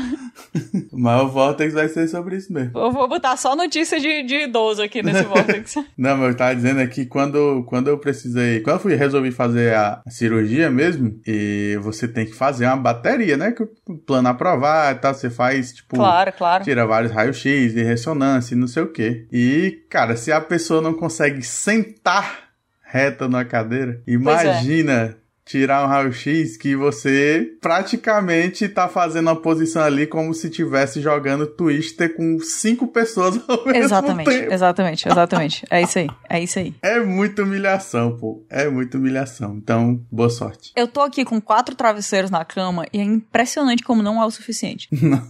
Mas 0.93 1.22
o 1.22 1.29
Vortex 1.29 1.74
vai 1.74 1.89
ser 1.89 2.09
sobre 2.09 2.37
isso 2.37 2.53
mesmo. 2.53 2.79
Eu 2.79 2.91
vou 2.93 3.09
botar 3.09 3.37
só 3.37 3.55
notícia 3.55 4.01
de, 4.01 4.22
de 4.22 4.45
idoso 4.45 4.83
aqui 4.83 5.03
nesse 5.03 5.22
Vortex. 5.24 5.74
Não, 5.97 6.16
mas 6.16 6.31
eu 6.31 6.37
tava 6.37 6.55
dizendo 6.55 6.81
aqui 6.81 7.07
quando, 7.07 7.64
quando 7.64 7.89
eu 7.89 7.99
precisei. 7.99 8.61
Quando 8.61 8.77
eu 8.77 8.81
fui 8.81 8.95
resolvi 8.95 9.31
fazer 9.31 9.56
a 9.61 10.03
cirurgia 10.09 10.71
mesmo, 10.71 11.21
e 11.27 11.79
você 11.83 12.07
tem 12.07 12.27
que 12.27 12.35
fazer 12.35 12.67
uma 12.67 12.77
bateria, 12.77 13.37
né? 13.37 13.53
Que 13.53 13.63
o 13.63 13.99
plano 13.99 14.29
aprovar 14.29 14.95
e 14.95 14.99
tal, 14.99 15.15
você 15.15 15.31
faz, 15.31 15.73
tipo. 15.73 15.97
Claro, 15.97 16.33
claro. 16.33 16.65
Tira 16.65 16.87
vários 16.87 17.13
raios-x 17.13 17.75
de 17.75 17.83
ressonância 17.83 18.55
e 18.55 18.59
não 18.59 18.67
sei 18.67 18.83
o 18.83 18.93
quê. 18.93 19.27
E, 19.33 19.85
cara, 19.89 20.17
se 20.17 20.33
a 20.33 20.41
pessoa 20.41 20.81
não 20.81 20.95
consegue 20.95 21.43
sentar 21.43 22.47
reta 22.83 23.29
na 23.29 23.45
cadeira, 23.45 24.01
imagina 24.07 25.17
tirar 25.47 25.84
um 25.84 25.86
raio-x 25.86 26.57
que 26.57 26.74
você 26.74 27.53
praticamente 27.61 28.68
tá 28.68 28.88
fazendo 28.88 29.30
a 29.30 29.36
posição 29.36 29.82
ali 29.82 30.05
como 30.05 30.34
se 30.34 30.51
tivesse 30.51 31.01
jogando 31.01 31.47
Twister 31.47 32.16
com 32.16 32.40
cinco 32.40 32.88
pessoas 32.88 33.40
ao 33.49 33.64
mesmo 33.64 33.84
exatamente, 33.84 34.28
tempo. 34.28 34.53
Exatamente, 34.53 35.09
exatamente. 35.09 35.64
É 35.70 35.80
isso 35.80 35.99
aí, 36.01 36.09
é 36.28 36.40
isso 36.42 36.59
aí. 36.59 36.74
É 36.82 36.99
muita 36.99 37.44
humilhação, 37.44 38.16
pô. 38.16 38.44
É 38.51 38.68
muita 38.68 38.99
humilhação. 38.99 39.57
Então, 39.57 40.01
boa 40.11 40.28
sorte. 40.28 40.72
Eu 40.74 40.88
tô 40.88 41.01
aqui 41.01 41.24
com 41.24 41.40
quatro 41.40 41.76
travesseiros 41.76 42.30
na 42.30 42.44
cama 42.44 42.84
e 42.92 42.99
é 42.99 43.05
impressionante 43.05 43.84
como 43.84 44.03
não 44.03 44.20
é 44.20 44.26
o 44.26 44.30
suficiente. 44.30 44.88
Não. 45.07 45.24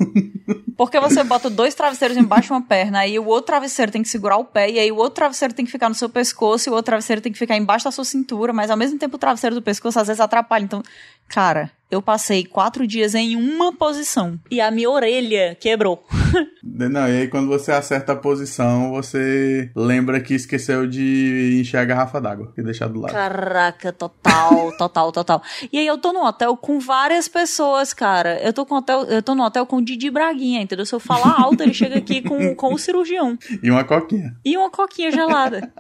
Porque 0.77 0.99
você 0.99 1.23
bota 1.23 1.51
dois 1.51 1.75
travesseiros 1.75 2.17
embaixo 2.17 2.49
de 2.49 2.53
uma 2.53 2.63
perna, 2.63 3.01
aí 3.01 3.19
o 3.19 3.27
outro 3.27 3.47
travesseiro 3.47 3.93
tem 3.93 4.03
que 4.03 4.09
segurar 4.09 4.37
o 4.37 4.45
pé, 4.45 4.71
e 4.71 4.79
aí 4.79 4.93
o 4.93 4.97
outro 4.97 5.17
travesseiro 5.17 5.55
tem 5.55 5.65
que 5.65 5.71
ficar 5.71 5.89
no 5.89 5.95
seu 5.95 6.09
pescoço, 6.09 6.69
e 6.69 6.71
o 6.71 6.75
outro 6.75 6.87
travesseiro 6.87 7.21
tem 7.21 7.33
que 7.33 7.39
ficar 7.39 7.57
embaixo 7.57 7.85
da 7.85 7.91
sua 7.91 8.05
cintura, 8.05 8.53
mas 8.53 8.71
ao 8.71 8.77
mesmo 8.77 8.99
tempo 8.99 9.17
o 9.17 9.19
travesseiro 9.19 9.57
do 9.57 9.63
pescoço 9.63 9.99
às 10.07 10.09
vezes 10.09 10.21
atrapalha. 10.21 10.65
Então, 10.65 10.83
cara, 11.29 11.71
eu 11.91 12.03
passei 12.03 12.45
quatro 12.45 12.87
dias 12.87 13.15
em 13.15 13.37
uma 13.37 13.73
posição 13.73 14.39
e 14.51 14.61
a 14.61 14.71
minha 14.71 14.91
orelha 14.91 15.57
quebrou. 15.61 16.05
Não, 16.63 17.09
e 17.09 17.21
aí 17.21 17.29
quando 17.29 17.47
você 17.47 17.71
acerta 17.71 18.13
a 18.13 18.17
posição, 18.17 18.91
você 18.91 19.71
lembra 19.75 20.21
que 20.21 20.35
esqueceu 20.35 20.87
de 20.87 21.59
encher 21.61 21.79
a 21.79 21.85
garrafa 21.85 22.21
d'água 22.21 22.53
e 22.59 22.63
deixar 22.63 22.89
do 22.89 23.01
lado. 23.01 23.13
Caraca, 23.13 23.93
total, 23.93 24.73
total, 24.77 25.13
total. 25.13 25.43
E 25.73 25.79
aí 25.79 25.87
eu 25.87 25.97
tô 25.97 26.13
num 26.13 26.25
hotel 26.25 26.57
com 26.57 26.81
várias 26.81 27.29
pessoas, 27.29 27.95
cara. 27.95 28.41
Eu 28.43 28.53
tô 28.53 28.67
com 28.67 28.75
hotel, 28.75 29.05
eu 29.05 29.23
tô 29.23 29.35
num 29.35 29.45
hotel 29.45 29.65
com 29.65 29.77
o 29.77 29.85
Didi 29.85 30.11
Braguinha, 30.11 30.61
entendeu? 30.61 30.85
Se 30.85 30.95
eu 30.95 31.01
falar 31.01 31.41
alto, 31.41 31.63
ele 31.63 31.73
chega 31.73 31.99
aqui 31.99 32.21
com, 32.21 32.55
com 32.55 32.75
o 32.75 32.79
cirurgião. 32.79 33.39
E 33.63 33.71
uma 33.71 33.85
coquinha. 33.85 34.37
E 34.45 34.57
uma 34.57 34.71
coquinha 34.71 35.11
gelada. 35.11 35.73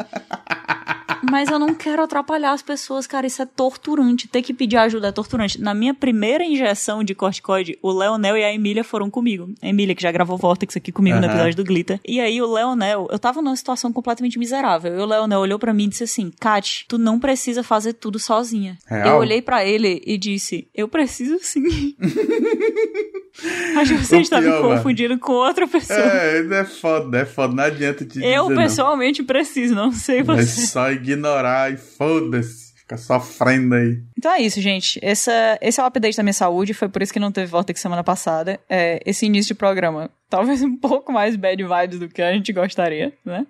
Mas 1.31 1.49
eu 1.49 1.59
não 1.59 1.74
quero 1.74 2.03
atrapalhar 2.03 2.53
as 2.53 2.62
pessoas, 2.62 3.07
cara. 3.07 3.27
Isso 3.27 3.43
é 3.43 3.47
torturante. 3.47 4.29
Ter 4.29 4.43
que 4.43 4.55
pedir 4.55 4.77
ajuda 4.77 5.09
é 5.09 5.12
torturante. 5.12 5.61
Na 5.61 5.74
minha 5.74 5.95
primeira 5.95 6.45
injeção 6.45 7.03
de 7.03 7.14
corticoide, 7.14 7.79
o 7.83 7.91
Leonel 7.91 8.37
e 8.37 8.45
a 8.45 8.53
Emília 8.53 8.85
foram 8.85 9.11
comigo. 9.11 9.53
A 9.62 9.68
Emília, 9.68 9.95
que 9.95 10.03
já 10.03 10.12
gravou 10.12 10.37
Vortex 10.37 10.77
aqui 10.77 10.93
comigo 10.93 11.16
uhum. 11.16 11.22
no 11.22 11.29
episódio 11.29 11.57
do 11.57 11.64
Glitter. 11.64 12.01
E 12.07 12.20
aí 12.20 12.41
o 12.41 12.53
Leonel, 12.53 13.09
eu 13.11 13.18
tava 13.18 13.43
numa 13.43 13.57
situação 13.57 13.93
completamente 13.93 14.39
miserável. 14.39 14.95
E 14.95 14.99
o 14.99 15.07
Leonel 15.07 15.41
olhou 15.41 15.59
para 15.59 15.74
mim 15.74 15.85
e 15.85 15.89
disse 15.89 16.05
assim: 16.05 16.31
Kat, 16.41 16.85
tu 16.89 16.99
não 16.99 17.18
precisa 17.18 17.62
fazer 17.62 17.95
tudo 17.95 18.18
sozinha. 18.18 18.79
Real? 18.87 19.09
Eu 19.09 19.16
olhei 19.16 19.43
para 19.43 19.64
ele 19.64 20.03
e 20.07 20.16
disse: 20.16 20.68
Eu 20.74 20.89
preciso 20.89 21.39
sim. 21.43 21.95
Acho 23.77 23.97
que 23.97 24.05
você 24.05 24.18
está 24.18 24.41
me 24.41 24.51
confundindo 24.61 25.18
com 25.18 25.33
outra 25.33 25.66
pessoa. 25.66 25.99
É, 25.99 26.39
é 26.39 26.64
foda, 26.64 27.18
é 27.18 27.24
foda. 27.27 27.55
Não 27.55 27.64
adianta 27.64 28.05
te 28.05 28.14
dizer. 28.14 28.27
Eu 28.27 28.49
pessoalmente 28.49 29.20
não. 29.20 29.27
preciso, 29.27 29.74
não 29.74 29.93
sei 29.93 30.22
você. 30.22 30.41
É 30.41 30.66
só 30.66 30.91
ignorar 31.17 31.73
e 31.73 31.77
foda-se. 31.77 32.67
Fica 32.77 32.97
sofrendo 32.97 33.75
aí. 33.75 34.01
Então 34.17 34.31
é 34.31 34.41
isso, 34.41 34.61
gente. 34.61 35.01
Essa, 35.03 35.59
esse 35.61 35.81
é 35.81 35.83
o 35.83 35.87
update 35.87 36.17
da 36.17 36.23
minha 36.23 36.33
saúde. 36.33 36.73
Foi 36.73 36.89
por 36.89 37.03
isso 37.03 37.12
que 37.12 37.19
não 37.19 37.33
teve 37.33 37.49
Vortex 37.49 37.81
semana 37.81 38.05
passada. 38.05 38.61
É, 38.69 39.01
esse 39.05 39.27
início 39.27 39.49
de 39.49 39.59
programa, 39.59 40.09
talvez 40.31 40.62
um 40.62 40.77
pouco 40.77 41.12
mais 41.12 41.35
bad 41.35 41.61
vibes 41.61 41.99
do 41.99 42.09
que 42.09 42.23
a 42.23 42.33
gente 42.33 42.53
gostaria, 42.53 43.12
né? 43.25 43.45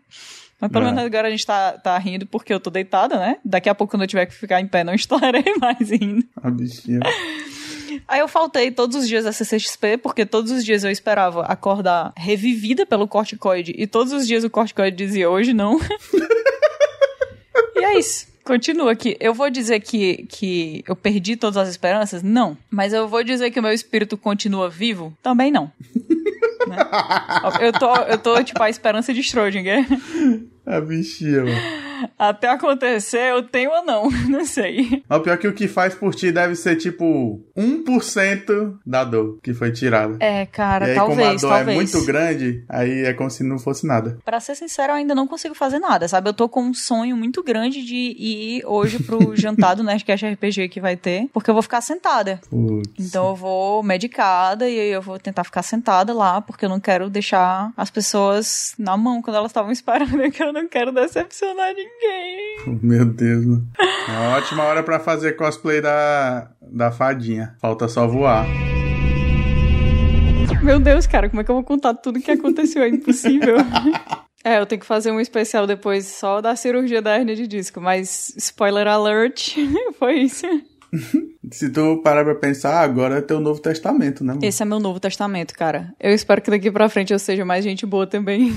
Mas 0.59 0.73
pelo 0.73 0.87
é. 0.87 0.89
menos 0.89 1.05
agora 1.05 1.29
a 1.29 1.31
gente 1.31 1.45
tá, 1.45 1.73
tá 1.73 1.99
rindo 1.99 2.27
porque 2.27 2.51
eu 2.51 2.59
tô 2.59 2.71
deitada, 2.71 3.19
né? 3.19 3.37
Daqui 3.45 3.69
a 3.69 3.75
pouco, 3.75 3.91
quando 3.91 4.05
eu 4.05 4.09
tiver 4.09 4.25
que 4.25 4.35
ficar 4.35 4.59
em 4.59 4.67
pé, 4.67 4.83
não 4.83 4.95
estarei 4.97 5.55
mais 5.61 5.91
rindo. 5.91 6.25
A 6.43 6.51
bichinha. 6.51 7.01
Aí 8.09 8.21
eu 8.21 8.29
faltei 8.29 8.71
todos 8.71 8.97
os 8.97 9.09
dias 9.09 9.25
da 9.25 9.33
CCXP, 9.33 9.99
porque 9.99 10.25
todos 10.25 10.51
os 10.51 10.65
dias 10.65 10.85
eu 10.85 10.91
esperava 10.91 11.43
acordar 11.43 12.13
revivida 12.17 12.87
pelo 12.87 13.09
corticoide, 13.09 13.75
e 13.77 13.87
todos 13.87 14.13
os 14.13 14.27
dias 14.27 14.45
o 14.45 14.51
corticoide 14.51 14.97
dizia 14.97 15.29
hoje 15.29 15.53
não. 15.53 15.79
E 17.77 17.85
é 17.85 17.99
isso. 17.99 18.27
Continua 18.45 18.93
aqui. 18.93 19.17
Eu 19.19 19.35
vou 19.35 19.51
dizer 19.51 19.81
que, 19.81 20.25
que 20.29 20.85
eu 20.87 20.95
perdi 20.95 21.37
todas 21.37 21.57
as 21.57 21.69
esperanças? 21.69 22.23
Não. 22.23 22.57
Mas 22.71 22.93
eu 22.93 23.09
vou 23.09 23.25
dizer 23.25 23.51
que 23.51 23.59
o 23.59 23.63
meu 23.63 23.73
espírito 23.73 24.17
continua 24.17 24.71
vivo? 24.71 25.13
Também 25.21 25.51
não. 25.51 25.73
né? 26.69 26.77
eu, 27.61 27.73
tô, 27.73 27.95
eu 27.97 28.19
tô, 28.19 28.43
tipo, 28.45 28.63
a 28.63 28.71
esperança 28.71 29.13
de 29.13 29.21
Schrödinger. 29.21 29.85
A 30.65 30.81
bichinha, 30.81 31.45
mano. 31.45 31.86
Até 32.19 32.49
acontecer, 32.49 33.31
eu 33.33 33.43
tenho 33.43 33.71
ou 33.71 33.85
não, 33.85 34.11
não 34.29 34.45
sei. 34.45 35.03
O 35.09 35.21
pior 35.21 35.35
é 35.35 35.37
que 35.37 35.49
o 35.49 35.53
que 35.53 35.69
faz 35.69 35.95
por 35.95 36.15
ti 36.15 36.33
deve 36.33 36.55
ser 36.55 36.77
tipo 36.77 37.43
1% 37.57 38.79
da 38.85 39.05
dor 39.05 39.39
que 39.43 39.55
foi 39.55 39.73
tirada. 39.73 40.17
É, 40.21 40.47
cara, 40.47 40.87
e 40.87 40.91
aí, 40.91 40.97
talvez, 40.97 41.19
como 41.19 41.29
a 41.29 41.33
dor 41.33 41.49
talvez. 41.49 41.69
é 41.69 41.75
muito 41.75 42.07
grande, 42.07 42.65
aí 42.69 43.05
é 43.05 43.13
como 43.13 43.31
se 43.31 43.43
não 43.43 43.59
fosse 43.59 43.87
nada. 43.87 44.19
Pra 44.25 44.41
ser 44.41 44.55
sincero, 44.55 44.93
eu 44.93 44.97
ainda 44.97 45.15
não 45.15 45.27
consigo 45.27 45.55
fazer 45.55 45.79
nada, 45.79 46.09
sabe? 46.09 46.29
Eu 46.29 46.35
tô 46.35 46.49
com 46.49 46.63
um 46.63 46.75
sonho 46.75 47.17
muito 47.17 47.43
grande 47.43 47.85
de 47.85 48.15
ir 48.19 48.63
hoje 48.67 49.03
pro 49.03 49.35
jantar 49.37 49.75
do 49.75 49.83
Nerdcast 49.83 50.27
RPG 50.27 50.69
que 50.69 50.81
vai 50.81 50.97
ter, 50.97 51.29
porque 51.33 51.51
eu 51.51 51.55
vou 51.55 51.63
ficar 51.63 51.81
sentada. 51.81 52.41
Putz. 52.49 52.91
Então 52.99 53.31
eu 53.31 53.37
vou 53.37 53.83
medicada 53.83 54.69
e 54.69 54.79
aí 54.79 54.89
eu 54.91 55.03
vou 55.03 55.19
tentar 55.19 55.45
ficar 55.45 55.63
sentada 55.63 56.13
lá, 56.13 56.41
porque 56.41 56.65
eu 56.65 56.69
não 56.69 56.81
quero 56.81 57.09
deixar 57.09 57.73
as 57.77 57.91
pessoas 57.91 58.75
na 58.79 58.97
mão 58.97 59.23
quando 59.23 59.37
elas 59.37 59.51
estavam 59.51 59.73
esperando, 59.73 60.31
que 60.31 60.43
eu 60.43 60.53
não 60.53 60.69
quero 60.69 60.93
decepcionar 60.93 61.69
ninguém. 61.69 61.86
Meu 62.83 63.05
Deus, 63.05 63.45
mano. 63.45 63.69
É 63.79 64.11
uma 64.13 64.37
ótima 64.37 64.65
hora 64.65 64.83
para 64.83 64.99
fazer 64.99 65.37
cosplay 65.37 65.81
da, 65.81 66.51
da 66.61 66.91
fadinha. 66.91 67.55
Falta 67.61 67.89
só 67.89 68.07
voar. 68.07 68.47
Meu 70.63 70.81
Deus, 70.81 71.07
cara, 71.07 71.29
como 71.29 71.41
é 71.41 71.45
que 71.45 71.51
eu 71.51 71.55
vou 71.55 71.65
contar 71.65 71.95
tudo 71.95 72.21
que 72.21 72.31
aconteceu? 72.31 72.83
É 72.83 72.89
impossível. 72.89 73.57
É, 74.45 74.61
eu 74.61 74.67
tenho 74.67 74.81
que 74.81 74.87
fazer 74.87 75.11
um 75.11 75.19
especial 75.19 75.67
depois 75.67 76.07
só 76.07 76.41
da 76.41 76.55
cirurgia 76.55 77.03
da 77.03 77.19
hernia 77.19 77.35
de 77.35 77.49
disco, 77.49 77.81
mas 77.81 78.33
spoiler 78.37 78.87
alert, 78.87 79.57
foi 79.99 80.21
isso. 80.21 80.47
Se 81.51 81.69
tu 81.69 82.01
parar 82.01 82.25
pra 82.25 82.37
pensar, 82.37 82.81
agora 82.81 83.19
é 83.19 83.21
teu 83.21 83.41
Novo 83.41 83.61
Testamento, 83.61 84.23
né? 84.23 84.35
Mano? 84.35 84.45
Esse 84.45 84.63
é 84.63 84.65
meu 84.65 84.79
Novo 84.79 85.01
Testamento, 85.01 85.53
cara. 85.53 85.93
Eu 85.99 86.13
espero 86.15 86.41
que 86.41 86.49
daqui 86.49 86.71
pra 86.71 86.89
frente 86.89 87.13
eu 87.13 87.19
seja 87.19 87.45
mais 87.45 87.65
gente 87.65 87.85
boa 87.85 88.07
também. 88.07 88.53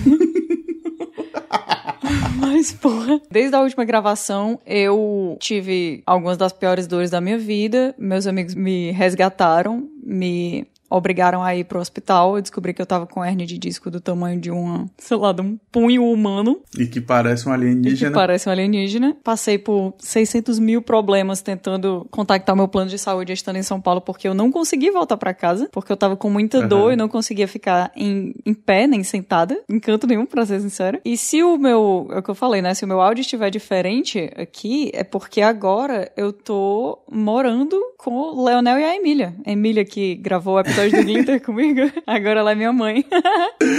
Mas, 2.52 2.72
porra. 2.72 3.22
Desde 3.30 3.56
a 3.56 3.62
última 3.62 3.86
gravação, 3.86 4.60
eu 4.66 5.38
tive 5.40 6.02
algumas 6.04 6.36
das 6.36 6.52
piores 6.52 6.88
dores 6.88 7.12
da 7.12 7.22
minha 7.22 7.38
vida. 7.38 7.94
Meus 7.96 8.26
amigos 8.26 8.56
me 8.56 8.90
resgataram, 8.90 9.88
me 10.04 10.66
obrigaram 10.90 11.44
a 11.44 11.56
ir 11.56 11.66
pro 11.66 11.80
hospital. 11.80 12.36
Eu 12.36 12.42
descobri 12.42 12.74
que 12.74 12.82
eu 12.82 12.86
tava 12.86 13.06
com 13.06 13.24
hernia 13.24 13.46
de 13.46 13.58
disco 13.58 13.92
do 13.92 14.02
tamanho 14.02 14.40
de 14.40 14.50
uma, 14.50 14.90
sei 14.98 15.18
lá, 15.18 15.32
de 15.32 15.42
um 15.42 15.58
punho 15.72 16.04
humano. 16.04 16.60
E 16.78 16.88
que 16.88 17.00
parece 17.00 17.48
um 17.48 17.52
alienígena. 17.52 17.96
E 17.96 17.98
que 17.98 18.10
parece 18.10 18.50
um 18.50 18.52
alienígena. 18.52 19.18
Passei 19.24 19.58
por 19.58 19.94
600 20.00 20.58
mil 20.60 20.82
problemas 20.82 21.42
tentando 21.42 22.08
contactar 22.10 22.56
meu 22.56 22.68
plano 22.68 22.90
de 22.90 22.98
saúde 22.98 23.34
estando 23.34 23.58
em 23.58 23.64
São 23.64 23.80
Paulo, 23.80 24.02
porque 24.02 24.28
eu 24.28 24.34
não 24.34 24.52
consegui 24.52 24.90
voltar 24.92 25.18
para 25.18 25.34
casa, 25.34 25.70
porque 25.72 25.92
eu 25.92 25.98
tava 25.98 26.16
com 26.16 26.30
muita 26.30 26.60
uhum. 26.60 26.68
dor 26.68 26.94
e 26.94 26.96
não 26.96 27.08
conseguia 27.08 27.48
ficar 27.48 27.92
em, 27.96 28.34
em 28.46 28.54
pé, 28.54 28.88
nem 28.88 29.04
sentada, 29.04 29.62
em 29.70 29.80
canto 29.80 30.08
nenhum, 30.08 30.26
pra 30.26 30.46
ser 30.46 30.60
sincera. 30.60 31.00
E 31.06 31.18
se 31.18 31.44
o 31.44 31.58
meu, 31.58 32.08
é 32.12 32.20
o 32.20 32.24
que 32.24 32.30
eu 32.30 32.36
falei, 32.36 32.62
né? 32.62 32.74
Se 32.74 32.86
o 32.86 32.88
meu 32.88 33.02
áudio 33.02 33.22
estiver 33.22 33.50
diferente 33.50 34.32
aqui, 34.36 34.90
é 34.94 35.04
porque 35.04 35.42
agora 35.42 36.12
eu 36.18 36.34
tô 36.34 37.00
morando 37.12 37.80
com 37.98 38.12
o 38.12 38.46
Leonel 38.46 38.80
e 38.80 38.84
a 38.84 38.96
Emília. 38.96 39.36
A 39.46 39.52
Emília 39.52 39.84
que 39.84 40.16
gravou 40.16 40.56
o 40.56 40.60
episódio 40.60 40.79
episódio 40.80 40.92
do 40.92 41.06
Glitter 41.06 41.42
comigo. 41.44 41.92
Agora 42.06 42.40
ela 42.40 42.52
é 42.52 42.56
minha 42.56 42.72
mãe. 42.72 43.06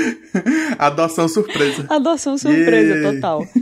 Adoção 0.78 1.28
surpresa. 1.28 1.86
Adoção 1.88 2.36
surpresa, 2.36 2.94
yeah. 2.94 3.12
total. 3.12 3.46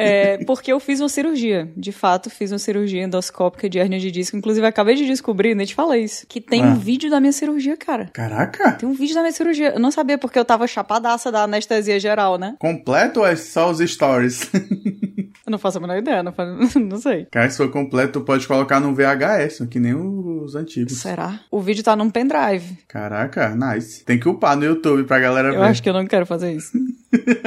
É, 0.00 0.44
porque 0.44 0.72
eu 0.72 0.78
fiz 0.78 1.00
uma 1.00 1.08
cirurgia. 1.08 1.68
De 1.76 1.90
fato, 1.90 2.30
fiz 2.30 2.52
uma 2.52 2.58
cirurgia 2.58 3.02
endoscópica 3.02 3.68
de 3.68 3.78
hernia 3.78 3.98
de 3.98 4.10
disco. 4.10 4.36
Inclusive, 4.36 4.64
acabei 4.64 4.94
de 4.94 5.06
descobrir, 5.06 5.54
nem 5.54 5.66
te 5.66 5.74
falei 5.74 6.04
isso, 6.04 6.26
que 6.26 6.40
tem 6.40 6.62
ah. 6.62 6.66
um 6.66 6.74
vídeo 6.76 7.10
da 7.10 7.18
minha 7.18 7.32
cirurgia, 7.32 7.76
cara. 7.76 8.08
Caraca! 8.12 8.72
Tem 8.72 8.88
um 8.88 8.92
vídeo 8.92 9.14
da 9.14 9.22
minha 9.22 9.32
cirurgia. 9.32 9.70
Eu 9.70 9.80
não 9.80 9.90
sabia 9.90 10.16
porque 10.16 10.38
eu 10.38 10.44
tava 10.44 10.66
chapadaça 10.68 11.32
da 11.32 11.42
anestesia 11.44 11.98
geral, 11.98 12.38
né? 12.38 12.54
Completo 12.58 13.20
ou 13.20 13.26
é 13.26 13.34
só 13.34 13.70
os 13.70 13.78
stories? 13.78 14.48
Eu 15.48 15.50
não 15.50 15.58
faço 15.58 15.78
a 15.78 15.80
menor 15.80 15.96
ideia, 15.96 16.22
não, 16.22 16.32
faço, 16.32 16.78
não 16.78 16.98
sei. 16.98 17.26
Cara, 17.30 17.48
se 17.50 17.56
for 17.56 17.70
completo, 17.70 18.20
tu 18.20 18.24
pode 18.24 18.46
colocar 18.46 18.78
num 18.78 18.94
VHS, 18.94 19.66
que 19.68 19.80
nem 19.80 19.94
os 19.94 20.54
antigos. 20.54 20.98
Será? 20.98 21.40
O 21.50 21.60
vídeo 21.60 21.82
tá 21.82 21.96
num 21.96 22.10
pendrive 22.10 22.28
Drive. 22.28 22.78
Caraca, 22.86 23.56
nice. 23.56 24.04
Tem 24.04 24.18
que 24.18 24.28
upar 24.28 24.54
no 24.54 24.64
YouTube 24.64 25.04
pra 25.04 25.18
galera 25.18 25.48
eu 25.48 25.52
ver. 25.52 25.58
Eu 25.58 25.62
acho 25.64 25.82
que 25.82 25.88
eu 25.88 25.94
não 25.94 26.06
quero 26.06 26.26
fazer 26.26 26.52
isso. 26.52 26.72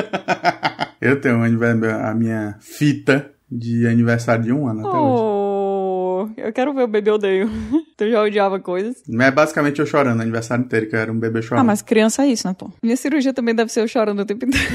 eu 1.00 1.22
tenho 1.22 1.44
a 1.44 2.14
minha 2.16 2.58
fita 2.60 3.32
de 3.50 3.86
aniversário 3.86 4.44
de 4.44 4.52
um 4.52 4.68
ano 4.68 4.88
até 4.88 4.98
oh, 4.98 6.24
hoje. 6.24 6.34
Eu 6.38 6.52
quero 6.52 6.74
ver 6.74 6.84
o 6.84 6.88
bebê 6.88 7.12
odeio. 7.12 7.50
tu 7.96 8.10
já 8.10 8.22
odiava 8.22 8.60
coisas. 8.60 9.04
Mas 9.08 9.28
é 9.28 9.32
basicamente 9.32 9.80
eu 9.80 9.86
chorando 9.86 10.18
o 10.18 10.22
aniversário 10.24 10.64
inteiro, 10.64 10.90
que 10.90 10.96
eu 10.96 11.00
era 11.00 11.12
um 11.12 11.20
bebê 11.20 11.42
chorando. 11.42 11.62
Ah, 11.62 11.64
mas 11.64 11.82
criança 11.82 12.24
é 12.24 12.28
isso, 12.28 12.48
né, 12.48 12.56
pô? 12.58 12.72
Minha 12.82 12.98
cirurgia 12.98 13.34
também 13.34 13.54
deve 13.54 13.72
ser 13.72 13.82
eu 13.82 13.88
chorando 13.88 14.22
o 14.22 14.26
tempo 14.26 14.46
inteiro. 14.46 14.68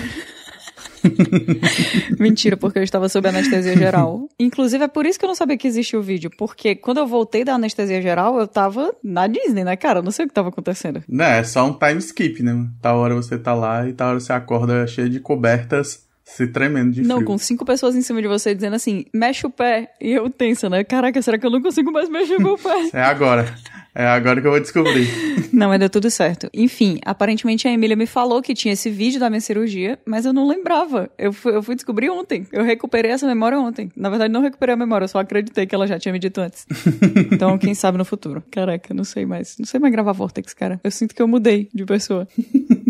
Mentira, 2.19 2.57
porque 2.57 2.79
eu 2.79 2.83
estava 2.83 3.09
sob 3.09 3.29
anestesia 3.29 3.77
geral. 3.77 4.29
Inclusive, 4.39 4.85
é 4.85 4.89
por 4.89 5.07
isso 5.07 5.19
que 5.19 5.25
eu 5.25 5.29
não 5.29 5.35
sabia 5.35 5.57
que 5.57 5.67
existia 5.67 5.99
o 5.99 6.03
vídeo. 6.03 6.31
Porque 6.37 6.75
quando 6.75 6.99
eu 6.99 7.07
voltei 7.07 7.45
da 7.45 7.55
anestesia 7.55 8.01
geral, 8.01 8.39
eu 8.39 8.47
tava 8.47 8.95
na 9.03 9.27
Disney, 9.27 9.65
né, 9.65 9.77
cara? 9.77 10.01
Eu 10.01 10.03
não 10.03 10.11
sei 10.11 10.25
o 10.25 10.29
que 10.29 10.35
tava 10.35 10.49
acontecendo. 10.49 11.03
Não, 11.09 11.25
é 11.25 11.45
só 11.45 11.67
um 11.67 11.73
time 11.73 11.99
skip, 11.99 12.43
né? 12.43 12.67
Tal 12.81 12.99
hora 12.99 13.15
você 13.15 13.39
tá 13.39 13.55
lá 13.55 13.89
e 13.89 13.93
tal 13.93 14.11
hora 14.11 14.21
você 14.21 14.33
acorda 14.33 14.87
cheio 14.87 15.09
de 15.09 15.21
cobertas 15.21 16.07
se 16.25 16.49
tremendo 16.49 16.91
de 16.91 17.03
Não, 17.03 17.17
frio. 17.17 17.27
com 17.29 17.39
cinco 17.39 17.65
pessoas 17.65 17.95
em 17.95 18.03
cima 18.03 18.21
de 18.21 18.27
você 18.27 18.53
dizendo 18.53 18.75
assim, 18.75 19.05
mexe 19.15 19.47
o 19.47 19.51
pé. 19.51 19.93
E 20.01 20.11
eu 20.11 20.29
tenso, 20.29 20.69
né? 20.69 20.83
Caraca, 20.83 21.23
será 21.23 21.39
que 21.39 21.47
eu 21.47 21.51
não 21.51 21.63
consigo 21.63 21.93
mais 21.93 22.09
mexer 22.09 22.39
meu 22.39 22.59
pé? 22.59 22.91
é 22.93 23.03
agora. 23.03 23.47
É 23.99 24.07
agora 24.07 24.43
que 24.43 24.47
eu 24.47 24.51
vou 24.51 24.61
descobrir. 24.61 25.09
Não, 25.51 25.69
mas 25.69 25.81
deu 25.81 25.89
tudo 25.89 26.11
certo. 26.11 26.51
Enfim, 26.53 26.99
aparentemente 27.03 27.67
a 27.67 27.73
Emília 27.73 27.97
me 27.97 28.05
falou 28.05 28.43
que 28.43 28.55
tinha 28.55 28.75
esse 28.75 28.91
vídeo 28.91 29.19
da 29.19 29.31
minha 29.31 29.41
cirurgia, 29.41 29.99
mas 30.05 30.27
eu 30.27 30.35
não 30.35 30.47
lembrava. 30.47 31.09
Eu 31.17 31.33
fui, 31.33 31.55
eu 31.55 31.63
fui 31.63 31.75
descobrir 31.75 32.11
ontem. 32.11 32.47
Eu 32.53 32.63
recuperei 32.63 33.11
essa 33.11 33.27
memória 33.27 33.59
ontem. 33.59 33.91
Na 33.97 34.11
verdade, 34.11 34.31
não 34.31 34.43
recuperei 34.43 34.75
a 34.75 34.77
memória, 34.77 35.05
eu 35.05 35.09
só 35.09 35.19
acreditei 35.19 35.67
que 35.67 35.75
ela 35.75 35.87
já 35.87 35.99
tinha 35.99 36.13
me 36.13 36.19
dito 36.19 36.43
antes. 36.43 36.67
então, 37.33 37.57
quem 37.57 37.75
sabe 37.75 37.97
no 37.97 38.05
futuro. 38.05 38.43
Caraca, 38.51 38.93
não 38.93 39.05
sei 39.05 39.25
mais. 39.25 39.57
Não 39.59 39.65
sei 39.65 39.81
mais 39.81 39.93
gravar 39.93 40.13
Vortex, 40.13 40.53
cara. 40.53 40.79
Eu 40.85 40.91
sinto 40.91 41.15
que 41.15 41.23
eu 41.23 41.29
mudei 41.29 41.71
de 41.73 41.87
pessoa. 41.87 42.29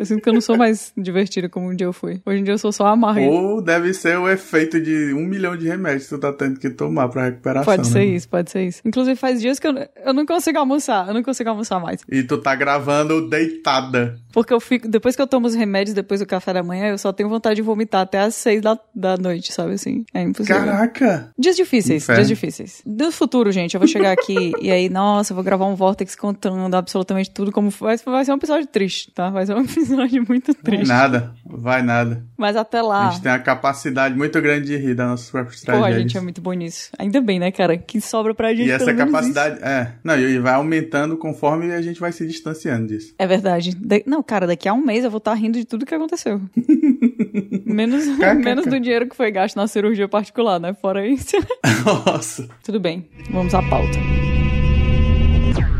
Eu 0.00 0.06
sinto 0.06 0.22
que 0.22 0.28
eu 0.30 0.32
não 0.32 0.40
sou 0.40 0.56
mais 0.56 0.94
divertida 0.96 1.46
como 1.46 1.68
um 1.68 1.76
dia 1.76 1.86
eu 1.86 1.92
fui. 1.92 2.22
Hoje 2.24 2.40
em 2.40 2.42
dia 2.42 2.54
eu 2.54 2.58
sou 2.58 2.72
só 2.72 2.86
amarga. 2.86 3.20
Ou 3.20 3.60
deve 3.60 3.92
ser 3.92 4.16
o 4.18 4.26
efeito 4.26 4.80
de 4.80 5.12
um 5.12 5.26
milhão 5.26 5.54
de 5.54 5.68
remédios 5.68 6.04
que 6.04 6.08
tu 6.14 6.18
tá 6.18 6.32
tendo 6.32 6.58
que 6.58 6.70
tomar 6.70 7.10
pra 7.10 7.26
recuperação. 7.26 7.66
Pode 7.66 7.86
ser 7.86 7.98
né? 7.98 8.04
isso, 8.06 8.26
pode 8.26 8.50
ser 8.50 8.66
isso. 8.66 8.80
Inclusive 8.82 9.14
faz 9.14 9.42
dias 9.42 9.58
que 9.58 9.66
eu, 9.66 9.74
eu 10.02 10.14
não 10.14 10.24
consigo 10.24 10.58
almoçar. 10.58 11.06
Eu 11.06 11.12
não 11.12 11.22
consigo 11.22 11.50
almoçar 11.50 11.78
mais. 11.78 12.00
E 12.10 12.22
tu 12.22 12.38
tá 12.38 12.54
gravando 12.54 13.28
deitada. 13.28 14.18
Porque 14.32 14.54
eu 14.54 14.60
fico. 14.60 14.88
Depois 14.88 15.14
que 15.14 15.20
eu 15.20 15.26
tomo 15.26 15.46
os 15.46 15.54
remédios, 15.54 15.92
depois 15.92 16.20
do 16.20 16.26
café 16.26 16.54
da 16.54 16.62
manhã, 16.62 16.86
eu 16.86 16.96
só 16.96 17.12
tenho 17.12 17.28
vontade 17.28 17.56
de 17.56 17.62
vomitar 17.62 18.00
até 18.00 18.20
às 18.20 18.34
seis 18.34 18.62
da, 18.62 18.78
da 18.94 19.18
noite, 19.18 19.52
sabe 19.52 19.74
assim? 19.74 20.06
É 20.14 20.22
impossível. 20.22 20.64
Caraca! 20.64 21.30
Dias 21.38 21.56
difíceis, 21.56 22.04
Inferno. 22.04 22.20
dias 22.20 22.28
difíceis. 22.28 22.82
Do 22.86 23.12
futuro, 23.12 23.52
gente, 23.52 23.74
eu 23.74 23.80
vou 23.80 23.88
chegar 23.88 24.12
aqui 24.12 24.52
e 24.62 24.70
aí, 24.70 24.88
nossa, 24.88 25.32
eu 25.32 25.34
vou 25.34 25.44
gravar 25.44 25.66
um 25.66 25.74
Vortex 25.74 26.14
contando 26.14 26.74
absolutamente 26.74 27.30
tudo 27.30 27.52
como. 27.52 27.68
Vai, 27.68 27.98
vai 27.98 28.24
ser 28.24 28.32
um 28.32 28.36
episódio 28.36 28.66
triste, 28.66 29.10
tá? 29.12 29.28
Vai 29.28 29.44
ser 29.44 29.54
um 29.54 29.60
episódio 29.60 29.89
muito 30.20 30.54
triste. 30.54 30.86
Vai 30.86 30.96
nada, 30.96 31.34
vai 31.44 31.82
nada. 31.82 32.24
Mas 32.36 32.56
até 32.56 32.82
lá. 32.82 33.08
A 33.08 33.10
gente 33.10 33.22
tem 33.22 33.32
a 33.32 33.38
capacidade 33.38 34.16
muito 34.16 34.40
grande 34.40 34.66
de 34.66 34.76
rir 34.76 34.94
das 34.94 35.08
nossas 35.08 35.30
próprias 35.30 35.60
tragédias. 35.60 35.92
Pô, 35.92 35.96
a 35.96 36.00
gente 36.00 36.16
é 36.16 36.20
muito 36.20 36.40
bom 36.40 36.52
nisso. 36.52 36.90
Ainda 36.98 37.20
bem, 37.20 37.38
né, 37.38 37.50
cara? 37.50 37.76
Que 37.76 38.00
sobra 38.00 38.34
pra 38.34 38.54
gente. 38.54 38.68
E 38.68 38.70
essa 38.70 38.92
capacidade, 38.94 39.62
é. 39.62 39.92
Não, 40.02 40.18
e 40.18 40.38
vai 40.38 40.54
aumentando 40.54 41.16
conforme 41.16 41.72
a 41.72 41.82
gente 41.82 42.00
vai 42.00 42.12
se 42.12 42.26
distanciando 42.26 42.88
disso. 42.88 43.14
É 43.18 43.26
verdade. 43.26 43.74
De... 43.74 44.02
Não, 44.06 44.22
cara, 44.22 44.46
daqui 44.46 44.68
a 44.68 44.72
um 44.72 44.84
mês 44.84 45.04
eu 45.04 45.10
vou 45.10 45.18
estar 45.18 45.34
rindo 45.34 45.58
de 45.58 45.64
tudo 45.64 45.86
que 45.86 45.94
aconteceu. 45.94 46.40
menos, 47.66 48.06
menos 48.42 48.66
do 48.66 48.80
dinheiro 48.80 49.08
que 49.08 49.16
foi 49.16 49.30
gasto 49.30 49.56
na 49.56 49.66
cirurgia 49.66 50.08
particular, 50.08 50.58
né? 50.58 50.74
Fora 50.74 51.06
isso. 51.06 51.36
Nossa. 52.06 52.48
Tudo 52.62 52.80
bem, 52.80 53.08
vamos 53.30 53.54
à 53.54 53.62
pauta. 53.62 54.39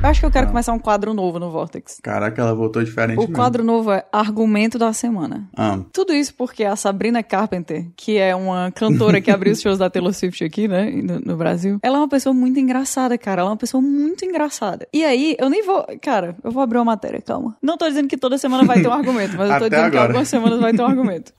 Eu 0.02 0.08
acho 0.08 0.20
que 0.20 0.26
eu 0.26 0.30
quero 0.30 0.46
ah. 0.46 0.48
começar 0.48 0.72
um 0.72 0.78
quadro 0.78 1.12
novo 1.12 1.38
no 1.38 1.50
Vortex. 1.50 1.98
Caraca, 2.02 2.40
ela 2.40 2.54
voltou 2.54 2.82
diferente 2.82 3.18
O 3.18 3.20
mesmo. 3.20 3.34
quadro 3.34 3.62
novo 3.62 3.92
é 3.92 4.02
Argumento 4.10 4.78
da 4.78 4.94
Semana. 4.94 5.46
Ah. 5.54 5.78
Tudo 5.92 6.14
isso 6.14 6.34
porque 6.34 6.64
a 6.64 6.74
Sabrina 6.74 7.22
Carpenter, 7.22 7.86
que 7.94 8.16
é 8.16 8.34
uma 8.34 8.72
cantora 8.72 9.20
que 9.20 9.30
abriu 9.30 9.52
os 9.52 9.60
shows 9.62 9.78
da 9.78 9.90
Taylor 9.90 10.14
Swift 10.14 10.42
aqui, 10.42 10.66
né, 10.66 10.90
no, 10.90 11.20
no, 11.20 11.36
Brasil, 11.36 11.78
ela 11.82 11.98
é 11.98 12.00
uma 12.00 12.08
pessoa 12.08 12.32
muito 12.32 12.58
engraçada, 12.58 13.18
cara. 13.18 13.42
Ela 13.42 13.50
é 13.50 13.52
uma 13.52 13.58
pessoa 13.58 13.82
muito 13.82 14.24
engraçada. 14.24 14.88
E 14.90 15.04
aí, 15.04 15.36
eu 15.38 15.50
nem 15.50 15.62
vou... 15.62 15.86
Cara, 16.00 16.34
eu 16.42 16.50
vou 16.50 16.62
abrir 16.62 16.78
uma 16.78 16.84
matéria, 16.86 17.20
calma. 17.20 17.54
Não 17.60 17.76
tô 17.76 17.86
dizendo 17.86 18.08
que 18.08 18.16
toda 18.16 18.38
semana 18.38 18.64
vai 18.64 18.80
ter 18.80 18.88
um 18.88 18.92
argumento, 18.94 19.36
mas 19.36 19.50
eu 19.50 19.58
tô 19.58 19.68
dizendo 19.68 19.74
agora. 19.74 19.90
que 19.90 19.98
algumas 19.98 20.28
semanas 20.28 20.60
vai 20.60 20.72
ter 20.72 20.80
um 20.80 20.86
argumento. 20.86 21.32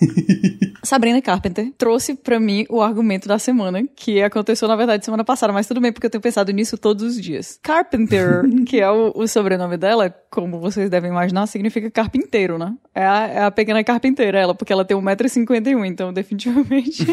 Sabrina 0.82 1.20
Carpenter 1.20 1.72
trouxe 1.76 2.14
para 2.14 2.38
mim 2.40 2.64
o 2.68 2.80
argumento 2.80 3.28
da 3.28 3.38
semana, 3.38 3.82
que 3.94 4.22
aconteceu, 4.22 4.68
na 4.68 4.76
verdade, 4.76 5.04
semana 5.04 5.24
passada, 5.24 5.52
mas 5.52 5.66
tudo 5.66 5.80
bem, 5.80 5.92
porque 5.92 6.06
eu 6.06 6.10
tenho 6.10 6.22
pensado 6.22 6.52
nisso 6.52 6.78
todos 6.78 7.02
os 7.04 7.20
dias. 7.20 7.58
Carpenter 7.62 8.42
que 8.66 8.80
é 8.80 8.90
o, 8.90 9.12
o, 9.14 9.26
sobrenome 9.28 9.76
dela, 9.76 10.14
como 10.30 10.58
vocês 10.60 10.88
devem 10.88 11.10
imaginar, 11.10 11.46
significa 11.46 11.90
carpinteiro, 11.90 12.58
né? 12.58 12.74
É 12.94 13.04
a, 13.04 13.26
é 13.26 13.42
a 13.44 13.50
pequena 13.50 13.82
carpinteira, 13.84 14.38
ela, 14.38 14.54
porque 14.54 14.72
ela 14.72 14.84
tem 14.84 14.96
1,51m, 14.96 15.86
então 15.86 16.12
definitivamente 16.12 17.06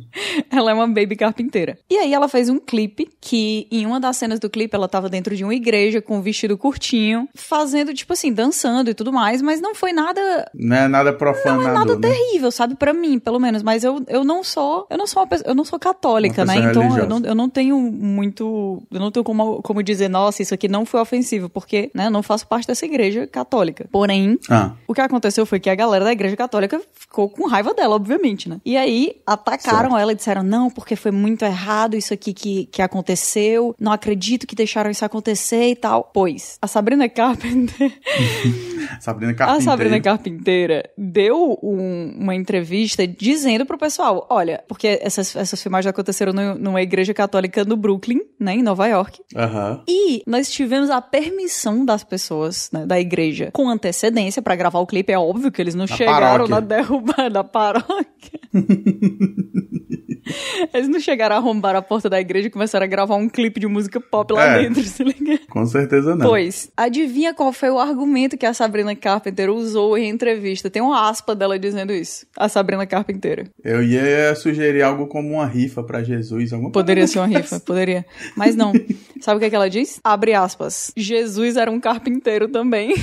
ela 0.50 0.70
é 0.70 0.74
uma 0.74 0.86
baby 0.86 1.16
carpinteira. 1.16 1.78
E 1.90 1.96
aí 1.96 2.12
ela 2.12 2.28
fez 2.28 2.48
um 2.48 2.58
clipe 2.58 3.08
que, 3.20 3.66
em 3.70 3.86
uma 3.86 3.98
das 3.98 4.16
cenas 4.16 4.38
do 4.38 4.50
clipe, 4.50 4.74
ela 4.74 4.88
tava 4.88 5.08
dentro 5.08 5.34
de 5.34 5.44
uma 5.44 5.54
igreja 5.54 6.00
com 6.00 6.18
um 6.18 6.22
vestido 6.22 6.56
curtinho, 6.58 7.28
fazendo, 7.34 7.94
tipo 7.94 8.12
assim, 8.12 8.32
dançando 8.32 8.90
e 8.90 8.94
tudo 8.94 9.12
mais, 9.12 9.40
mas 9.40 9.60
não 9.60 9.74
foi 9.74 9.92
nada... 9.92 10.50
Não 10.54 10.76
é 10.76 10.88
nada 10.88 11.12
profano. 11.12 11.62
Não 11.62 11.70
é 11.70 11.72
nada 11.72 11.96
né? 12.02 12.14
terrível, 12.14 12.50
sabe? 12.50 12.74
para 12.74 12.92
mim, 12.92 13.18
pelo 13.18 13.38
menos. 13.38 13.62
Mas 13.62 13.84
eu, 13.84 14.02
eu 14.08 14.24
não 14.24 14.42
sou... 14.42 14.86
Eu 14.90 14.98
não 14.98 15.06
sou 15.06 15.22
uma 15.22 15.28
pessoa, 15.28 15.48
eu 15.48 15.54
não 15.54 15.64
sou 15.64 15.78
católica, 15.78 16.44
né? 16.44 16.58
Então 16.58 16.98
eu 16.98 17.06
não, 17.06 17.18
eu 17.20 17.34
não 17.34 17.48
tenho 17.48 17.78
muito... 17.78 18.82
Eu 18.90 19.00
não 19.00 19.10
tenho 19.10 19.24
como, 19.24 19.62
como 19.62 19.82
dizer, 19.82 20.08
nossa, 20.08 20.42
isso 20.42 20.54
aqui 20.54 20.68
não 20.68 20.84
foi 20.84 21.00
ofensivo, 21.00 21.48
porque, 21.48 21.90
né, 21.94 22.06
eu 22.06 22.10
não 22.10 22.22
faço 22.22 22.46
parte 22.46 22.66
dessa 22.66 22.84
igreja 22.84 23.26
católica. 23.26 23.86
Porém, 23.90 24.38
ah. 24.50 24.72
o 24.86 24.94
que 24.94 25.00
aconteceu 25.00 25.46
foi 25.46 25.60
que 25.60 25.70
a 25.70 25.74
galera 25.74 26.04
da 26.04 26.12
igreja 26.12 26.36
católica 26.36 26.80
ficou 26.94 27.28
com 27.28 27.46
raiva 27.46 27.74
dela, 27.74 27.94
obviamente, 27.94 28.48
né? 28.48 28.60
E 28.64 28.76
aí 28.76 29.16
atacaram 29.26 29.90
certo. 29.90 29.96
ela 29.98 30.12
e 30.12 30.14
disseram: 30.14 30.42
não, 30.42 30.70
porque 30.70 30.96
foi 30.96 31.10
muito 31.10 31.44
errado 31.44 31.96
isso 31.96 32.12
aqui 32.14 32.32
que, 32.32 32.66
que 32.66 32.82
aconteceu, 32.82 33.74
não 33.78 33.92
acredito 33.92 34.46
que 34.46 34.54
deixaram 34.54 34.90
isso 34.90 35.04
acontecer 35.04 35.70
e 35.70 35.76
tal. 35.76 36.10
Pois, 36.12 36.58
a 36.60 36.66
Sabrina 36.66 37.08
Carpenter. 37.08 37.92
Sabrina 39.00 39.34
Carpinteira. 39.34 39.58
A 39.58 39.60
Sabrina 39.72 40.00
Carpinteira 40.00 40.90
deu 40.96 41.58
um, 41.62 42.14
uma 42.18 42.34
entrevista 42.34 43.06
dizendo 43.06 43.64
pro 43.66 43.78
pessoal, 43.78 44.26
olha, 44.30 44.62
porque 44.68 44.98
essas, 45.02 45.34
essas 45.36 45.62
filmagens 45.62 45.90
aconteceram 45.90 46.32
no, 46.32 46.54
numa 46.54 46.82
igreja 46.82 47.12
católica 47.14 47.64
no 47.64 47.76
Brooklyn, 47.76 48.20
né, 48.38 48.54
em 48.54 48.62
Nova 48.62 48.86
York. 48.86 49.20
Aham. 49.36 49.82
E 49.88 50.22
nós 50.26 50.50
tivemos 50.50 50.90
a 50.90 51.00
permissão 51.00 51.84
das 51.84 52.04
pessoas, 52.04 52.70
né, 52.72 52.86
da 52.86 52.98
igreja, 52.98 53.50
com 53.52 53.68
antecedência 53.68 54.42
pra 54.42 54.56
gravar 54.56 54.80
o 54.80 54.86
clipe. 54.86 55.12
É 55.12 55.18
óbvio 55.18 55.50
que 55.50 55.60
eles 55.60 55.74
não 55.74 55.86
Na 55.86 55.96
chegaram 55.96 56.26
paróquia. 56.46 56.54
na 56.54 56.60
derrubada 56.60 57.30
da 57.30 57.44
paróquia. 57.44 58.40
eles 60.72 60.88
não 60.88 61.00
chegaram 61.00 61.36
a 61.36 61.38
arrombar 61.38 61.74
a 61.76 61.82
porta 61.82 62.08
da 62.08 62.20
igreja 62.20 62.48
e 62.48 62.50
começaram 62.50 62.84
a 62.84 62.86
gravar 62.88 63.16
um 63.16 63.28
clipe 63.28 63.60
de 63.60 63.66
música 63.66 64.00
pop 64.00 64.32
lá 64.32 64.58
É. 64.58 64.62
dentro, 64.62 64.82
se 64.84 65.02
liga? 65.04 65.38
Com 65.50 65.64
certeza 65.66 66.14
não. 66.14 66.26
Pois, 66.26 66.70
adivinha 66.76 67.34
qual 67.34 67.52
foi 67.52 67.70
o 67.70 67.78
argumento 67.78 68.36
que 68.36 68.46
a 68.46 68.54
Sabrina 68.54 68.94
Carpenter 68.94 69.50
usou 69.50 69.96
em 69.98 70.08
entrevista? 70.08 70.70
Tem 70.70 70.80
uma 70.82 71.08
aspa 71.08 71.34
dela 71.34 71.58
dizendo 71.58 71.92
isso. 71.92 72.26
A 72.36 72.48
Sabrina 72.48 72.86
Carpinteira. 72.86 73.46
Eu 73.64 73.82
ia 73.82 74.34
sugerir 74.34 74.82
algo 74.82 75.06
como 75.06 75.34
uma 75.34 75.46
rifa 75.46 75.82
pra 75.82 76.02
Jesus. 76.02 76.52
Alguma 76.52 76.70
Poderia 76.70 77.06
ser 77.06 77.18
uma 77.18 77.26
rifa, 77.26 77.58
poderia. 77.64 78.04
Mas 78.36 78.54
não. 78.56 78.72
Sabe 79.20 79.36
o 79.36 79.40
que, 79.40 79.46
é 79.46 79.50
que 79.50 79.56
ela 79.56 79.70
diz? 79.70 80.00
Abre 80.02 80.34
aspas. 80.34 80.92
Jesus 80.96 81.56
era 81.56 81.70
um 81.70 81.80
carpinteiro 81.80 82.48
também. 82.48 82.94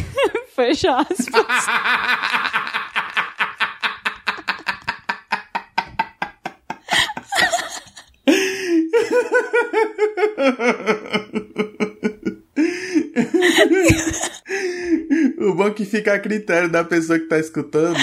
Fecha 0.56 0.98
aspas. 0.98 1.66
O 15.39 15.54
bom 15.54 15.68
é 15.68 15.72
que 15.72 15.86
fica 15.86 16.14
a 16.14 16.20
critério 16.20 16.70
da 16.70 16.84
pessoa 16.84 17.18
que 17.18 17.26
tá 17.26 17.39
escutando 17.39 17.97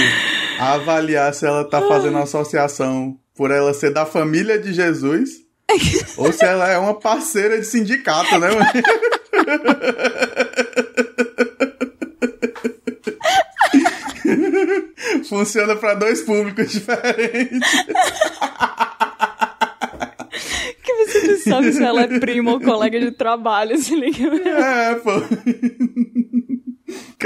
avaliar 0.59 1.33
se 1.35 1.47
ela 1.47 1.69
tá 1.69 1.83
fazendo 1.83 2.17
associação 2.19 3.17
por 3.35 3.51
ela 3.51 3.75
ser 3.75 3.93
da 3.93 4.07
família 4.07 4.59
de 4.59 4.73
Jesus 4.73 5.45
ou 6.17 6.33
se 6.33 6.45
ela 6.45 6.71
é 6.71 6.79
uma 6.79 6.95
parceira 6.95 7.59
de 7.59 7.67
sindicato, 7.67 8.39
né? 8.39 8.49
Funciona 15.29 15.77
pra 15.77 15.95
dois 15.95 16.23
públicos 16.23 16.73
diferentes. 16.73 17.61
Não 21.27 21.39
sabe 21.39 21.73
se 21.73 21.83
ela 21.83 22.03
é 22.03 22.19
prima 22.19 22.53
ou 22.53 22.61
colega 22.61 22.99
de 22.99 23.11
trabalho, 23.11 23.77
se 23.79 23.95
liga. 23.95 24.29
É, 24.49 24.95
pô. 24.97 25.11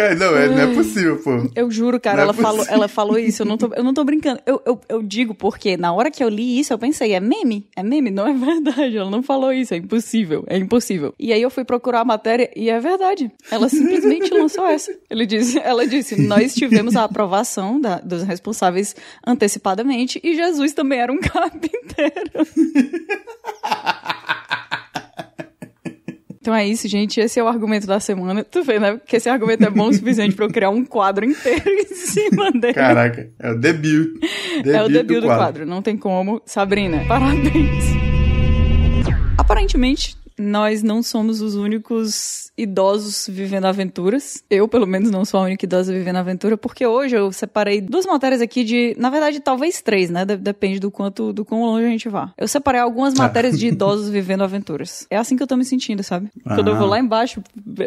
Cara, 0.00 0.14
não, 0.14 0.36
é, 0.36 0.48
não 0.48 0.58
é 0.60 0.74
possível, 0.74 1.16
pô. 1.18 1.30
Eu 1.54 1.70
juro, 1.70 2.00
cara, 2.00 2.16
Não 2.16 2.22
é 2.22 2.24
ela, 2.24 2.34
falou, 2.34 2.56
possível. 2.58 2.74
ela 2.76 2.88
falou 2.88 3.18
isso, 3.18 3.42
eu 3.42 3.46
não 3.46 3.56
tô, 3.58 3.70
eu 3.74 3.84
não 3.84 3.92
tô 3.94 4.02
brincando. 4.04 4.40
Eu, 4.46 4.60
eu, 4.64 4.80
eu 4.88 5.02
digo 5.02 5.34
porque 5.34 5.76
na 5.76 5.92
hora 5.92 6.10
que 6.10 6.22
eu 6.22 6.28
li 6.28 6.58
isso, 6.58 6.72
eu 6.72 6.78
pensei, 6.78 7.12
é 7.12 7.20
meme? 7.20 7.66
É 7.76 7.82
meme? 7.82 8.10
Não 8.10 8.26
é 8.26 8.32
verdade, 8.32 8.96
ela 8.96 9.10
não 9.10 9.22
falou 9.22 9.52
isso, 9.52 9.74
é 9.74 9.76
impossível, 9.76 10.44
é 10.46 10.56
impossível. 10.56 11.14
E 11.18 11.32
aí 11.32 11.42
eu 11.42 11.50
fui 11.50 11.64
procurar 11.64 12.00
a 12.00 12.04
matéria 12.04 12.50
e 12.56 12.70
é 12.70 12.78
verdade. 12.80 13.30
Ela 13.50 13.68
simplesmente 13.68 14.32
lançou 14.32 14.66
essa. 14.66 14.92
Ele 15.10 15.26
disse, 15.26 15.58
ela 15.58 15.86
disse, 15.86 16.20
nós 16.20 16.54
tivemos 16.54 16.96
a 16.96 17.04
aprovação 17.04 17.80
da- 17.80 17.98
dos 18.00 18.22
responsáveis 18.22 18.94
antecipadamente 19.26 20.20
e 20.22 20.34
Jesus 20.34 20.72
também 20.72 20.98
era 21.00 21.12
um 21.12 21.18
carpinteiro. 21.20 22.46
Então 26.40 26.54
é 26.54 26.66
isso, 26.66 26.88
gente. 26.88 27.20
Esse 27.20 27.38
é 27.38 27.42
o 27.44 27.48
argumento 27.48 27.86
da 27.86 28.00
semana. 28.00 28.42
Tu 28.42 28.62
vê, 28.62 28.78
né? 28.78 28.98
Que 29.06 29.16
esse 29.16 29.28
argumento 29.28 29.62
é 29.62 29.70
bom 29.70 29.88
o 29.88 29.92
suficiente 29.92 30.34
pra 30.34 30.46
eu 30.46 30.50
criar 30.50 30.70
um 30.70 30.84
quadro 30.84 31.24
inteiro 31.24 31.68
em 31.68 31.84
cima 31.94 32.50
dele. 32.50 32.72
Caraca, 32.72 33.30
é 33.38 33.50
o 33.50 33.58
debut. 33.58 34.08
é 34.64 34.82
o 34.82 34.88
debut 34.88 35.20
do 35.20 35.26
quadro. 35.26 35.66
Não 35.66 35.82
tem 35.82 35.98
como. 35.98 36.40
Sabrina, 36.46 37.04
parabéns. 37.08 37.84
Aparentemente, 39.36 40.16
nós 40.38 40.82
não 40.82 41.02
somos 41.02 41.42
os 41.42 41.54
únicos 41.56 42.49
idosos 42.62 43.26
vivendo 43.28 43.64
aventuras. 43.66 44.42
Eu, 44.50 44.68
pelo 44.68 44.86
menos, 44.86 45.10
não 45.10 45.24
sou 45.24 45.40
a 45.40 45.44
única 45.44 45.64
idosa 45.64 45.92
vivendo 45.92 46.16
aventura, 46.16 46.56
porque 46.56 46.86
hoje 46.86 47.16
eu 47.16 47.32
separei 47.32 47.80
duas 47.80 48.06
matérias 48.06 48.40
aqui 48.40 48.64
de, 48.64 48.94
na 48.98 49.10
verdade, 49.10 49.40
talvez 49.40 49.80
três, 49.82 50.10
né? 50.10 50.24
De- 50.24 50.36
Depende 50.36 50.78
do 50.80 50.90
quanto, 50.90 51.32
do 51.32 51.44
quão 51.44 51.62
longe 51.62 51.86
a 51.86 51.90
gente 51.90 52.08
vá. 52.08 52.32
Eu 52.36 52.48
separei 52.48 52.80
algumas 52.80 53.14
matérias 53.14 53.58
de 53.58 53.68
idosos 53.68 54.08
vivendo 54.08 54.42
aventuras. 54.42 55.06
É 55.10 55.16
assim 55.16 55.36
que 55.36 55.42
eu 55.42 55.46
tô 55.46 55.56
me 55.56 55.64
sentindo, 55.64 56.02
sabe? 56.02 56.28
Quando 56.44 56.68
eu 56.68 56.76
vou 56.76 56.86
lá 56.88 56.98
embaixo 56.98 57.42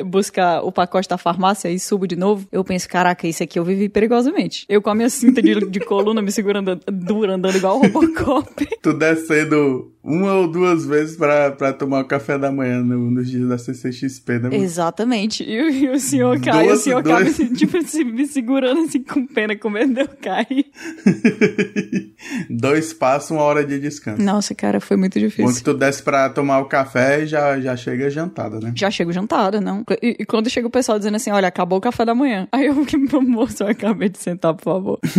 buscar 0.05 0.61
o 0.63 0.71
pacote 0.71 1.07
da 1.07 1.17
farmácia 1.17 1.69
e 1.69 1.79
subo 1.79 2.07
de 2.07 2.15
novo, 2.15 2.47
eu 2.51 2.63
penso, 2.63 2.87
caraca, 2.87 3.27
isso 3.27 3.43
aqui 3.43 3.59
eu 3.59 3.63
vivi 3.65 3.89
perigosamente. 3.89 4.65
Eu 4.69 4.81
com 4.81 4.89
a 4.89 4.95
minha 4.95 5.09
cinta 5.09 5.41
de, 5.41 5.53
de 5.69 5.79
coluna 5.79 6.21
me 6.21 6.31
segurando 6.31 6.79
dura, 6.91 7.35
andando 7.35 7.57
igual 7.57 7.77
o 7.79 7.81
Robocop. 7.87 8.67
Tu 8.83 8.93
descendo 8.93 9.91
uma 10.03 10.33
ou 10.33 10.47
duas 10.51 10.85
vezes 10.85 11.15
pra, 11.15 11.51
pra 11.51 11.71
tomar 11.71 12.01
o 12.01 12.05
café 12.05 12.37
da 12.37 12.51
manhã 12.51 12.81
no- 12.81 13.09
nos 13.09 13.29
dias 13.29 13.47
da 13.47 13.57
CCXP, 13.57 14.39
né? 14.39 14.49
Exatamente. 14.63 15.43
E, 15.43 15.89
o- 15.89 15.99
senhor 15.99 16.39
cai, 16.39 16.65
Duas- 16.65 16.79
o 16.79 16.83
senhor 16.83 17.03
cai 17.03 17.23
me, 17.23 17.31
tipo, 17.55 17.81
se- 17.87 18.03
me 18.03 18.25
segurando 18.25 18.81
assim 18.81 19.03
com 19.03 19.25
pena, 19.25 19.55
com 19.55 19.69
medo 19.69 19.93
de 19.93 20.01
eu 20.01 20.07
cair. 20.07 20.65
Dois 22.49 22.93
passos, 22.93 23.31
uma 23.31 23.41
hora 23.41 23.65
de 23.65 23.79
descanso. 23.79 24.21
Nossa, 24.21 24.53
cara, 24.55 24.79
foi 24.79 24.97
muito 24.97 25.19
difícil. 25.19 25.55
que 25.55 25.63
tu 25.63 25.73
desce 25.73 26.01
pra 26.01 26.29
tomar 26.29 26.59
o 26.59 26.65
café 26.65 27.25
já, 27.25 27.59
já 27.59 27.75
chega 27.75 28.09
jantada, 28.09 28.59
né? 28.59 28.71
Já 28.75 28.89
chego 28.89 29.11
jantada, 29.11 29.59
não? 29.61 29.83
E, 30.01 30.17
e 30.19 30.25
quando 30.25 30.49
chega 30.49 30.67
o 30.67 30.71
pessoal 30.71 30.97
dizendo 30.97 31.15
assim, 31.15 31.31
olha, 31.31 31.47
acabou 31.47 31.77
o 31.77 31.81
café 31.81 32.05
da 32.05 32.15
manhã. 32.15 32.47
Aí 32.51 32.65
eu 32.67 32.75
fiquei, 32.85 32.99
meu 32.99 33.21
moço, 33.21 33.63
eu 33.63 33.67
acabei 33.67 34.09
de 34.09 34.17
sentar, 34.17 34.53
por 34.53 34.63
favor. 34.63 34.99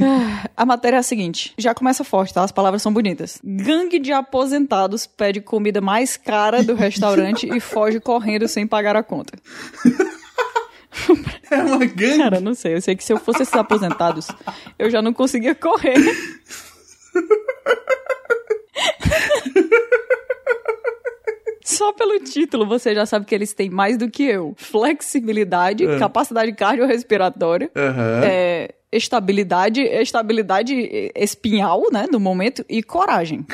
Ah, 0.00 0.48
a 0.56 0.64
matéria 0.64 0.96
é 0.96 1.00
a 1.00 1.02
seguinte, 1.02 1.52
já 1.58 1.74
começa 1.74 2.04
forte, 2.04 2.32
tá? 2.32 2.44
As 2.44 2.52
palavras 2.52 2.80
são 2.80 2.92
bonitas. 2.92 3.40
Gangue 3.44 3.98
de 3.98 4.12
aposentados 4.12 5.08
pede 5.08 5.40
comida 5.40 5.80
mais 5.80 6.16
cara 6.16 6.62
do 6.62 6.76
restaurante 6.76 7.48
e 7.52 7.58
foge 7.58 7.98
correndo 7.98 8.17
sem 8.48 8.66
pagar 8.66 8.96
a 8.96 9.02
conta. 9.02 9.32
É 11.50 11.56
uma 11.62 11.78
gangue. 11.78 12.18
Cara, 12.18 12.40
não 12.40 12.54
sei. 12.54 12.74
Eu 12.74 12.80
sei 12.80 12.96
que 12.96 13.04
se 13.04 13.12
eu 13.12 13.18
fosse 13.18 13.42
esses 13.42 13.54
aposentados, 13.54 14.26
eu 14.78 14.90
já 14.90 15.00
não 15.00 15.12
conseguia 15.12 15.54
correr. 15.54 15.94
Só 21.64 21.92
pelo 21.92 22.18
título 22.20 22.66
você 22.66 22.94
já 22.94 23.04
sabe 23.06 23.26
que 23.26 23.34
eles 23.34 23.52
têm 23.52 23.70
mais 23.70 23.96
do 23.96 24.10
que 24.10 24.24
eu. 24.24 24.54
Flexibilidade, 24.56 25.86
capacidade 25.98 26.52
cardiorrespiratória, 26.52 27.70
Aham. 27.76 28.22
é, 28.24 28.74
estabilidade, 28.92 29.80
estabilidade 29.80 31.10
espinhal, 31.14 31.84
né, 31.92 32.06
no 32.10 32.18
momento, 32.18 32.64
e 32.68 32.82
coragem. 32.82 33.44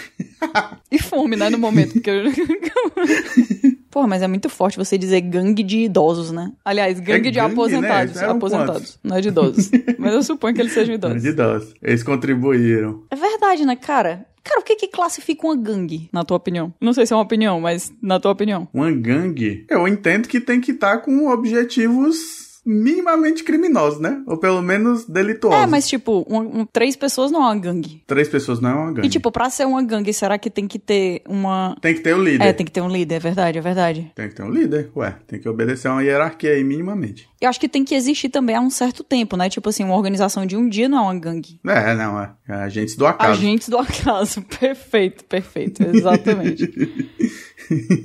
e 0.90 0.98
fome, 0.98 1.36
né, 1.36 1.50
no 1.50 1.58
momento. 1.58 1.94
Porque. 1.94 2.10
Pô, 3.90 4.06
mas 4.06 4.22
é 4.22 4.28
muito 4.28 4.48
forte 4.48 4.76
você 4.76 4.98
dizer 4.98 5.20
gangue 5.20 5.62
de 5.62 5.78
idosos, 5.84 6.32
né? 6.32 6.52
Aliás, 6.64 6.98
gangue 6.98 7.28
É 7.28 7.30
de 7.30 7.38
gangue, 7.38 7.52
aposentados. 7.52 8.14
né? 8.16 8.26
Aposentados, 8.26 8.98
não 9.04 9.16
é 9.16 9.20
de 9.20 9.28
idosos. 9.28 9.70
mas 9.98 10.14
eu 10.14 10.22
suponho 10.22 10.54
que 10.54 10.60
eles 10.60 10.72
sejam 10.72 10.94
idosos. 10.96 11.22
de 11.22 11.28
idosos. 11.28 11.74
Eles 11.80 12.02
contribuíram. 12.02 13.04
É 13.10 13.14
verdade, 13.16 13.64
né, 13.64 13.76
cara? 13.76 14.26
Cara, 14.42 14.60
o 14.60 14.62
que 14.64 14.76
que 14.76 14.88
classifica 14.88 15.46
uma 15.46 15.56
gangue, 15.56 16.08
na 16.12 16.22
tua 16.22 16.36
opinião? 16.36 16.74
Não 16.80 16.92
sei 16.92 17.06
se 17.06 17.12
é 17.12 17.16
uma 17.16 17.22
opinião, 17.22 17.60
mas 17.60 17.90
na 18.02 18.20
tua 18.20 18.32
opinião. 18.32 18.68
Uma 18.74 18.90
gangue, 18.90 19.64
eu 19.70 19.88
entendo 19.88 20.28
que 20.28 20.38
tem 20.38 20.60
que 20.60 20.72
estar 20.72 20.98
com 20.98 21.28
objetivos 21.28 22.43
minimamente 22.64 23.44
criminosos, 23.44 24.00
né? 24.00 24.22
Ou 24.26 24.36
pelo 24.36 24.62
menos 24.62 25.04
delituosos. 25.06 25.60
É, 25.62 25.66
mas 25.66 25.86
tipo, 25.88 26.26
um- 26.28 26.60
um- 26.60 26.66
três 26.66 26.96
pessoas 26.96 27.30
não 27.30 27.40
é 27.42 27.46
uma 27.46 27.56
gangue. 27.56 28.02
Três 28.06 28.28
pessoas 28.28 28.60
não 28.60 28.70
é 28.70 28.74
uma 28.74 28.92
gangue. 28.92 29.06
E 29.06 29.10
tipo, 29.10 29.30
pra 29.30 29.50
ser 29.50 29.66
uma 29.66 29.82
gangue, 29.82 30.12
será 30.12 30.38
que 30.38 30.48
tem 30.50 30.66
que 30.66 30.78
ter 30.78 31.22
uma... 31.28 31.76
Tem 31.80 31.94
que 31.94 32.00
ter 32.00 32.14
o 32.14 32.22
líder. 32.22 32.44
É, 32.46 32.52
tem 32.52 32.64
que 32.64 32.72
ter 32.72 32.80
um 32.80 32.88
líder, 32.88 33.16
é 33.16 33.18
verdade, 33.18 33.58
é 33.58 33.60
verdade. 33.60 34.12
Tem 34.14 34.28
que 34.28 34.34
ter 34.34 34.42
um 34.42 34.50
líder, 34.50 34.90
ué. 34.96 35.16
Tem 35.26 35.38
que 35.40 35.48
obedecer 35.48 35.88
a 35.88 35.92
uma 35.92 36.02
hierarquia 36.02 36.50
aí, 36.52 36.64
minimamente. 36.64 37.28
Eu 37.40 37.48
acho 37.50 37.60
que 37.60 37.68
tem 37.68 37.84
que 37.84 37.94
existir 37.94 38.30
também 38.30 38.56
há 38.56 38.60
um 38.60 38.70
certo 38.70 39.04
tempo, 39.04 39.36
né? 39.36 39.50
Tipo 39.50 39.68
assim, 39.68 39.84
uma 39.84 39.94
organização 39.96 40.46
de 40.46 40.56
um 40.56 40.66
dia 40.68 40.88
não 40.88 40.98
é 40.98 41.02
uma 41.02 41.14
gangue. 41.18 41.60
É, 41.66 41.94
não, 41.94 42.18
é. 42.18 42.32
é 42.48 42.54
agentes 42.54 42.96
do 42.96 43.06
acaso. 43.06 43.32
Agentes 43.32 43.68
do 43.68 43.76
acaso. 43.78 44.40
Perfeito, 44.58 45.24
perfeito. 45.24 45.82
Exatamente. 45.82 46.66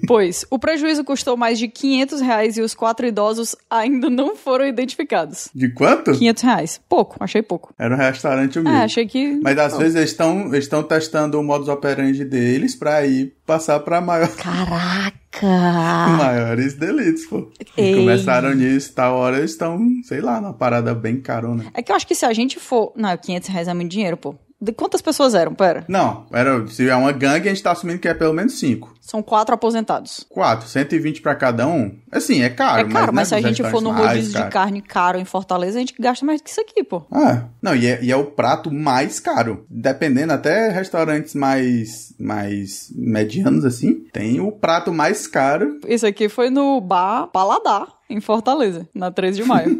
pois, 0.07 0.45
o 0.49 0.57
prejuízo 0.59 1.03
custou 1.03 1.35
mais 1.35 1.57
de 1.59 1.67
500 1.67 2.21
reais 2.21 2.57
e 2.57 2.61
os 2.61 2.73
quatro 2.73 3.05
idosos 3.05 3.55
ainda 3.69 4.09
não 4.09 4.35
foram 4.35 4.65
identificados. 4.65 5.49
De 5.53 5.69
quanto? 5.69 6.11
500 6.11 6.43
reais. 6.43 6.81
Pouco, 6.87 7.17
achei 7.19 7.41
pouco. 7.41 7.73
Era 7.77 7.93
um 7.95 7.97
restaurante 7.97 8.57
É, 8.57 8.61
humilde. 8.61 8.79
achei 8.79 9.07
que... 9.07 9.39
Mas 9.41 9.57
às 9.57 9.77
vezes 9.77 9.95
eles 9.95 10.11
estão 10.11 10.53
eles 10.53 10.69
testando 10.87 11.39
o 11.39 11.43
modus 11.43 11.67
operandi 11.67 12.23
deles 12.23 12.75
pra 12.75 13.05
ir 13.05 13.33
passar 13.45 13.79
pra 13.81 13.99
maior, 14.01 14.29
Caraca! 14.35 15.19
maiores 16.17 16.73
delitos, 16.75 17.25
pô. 17.25 17.51
E 17.77 17.81
Ei. 17.81 17.95
começaram 17.95 18.53
nisso, 18.53 18.93
tal 18.93 19.15
hora 19.15 19.37
eles 19.37 19.51
estão, 19.51 19.79
sei 20.03 20.21
lá, 20.21 20.39
numa 20.41 20.53
parada 20.53 20.93
bem 20.93 21.19
carona. 21.21 21.65
É 21.73 21.81
que 21.81 21.91
eu 21.91 21.95
acho 21.95 22.07
que 22.07 22.15
se 22.15 22.25
a 22.25 22.33
gente 22.33 22.59
for... 22.59 22.93
Não, 22.95 23.15
500 23.15 23.49
reais 23.49 23.67
é 23.67 23.73
muito 23.73 23.91
dinheiro, 23.91 24.17
pô. 24.17 24.35
De 24.62 24.74
quantas 24.74 25.01
pessoas 25.01 25.34
eram? 25.34 25.53
Pera. 25.53 25.86
Não, 25.88 26.26
era, 26.32 26.68
se 26.68 26.88
é 26.89 26.95
uma 26.95 27.12
gangue, 27.12 27.47
a 27.47 27.53
gente 27.53 27.64
tá 27.64 27.72
assumindo 27.72 27.99
que 27.99 28.07
é 28.07 28.14
pelo 28.14 28.34
menos 28.34 28.60
cinco. 28.60 28.93
São 28.99 29.24
quatro 29.24 29.55
aposentados. 29.55 30.26
Quatro, 30.30 30.68
120 30.68 31.22
pra 31.22 31.34
cada 31.34 31.66
um. 31.66 31.97
Assim, 32.12 32.43
é 32.43 32.49
caro. 32.49 32.82
É 32.82 32.91
caro, 32.91 33.14
mas, 33.14 33.32
né, 33.32 33.39
se 33.39 33.45
a 33.45 33.47
gente 33.47 33.64
for 33.64 33.82
no 33.82 33.91
rodízio 33.91 34.34
de 34.34 34.49
carne 34.49 34.82
caro 34.82 35.18
em 35.18 35.26
Fortaleza, 35.26 35.78
a 35.78 35.80
gente 35.80 35.95
gasta 35.99 36.26
mais 36.26 36.41
do 36.41 36.43
que 36.43 36.51
isso 36.51 36.62
aqui, 36.62 36.84
pô. 36.84 37.03
Ah, 37.12 37.45
não, 37.62 37.76
e 37.76 37.88
é, 37.88 38.03
e 38.03 38.12
é 38.12 38.16
o 38.16 38.26
prato 38.26 38.72
mais 38.72 39.20
caro. 39.20 39.66
Dependendo, 39.70 40.34
até 40.34 40.70
restaurantes 40.70 41.34
mais, 41.34 42.14
mais 42.20 42.91
medianos, 42.95 43.66
assim, 43.66 44.03
tem 44.14 44.39
o 44.39 44.51
prato 44.51 44.93
mais 44.93 45.26
caro. 45.26 45.80
Esse 45.88 46.05
aqui 46.05 46.30
foi 46.30 46.49
no 46.49 46.80
bar 46.80 47.28
Paladar, 47.28 47.88
em 48.16 48.20
Fortaleza, 48.20 48.88
na 48.93 49.12
13 49.12 49.41
de 49.41 49.47
maio. 49.47 49.78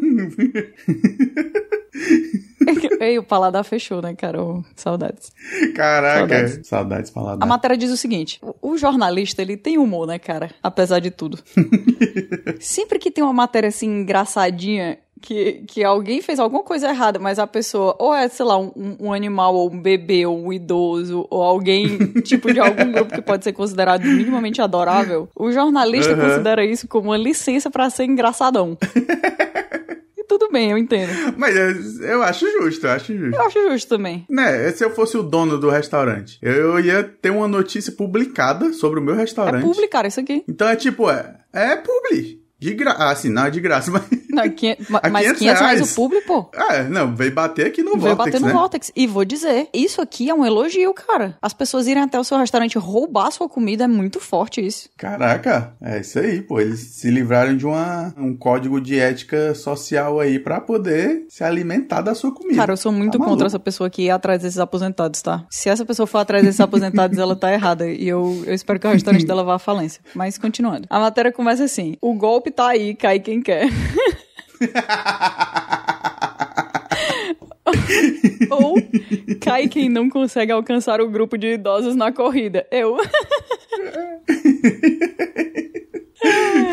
Ei, 3.00 3.18
o 3.18 3.22
Paladar 3.22 3.64
fechou, 3.64 4.00
né, 4.02 4.14
cara? 4.14 4.38
Saudades. 4.76 5.32
Caraca, 5.74 6.18
Saudades. 6.28 6.66
saudades, 6.68 7.10
paladar. 7.10 7.42
A 7.42 7.46
matéria 7.46 7.76
diz 7.76 7.90
o 7.90 7.96
seguinte: 7.96 8.38
o- 8.42 8.72
o 8.72 8.76
jornalista, 8.78 9.40
ele 9.42 9.56
tem 9.56 9.78
humor, 9.78 10.06
né, 10.06 10.18
cara? 10.18 10.50
Apesar 10.62 11.00
de 11.00 11.10
tudo. 11.10 11.38
Sempre 12.60 12.98
que 12.98 13.10
tem 13.10 13.24
uma 13.24 13.32
matéria 13.32 13.68
assim 13.68 13.86
engraçadinha. 14.00 14.98
Que, 15.22 15.64
que 15.68 15.84
alguém 15.84 16.22
fez 16.22 16.40
alguma 16.40 16.62
coisa 16.62 16.88
errada, 16.88 17.18
mas 17.18 17.38
a 17.38 17.46
pessoa, 17.46 17.94
ou 17.98 18.14
é, 18.14 18.26
sei 18.26 18.44
lá, 18.46 18.58
um, 18.58 18.72
um 18.98 19.12
animal, 19.12 19.54
ou 19.54 19.70
um 19.70 19.78
bebê, 19.80 20.24
ou 20.24 20.46
um 20.46 20.50
idoso, 20.52 21.26
ou 21.28 21.42
alguém, 21.42 21.98
tipo, 22.24 22.50
de 22.52 22.58
algum 22.58 22.90
grupo 22.90 23.12
que 23.14 23.20
pode 23.20 23.44
ser 23.44 23.52
considerado 23.52 24.02
minimamente 24.02 24.62
adorável, 24.62 25.28
o 25.36 25.52
jornalista 25.52 26.14
Aham. 26.14 26.22
considera 26.26 26.64
isso 26.64 26.88
como 26.88 27.10
uma 27.10 27.18
licença 27.18 27.70
pra 27.70 27.90
ser 27.90 28.04
engraçadão. 28.04 28.78
e 30.16 30.24
tudo 30.24 30.48
bem, 30.50 30.70
eu 30.70 30.78
entendo. 30.78 31.12
Mas 31.36 31.54
é, 31.54 32.14
eu 32.14 32.22
acho 32.22 32.50
justo, 32.50 32.86
eu 32.86 32.90
acho 32.90 33.16
justo. 33.16 33.36
Eu 33.36 33.42
acho 33.46 33.70
justo 33.70 33.88
também. 33.96 34.24
Né, 34.28 34.70
se 34.72 34.82
eu 34.84 34.90
fosse 34.90 35.16
o 35.18 35.22
dono 35.22 35.58
do 35.58 35.68
restaurante, 35.68 36.38
eu 36.40 36.80
ia 36.80 37.02
ter 37.04 37.30
uma 37.30 37.46
notícia 37.48 37.92
publicada 37.92 38.72
sobre 38.72 39.00
o 39.00 39.02
meu 39.02 39.14
É 39.14 39.18
restaurante. 39.18 39.62
publicar 39.64 40.06
isso 40.06 40.20
aqui. 40.20 40.44
Então 40.48 40.66
é 40.68 40.76
tipo, 40.76 41.10
é, 41.10 41.36
é 41.52 41.76
publi. 41.76 42.40
De 42.58 42.74
graça. 42.74 43.02
Ah, 43.02 43.10
assim, 43.10 43.30
não 43.30 43.46
é 43.46 43.50
de 43.50 43.58
graça, 43.58 43.88
mas. 43.92 44.02
Não, 44.30 44.42
mas 45.10 45.24
500 45.24 45.38
500 45.38 45.40
reais 45.40 45.60
reais. 45.60 45.92
o 45.92 45.94
público, 45.94 46.26
pô. 46.26 46.50
É, 46.72 46.84
não, 46.84 47.14
veio 47.14 47.32
bater 47.32 47.66
aqui 47.66 47.82
no 47.82 47.92
Veio 47.92 48.14
Vortex, 48.16 48.24
bater 48.26 48.40
no 48.40 48.46
né? 48.46 48.52
Vortex. 48.52 48.92
E 48.94 49.06
vou 49.06 49.24
dizer, 49.24 49.68
isso 49.72 50.00
aqui 50.00 50.28
é 50.30 50.34
um 50.34 50.44
elogio, 50.44 50.92
cara. 50.94 51.36
As 51.40 51.52
pessoas 51.52 51.86
irem 51.86 52.02
até 52.02 52.18
o 52.18 52.24
seu 52.24 52.38
restaurante 52.38 52.78
roubar 52.78 53.26
a 53.28 53.30
sua 53.30 53.48
comida 53.48 53.84
é 53.84 53.88
muito 53.88 54.20
forte 54.20 54.64
isso. 54.64 54.88
Caraca, 54.96 55.74
é 55.82 56.00
isso 56.00 56.18
aí, 56.18 56.40
pô. 56.42 56.60
Eles 56.60 56.80
se 56.80 57.10
livraram 57.10 57.56
de 57.56 57.66
uma, 57.66 58.14
um 58.16 58.36
código 58.36 58.80
de 58.80 58.98
ética 58.98 59.54
social 59.54 60.20
aí 60.20 60.38
pra 60.38 60.60
poder 60.60 61.24
se 61.28 61.42
alimentar 61.44 62.00
da 62.00 62.14
sua 62.14 62.32
comida. 62.32 62.56
Cara, 62.56 62.72
eu 62.72 62.76
sou 62.76 62.92
muito 62.92 63.12
Tá 63.12 63.18
contra 63.18 63.30
maluco. 63.30 63.46
essa 63.46 63.58
pessoa 63.58 63.90
que 63.90 64.02
ir 64.02 64.10
atrás 64.10 64.42
desses 64.42 64.58
aposentados, 64.58 65.20
tá? 65.22 65.44
Se 65.50 65.68
essa 65.68 65.84
pessoa 65.84 66.06
for 66.06 66.18
atrás 66.18 66.44
desses 66.44 66.60
aposentados, 66.60 67.18
ela 67.18 67.34
tá 67.36 67.52
errada. 67.52 67.86
E 67.88 68.08
eu, 68.08 68.42
eu 68.46 68.54
espero 68.54 68.78
que 68.78 68.86
o 68.86 68.90
restaurante 68.90 69.24
dela 69.26 69.42
vá 69.44 69.54
à 69.56 69.58
falência. 69.58 70.00
Mas 70.14 70.38
continuando. 70.38 70.86
A 70.88 70.98
matéria 71.00 71.32
começa 71.32 71.64
assim: 71.64 71.96
o 72.00 72.14
golpe 72.14 72.50
tá 72.50 72.68
aí, 72.68 72.94
cai 72.94 73.18
quem 73.20 73.42
quer. 73.42 73.68
Ou 78.50 78.76
cai 79.40 79.68
quem 79.68 79.88
não 79.88 80.10
consegue 80.10 80.52
alcançar 80.52 81.00
o 81.00 81.08
grupo 81.08 81.38
de 81.38 81.54
idosos 81.54 81.96
na 81.96 82.12
corrida. 82.12 82.66
Eu. 82.70 82.96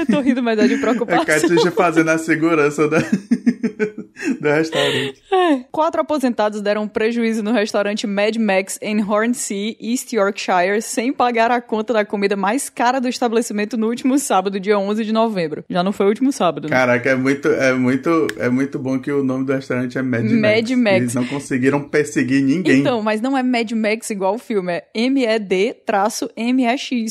Tô 0.09 0.21
rindo, 0.21 0.41
mas 0.41 0.57
é 0.59 0.67
de 0.67 0.75
É 0.75 0.77
preocupação. 0.77 1.25
Catixa 1.25 1.71
fazendo 1.71 2.09
a 2.09 2.17
segurança 2.17 2.87
da, 2.87 2.99
do 4.39 4.49
restaurante. 4.49 5.21
É. 5.31 5.59
Quatro 5.71 6.01
aposentados 6.01 6.61
deram 6.61 6.87
prejuízo 6.87 7.43
no 7.43 7.51
restaurante 7.51 8.07
Mad 8.07 8.35
Max 8.37 8.79
em 8.81 9.03
Hornsea, 9.03 9.75
East 9.79 10.13
Yorkshire, 10.13 10.81
sem 10.81 11.11
pagar 11.13 11.51
a 11.51 11.61
conta 11.61 11.93
da 11.93 12.05
comida 12.05 12.35
mais 12.35 12.69
cara 12.69 12.99
do 12.99 13.07
estabelecimento 13.07 13.77
no 13.77 13.87
último 13.87 14.17
sábado, 14.19 14.59
dia 14.59 14.77
11 14.77 15.05
de 15.05 15.11
novembro. 15.11 15.63
Já 15.69 15.83
não 15.83 15.91
foi 15.91 16.05
o 16.05 16.09
último 16.09 16.31
sábado, 16.31 16.67
né? 16.67 16.75
Caraca, 16.75 17.09
é 17.09 17.15
muito, 17.15 17.47
é 17.47 17.73
muito, 17.73 18.27
é 18.37 18.49
muito 18.49 18.79
bom 18.79 18.99
que 18.99 19.11
o 19.11 19.23
nome 19.23 19.45
do 19.45 19.53
restaurante 19.53 19.97
é 19.97 20.01
Mad, 20.01 20.25
Mad 20.25 20.69
Max. 20.71 20.95
Eles 20.95 21.15
não 21.15 21.25
conseguiram 21.25 21.81
perseguir 21.81 22.43
ninguém. 22.43 22.79
Então, 22.79 23.01
mas 23.01 23.21
não 23.21 23.37
é 23.37 23.43
Mad 23.43 23.71
Max 23.71 24.09
igual 24.09 24.35
o 24.35 24.39
filme, 24.39 24.73
é 24.73 24.85
M-E-D-M-E-X, 24.93 25.53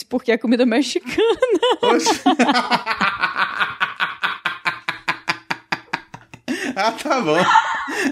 porque 0.04 0.32
é 0.32 0.38
comida 0.38 0.64
mexicana. 0.66 1.16
Oxe. 1.82 2.20
ah, 6.76 6.92
tá 6.92 7.20
bom. 7.20 7.36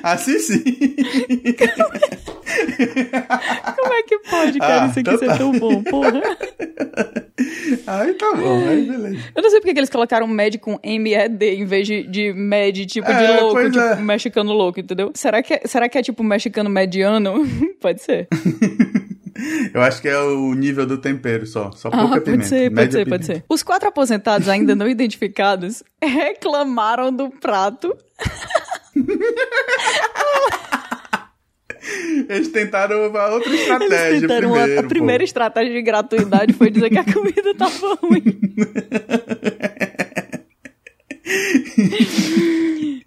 Assim 0.03 0.39
sim. 0.39 0.63
Como 3.77 3.93
é 3.93 4.03
que 4.03 4.19
pode, 4.19 4.59
cara, 4.59 4.85
Ah, 4.85 4.87
isso 4.87 5.01
aqui 5.01 5.11
então 5.11 5.19
ser 5.19 5.27
tá. 5.27 5.39
tão 5.39 5.53
bom, 5.53 5.83
porra? 5.83 6.13
Aí 7.87 8.15
tá 8.15 8.33
bom, 8.35 8.69
aí 8.69 8.83
beleza. 8.87 9.19
Eu 9.35 9.43
não 9.43 9.51
sei 9.51 9.61
porque 9.61 9.75
que 9.75 9.81
eles 9.81 9.91
colocaram 9.91 10.27
Mad 10.27 10.57
com 10.59 10.79
M-E-D 10.83 11.57
em 11.57 11.65
vez 11.65 11.87
de, 11.87 12.03
de 12.05 12.33
Mad, 12.33 12.77
tipo, 12.87 13.07
de 13.07 13.13
É, 13.25 13.41
louco, 13.41 13.55
pois 13.55 13.73
tipo, 13.73 13.85
é. 13.85 13.97
mexicano 13.97 14.53
louco, 14.53 14.81
entendeu? 14.81 15.11
Será 15.15 15.43
que, 15.43 15.55
é, 15.55 15.63
será 15.67 15.89
que 15.89 15.99
é 15.99 16.03
tipo 16.03 16.23
mexicano 16.23 16.71
mediano? 16.71 17.45
Pode 17.81 18.03
ser. 18.03 18.29
Eu 19.73 19.83
acho 19.83 20.01
que 20.01 20.09
é 20.09 20.19
o 20.19 20.55
nível 20.55 20.87
do 20.87 20.97
tempero 20.99 21.47
só. 21.47 21.71
Só 21.73 21.89
Ah, 21.89 21.99
pouca 21.99 22.09
pode 22.21 22.25
pimenta. 22.25 22.45
ser, 22.45 22.71
pode 22.73 22.93
ser, 22.93 22.99
pode 23.09 23.25
pimenta. 23.25 23.25
ser. 23.41 23.45
Os 23.49 23.63
quatro 23.63 23.89
aposentados 23.89 24.49
ainda 24.49 24.75
não 24.75 24.87
identificados 24.89 25.83
reclamaram 26.03 27.13
do 27.13 27.31
prato. 27.31 27.97
Eles 32.29 32.49
tentaram 32.49 33.11
uma 33.11 33.27
outra 33.29 33.53
estratégia 33.55 34.09
Eles 34.09 34.21
tentaram 34.23 34.53
primeiro. 34.53 34.81
a 34.81 34.83
primeira 34.89 35.19
pô. 35.21 35.25
estratégia 35.25 35.73
de 35.75 35.83
gratuidade 35.83 36.53
foi 36.55 36.71
dizer 36.71 36.89
que 36.89 36.99
a 36.99 37.05
comida 37.05 37.55
tava 37.55 37.95
ruim. 38.01 38.23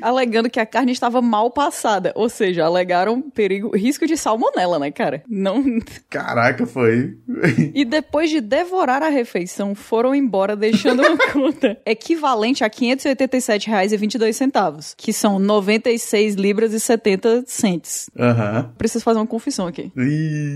Alegando 0.00 0.48
que 0.48 0.60
a 0.60 0.66
carne 0.66 0.92
estava 0.92 1.20
mal 1.20 1.50
passada. 1.50 2.12
Ou 2.14 2.28
seja, 2.28 2.64
alegaram 2.64 3.20
perigo, 3.22 3.76
risco 3.76 4.06
de 4.06 4.16
salmonela, 4.16 4.78
né, 4.78 4.90
cara? 4.90 5.22
Não. 5.28 5.62
Caraca, 6.08 6.66
foi. 6.66 7.16
E 7.74 7.84
depois 7.84 8.30
de 8.30 8.40
devorar 8.40 9.02
a 9.02 9.08
refeição, 9.08 9.74
foram 9.74 10.14
embora, 10.14 10.54
deixando 10.54 11.02
uma 11.02 11.16
conta 11.32 11.76
equivalente 11.84 12.62
a 12.64 12.66
R$ 12.66 12.72
587,22, 12.72 14.94
que 14.96 15.12
são 15.12 15.38
96 15.38 16.34
libras 16.34 16.72
e 16.72 16.80
70 16.80 17.44
centes. 17.46 18.08
Aham. 18.18 18.72
Preciso 18.78 19.04
fazer 19.04 19.18
uma 19.18 19.26
confissão 19.26 19.66
aqui. 19.66 19.92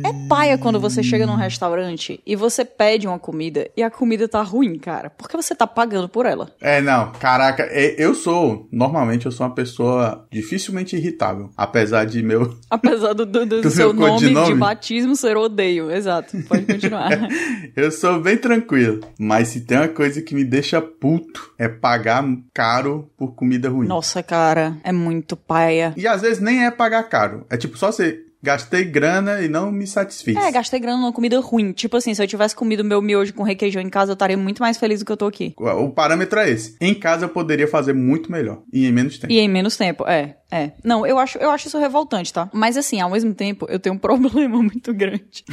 É 0.05 0.29
paia 0.29 0.57
quando 0.59 0.81
você 0.81 1.03
chega 1.03 1.27
num 1.27 1.37
restaurante 1.37 2.21
e 2.27 2.37
você 2.37 2.65
pede 2.65 3.07
uma 3.07 3.19
comida 3.19 3.71
e 3.77 3.83
a 3.83 3.91
comida 3.91 4.27
tá 4.29 4.43
ruim, 4.43 4.79
cara. 4.79 5.11
Porque 5.11 5.37
você 5.37 5.55
tá 5.55 5.67
pagando 5.67 6.09
por 6.09 6.25
ela. 6.27 6.51
É, 6.61 6.81
não, 6.81 6.96
caraca, 7.05 7.63
é- 7.71 7.95
eu 7.99 8.15
sou, 8.15 8.69
normalmente 8.73 9.27
eu 9.27 9.33
sou 9.33 9.47
uma 9.47 9.55
pessoa 9.55 10.27
dificilmente 10.31 10.97
irritável, 10.97 11.51
apesar 11.57 12.05
de 12.05 12.23
meu, 12.23 12.57
Apesar 12.71 13.13
do, 13.13 13.25
do- 13.27 13.47
do 13.47 13.63
Do 13.67 13.71
seu 13.71 13.93
nome 13.93 14.35
de 14.47 14.55
batismo 14.55 15.15
ser 15.17 15.37
odeio. 15.37 15.91
Exato. 15.91 16.37
Pode 16.49 16.67
continuar. 16.67 17.11
eu 17.77 17.91
sou 17.91 18.21
bem 18.21 18.37
tranquilo, 18.37 19.01
mas 19.19 19.49
se 19.49 19.61
tem 19.63 19.79
uma 19.79 19.89
coisa 19.89 20.21
que 20.23 20.35
me 20.35 20.45
deixa 20.45 20.81
puto, 20.81 21.53
é 21.59 21.69
pagar 21.69 22.25
caro 22.55 23.11
por 23.17 23.35
comida 23.35 23.69
ruim. 23.69 23.87
Nossa, 23.87 24.23
cara, 24.23 24.77
é 24.85 24.93
muito 24.93 25.37
paia. 25.37 25.93
E 25.97 26.07
às 26.07 26.23
vezes 26.23 26.41
nem 26.41 26.65
é 26.65 26.71
pagar 26.71 27.03
caro, 27.05 27.45
é 27.51 27.57
tipo 27.57 27.77
só 27.79 27.91
você 27.93 28.21
gastei 28.43 28.85
grana 28.85 29.41
e 29.43 29.49
não 29.49 29.71
me 29.73 29.87
satisfiz. 29.87 30.37
É, 30.37 30.51
gastei 30.51 30.79
grana 30.81 30.99
numa 30.99 31.13
comida 31.13 31.39
ruim. 31.41 31.73
Tipo 31.73 31.97
assim, 31.97 32.15
se 32.15 32.23
eu 32.23 32.27
tivesse 32.29 32.55
comido 32.55 32.85
meu 32.85 33.01
miojo 33.03 33.35
com 33.35 33.43
requeijão 33.43 33.83
em 33.83 33.89
casa, 33.89 34.13
eu 34.13 34.15
estaria 34.15 34.37
muito 34.37 34.61
mais 34.63 34.77
feliz 34.77 35.01
do 35.01 35.07
que 35.07 35.13
eu 35.13 35.17
tô 35.17 35.27
aqui. 35.27 35.55
O 35.59 35.91
parâmetro 35.91 36.39
é 36.39 36.51
esse. 36.51 36.77
Em 36.81 36.95
casa 36.95 37.25
eu 37.25 37.29
poderia 37.29 37.67
fazer 37.69 37.93
muito 37.93 38.31
melhor 38.31 38.63
e 38.73 38.87
em 38.87 38.93
menos 38.93 39.19
tempo. 39.19 39.33
E 39.33 39.39
em 39.39 39.49
menos 39.49 39.77
tempo, 39.77 40.07
é, 40.07 40.37
é. 40.51 40.73
Não, 40.85 41.07
eu 41.07 41.19
acho, 41.19 41.39
eu 41.39 41.51
acho 41.51 41.69
isso 41.69 41.79
revoltante, 41.79 42.33
tá? 42.33 42.49
Mas 42.53 42.77
assim, 42.77 43.01
ao 43.01 43.11
mesmo 43.11 43.35
tempo, 43.35 43.67
eu 43.69 43.79
tenho 43.79 43.95
um 43.95 43.99
problema 44.07 44.63
muito 44.63 44.93
grande. 44.95 45.45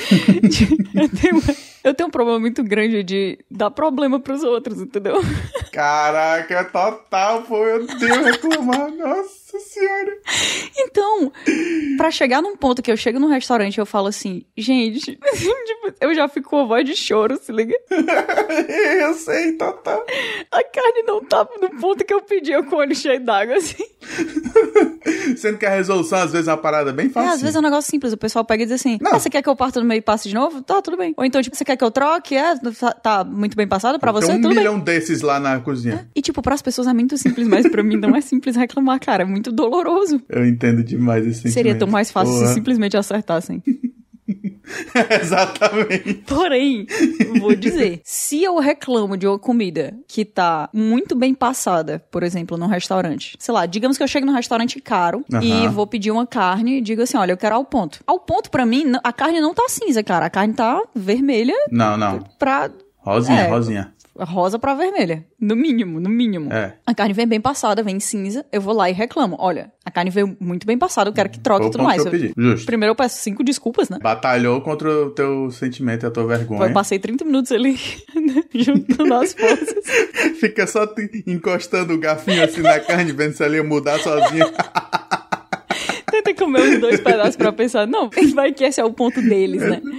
de- 0.43 0.77
eu, 0.93 1.09
tenho, 1.09 1.41
eu 1.83 1.93
tenho 1.93 2.07
um 2.07 2.11
problema 2.11 2.39
muito 2.39 2.63
grande 2.63 3.03
de 3.03 3.39
dar 3.49 3.71
problema 3.71 4.19
pros 4.19 4.43
outros, 4.43 4.79
entendeu? 4.81 5.15
Caraca, 5.71 6.63
total, 6.65 7.41
pô, 7.43 7.65
eu 7.65 7.87
tenho 7.97 8.23
reclamar. 8.23 8.91
Nossa 8.91 9.42
senhora. 9.59 10.17
Então, 10.77 11.31
pra 11.97 12.11
chegar 12.11 12.41
num 12.41 12.55
ponto 12.55 12.81
que 12.81 12.91
eu 12.91 12.97
chego 12.97 13.19
num 13.19 13.27
restaurante 13.27 13.75
e 13.77 13.79
eu 13.81 13.85
falo 13.85 14.07
assim, 14.07 14.43
gente, 14.57 14.99
tipo, 15.17 15.93
eu 16.01 16.13
já 16.13 16.27
fico 16.27 16.49
com 16.49 16.59
a 16.61 16.65
voz 16.65 16.85
de 16.85 16.95
choro, 16.95 17.37
se 17.41 17.51
liga? 17.51 17.73
eu 19.01 19.13
sei, 19.13 19.53
total. 19.53 20.05
A 20.51 20.63
carne 20.63 21.03
não 21.05 21.23
tá 21.23 21.47
no 21.61 21.69
ponto 21.79 22.03
que 22.03 22.13
eu 22.13 22.21
pedi, 22.21 22.51
eu 22.51 22.63
com 22.65 22.75
o 22.75 22.79
olho 22.79 22.95
cheio 22.95 23.19
d'água, 23.23 23.55
assim. 23.55 23.83
Sendo 25.37 25.57
que 25.57 25.65
a 25.65 25.69
resolução, 25.69 26.19
às 26.19 26.31
vezes, 26.31 26.47
é 26.47 26.51
uma 26.51 26.57
parada 26.57 26.91
bem 26.91 27.07
É, 27.07 27.09
fácil. 27.09 27.31
às 27.33 27.41
vezes 27.41 27.55
é 27.55 27.59
um 27.59 27.63
negócio 27.63 27.89
simples. 27.89 28.13
O 28.13 28.17
pessoal 28.17 28.43
pega 28.45 28.63
e 28.63 28.65
diz 28.65 28.73
assim: 28.75 28.99
ah, 29.05 29.17
você 29.19 29.29
quer 29.29 29.41
que 29.41 29.49
eu 29.49 29.55
parta 29.55 29.79
no 29.79 29.85
meio 29.85 29.99
e 29.99 30.01
passe 30.01 30.27
de 30.29 30.35
novo? 30.35 30.61
Tá, 30.61 30.81
tudo 30.81 30.97
bem. 30.97 31.13
Ou 31.17 31.25
então, 31.25 31.41
tipo, 31.41 31.55
você 31.55 31.63
quer 31.65 31.75
que 31.77 31.83
eu 31.83 31.91
troque? 31.91 32.35
É, 32.35 32.55
tá, 32.57 32.91
tá 32.91 33.23
muito 33.23 33.55
bem 33.55 33.67
passado 33.67 33.99
pra 33.99 34.11
você? 34.11 34.27
Tem 34.27 34.35
um 34.37 34.41
tudo 34.41 34.49
bem. 34.49 34.57
milhão 34.59 34.79
desses 34.79 35.21
lá 35.21 35.39
na 35.39 35.59
cozinha. 35.59 36.07
E, 36.15 36.21
tipo, 36.21 36.41
pras 36.41 36.61
pessoas 36.61 36.87
é 36.87 36.93
muito 36.93 37.17
simples, 37.17 37.47
mas 37.47 37.67
pra 37.69 37.83
mim 37.83 37.95
não 37.97 38.15
é 38.15 38.21
simples 38.21 38.55
reclamar, 38.55 38.99
cara. 38.99 39.23
É 39.23 39.25
muito 39.25 39.42
doloroso. 39.51 40.21
Eu 40.29 40.45
entendo 40.45 40.83
demais 40.83 41.25
esse 41.25 41.41
Seria 41.41 41.53
sentimento. 41.53 41.79
tão 41.79 41.87
mais 41.87 42.11
fácil 42.11 42.33
Porra. 42.33 42.47
se 42.47 42.53
simplesmente 42.53 42.95
acertassem. 42.97 43.61
Exatamente. 45.21 46.13
Porém, 46.25 46.85
vou 47.39 47.55
dizer, 47.55 48.01
se 48.03 48.43
eu 48.43 48.57
reclamo 48.59 49.17
de 49.17 49.27
uma 49.27 49.37
comida 49.37 49.93
que 50.07 50.23
tá 50.23 50.69
muito 50.73 51.15
bem 51.15 51.33
passada, 51.33 52.03
por 52.11 52.23
exemplo, 52.23 52.57
num 52.57 52.67
restaurante, 52.67 53.35
sei 53.39 53.53
lá, 53.53 53.65
digamos 53.65 53.97
que 53.97 54.03
eu 54.03 54.07
chego 54.07 54.25
num 54.25 54.33
restaurante 54.33 54.79
caro 54.79 55.23
e 55.41 55.67
vou 55.67 55.85
pedir 55.85 56.11
uma 56.11 56.25
carne 56.25 56.77
e 56.77 56.81
digo 56.81 57.01
assim, 57.01 57.17
olha, 57.17 57.33
eu 57.33 57.37
quero 57.37 57.55
ao 57.55 57.65
ponto. 57.65 57.99
Ao 58.07 58.19
ponto, 58.19 58.49
pra 58.49 58.65
mim, 58.65 58.93
a 59.03 59.11
carne 59.13 59.41
não 59.41 59.53
tá 59.53 59.65
cinza, 59.69 60.01
cara. 60.03 60.25
A 60.25 60.29
carne 60.29 60.53
tá 60.53 60.81
vermelha 60.95 61.55
Não, 61.71 61.97
não. 61.97 62.19
pra 62.39 62.69
Rosinha, 62.99 63.41
É. 63.41 63.47
rosinha. 63.49 63.93
Rosa 64.17 64.59
pra 64.59 64.73
vermelha. 64.75 65.25
No 65.39 65.55
mínimo, 65.55 65.99
no 65.99 66.09
mínimo. 66.09 66.51
É. 66.53 66.73
A 66.85 66.93
carne 66.93 67.13
vem 67.13 67.27
bem 67.27 67.41
passada, 67.41 67.81
vem 67.81 67.99
cinza, 67.99 68.45
eu 68.51 68.61
vou 68.61 68.73
lá 68.73 68.89
e 68.89 68.93
reclamo. 68.93 69.35
Olha, 69.39 69.71
a 69.85 69.89
carne 69.91 70.09
veio 70.09 70.35
muito 70.39 70.65
bem 70.67 70.77
passada, 70.77 71.09
eu 71.09 71.13
quero 71.13 71.29
que 71.29 71.39
troque 71.39 71.67
e 71.67 71.71
tudo 71.71 71.83
mais. 71.83 72.03
eu 72.05 72.11
pedi. 72.11 72.33
Justo. 72.37 72.65
Primeiro 72.65 72.91
eu 72.91 72.95
peço 72.95 73.17
cinco 73.17 73.43
desculpas, 73.43 73.89
né? 73.89 73.97
Batalhou 74.01 74.61
contra 74.61 74.89
o 74.89 75.09
teu 75.11 75.49
sentimento 75.51 76.05
e 76.05 76.07
a 76.07 76.11
tua 76.11 76.23
Eu 76.23 76.27
vergonha. 76.27 76.71
passei 76.73 76.99
30 76.99 77.25
minutos 77.25 77.51
ali 77.51 77.77
juntando 78.53 79.13
as 79.15 79.33
forças. 79.33 79.83
Fica 80.39 80.67
só 80.67 80.87
encostando 81.25 81.93
o 81.93 81.97
garfinho 81.97 82.43
assim 82.43 82.61
na 82.61 82.79
carne, 82.79 83.11
vendo 83.11 83.33
se 83.33 83.43
ela 83.43 83.55
ia 83.55 83.63
mudar 83.63 83.99
sozinha. 83.99 84.45
Tenta 86.11 86.33
comer 86.35 86.61
os 86.61 86.79
dois 86.79 86.99
pedaços 86.99 87.35
pra 87.35 87.51
pensar, 87.51 87.87
não, 87.87 88.09
vai 88.35 88.51
que 88.51 88.63
esse 88.63 88.79
é 88.79 88.85
o 88.85 88.93
ponto 88.93 89.19
deles, 89.21 89.61
né? 89.61 89.81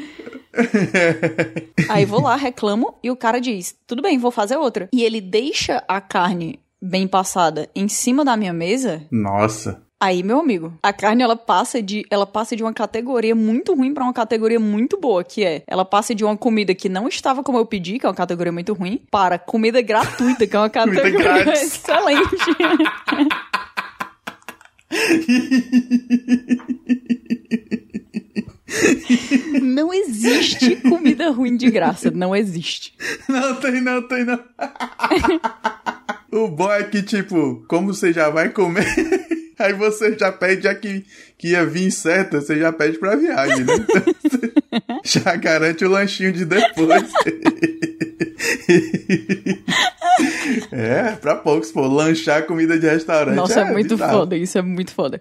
Aí 1.88 2.04
vou 2.04 2.22
lá, 2.22 2.36
reclamo, 2.36 2.94
e 3.02 3.10
o 3.10 3.16
cara 3.16 3.40
diz, 3.40 3.74
tudo 3.86 4.02
bem, 4.02 4.18
vou 4.18 4.30
fazer 4.30 4.56
outra. 4.56 4.88
E 4.92 5.02
ele 5.02 5.20
deixa 5.20 5.82
a 5.88 6.00
carne 6.00 6.58
bem 6.80 7.06
passada 7.06 7.68
em 7.74 7.88
cima 7.88 8.24
da 8.24 8.36
minha 8.36 8.52
mesa, 8.52 9.02
Nossa. 9.10 9.82
Aí, 10.00 10.22
meu 10.22 10.40
amigo, 10.40 10.74
a 10.82 10.92
carne 10.92 11.22
ela 11.22 11.36
passa 11.36 11.80
de, 11.80 12.04
ela 12.10 12.26
passa 12.26 12.54
de 12.54 12.62
uma 12.62 12.74
categoria 12.74 13.34
muito 13.34 13.74
ruim 13.74 13.94
pra 13.94 14.04
uma 14.04 14.12
categoria 14.12 14.60
muito 14.60 15.00
boa, 15.00 15.24
que 15.24 15.42
é, 15.42 15.62
ela 15.66 15.82
passa 15.82 16.14
de 16.14 16.22
uma 16.22 16.36
comida 16.36 16.74
que 16.74 16.90
não 16.90 17.08
estava 17.08 17.42
como 17.42 17.56
eu 17.56 17.64
pedi, 17.64 17.98
que 17.98 18.04
é 18.04 18.08
uma 18.10 18.14
categoria 18.14 18.52
muito 18.52 18.74
ruim, 18.74 19.00
para 19.10 19.38
comida 19.38 19.80
gratuita, 19.80 20.46
que 20.46 20.54
é 20.54 20.58
uma 20.58 20.68
categoria 20.68 21.54
excelente. 21.54 22.36
Não 29.62 29.92
existe 29.92 30.76
comida 30.76 31.30
ruim 31.30 31.56
de 31.56 31.70
graça, 31.70 32.10
não 32.10 32.34
existe. 32.34 32.94
Não 33.28 33.54
tem, 33.56 33.80
não 33.80 34.02
tem, 34.06 34.24
não. 34.24 34.40
o 36.44 36.48
bom 36.48 36.72
é 36.72 36.82
que, 36.82 37.02
tipo, 37.02 37.64
como 37.68 37.94
você 37.94 38.12
já 38.12 38.28
vai 38.30 38.48
comer, 38.50 38.86
aí 39.58 39.72
você 39.72 40.16
já 40.18 40.32
pede, 40.32 40.64
já 40.64 40.74
que, 40.74 41.04
que 41.38 41.48
ia 41.48 41.64
vir 41.64 41.90
certo, 41.90 42.40
você 42.40 42.58
já 42.58 42.72
pede 42.72 42.98
pra 42.98 43.16
viagem, 43.16 43.64
né? 43.64 43.74
Então, 43.74 44.02
já 45.04 45.36
garante 45.36 45.84
o 45.84 45.90
lanchinho 45.90 46.32
de 46.32 46.44
depois. 46.44 47.12
É, 50.70 51.12
pra 51.12 51.34
poucos, 51.36 51.72
pô, 51.72 51.86
lanchar 51.86 52.46
comida 52.46 52.78
de 52.78 52.86
restaurante. 52.86 53.34
Nossa, 53.34 53.60
é, 53.60 53.72
muito 53.72 53.94
bizarro. 53.94 54.18
foda, 54.18 54.36
isso 54.36 54.58
é 54.58 54.62
muito 54.62 54.92
foda. 54.92 55.20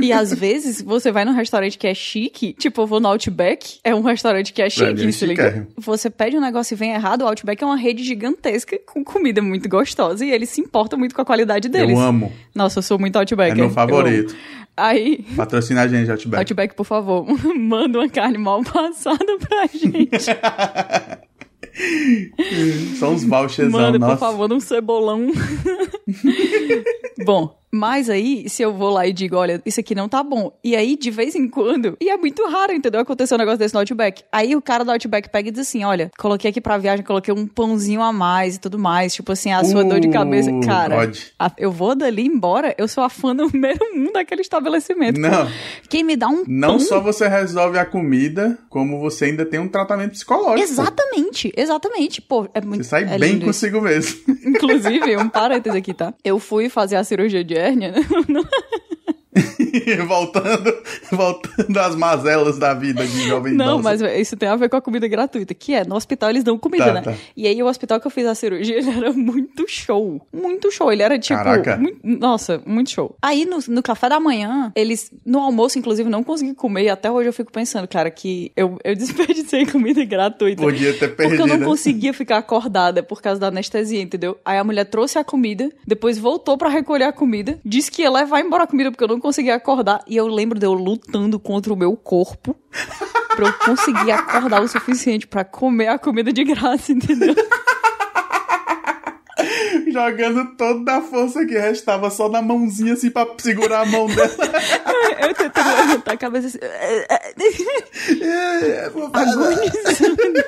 E 0.00 0.12
às 0.12 0.32
vezes 0.32 0.80
você 0.80 1.10
vai 1.10 1.24
num 1.24 1.32
restaurante 1.32 1.76
que 1.76 1.86
é 1.86 1.94
chique, 1.94 2.52
tipo, 2.52 2.82
eu 2.82 2.86
vou 2.86 3.00
no 3.00 3.08
Outback, 3.08 3.80
é 3.82 3.94
um 3.94 4.02
restaurante 4.02 4.52
que 4.52 4.62
é 4.62 4.70
chique, 4.70 5.06
é 5.06 5.12
se 5.12 5.26
liga? 5.26 5.66
Você 5.76 6.08
pede 6.08 6.36
um 6.36 6.40
negócio 6.40 6.74
e 6.74 6.76
vem 6.76 6.92
errado, 6.92 7.22
o 7.22 7.26
Outback 7.26 7.62
é 7.62 7.66
uma 7.66 7.76
rede 7.76 8.04
gigantesca 8.04 8.78
com 8.86 9.02
comida 9.04 9.42
muito 9.42 9.68
gostosa 9.68 10.24
e 10.24 10.30
eles 10.30 10.48
se 10.48 10.60
importam 10.60 10.98
muito 10.98 11.14
com 11.14 11.22
a 11.22 11.24
qualidade 11.24 11.68
deles. 11.68 11.90
Eu 11.90 12.00
amo. 12.00 12.32
Nossa, 12.54 12.78
eu 12.78 12.82
sou 12.82 12.98
muito 12.98 13.16
Outback. 13.16 13.52
É 13.52 13.54
meu 13.54 13.64
eu 13.66 13.70
favorito. 13.70 14.34
Aí, 14.76 15.24
Patrocina 15.36 15.82
a 15.82 15.88
gente, 15.88 16.10
Outback. 16.10 16.40
Outback, 16.40 16.74
por 16.74 16.84
favor, 16.84 17.26
manda 17.54 17.98
uma 17.98 18.08
carne 18.08 18.38
mal 18.38 18.62
passada 18.62 19.36
pra 19.38 19.66
gente. 19.66 20.30
São 22.98 23.14
uns 23.14 23.24
voucherzão, 23.24 23.80
Manda, 23.80 23.98
nossa. 23.98 24.16
por 24.16 24.20
favor, 24.20 24.52
um 24.52 24.60
cebolão. 24.60 25.28
bom, 27.24 27.59
mas 27.72 28.10
aí, 28.10 28.48
se 28.48 28.62
eu 28.62 28.72
vou 28.72 28.90
lá 28.90 29.06
e 29.06 29.12
digo, 29.12 29.36
olha, 29.36 29.60
isso 29.64 29.78
aqui 29.80 29.94
não 29.94 30.08
tá 30.08 30.22
bom. 30.22 30.52
E 30.62 30.74
aí, 30.74 30.96
de 30.96 31.10
vez 31.10 31.34
em 31.34 31.48
quando, 31.48 31.96
e 32.00 32.08
é 32.10 32.16
muito 32.16 32.44
raro, 32.48 32.72
entendeu? 32.72 33.00
Acontecer 33.00 33.34
um 33.34 33.38
negócio 33.38 33.58
desse 33.58 33.74
no 33.74 33.80
Outback. 33.80 34.22
Aí 34.32 34.56
o 34.56 34.62
cara 34.62 34.84
do 34.84 34.90
Outback 34.90 35.28
pega 35.30 35.48
e 35.48 35.52
diz 35.52 35.60
assim: 35.68 35.84
olha, 35.84 36.10
coloquei 36.18 36.50
aqui 36.50 36.60
pra 36.60 36.78
viagem, 36.78 37.04
coloquei 37.04 37.32
um 37.32 37.46
pãozinho 37.46 38.02
a 38.02 38.12
mais 38.12 38.56
e 38.56 38.60
tudo 38.60 38.78
mais. 38.78 39.14
Tipo 39.14 39.32
assim, 39.32 39.52
a 39.52 39.62
sua 39.64 39.84
dor 39.84 40.00
de 40.00 40.08
cabeça. 40.08 40.50
Uh, 40.50 40.60
Cara, 40.64 40.96
pode. 40.96 41.32
a- 41.38 41.52
eu 41.58 41.70
vou 41.70 41.94
dali 41.94 42.26
embora, 42.26 42.74
eu 42.78 42.88
sou 42.88 43.04
a 43.04 43.08
fã 43.08 43.32
número 43.34 43.78
um 43.94 44.12
daquele 44.12 44.40
estabelecimento. 44.42 45.20
Não. 45.20 45.48
Quem 45.88 46.02
me 46.02 46.16
dá 46.16 46.28
um 46.28 46.44
Não 46.46 46.70
pão... 46.70 46.80
só 46.80 47.00
você 47.00 47.28
resolve 47.28 47.78
a 47.78 47.84
comida, 47.84 48.58
como 48.68 48.98
você 48.98 49.26
ainda 49.26 49.44
tem 49.46 49.60
um 49.60 49.68
tratamento 49.68 50.12
psicológico. 50.12 50.60
Exatamente, 50.68 51.52
exatamente. 51.56 52.20
Pô, 52.20 52.48
é 52.54 52.60
muito. 52.60 52.84
Você 52.84 52.90
sai 52.90 53.02
é 53.04 53.18
bem 53.18 53.32
lindo 53.32 53.36
isso. 53.38 53.46
consigo 53.46 53.80
mesmo. 53.80 54.20
Inclusive, 54.44 55.16
um 55.16 55.28
parêntese 55.28 55.76
aqui, 55.76 55.94
tá? 55.94 56.12
Eu 56.24 56.38
fui 56.38 56.68
fazer 56.68 56.96
a 56.96 57.04
cirurgia 57.04 57.44
de 57.44 57.54
hérnia 57.60 57.92
né? 57.92 58.00
voltando, 60.06 60.74
voltando 61.10 61.78
às 61.78 61.94
mazelas 61.94 62.58
da 62.58 62.74
vida 62.74 63.06
de 63.06 63.28
jovem 63.28 63.54
Não, 63.54 63.78
idosa. 63.80 63.82
mas 63.82 64.18
isso 64.20 64.36
tem 64.36 64.48
a 64.48 64.56
ver 64.56 64.68
com 64.68 64.76
a 64.76 64.80
comida 64.82 65.06
gratuita, 65.08 65.54
que 65.54 65.74
é, 65.74 65.84
no 65.84 65.94
hospital 65.96 66.30
eles 66.30 66.44
dão 66.44 66.58
comida, 66.58 66.80
Tá, 66.86 66.92
né? 66.92 67.02
tá. 67.02 67.14
E 67.36 67.46
aí 67.46 67.62
o 67.62 67.66
hospital 67.66 68.00
que 68.00 68.06
eu 68.06 68.10
fiz 68.10 68.26
a 68.26 68.34
cirurgia, 68.34 68.76
ele 68.78 68.90
era 68.90 69.12
muito 69.12 69.66
show. 69.68 70.20
Muito 70.32 70.70
show. 70.70 70.90
Ele 70.92 71.02
era 71.02 71.18
tipo. 71.18 71.38
Caraca. 71.42 71.76
mui- 71.76 71.96
nossa, 72.02 72.60
muito 72.66 72.90
show. 72.90 73.16
Aí 73.22 73.44
no, 73.44 73.58
no 73.68 73.82
café 73.82 74.08
da 74.08 74.18
manhã, 74.18 74.72
eles. 74.74 75.10
No 75.24 75.40
almoço, 75.40 75.78
inclusive, 75.78 76.08
não 76.08 76.22
consegui 76.24 76.54
comer. 76.54 76.84
E 76.84 76.88
até 76.90 77.10
hoje 77.10 77.28
eu 77.28 77.32
fico 77.32 77.52
pensando, 77.52 77.86
cara, 77.86 78.10
que 78.10 78.50
eu, 78.56 78.78
eu 78.84 78.94
desperdicei 78.96 79.66
comida 79.66 80.04
gratuita. 80.04 80.62
Podia 80.62 80.92
ter 80.92 81.08
Porque 81.08 81.16
perdido. 81.22 81.42
eu 81.42 81.46
não 81.46 81.58
né? 81.58 81.66
conseguia 81.66 82.12
ficar 82.12 82.38
acordada 82.38 83.02
por 83.02 83.20
causa 83.22 83.40
da 83.40 83.48
anestesia, 83.48 84.00
entendeu? 84.00 84.38
Aí 84.44 84.58
a 84.58 84.64
mulher 84.64 84.84
trouxe 84.86 85.18
a 85.18 85.24
comida, 85.24 85.70
depois 85.86 86.18
voltou 86.18 86.56
pra 86.56 86.68
recolher 86.68 87.04
a 87.04 87.12
comida, 87.12 87.58
disse 87.64 87.90
que 87.90 88.02
ia 88.02 88.10
levar 88.10 88.40
embora 88.40 88.64
a 88.64 88.66
comida 88.66 88.90
porque 88.90 89.04
eu 89.04 89.08
não 89.08 89.19
conseguia 89.20 89.54
acordar. 89.54 90.02
E 90.06 90.16
eu 90.16 90.26
lembro 90.26 90.58
de 90.58 90.66
eu 90.66 90.72
lutando 90.72 91.38
contra 91.38 91.72
o 91.72 91.76
meu 91.76 91.96
corpo 91.96 92.56
pra 93.36 93.46
eu 93.48 93.52
conseguir 93.52 94.10
acordar 94.10 94.62
o 94.62 94.68
suficiente 94.68 95.26
pra 95.26 95.44
comer 95.44 95.88
a 95.88 95.98
comida 95.98 96.32
de 96.32 96.44
graça, 96.44 96.92
entendeu? 96.92 97.34
Jogando 99.90 100.56
toda 100.56 100.96
a 100.98 101.02
força 101.02 101.44
que 101.44 101.58
restava 101.58 102.10
só 102.10 102.28
na 102.28 102.40
mãozinha, 102.42 102.92
assim, 102.92 103.10
pra 103.10 103.26
segurar 103.38 103.80
a 103.80 103.86
mão 103.86 104.06
dela. 104.06 104.30
Eu 105.20 105.34
tentando 105.34 105.68
levantar 105.68 106.12
a 106.12 106.16
cabeça 106.16 106.46
assim. 106.48 106.58
É, 108.22 108.90
parar. 108.90 109.28
agonizando. 109.28 110.44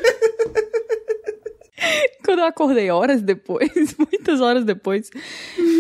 Quando 2.24 2.40
eu 2.40 2.44
acordei 2.46 2.90
horas 2.90 3.22
depois, 3.22 3.70
muitas 3.98 4.40
horas 4.40 4.64
depois, 4.64 5.10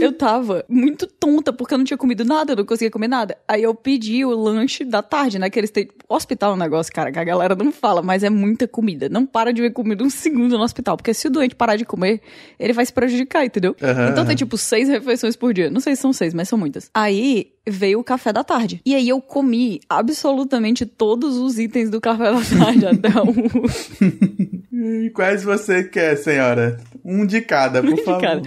eu 0.00 0.12
tava 0.12 0.64
muito 0.68 1.06
tonta 1.06 1.52
porque 1.52 1.74
eu 1.74 1.78
não 1.78 1.84
tinha 1.84 1.96
comido 1.96 2.24
nada, 2.24 2.52
eu 2.52 2.56
não 2.56 2.64
conseguia 2.64 2.90
comer 2.90 3.08
nada. 3.08 3.36
Aí 3.46 3.62
eu 3.62 3.74
pedi 3.74 4.24
o 4.24 4.30
lanche 4.30 4.84
da 4.84 5.02
tarde, 5.02 5.38
né? 5.38 5.48
Que 5.50 5.58
eles 5.58 5.70
têm. 5.70 5.88
Hospital 6.08 6.52
é 6.52 6.54
um 6.54 6.58
negócio, 6.58 6.92
cara, 6.92 7.10
que 7.10 7.18
a 7.18 7.24
galera 7.24 7.54
não 7.54 7.72
fala, 7.72 8.02
mas 8.02 8.22
é 8.22 8.30
muita 8.30 8.66
comida. 8.66 9.08
Não 9.08 9.24
para 9.24 9.52
de 9.52 9.62
ver 9.62 9.70
comida 9.70 10.04
um 10.04 10.10
segundo 10.10 10.56
no 10.56 10.64
hospital, 10.64 10.96
porque 10.96 11.14
se 11.14 11.26
o 11.26 11.30
doente 11.30 11.54
parar 11.54 11.76
de 11.76 11.84
comer, 11.84 12.20
ele 12.58 12.72
vai 12.72 12.84
se 12.84 12.92
prejudicar, 12.92 13.44
entendeu? 13.44 13.74
Aham, 13.82 14.10
então 14.10 14.24
tem 14.24 14.36
tipo 14.36 14.56
seis 14.56 14.88
refeições 14.88 15.36
por 15.36 15.52
dia. 15.54 15.70
Não 15.70 15.80
sei 15.80 15.96
se 15.96 16.02
são 16.02 16.12
seis, 16.12 16.34
mas 16.34 16.48
são 16.48 16.58
muitas. 16.58 16.90
Aí 16.94 17.52
veio 17.66 18.00
o 18.00 18.04
café 18.04 18.32
da 18.32 18.42
tarde. 18.42 18.80
E 18.84 18.94
aí 18.94 19.08
eu 19.08 19.20
comi 19.20 19.80
absolutamente 19.88 20.84
todos 20.84 21.36
os 21.36 21.58
itens 21.58 21.90
do 21.90 22.00
café 22.00 22.32
da 22.32 22.40
tarde 22.40 22.86
até 22.86 23.08
o. 23.20 23.32
Quais 25.12 25.44
você 25.44 25.84
quer, 25.84 26.16
senhora? 26.42 26.80
Um 27.04 27.24
de 27.26 27.40
cada, 27.40 27.82
por 27.82 27.96
favor. 28.04 28.20
Cara, 28.20 28.42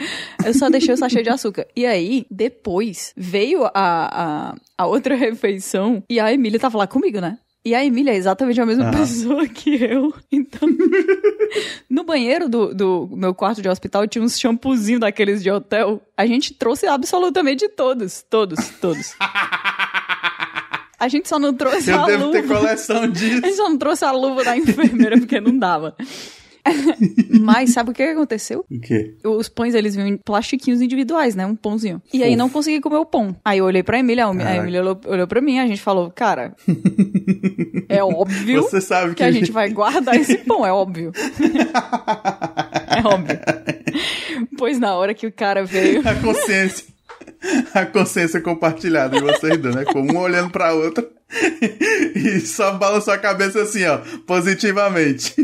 eu 0.46 0.54
só 0.54 0.70
deixei 0.70 0.94
o 0.94 0.98
sachê 0.98 1.22
de 1.24 1.30
açúcar. 1.30 1.66
E 1.76 1.86
aí, 1.86 2.26
depois, 2.32 3.14
veio 3.16 3.66
a, 3.66 3.72
a, 3.74 4.56
a 4.78 4.86
outra 4.88 5.16
refeição 5.16 6.04
e 6.10 6.20
a 6.20 6.32
Emília 6.34 6.60
tava 6.60 6.78
lá 6.78 6.88
comigo, 6.88 7.20
né? 7.20 7.38
E 7.68 7.74
a 7.74 7.84
Emília 7.84 8.12
é 8.12 8.16
exatamente 8.16 8.62
a 8.62 8.66
mesma 8.66 8.86
Aham. 8.90 9.00
pessoa 9.00 9.48
que 9.48 9.84
eu. 9.84 10.14
Então, 10.32 10.70
no 11.90 12.04
banheiro 12.04 12.48
do, 12.48 12.76
do 12.76 13.10
meu 13.14 13.34
quarto 13.34 13.60
de 13.60 13.68
hospital 13.68 14.06
tinha 14.08 14.24
uns 14.24 14.40
shampoozinhos 14.40 15.00
daqueles 15.02 15.42
de 15.42 15.50
hotel. 15.50 16.00
A 16.16 16.28
gente 16.28 16.54
trouxe 16.54 16.86
absolutamente 16.86 17.68
todos. 17.70 18.24
Todos, 18.30 18.70
todos. 18.80 19.16
A 21.00 21.08
gente 21.08 21.28
só 21.28 21.38
não 21.40 21.54
trouxe 21.54 21.90
Eu 21.90 22.02
a 22.04 22.06
devo 22.06 22.26
luva. 22.28 22.40
ter 22.42 22.48
coleção 22.48 22.98
A 23.04 23.08
gente 23.08 23.42
disso. 23.42 23.56
só 23.58 23.68
não 23.70 23.78
trouxe 23.78 24.06
a 24.06 24.12
luva 24.12 24.44
da 24.44 24.56
enfermeira 24.56 25.18
porque 25.18 25.42
não 25.42 25.58
dava. 25.58 25.96
Mas 27.42 27.72
sabe 27.72 27.92
o 27.92 27.94
que 27.94 28.04
aconteceu? 28.04 28.66
O 28.70 28.80
quê? 28.80 29.16
Os 29.24 29.48
pães, 29.48 29.76
eles 29.76 29.96
vinham 29.96 30.08
em 30.08 30.18
plastiquinhos 30.18 30.82
individuais, 30.82 31.36
né? 31.36 31.46
Um 31.46 31.56
pãozinho. 31.56 32.02
E 32.14 32.24
aí 32.24 32.32
Fofo. 32.32 32.38
não 32.38 32.50
consegui 32.50 32.82
comer 32.82 32.98
o 32.98 33.06
pão. 33.06 33.36
Aí 33.44 33.60
eu 33.60 33.66
olhei 33.66 33.84
pra 33.84 34.00
Emília, 34.00 34.26
a. 34.28 34.56
Emília 34.58 34.82
olhou, 34.82 35.00
olhou 35.06 35.28
pra 35.28 35.42
mim, 35.42 35.60
a 35.60 35.68
gente 35.68 35.82
falou, 35.82 36.12
cara, 36.12 36.56
é 37.88 38.02
óbvio 38.04 38.64
Você 38.64 38.82
sabe 38.82 39.10
que, 39.10 39.16
que 39.16 39.24
a 39.24 39.32
gente 39.32 39.52
vai 39.52 39.70
guardar 39.70 40.16
esse 40.16 40.38
pão, 40.40 40.66
é 40.66 40.72
óbvio. 40.72 41.12
é 42.90 43.08
óbvio. 43.08 43.40
Pois 44.58 44.80
na 44.80 44.96
hora 44.96 45.14
que 45.14 45.28
o 45.28 45.32
cara 45.32 45.64
veio, 45.64 46.02
A 46.08 46.16
consciência. 46.16 46.96
A 47.74 47.86
consciência 47.86 48.42
compartilhada 48.42 49.18
de 49.18 49.24
vocês 49.24 49.58
dois, 49.58 49.76
né? 49.76 49.86
Com 49.86 50.02
um 50.02 50.18
olhando 50.18 50.50
pra 50.50 50.74
outra. 50.74 51.08
E 52.16 52.40
só 52.40 52.74
balançou 52.74 53.14
a 53.14 53.18
cabeça 53.18 53.62
assim, 53.62 53.86
ó. 53.86 54.00
Positivamente. 54.26 55.36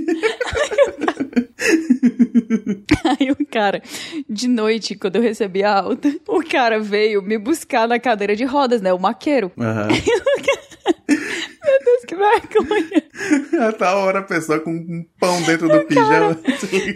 Aí 3.19 3.31
o 3.31 3.45
cara, 3.45 3.81
de 4.29 4.47
noite, 4.47 4.95
quando 4.95 5.17
eu 5.17 5.21
recebi 5.21 5.63
a 5.63 5.79
alta, 5.79 6.13
o 6.27 6.41
cara 6.43 6.79
veio 6.79 7.21
me 7.21 7.37
buscar 7.37 7.87
na 7.87 7.99
cadeira 7.99 8.35
de 8.35 8.45
rodas, 8.45 8.81
né? 8.81 8.93
O 8.93 8.99
maqueiro. 8.99 9.51
Aham. 9.59 9.87
Meu 11.63 11.79
Deus, 11.85 12.05
que 12.05 12.15
vergonha. 12.15 13.03
A 13.67 13.71
tal 13.71 13.99
hora 13.99 14.19
a 14.19 14.23
pessoa 14.23 14.59
com 14.59 14.71
um 14.71 15.05
pão 15.19 15.41
dentro 15.43 15.69
do 15.69 15.85
pijama. 15.85 16.37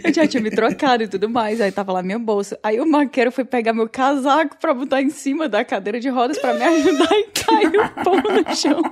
Eu 0.04 0.12
já 0.12 0.26
tinha 0.26 0.42
me 0.42 0.50
trocado 0.50 1.04
e 1.04 1.08
tudo 1.08 1.28
mais, 1.28 1.60
aí 1.60 1.70
tava 1.70 1.92
lá 1.92 2.02
minha 2.02 2.18
bolsa. 2.18 2.58
Aí 2.62 2.80
o 2.80 2.86
maqueiro 2.86 3.30
foi 3.30 3.44
pegar 3.44 3.72
meu 3.72 3.88
casaco 3.88 4.56
pra 4.60 4.74
botar 4.74 5.00
em 5.00 5.10
cima 5.10 5.48
da 5.48 5.64
cadeira 5.64 6.00
de 6.00 6.08
rodas 6.08 6.38
pra 6.38 6.54
me 6.54 6.64
ajudar 6.64 7.12
e 7.12 7.24
caiu 7.32 7.84
o 7.84 8.04
pão 8.04 8.16
no 8.16 8.56
chão. 8.56 8.82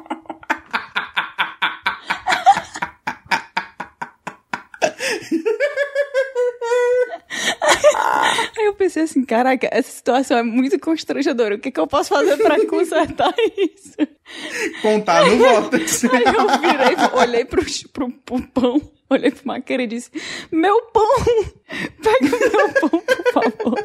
Aí 8.57 8.67
eu 8.67 8.75
pensei 8.75 9.03
assim, 9.05 9.25
caraca, 9.25 9.69
essa 9.71 9.91
situação 9.91 10.37
é 10.39 10.43
muito 10.43 10.79
constrangedora. 10.79 11.55
O 11.57 11.59
que, 11.59 11.71
que 11.71 11.81
eu 11.81 11.87
posso 11.87 12.11
fazer 12.11 12.37
pra 12.37 12.65
consertar 12.67 13.35
isso? 13.57 13.97
Contar 14.83 15.25
no 15.27 15.39
Vortex. 15.39 16.05
Aí 16.05 16.25
eu 16.25 16.49
virei, 16.61 16.97
olhei 17.21 17.45
pro, 17.45 17.65
pro, 17.93 18.11
pro 18.11 18.43
pão, 18.49 18.81
olhei 19.11 19.31
pro 19.31 19.47
maqueiro 19.47 19.83
e 19.83 19.87
disse: 19.87 20.11
Meu 20.51 20.83
pão! 20.87 21.07
Pega 22.03 22.37
o 22.37 22.41
meu 22.41 22.73
pão, 22.81 23.01
por 23.01 23.33
favor. 23.33 23.79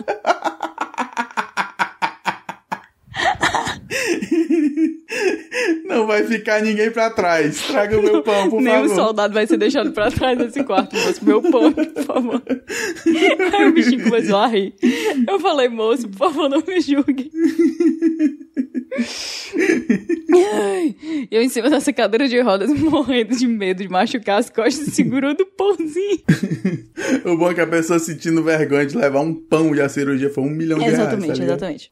Não 5.86 6.06
vai 6.06 6.24
ficar 6.24 6.62
ninguém 6.62 6.92
pra 6.92 7.10
trás. 7.10 7.62
Traga 7.62 7.98
o 8.00 8.02
meu 8.04 8.22
pão, 8.22 8.50
por 8.50 8.62
Nenhum 8.62 8.88
favor. 8.90 8.96
soldado 8.96 9.34
vai 9.34 9.48
ser 9.48 9.58
deixado 9.58 9.92
pra 9.92 10.12
trás 10.12 10.38
desse 10.38 10.64
quarto, 10.64 10.96
moço. 10.96 11.26
Meu 11.26 11.42
pão, 11.42 11.72
por 11.72 12.04
favor. 12.04 12.42
Aí 13.58 13.68
o 13.68 13.74
bichinho 13.74 14.04
começou 14.04 14.38
a 14.38 14.48
rir. 14.48 14.74
Eu 15.28 15.40
falei, 15.40 15.68
moço, 15.68 16.08
por 16.10 16.18
favor, 16.18 16.50
não 16.50 16.62
me 16.68 16.80
julgue. 16.80 17.32
Eu 21.32 21.42
em 21.42 21.50
cima 21.50 21.70
dessa 21.70 21.92
cadeira 21.94 22.28
de 22.28 22.40
rodas, 22.42 22.70
morrendo 22.74 23.36
de 23.36 23.48
medo 23.48 23.82
de 23.84 23.90
machucar 23.90 24.40
as 24.40 24.50
costas, 24.50 24.94
segurando 24.94 25.42
o 25.42 25.46
pãozinho. 25.46 26.20
O 27.26 27.38
bom 27.38 27.52
é 27.52 27.54
que 27.54 27.62
a 27.62 27.68
pessoa 27.68 28.00
sentindo 28.00 28.44
vergonha 28.44 28.86
de 28.86 28.98
levar 28.98 29.22
um 29.22 29.34
pão 29.34 29.76
e 29.76 29.82
a 29.82 29.90
cirurgia 29.90 30.30
foi 30.30 30.44
um 30.44 30.50
milhão 30.50 30.78
de 30.78 30.86
reais. 30.86 31.00
Exatamente, 31.00 31.38
tá 31.38 31.44
exatamente. 31.44 31.92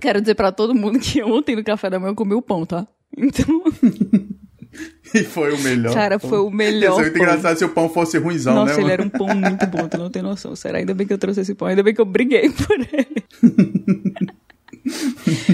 Quero 0.00 0.20
dizer 0.20 0.34
pra 0.34 0.52
todo 0.52 0.74
mundo 0.74 0.98
que 0.98 1.22
ontem 1.22 1.56
no 1.56 1.64
café 1.64 1.88
da 1.90 1.98
manhã 1.98 2.10
eu 2.12 2.14
comi 2.16 2.34
o 2.34 2.42
pão, 2.42 2.64
tá? 2.66 2.86
Então, 3.16 3.62
E 5.14 5.22
foi 5.24 5.52
o 5.52 5.58
melhor. 5.58 5.92
cara, 5.92 6.18
pão. 6.18 6.30
foi 6.30 6.38
o 6.38 6.48
Ia 6.48 6.56
melhor. 6.56 6.94
ser 6.94 7.00
muito 7.02 7.12
pão. 7.14 7.22
engraçado 7.22 7.58
se 7.58 7.64
o 7.64 7.68
pão 7.68 7.88
fosse 7.90 8.16
ruimzão, 8.18 8.54
Nossa, 8.54 8.72
né? 8.72 8.80
ele 8.80 8.82
mano? 8.82 8.92
era 8.92 9.02
um 9.02 9.08
pão 9.10 9.26
muito 9.36 9.66
bom, 9.66 9.86
tu 9.88 9.98
não 9.98 10.08
tem 10.10 10.22
noção. 10.22 10.56
Será? 10.56 10.78
Ainda 10.78 10.94
bem 10.94 11.06
que 11.06 11.12
eu 11.12 11.18
trouxe 11.18 11.40
esse 11.42 11.54
pão, 11.54 11.68
ainda 11.68 11.82
bem 11.82 11.92
que 11.94 12.00
eu 12.00 12.06
briguei 12.06 12.48
por 12.50 12.80
ele. 12.80 13.22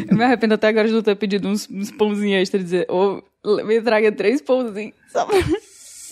eu 0.09 0.16
me 0.16 0.25
arrependo 0.25 0.55
até 0.55 0.69
agora 0.69 0.87
de 0.87 0.95
não 0.95 1.03
ter 1.03 1.16
pedido 1.16 1.49
uns, 1.49 1.69
uns 1.71 1.91
pãozinhos 1.91 2.43
extra, 2.43 2.62
dizer, 2.62 2.87
ô, 2.91 3.21
me 3.64 3.81
traga 3.83 4.12
três 4.12 4.41
pãozinhos. 4.41 4.95
Só 5.12 5.25
pra- 5.27 5.37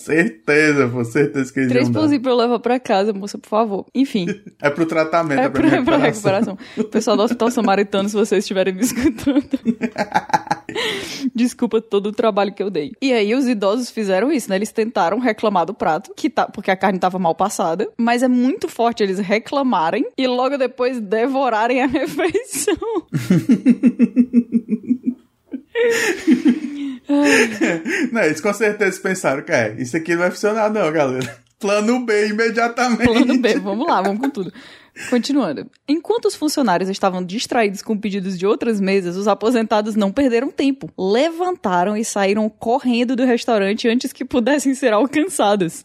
Certeza, 0.06 0.88
pô, 0.88 1.04
certeza 1.04 1.52
que 1.52 1.58
eles 1.60 1.70
Três 1.72 1.90
pãozinhos 1.90 2.22
pra 2.22 2.30
eu 2.32 2.36
levar 2.36 2.58
pra 2.60 2.78
casa, 2.78 3.12
moça, 3.12 3.36
por 3.38 3.48
favor. 3.48 3.86
Enfim. 3.94 4.26
É 4.62 4.70
pro 4.70 4.86
tratamento, 4.86 5.38
é, 5.40 5.44
É 5.44 5.48
pra, 5.48 5.60
pra, 5.60 5.82
pra 5.82 5.96
recuperação. 5.98 6.56
recuperação. 6.56 6.84
Pessoal 6.90 7.16
do 7.16 7.22
Hospital 7.24 7.50
Samaritano, 7.50 8.08
se 8.08 8.14
vocês 8.14 8.42
estiverem 8.44 8.72
me 8.74 8.80
escutando. 8.80 9.44
Desculpa 11.34 11.80
todo 11.80 12.06
o 12.06 12.12
trabalho 12.12 12.52
que 12.54 12.62
eu 12.62 12.70
dei. 12.70 12.92
E 13.02 13.12
aí 13.12 13.34
os 13.34 13.46
idosos 13.46 13.90
fizeram 13.90 14.32
isso, 14.32 14.48
né? 14.48 14.56
Eles 14.56 14.72
tentaram 14.72 15.18
reclamar 15.18 15.66
do 15.66 15.74
prato, 15.74 16.12
que 16.16 16.30
tá, 16.30 16.46
porque 16.46 16.70
a 16.70 16.76
carne 16.76 16.98
tava 16.98 17.18
mal 17.18 17.34
passada. 17.34 17.88
Mas 17.98 18.22
é 18.22 18.28
muito 18.28 18.66
forte 18.68 19.02
eles 19.02 19.18
reclamarem 19.18 20.06
e 20.16 20.26
logo 20.26 20.56
depois 20.56 21.00
devorarem 21.00 21.82
a 21.82 21.86
refeição. 21.86 22.76
Não, 28.10 28.22
eles 28.22 28.40
com 28.40 28.52
certeza 28.52 29.00
pensaram, 29.00 29.42
cara, 29.42 29.80
isso 29.80 29.96
aqui 29.96 30.12
não 30.12 30.20
vai 30.20 30.30
funcionar 30.30 30.70
não, 30.70 30.90
galera. 30.90 31.38
Plano 31.58 32.04
B 32.04 32.28
imediatamente. 32.28 33.04
Plano 33.04 33.38
B, 33.38 33.58
vamos 33.58 33.86
lá, 33.86 34.02
vamos 34.02 34.20
com 34.20 34.28
tudo. 34.28 34.52
Continuando. 35.10 35.70
Enquanto 35.86 36.26
os 36.26 36.34
funcionários 36.34 36.88
estavam 36.88 37.22
distraídos 37.22 37.82
com 37.82 37.96
pedidos 37.96 38.38
de 38.38 38.46
outras 38.46 38.80
mesas, 38.80 39.16
os 39.16 39.28
aposentados 39.28 39.94
não 39.94 40.10
perderam 40.10 40.50
tempo. 40.50 40.90
Levantaram 40.98 41.96
e 41.96 42.04
saíram 42.04 42.48
correndo 42.48 43.14
do 43.14 43.24
restaurante 43.24 43.88
antes 43.88 44.12
que 44.12 44.24
pudessem 44.24 44.74
ser 44.74 44.92
alcançados. 44.92 45.84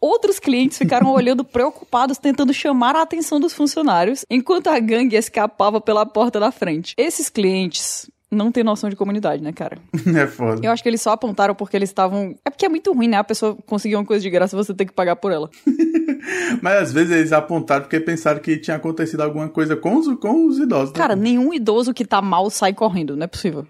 Outros 0.00 0.38
clientes 0.38 0.78
ficaram 0.78 1.10
olhando 1.10 1.44
preocupados, 1.44 2.18
tentando 2.18 2.54
chamar 2.54 2.94
a 2.94 3.02
atenção 3.02 3.40
dos 3.40 3.52
funcionários, 3.52 4.24
enquanto 4.30 4.68
a 4.68 4.78
gangue 4.78 5.16
escapava 5.16 5.80
pela 5.80 6.06
porta 6.06 6.38
da 6.38 6.52
frente. 6.52 6.94
Esses 6.96 7.28
clientes 7.28 8.08
não 8.34 8.50
têm 8.52 8.62
noção 8.64 8.90
de 8.90 8.96
comunidade, 8.96 9.42
né, 9.42 9.52
cara? 9.52 9.78
É 10.16 10.26
foda. 10.26 10.60
Eu 10.64 10.70
acho 10.70 10.82
que 10.82 10.88
eles 10.88 11.00
só 11.02 11.10
apontaram 11.10 11.54
porque 11.54 11.76
eles 11.76 11.88
estavam. 11.88 12.34
É 12.44 12.50
porque 12.50 12.66
é 12.66 12.68
muito 12.68 12.92
ruim, 12.92 13.08
né? 13.08 13.16
A 13.16 13.24
pessoa 13.24 13.56
conseguir 13.66 13.96
uma 13.96 14.04
coisa 14.04 14.22
de 14.22 14.30
graça 14.30 14.54
e 14.54 14.58
você 14.58 14.72
ter 14.74 14.84
que 14.84 14.92
pagar 14.92 15.16
por 15.16 15.32
ela. 15.32 15.50
Mas 16.62 16.74
às 16.82 16.92
vezes 16.92 17.10
eles 17.12 17.32
apontaram 17.32 17.82
porque 17.82 18.00
pensaram 18.00 18.40
que 18.40 18.56
tinha 18.56 18.76
acontecido 18.76 19.20
alguma 19.22 19.48
coisa 19.48 19.76
com 19.76 19.96
os, 19.96 20.06
com 20.18 20.46
os 20.46 20.58
idosos. 20.58 20.90
né? 20.92 20.96
Cara, 20.98 21.16
nenhum 21.16 21.52
idoso 21.52 21.92
que 21.92 22.04
tá 22.04 22.22
mal 22.22 22.48
sai 22.50 22.72
correndo. 22.72 23.16
Não 23.16 23.24
é 23.24 23.26
possível. 23.26 23.66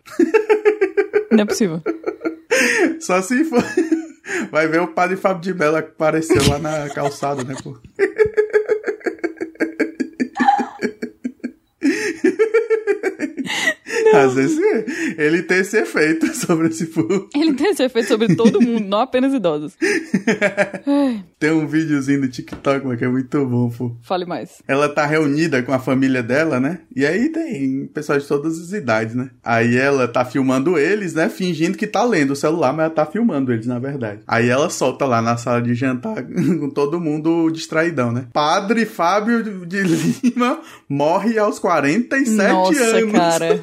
Não 1.30 1.42
é 1.42 1.44
possível. 1.46 1.82
Só 3.00 3.20
se 3.22 3.44
for. 3.44 3.62
Vai 4.50 4.68
ver 4.68 4.80
o 4.80 4.88
padre 4.88 5.16
Fábio 5.16 5.40
de 5.42 5.54
Mello 5.58 5.82
que 5.82 5.88
apareceu 5.90 6.48
lá 6.48 6.58
na 6.58 6.88
calçada, 6.90 7.42
né, 7.44 7.54
pô? 7.62 7.76
Às 14.16 14.34
vezes 14.34 14.58
ele 15.18 15.42
tem 15.42 15.58
esse 15.58 15.76
efeito 15.78 16.26
sobre 16.34 16.68
esse 16.68 16.86
povo. 16.86 17.28
Ele 17.34 17.54
tem 17.54 17.70
esse 17.70 17.82
efeito 17.82 18.08
sobre 18.08 18.34
todo 18.34 18.60
mundo, 18.60 18.84
não 18.86 19.00
apenas 19.00 19.32
idosos. 19.32 19.76
Tem 21.38 21.50
um 21.52 21.66
videozinho 21.66 22.20
no 22.22 22.28
TikTok, 22.28 22.86
mano, 22.86 22.96
que 22.96 23.04
é 23.04 23.08
muito 23.08 23.44
bom, 23.46 23.68
pô. 23.68 23.94
fale 24.02 24.24
mais. 24.24 24.62
Ela 24.66 24.88
tá 24.88 25.04
reunida 25.04 25.62
com 25.62 25.72
a 25.72 25.78
família 25.78 26.22
dela, 26.22 26.58
né? 26.58 26.78
E 26.94 27.04
aí 27.04 27.28
tem 27.28 27.86
pessoal 27.92 28.18
de 28.18 28.26
todas 28.26 28.58
as 28.58 28.72
idades, 28.72 29.14
né? 29.14 29.30
Aí 29.44 29.76
ela 29.76 30.08
tá 30.08 30.24
filmando 30.24 30.78
eles, 30.78 31.12
né? 31.12 31.28
Fingindo 31.28 31.76
que 31.76 31.86
tá 31.86 32.02
lendo 32.02 32.30
o 32.30 32.36
celular, 32.36 32.72
mas 32.72 32.86
ela 32.86 32.94
tá 32.94 33.04
filmando 33.04 33.52
eles, 33.52 33.66
na 33.66 33.78
verdade. 33.78 34.20
Aí 34.26 34.48
ela 34.48 34.70
solta 34.70 35.04
lá 35.04 35.20
na 35.20 35.36
sala 35.36 35.60
de 35.60 35.74
jantar 35.74 36.22
com 36.24 36.70
todo 36.70 36.98
mundo 37.00 37.50
distraidão, 37.50 38.10
né? 38.10 38.26
Padre 38.32 38.86
Fábio 38.86 39.42
de 39.66 39.82
Lima 39.82 40.60
morre 40.88 41.38
aos 41.38 41.58
47 41.58 42.30
Nossa, 42.30 42.84
anos. 42.96 43.12
cara. 43.12 43.60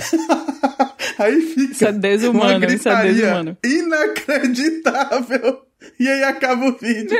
Aí 1.18 1.40
fica 1.42 1.72
Isso 1.72 1.84
é 1.86 1.92
desumano, 1.92 2.44
uma 2.44 2.66
isso 2.66 2.88
é 2.88 2.92
gritaria 2.92 3.12
desumano. 3.12 3.56
inacreditável. 3.64 5.62
E 5.98 6.08
aí 6.08 6.22
acaba 6.24 6.66
o 6.66 6.76
vídeo. 6.78 7.16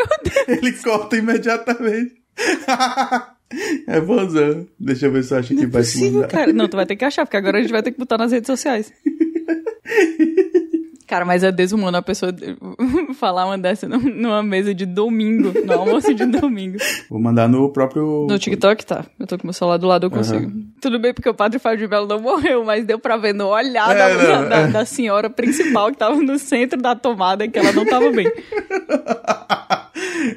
Ele 0.48 0.72
corta 0.72 1.16
imediatamente. 1.16 2.14
é 3.86 4.00
bonzão. 4.00 4.66
Deixa 4.78 5.06
eu 5.06 5.12
ver 5.12 5.22
se 5.24 5.34
eu 5.34 5.38
acho 5.38 5.54
que 5.54 5.62
é 5.64 5.66
vai 5.66 5.82
possível, 5.82 6.12
mandar. 6.12 6.28
cara. 6.28 6.52
Não, 6.52 6.68
tu 6.68 6.76
vai 6.76 6.86
ter 6.86 6.96
que 6.96 7.04
achar, 7.04 7.24
porque 7.26 7.36
agora 7.36 7.58
a 7.58 7.60
gente 7.60 7.72
vai 7.72 7.82
ter 7.82 7.92
que 7.92 7.98
botar 7.98 8.16
nas 8.18 8.32
redes 8.32 8.46
sociais. 8.46 8.90
Cara, 11.10 11.24
mas 11.24 11.42
é 11.42 11.50
desumano 11.50 11.96
a 11.96 12.02
pessoa 12.02 12.32
falar 13.18 13.44
uma 13.44 13.58
dessa 13.58 13.88
num- 13.88 13.98
numa 13.98 14.44
mesa 14.44 14.72
de 14.72 14.86
domingo, 14.86 15.52
no 15.66 15.72
almoço 15.72 16.14
de 16.14 16.24
domingo. 16.24 16.78
Vou 17.10 17.20
mandar 17.20 17.48
no 17.48 17.68
próprio. 17.72 18.28
No 18.30 18.38
TikTok, 18.38 18.86
tá. 18.86 19.04
Eu 19.18 19.26
tô 19.26 19.36
com 19.36 19.44
meu 19.44 19.52
celular 19.52 19.76
do 19.76 19.88
lado, 19.88 20.06
eu 20.06 20.10
consigo. 20.10 20.52
Tudo 20.80 21.00
bem 21.00 21.12
porque 21.12 21.28
o 21.28 21.34
padre 21.34 21.58
Fábio 21.58 21.78
de 21.80 21.88
Mello 21.88 22.06
não 22.06 22.20
morreu, 22.20 22.64
mas 22.64 22.84
deu 22.84 22.96
pra 22.96 23.16
ver 23.16 23.34
no 23.34 23.48
olhar 23.48 23.90
É, 23.90 23.98
da, 23.98 24.22
não, 24.42 24.48
da- 24.48 24.56
é. 24.58 24.66
da 24.68 24.84
senhora 24.84 25.28
principal 25.28 25.90
que 25.90 25.98
tava 25.98 26.14
no 26.14 26.38
centro 26.38 26.80
da 26.80 26.94
tomada 26.94 27.48
que 27.48 27.58
ela 27.58 27.72
não 27.72 27.84
tava 27.84 28.08
bem. 28.12 28.30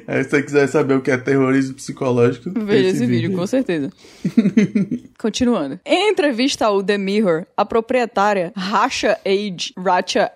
É, 0.06 0.22
se 0.22 0.30
você 0.30 0.42
quiser 0.42 0.66
saber 0.66 0.94
o 0.94 1.00
que 1.00 1.10
é 1.10 1.16
terrorismo 1.16 1.74
psicológico, 1.74 2.50
Veja 2.64 2.88
esse, 2.88 3.06
vídeo, 3.06 3.34
com 3.36 3.46
certeza. 3.46 3.90
Continuando. 5.18 5.78
Em 5.84 6.10
entrevista 6.10 6.66
ao 6.66 6.82
The 6.82 6.98
Mirror, 6.98 7.46
a 7.56 7.64
proprietária 7.64 8.52
Rasha 8.56 9.18
Aid, 9.24 9.72
Racha 9.76 10.30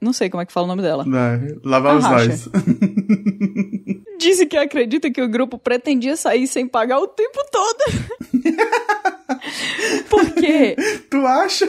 Não 0.00 0.12
sei 0.12 0.28
como 0.30 0.42
é 0.42 0.46
que 0.46 0.52
fala 0.52 0.64
o 0.66 0.68
nome 0.68 0.82
dela. 0.82 1.04
Não, 1.04 1.60
lavar 1.64 1.96
os 1.96 2.04
olhos. 2.04 2.48
disse 4.18 4.46
que 4.46 4.56
acredita 4.56 5.10
que 5.10 5.20
o 5.22 5.28
grupo 5.28 5.58
pretendia 5.58 6.16
sair 6.16 6.46
sem 6.46 6.66
pagar 6.66 6.98
o 6.98 7.06
tempo 7.06 7.38
todo. 7.50 7.84
Por 10.08 10.32
quê? 10.34 10.76
Tu 11.10 11.26
acha? 11.26 11.66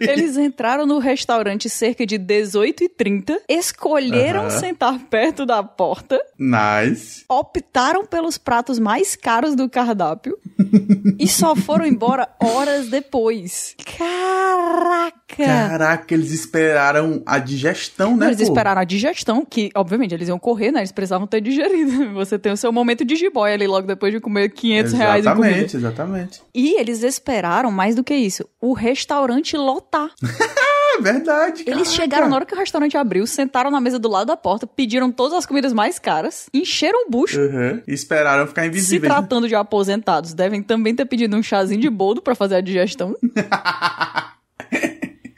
Eles 0.00 0.36
entraram 0.36 0.86
no 0.86 0.98
restaurante 0.98 1.68
cerca 1.68 2.06
de 2.06 2.18
18h30, 2.18 3.36
escolheram 3.48 4.50
sentar 4.50 4.98
perto 5.10 5.44
da 5.44 5.62
porta, 5.62 6.20
Nice. 6.38 7.24
optaram 7.28 8.06
pelos 8.06 8.38
pratos 8.38 8.78
mais 8.78 9.16
caros 9.16 9.54
do 9.54 9.68
cardápio 9.68 10.38
e 11.18 11.28
só 11.28 11.54
foram 11.54 11.86
embora 11.86 12.28
horas 12.40 12.88
depois. 12.88 13.74
Caraca! 13.98 15.25
Caraca, 15.26 16.14
eles 16.14 16.30
esperaram 16.32 17.22
a 17.26 17.38
digestão, 17.38 18.16
né? 18.16 18.26
Eles 18.26 18.38
pô? 18.38 18.42
esperaram 18.44 18.80
a 18.80 18.84
digestão, 18.84 19.44
que 19.44 19.70
obviamente 19.74 20.14
eles 20.14 20.28
iam 20.28 20.38
correr, 20.38 20.70
né? 20.70 20.80
Eles 20.80 20.92
precisavam 20.92 21.26
ter 21.26 21.40
digerido. 21.40 22.12
Você 22.14 22.38
tem 22.38 22.52
o 22.52 22.56
seu 22.56 22.72
momento 22.72 23.04
de 23.04 23.16
jiboia 23.16 23.54
ali 23.54 23.66
logo 23.66 23.86
depois 23.86 24.12
de 24.12 24.20
comer 24.20 24.50
500 24.50 24.92
reais 24.92 25.26
em 25.26 25.28
comida. 25.34 25.48
Exatamente, 25.48 25.76
exatamente. 25.76 26.42
E 26.54 26.80
eles 26.80 27.02
esperaram 27.02 27.70
mais 27.70 27.94
do 27.94 28.04
que 28.04 28.14
isso, 28.14 28.48
o 28.60 28.72
restaurante 28.72 29.56
lotar. 29.56 30.10
É 30.98 31.02
verdade, 31.02 31.62
Eles 31.66 31.88
caraca. 31.88 31.90
chegaram 31.90 32.28
na 32.30 32.36
hora 32.36 32.46
que 32.46 32.54
o 32.54 32.58
restaurante 32.58 32.96
abriu, 32.96 33.26
sentaram 33.26 33.70
na 33.70 33.82
mesa 33.82 33.98
do 33.98 34.08
lado 34.08 34.28
da 34.28 34.36
porta, 34.36 34.66
pediram 34.66 35.12
todas 35.12 35.36
as 35.36 35.44
comidas 35.44 35.74
mais 35.74 35.98
caras, 35.98 36.48
encheram 36.54 37.06
o 37.06 37.10
bucho. 37.10 37.38
Uhum. 37.38 37.82
E 37.86 37.92
esperaram 37.92 38.46
ficar 38.46 38.62
Se 38.62 38.68
invisíveis. 38.68 39.12
tratando 39.12 39.46
de 39.46 39.54
aposentados, 39.54 40.32
devem 40.32 40.62
também 40.62 40.94
ter 40.94 41.04
pedido 41.04 41.36
um 41.36 41.42
chazinho 41.42 41.82
de 41.82 41.90
boldo 41.90 42.22
pra 42.22 42.34
fazer 42.34 42.54
a 42.54 42.60
digestão. 42.62 43.14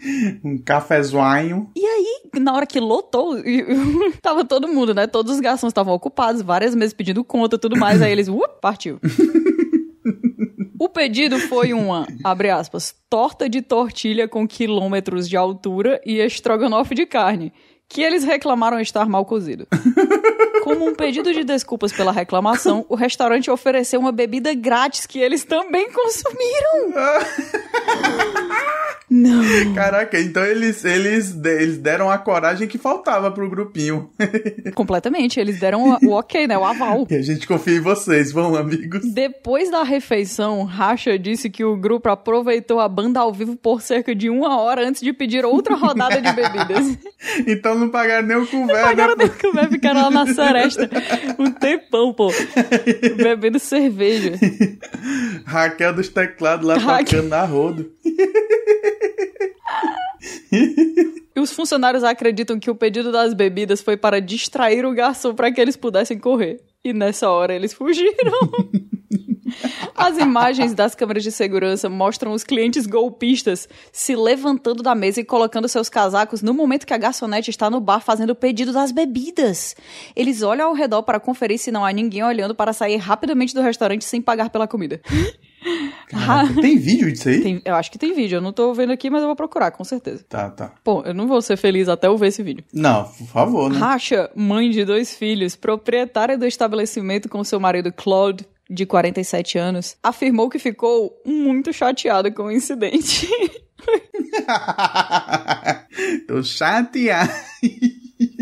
Um 0.45 0.59
cafezoinho. 0.59 1.71
E 1.77 1.85
aí, 1.85 2.41
na 2.41 2.55
hora 2.55 2.67
que 2.67 2.81
lotou, 2.81 3.37
tava 4.23 4.45
todo 4.45 4.69
mundo, 4.69 4.95
né? 4.95 5.07
Todos 5.07 5.35
os 5.35 5.41
garçons 5.41 5.71
estavam 5.71 5.95
ocupados, 5.95 6.43
várias 6.43 6.75
mesas 6.75 6.93
pedindo 6.93 7.25
conta 7.25 7.57
e 7.57 7.59
tudo 7.59 7.77
mais. 7.77 8.01
Aí 8.03 8.13
eles, 8.13 8.29
uh, 8.29 8.43
partiu. 8.61 8.99
O 10.81 10.89
pedido 10.89 11.41
foi 11.41 11.73
uma, 11.73 12.07
abre 12.23 12.51
aspas, 12.51 12.95
torta 13.11 13.49
de 13.49 13.61
tortilha 13.61 14.29
com 14.29 14.47
quilômetros 14.47 15.29
de 15.29 15.37
altura 15.37 16.01
e 16.07 16.19
estrogonofe 16.21 16.95
de 16.95 17.05
carne, 17.05 17.53
que 17.89 18.03
eles 18.03 18.23
reclamaram 18.23 18.79
estar 18.81 19.09
mal 19.09 19.25
cozido. 19.25 19.67
Como 20.63 20.87
um 20.87 20.95
pedido 20.95 21.33
de 21.33 21.45
desculpas 21.45 21.93
pela 21.93 22.13
reclamação, 22.13 22.85
o 22.89 22.95
restaurante 22.95 23.51
ofereceu 23.51 23.99
uma 23.99 24.13
bebida 24.13 24.53
grátis 24.53 25.07
que 25.07 25.19
eles 25.19 25.43
também 25.45 25.89
consumiram. 25.91 26.93
Não. 29.11 29.43
Caraca, 29.75 30.21
então 30.21 30.45
eles, 30.45 30.85
eles, 30.85 31.35
eles 31.43 31.79
deram 31.79 32.11
a 32.11 32.19
coragem 32.19 32.69
que 32.69 32.77
faltava 32.77 33.31
pro 33.31 33.49
grupinho. 33.49 34.11
Completamente, 34.75 35.41
eles 35.41 35.59
deram 35.59 35.97
o, 36.03 36.09
o 36.09 36.11
ok, 36.13 36.47
né? 36.47 36.59
O 36.59 36.65
aval. 36.65 37.07
E 37.09 37.15
a 37.15 37.23
gente 37.23 37.47
confia 37.47 37.77
em 37.77 37.81
vocês, 37.81 38.31
vão, 38.31 38.55
amigos. 38.55 39.01
Depois 39.15 39.71
da 39.71 39.83
refeição, 39.83 40.65
Racha 40.65 41.19
disse 41.19 41.49
que 41.49 41.65
o 41.65 41.75
grupo 41.75 42.11
aproveitou 42.11 42.81
a 42.81 42.89
banda 42.89 43.21
ao 43.21 43.33
vivo 43.33 43.57
por 43.57 43.81
cerca 43.81 44.15
de 44.15 44.29
uma 44.29 44.61
hora 44.61 44.87
antes 44.87 45.01
de 45.01 45.13
pedir 45.15 45.45
outra 45.45 45.75
rodada 45.75 46.21
de 46.21 46.33
bebidas. 46.33 46.99
Então 47.47 47.78
não 47.79 47.89
pagaram 47.89 48.27
nem 48.27 48.37
o 48.37 48.47
couvert, 48.47 48.85
Pagaram 48.85 49.17
né? 49.17 49.25
nem 49.25 49.29
comer, 49.53 49.69
ficaram 49.69 50.03
lá 50.03 50.11
na 50.11 50.27
seresta 50.35 50.89
um 51.39 51.51
tempão, 51.51 52.13
pô, 52.13 52.31
bebendo 53.17 53.59
cerveja. 53.59 54.33
Raquel 55.47 55.95
dos 55.95 56.09
teclados 56.09 56.67
lá 56.67 56.77
Raquel. 56.77 57.07
tocando 57.07 57.29
na 57.29 57.45
rodo. 57.45 57.91
E 61.39 61.41
os 61.41 61.53
funcionários 61.53 62.03
acreditam 62.03 62.59
que 62.59 62.69
o 62.69 62.75
pedido 62.75 63.13
das 63.13 63.33
bebidas 63.33 63.81
foi 63.81 63.97
para 63.97 64.21
distrair 64.21 64.85
o 64.85 64.93
garçom 64.93 65.33
para 65.37 65.53
que 65.53 65.61
eles 65.61 65.77
pudessem 65.77 66.19
correr. 66.19 66.61
E 66.83 66.93
nessa 66.93 67.31
hora 67.31 67.55
eles 67.55 67.73
fugiram. 67.73 68.33
As 69.95 70.19
imagens 70.19 70.75
das 70.75 70.97
câmeras 70.97 71.23
de 71.23 71.31
segurança 71.31 71.89
mostram 71.89 72.33
os 72.33 72.43
clientes 72.43 72.89
golpistas 72.89 73.69
se 73.93 74.17
levantando 74.17 74.83
da 74.83 74.97
mesa 74.97 75.21
e 75.21 75.25
colocando 75.25 75.69
seus 75.69 75.89
casacos 75.89 76.43
no 76.43 76.53
momento 76.53 76.85
que 76.85 76.93
a 76.93 76.99
garçonete 76.99 77.51
está 77.51 77.71
no 77.71 77.79
bar 77.79 78.01
fazendo 78.01 78.31
o 78.31 78.35
pedido 78.35 78.73
das 78.73 78.91
bebidas. 78.91 79.77
Eles 80.17 80.43
olham 80.43 80.71
ao 80.71 80.75
redor 80.75 81.05
para 81.05 81.21
conferir 81.21 81.59
se 81.59 81.71
não 81.71 81.85
há 81.85 81.93
ninguém 81.93 82.25
olhando 82.25 82.53
para 82.53 82.73
sair 82.73 82.97
rapidamente 82.97 83.55
do 83.55 83.63
restaurante 83.63 84.05
sem 84.05 84.21
pagar 84.21 84.51
pela 84.51 84.67
comida. 84.67 85.01
Caraca, 86.09 86.61
tem 86.61 86.79
vídeo 86.79 87.11
disso 87.13 87.29
aí? 87.29 87.43
Tem- 87.43 87.63
eu 87.65 87.75
acho 87.75 87.91
que 87.91 87.99
tem 87.99 88.15
vídeo, 88.15 88.37
eu 88.37 88.41
não 88.41 88.53
tô 88.53 88.73
vendo 88.73 88.93
aqui, 88.93 89.11
mas 89.11 89.21
eu 89.23 89.27
vou 89.27 89.37
procurar, 89.37 89.71
com 89.73 89.83
certeza. 89.85 90.25
Tá, 90.29 90.49
tá. 90.51 90.73
Bom, 90.85 91.03
eu 91.05 91.13
não 91.13 91.27
vou 91.27 91.43
ser 91.43 91.57
feliz 91.57 91.89
até 91.89 92.07
eu 92.07 92.17
ver 92.17 92.29
esse 92.29 92.43
vídeo. 92.43 92.65
Não, 92.73 93.05
por 93.05 93.27
favor, 93.27 93.71
né? 93.71 93.79
Racha, 93.79 94.31
mãe 94.35 94.71
de 94.71 94.85
dois 94.85 95.15
filhos, 95.15 95.57
proprietária 95.57 96.39
do 96.39 96.47
estabelecimento 96.47 97.29
com 97.29 97.43
seu 97.45 97.59
marido 97.61 97.93
Claude, 97.93 98.47
de 98.71 98.85
47 98.87 99.59
anos, 99.59 99.97
afirmou 100.03 100.49
que 100.51 100.59
ficou 100.59 101.21
muito 101.27 101.73
chateada 101.73 102.31
com 102.31 102.45
o 102.45 102.53
incidente. 102.53 103.27
Tô 106.27 106.43
chateado. 106.43 107.31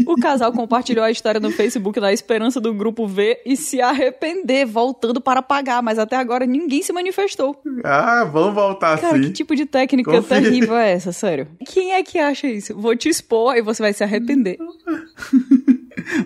O 0.07 0.15
casal 0.17 0.53
compartilhou 0.53 1.05
a 1.05 1.11
história 1.11 1.41
no 1.41 1.51
Facebook 1.51 2.01
na 2.01 2.13
esperança 2.13 2.61
do 2.61 2.73
grupo 2.73 3.07
ver 3.07 3.41
e 3.45 3.57
se 3.57 3.81
arrepender, 3.81 4.67
voltando 4.67 5.21
para 5.21 5.43
pagar, 5.43 5.83
mas 5.83 5.99
até 5.99 6.17
agora 6.17 6.47
ninguém 6.47 6.83
se 6.83 6.93
manifestou. 6.93 7.61
Ah, 7.85 8.25
vamos 8.25 8.55
voltar 8.55 8.99
Cara, 8.99 9.15
que 9.19 9.25
assim. 9.25 9.33
tipo 9.33 9.55
de 9.55 9.67
técnica 9.67 10.11
Confia. 10.11 10.41
terrível 10.41 10.77
é 10.77 10.93
essa, 10.93 11.13
sério? 11.13 11.49
Quem 11.67 11.93
é 11.93 12.03
que 12.03 12.19
acha 12.19 12.47
isso? 12.47 12.75
Vou 12.77 12.97
te 12.97 13.09
expor 13.09 13.57
e 13.57 13.63
você 13.63 13.83
vai 13.83 13.93
se 13.93 14.03
arrepender. 14.03 14.59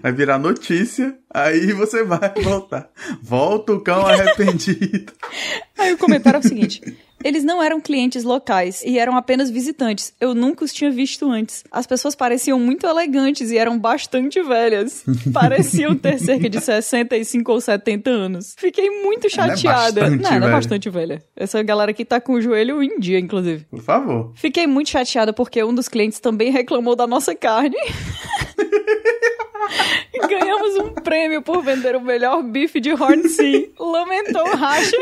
Vai 0.02 0.12
virar 0.12 0.38
notícia, 0.38 1.16
aí 1.32 1.72
você 1.72 2.02
vai 2.02 2.34
voltar. 2.42 2.90
Volta 3.22 3.72
o 3.72 3.80
cão 3.80 4.04
arrependido. 4.06 5.12
Aí 5.78 5.92
o 5.94 5.98
comentário 5.98 6.36
é 6.36 6.40
o 6.40 6.42
seguinte: 6.42 6.82
eles 7.22 7.44
não 7.44 7.62
eram 7.62 7.80
clientes 7.80 8.24
locais 8.24 8.82
e 8.84 8.98
eram 8.98 9.16
apenas 9.16 9.50
visitantes. 9.50 10.12
Eu 10.20 10.34
nunca 10.34 10.64
os 10.64 10.72
tinha 10.72 10.90
visto 10.90 11.30
antes. 11.30 11.62
As 11.70 11.86
pessoas 11.86 12.14
pareciam 12.14 12.58
muito 12.58 12.86
elegantes 12.86 13.50
e 13.50 13.58
eram 13.58 13.78
bastante 13.78 14.42
velhas. 14.42 15.04
Pareciam 15.32 15.94
ter 15.94 16.18
cerca 16.18 16.48
de 16.48 16.60
65 16.60 17.52
ou 17.52 17.60
70 17.60 18.10
anos. 18.10 18.54
Fiquei 18.58 18.88
muito 19.02 19.26
Ela 19.36 19.52
é 19.52 19.56
chateada. 19.56 20.00
bastante 20.00 20.22
não, 20.22 20.32
ela 20.32 20.48
é 20.48 20.52
bastante 20.52 20.90
velha. 20.90 21.22
Essa 21.36 21.62
galera 21.62 21.90
aqui 21.90 22.04
tá 22.04 22.20
com 22.20 22.32
o 22.34 22.40
joelho 22.40 22.82
em 22.82 22.98
dia, 22.98 23.18
inclusive. 23.18 23.64
Por 23.70 23.82
favor. 23.82 24.32
Fiquei 24.34 24.66
muito 24.66 24.90
chateada 24.90 25.32
porque 25.32 25.62
um 25.62 25.74
dos 25.74 25.88
clientes 25.88 26.20
também 26.20 26.50
reclamou 26.50 26.96
da 26.96 27.06
nossa 27.06 27.34
carne. 27.34 27.76
Ganhamos 30.28 30.76
um 30.76 30.90
prêmio 30.94 31.42
por 31.42 31.62
vender 31.62 31.96
o 31.96 32.00
melhor 32.00 32.42
bife 32.42 32.80
de 32.80 32.92
Hornsey. 32.92 33.72
Lamentou 33.78 34.42
o 34.48 34.56
Racha. 34.56 34.96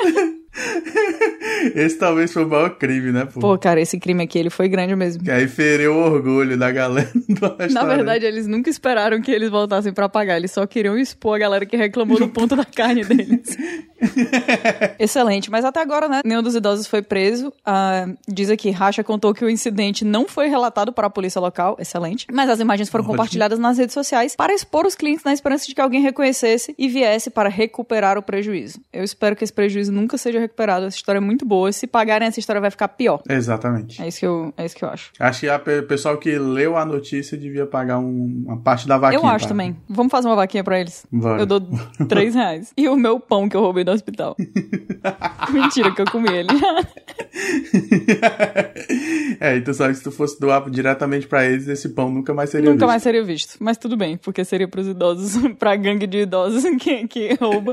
Esse 1.74 1.96
talvez 1.96 2.32
foi 2.32 2.44
o 2.44 2.48
maior 2.48 2.70
crime, 2.70 3.12
né, 3.12 3.24
pô? 3.24 3.40
Pô, 3.40 3.58
cara, 3.58 3.80
esse 3.80 3.98
crime 3.98 4.22
aqui, 4.22 4.38
ele 4.38 4.50
foi 4.50 4.68
grande 4.68 4.94
mesmo. 4.94 5.22
Que 5.22 5.30
aí 5.30 5.48
feriu 5.48 5.94
o 5.94 5.98
orgulho 5.98 6.56
da 6.56 6.70
galera 6.70 7.10
do. 7.14 7.72
Na 7.72 7.84
verdade, 7.84 8.24
eles 8.24 8.46
nunca 8.46 8.70
esperaram 8.70 9.20
que 9.20 9.30
eles 9.30 9.50
voltassem 9.50 9.92
pra 9.92 10.08
pagar. 10.08 10.36
Eles 10.36 10.52
só 10.52 10.66
queriam 10.66 10.96
expor 10.96 11.36
a 11.36 11.38
galera 11.38 11.66
que 11.66 11.76
reclamou 11.76 12.18
do 12.18 12.28
ponto 12.28 12.54
da 12.54 12.64
carne 12.64 13.04
deles. 13.04 13.56
Excelente. 14.98 15.50
Mas 15.50 15.64
até 15.64 15.80
agora, 15.80 16.08
né? 16.08 16.20
Nenhum 16.24 16.42
dos 16.42 16.54
idosos 16.54 16.86
foi 16.86 17.02
preso. 17.02 17.52
Ah, 17.64 18.06
diz 18.26 18.50
aqui, 18.50 18.70
Racha 18.70 19.02
contou 19.02 19.34
que 19.34 19.44
o 19.44 19.50
incidente 19.50 20.04
não 20.04 20.26
foi 20.28 20.48
relatado 20.48 20.92
para 20.92 21.06
a 21.06 21.10
polícia 21.10 21.40
local. 21.40 21.76
Excelente. 21.78 22.26
Mas 22.32 22.48
as 22.48 22.60
imagens 22.60 22.88
foram 22.88 23.02
Ótimo. 23.02 23.16
compartilhadas 23.16 23.58
nas 23.58 23.78
redes 23.78 23.94
sociais 23.94 24.36
para 24.36 24.54
expor 24.54 24.86
os 24.86 24.94
clientes 24.94 25.24
na 25.24 25.32
esperança 25.32 25.66
de 25.66 25.74
que 25.74 25.80
alguém 25.80 26.00
reconhecesse 26.00 26.74
e 26.78 26.88
viesse 26.88 27.30
para 27.30 27.48
recuperar 27.48 28.18
o 28.18 28.22
prejuízo. 28.22 28.80
Eu 28.92 29.04
espero 29.04 29.34
que 29.34 29.44
esse 29.44 29.52
prejuízo 29.52 29.92
nunca 29.92 30.16
seja 30.16 30.47
recuperado. 30.48 30.86
Essa 30.86 30.96
história 30.96 31.18
é 31.18 31.20
muito 31.20 31.44
boa. 31.46 31.70
Se 31.72 31.86
pagarem 31.86 32.26
essa 32.28 32.38
história, 32.40 32.60
vai 32.60 32.70
ficar 32.70 32.88
pior. 32.88 33.22
Exatamente. 33.28 34.02
É 34.02 34.08
isso 34.08 34.18
que 34.20 34.26
eu, 34.26 34.52
é 34.56 34.64
isso 34.66 34.74
que 34.76 34.84
eu 34.84 34.88
acho. 34.88 35.10
Acho 35.18 35.40
que 35.40 35.48
o 35.48 35.82
pessoal 35.84 36.16
que 36.18 36.36
leu 36.38 36.76
a 36.76 36.84
notícia 36.84 37.36
devia 37.38 37.66
pagar 37.66 37.98
um- 37.98 38.44
uma 38.46 38.56
parte 38.58 38.86
da 38.88 38.98
vaquinha. 38.98 39.20
Eu 39.20 39.26
acho 39.26 39.44
tá? 39.44 39.48
também. 39.50 39.76
Vamos 39.88 40.10
fazer 40.10 40.26
uma 40.28 40.36
vaquinha 40.36 40.64
pra 40.64 40.80
eles. 40.80 41.06
Bora. 41.12 41.40
Eu 41.42 41.46
dou 41.46 41.60
três 42.08 42.34
reais. 42.34 42.72
E 42.76 42.88
o 42.88 42.96
meu 42.96 43.20
pão 43.20 43.48
que 43.48 43.56
eu 43.56 43.60
roubei 43.60 43.84
do 43.84 43.92
hospital. 43.92 44.36
Mentira, 45.50 45.94
que 45.94 46.02
eu 46.02 46.06
comi 46.10 46.28
ele. 46.30 46.48
é, 49.40 49.56
então 49.56 49.72
sabe 49.74 49.92
que 49.92 49.98
se 49.98 50.04
tu 50.04 50.10
fosse 50.10 50.38
doar 50.40 50.68
diretamente 50.70 51.26
pra 51.26 51.44
eles, 51.44 51.68
esse 51.68 51.88
pão 51.90 52.10
nunca 52.10 52.32
mais 52.34 52.50
seria 52.50 52.66
Nunca 52.70 52.78
visto. 52.80 52.88
mais 52.88 53.02
seria 53.02 53.24
visto. 53.24 53.56
Mas 53.60 53.76
tudo 53.76 53.96
bem, 53.96 54.16
porque 54.16 54.44
seria 54.44 54.68
pros 54.68 54.86
idosos, 54.86 55.36
pra 55.58 55.76
gangue 55.76 56.06
de 56.06 56.18
idosos 56.22 56.64
que, 56.80 57.06
que 57.06 57.34
rouba. 57.40 57.72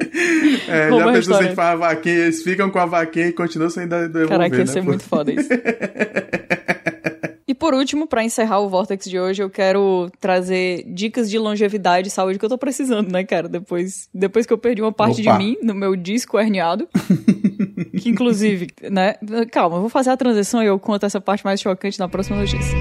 É, 0.67 0.89
rouba 0.89 1.05
já 1.05 1.13
pensou 1.13 1.36
se 1.36 1.43
a 1.43 1.47
restaurante. 1.47 1.47
gente 1.47 1.55
faz 1.55 1.73
a 1.73 1.76
vaquinha, 1.76 2.15
eles 2.15 2.43
ficam 2.43 2.64
com 2.70 2.80
a 2.80 2.86
vaquinha 2.86 3.28
e 3.28 3.34
continuam 3.34 3.70
sem 3.70 3.88
dar- 3.88 4.07
devolver, 4.07 4.30
Caraca, 4.30 4.55
ia 4.55 4.59
né, 4.59 4.66
ser 4.66 4.80
pô? 4.82 4.86
muito 4.88 5.03
foda 5.03 5.32
isso. 5.32 5.49
E 7.47 7.53
por 7.53 7.76
último, 7.76 8.07
pra 8.07 8.24
encerrar 8.24 8.59
o 8.59 8.68
Vortex 8.68 9.05
de 9.07 9.20
hoje, 9.20 9.43
eu 9.43 9.51
quero 9.51 10.09
trazer 10.20 10.84
dicas 10.88 11.30
de 11.30 11.38
longevidade 11.38 12.07
e 12.07 12.11
saúde 12.11 12.39
que 12.39 12.43
eu 12.45 12.49
tô 12.49 12.57
precisando, 12.57 13.11
né, 13.11 13.24
cara? 13.24 13.47
Depois, 13.47 14.09
depois 14.11 14.47
que 14.47 14.53
eu 14.53 14.57
perdi 14.57 14.82
uma 14.82 14.91
parte 14.91 15.22
Opa. 15.22 15.38
de 15.38 15.38
mim 15.38 15.55
no 15.61 15.76
meu 15.76 15.95
disco 15.95 16.39
herniado. 16.39 16.88
que 18.01 18.09
inclusive, 18.09 18.70
né? 18.89 19.13
Calma, 19.51 19.78
eu 19.78 19.82
vou 19.82 19.89
fazer 19.89 20.09
a 20.09 20.18
transição 20.18 20.63
e 20.63 20.66
eu 20.66 20.80
conto 20.80 21.05
essa 21.05 21.22
parte 21.22 21.45
mais 21.45 21.61
chocante 21.61 21.99
na 21.99 22.09
próxima 22.09 22.38
notícia. 22.38 22.76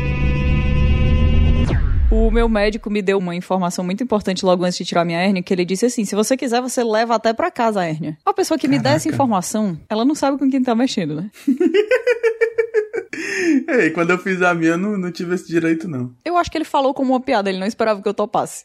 O 2.17 2.31
meu 2.31 2.49
médico 2.49 2.89
me 2.89 3.03
deu 3.03 3.19
uma 3.19 3.35
informação 3.35 3.85
muito 3.85 4.05
importante 4.05 4.47
logo 4.47 4.65
antes 4.65 4.79
de 4.79 4.85
tirar 4.85 5.05
minha 5.05 5.19
hérnia, 5.19 5.43
que 5.43 5.53
ele 5.53 5.65
disse 5.65 5.87
assim: 5.87 6.05
se 6.05 6.15
você 6.15 6.37
quiser, 6.37 6.63
você 6.63 6.85
leva 6.85 7.17
até 7.17 7.33
pra 7.33 7.51
casa 7.51 7.81
a 7.81 7.85
hérnia. 7.85 8.17
A 8.25 8.33
pessoa 8.33 8.57
que 8.57 8.69
me 8.69 8.79
dá 8.79 8.91
essa 8.91 9.09
informação, 9.09 9.77
ela 9.89 10.05
não 10.05 10.15
sabe 10.15 10.39
com 10.39 10.49
quem 10.49 10.63
tá 10.63 10.77
mexendo, 10.77 11.17
né? 11.17 11.29
Ei, 13.69 13.91
quando 13.91 14.11
eu 14.11 14.19
fiz 14.19 14.43
a 14.43 14.55
minha, 14.55 14.73
eu 14.73 14.79
não, 14.79 14.97
não 14.97 15.11
tive 15.11 15.35
esse 15.35 15.49
direito, 15.49 15.89
não. 15.89 16.13
Eu 16.25 16.37
acho 16.37 16.51
que 16.51 16.59
ele 16.59 16.65
falou 16.65 16.95
como 16.95 17.13
uma 17.13 17.21
piada, 17.21 17.49
ele 17.49 17.59
não 17.59 17.67
esperava 17.67 18.01
que 18.01 18.09
eu 18.09 18.15
topasse. 18.15 18.65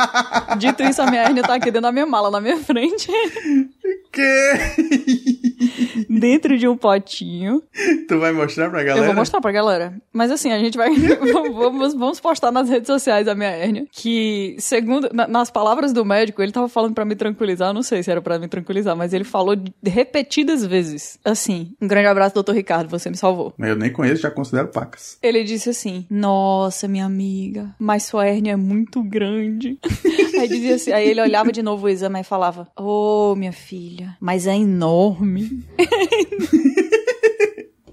Dito 0.58 0.82
isso, 0.82 1.02
a 1.02 1.10
minha 1.10 1.22
hérnia 1.22 1.42
tá 1.42 1.54
aqui 1.54 1.66
dentro 1.66 1.82
da 1.82 1.92
minha 1.92 2.06
mala, 2.06 2.30
na 2.30 2.40
minha 2.40 2.58
frente. 2.58 3.08
Que? 4.18 6.08
dentro 6.08 6.58
de 6.58 6.66
um 6.66 6.76
potinho. 6.76 7.62
Tu 8.08 8.18
vai 8.18 8.32
mostrar 8.32 8.68
pra 8.70 8.82
galera? 8.82 9.00
Eu 9.00 9.06
vou 9.06 9.14
mostrar 9.14 9.40
pra 9.40 9.52
galera. 9.52 9.94
Mas 10.12 10.30
assim, 10.30 10.50
a 10.52 10.58
gente 10.58 10.76
vai. 10.76 10.90
vamos, 11.54 11.94
vamos 11.94 12.20
postar 12.20 12.50
nas 12.50 12.68
redes 12.68 12.86
sociais 12.86 13.28
a 13.28 13.34
minha 13.34 13.50
hérnia. 13.50 13.86
Que, 13.92 14.56
segundo. 14.58 15.08
na- 15.12 15.28
nas 15.28 15.50
palavras 15.50 15.92
do 15.92 16.04
médico, 16.04 16.42
ele 16.42 16.52
tava 16.52 16.68
falando 16.68 16.94
pra 16.94 17.04
me 17.04 17.14
tranquilizar. 17.14 17.68
Eu 17.70 17.74
não 17.74 17.82
sei 17.82 18.02
se 18.02 18.10
era 18.10 18.20
pra 18.20 18.38
me 18.38 18.48
tranquilizar, 18.48 18.96
mas 18.96 19.12
ele 19.12 19.24
falou 19.24 19.54
repetidas 19.84 20.64
vezes. 20.64 21.18
Assim, 21.24 21.72
um 21.80 21.86
grande 21.86 22.08
abraço, 22.08 22.34
doutor 22.34 22.54
Ricardo, 22.54 22.88
você 22.88 23.10
me 23.10 23.16
salvou. 23.16 23.54
Eu 23.58 23.76
nem 23.76 23.92
conheço, 23.92 24.22
já 24.22 24.30
considero 24.30 24.68
pacas. 24.68 25.18
Ele 25.22 25.44
disse 25.44 25.70
assim: 25.70 26.06
Nossa, 26.10 26.88
minha 26.88 27.04
amiga, 27.06 27.74
mas 27.78 28.04
sua 28.04 28.26
hérnia 28.26 28.52
é 28.52 28.56
muito 28.56 29.02
grande. 29.02 29.78
aí 30.38 30.48
dizia 30.48 30.74
assim, 30.74 30.92
aí 30.92 31.08
ele 31.08 31.20
olhava 31.20 31.52
de 31.52 31.62
novo 31.62 31.86
o 31.86 31.88
exame 31.88 32.20
e 32.20 32.24
falava: 32.24 32.68
Ô, 32.76 33.34
minha 33.36 33.52
filha, 33.52 34.16
mas 34.20 34.46
é 34.46 34.56
enorme. 34.56 35.64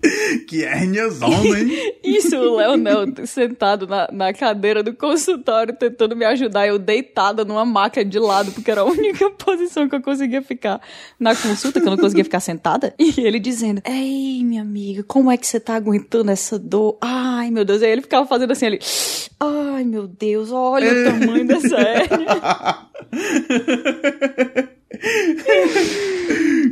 Que 0.47 0.63
hérnia 0.63 1.09
zona, 1.09 1.59
hein? 1.59 1.95
Isso, 2.03 2.35
o 2.35 2.57
Leonel 2.57 3.05
sentado 3.25 3.87
na, 3.87 4.07
na 4.11 4.33
cadeira 4.33 4.83
do 4.83 4.93
consultório 4.93 5.75
tentando 5.75 6.15
me 6.15 6.25
ajudar, 6.25 6.67
eu 6.67 6.77
deitada 6.77 7.43
numa 7.43 7.65
maca 7.65 8.03
de 8.05 8.19
lado, 8.19 8.51
porque 8.51 8.69
era 8.69 8.81
a 8.81 8.85
única 8.85 9.29
posição 9.37 9.87
que 9.89 9.95
eu 9.95 10.01
conseguia 10.01 10.41
ficar 10.41 10.81
na 11.19 11.35
consulta, 11.35 11.79
que 11.79 11.87
eu 11.87 11.91
não 11.91 11.97
conseguia 11.97 12.23
ficar 12.23 12.39
sentada. 12.39 12.93
E 12.99 13.21
ele 13.21 13.39
dizendo: 13.39 13.81
Ei, 13.85 14.43
minha 14.43 14.61
amiga, 14.61 15.03
como 15.03 15.31
é 15.31 15.37
que 15.37 15.47
você 15.47 15.59
tá 15.59 15.75
aguentando 15.75 16.31
essa 16.31 16.57
dor? 16.59 16.97
Ai, 17.01 17.51
meu 17.51 17.65
Deus. 17.65 17.81
Aí 17.81 17.91
ele 17.91 18.01
ficava 18.01 18.27
fazendo 18.27 18.51
assim 18.51 18.65
ali. 18.67 18.79
Ai, 19.39 19.83
meu 19.83 20.07
Deus, 20.07 20.51
olha 20.51 20.91
o 20.91 21.03
tamanho 21.03 21.47
dessa 21.47 21.77
hérnia. 21.77 22.35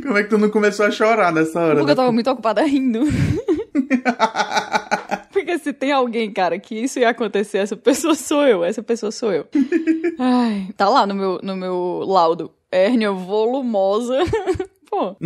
Como 0.04 0.18
é 0.18 0.22
que 0.22 0.28
tu 0.28 0.36
não 0.36 0.50
começou 0.50 0.84
a 0.84 0.90
chorar 0.90 1.32
nessa 1.32 1.58
hora? 1.58 1.76
Porque 1.76 1.86
né? 1.86 1.92
eu 1.92 1.96
tava 1.96 2.12
muito 2.12 2.30
ocupada 2.30 2.62
rindo. 2.62 3.00
Porque 5.32 5.58
se 5.58 5.72
tem 5.72 5.92
alguém, 5.92 6.30
cara, 6.30 6.58
que 6.58 6.74
isso 6.74 6.98
ia 6.98 7.08
acontecer, 7.08 7.58
essa 7.58 7.74
pessoa 7.74 8.14
sou 8.14 8.46
eu. 8.46 8.62
Essa 8.62 8.82
pessoa 8.82 9.10
sou 9.10 9.32
eu. 9.32 9.46
Ai, 10.18 10.68
tá 10.76 10.88
lá 10.88 11.06
no 11.06 11.14
meu, 11.14 11.40
no 11.42 11.56
meu 11.56 12.02
laudo. 12.06 12.52
Hérnia 12.70 13.12
volumosa. 13.12 14.18
Pô. 14.94 15.16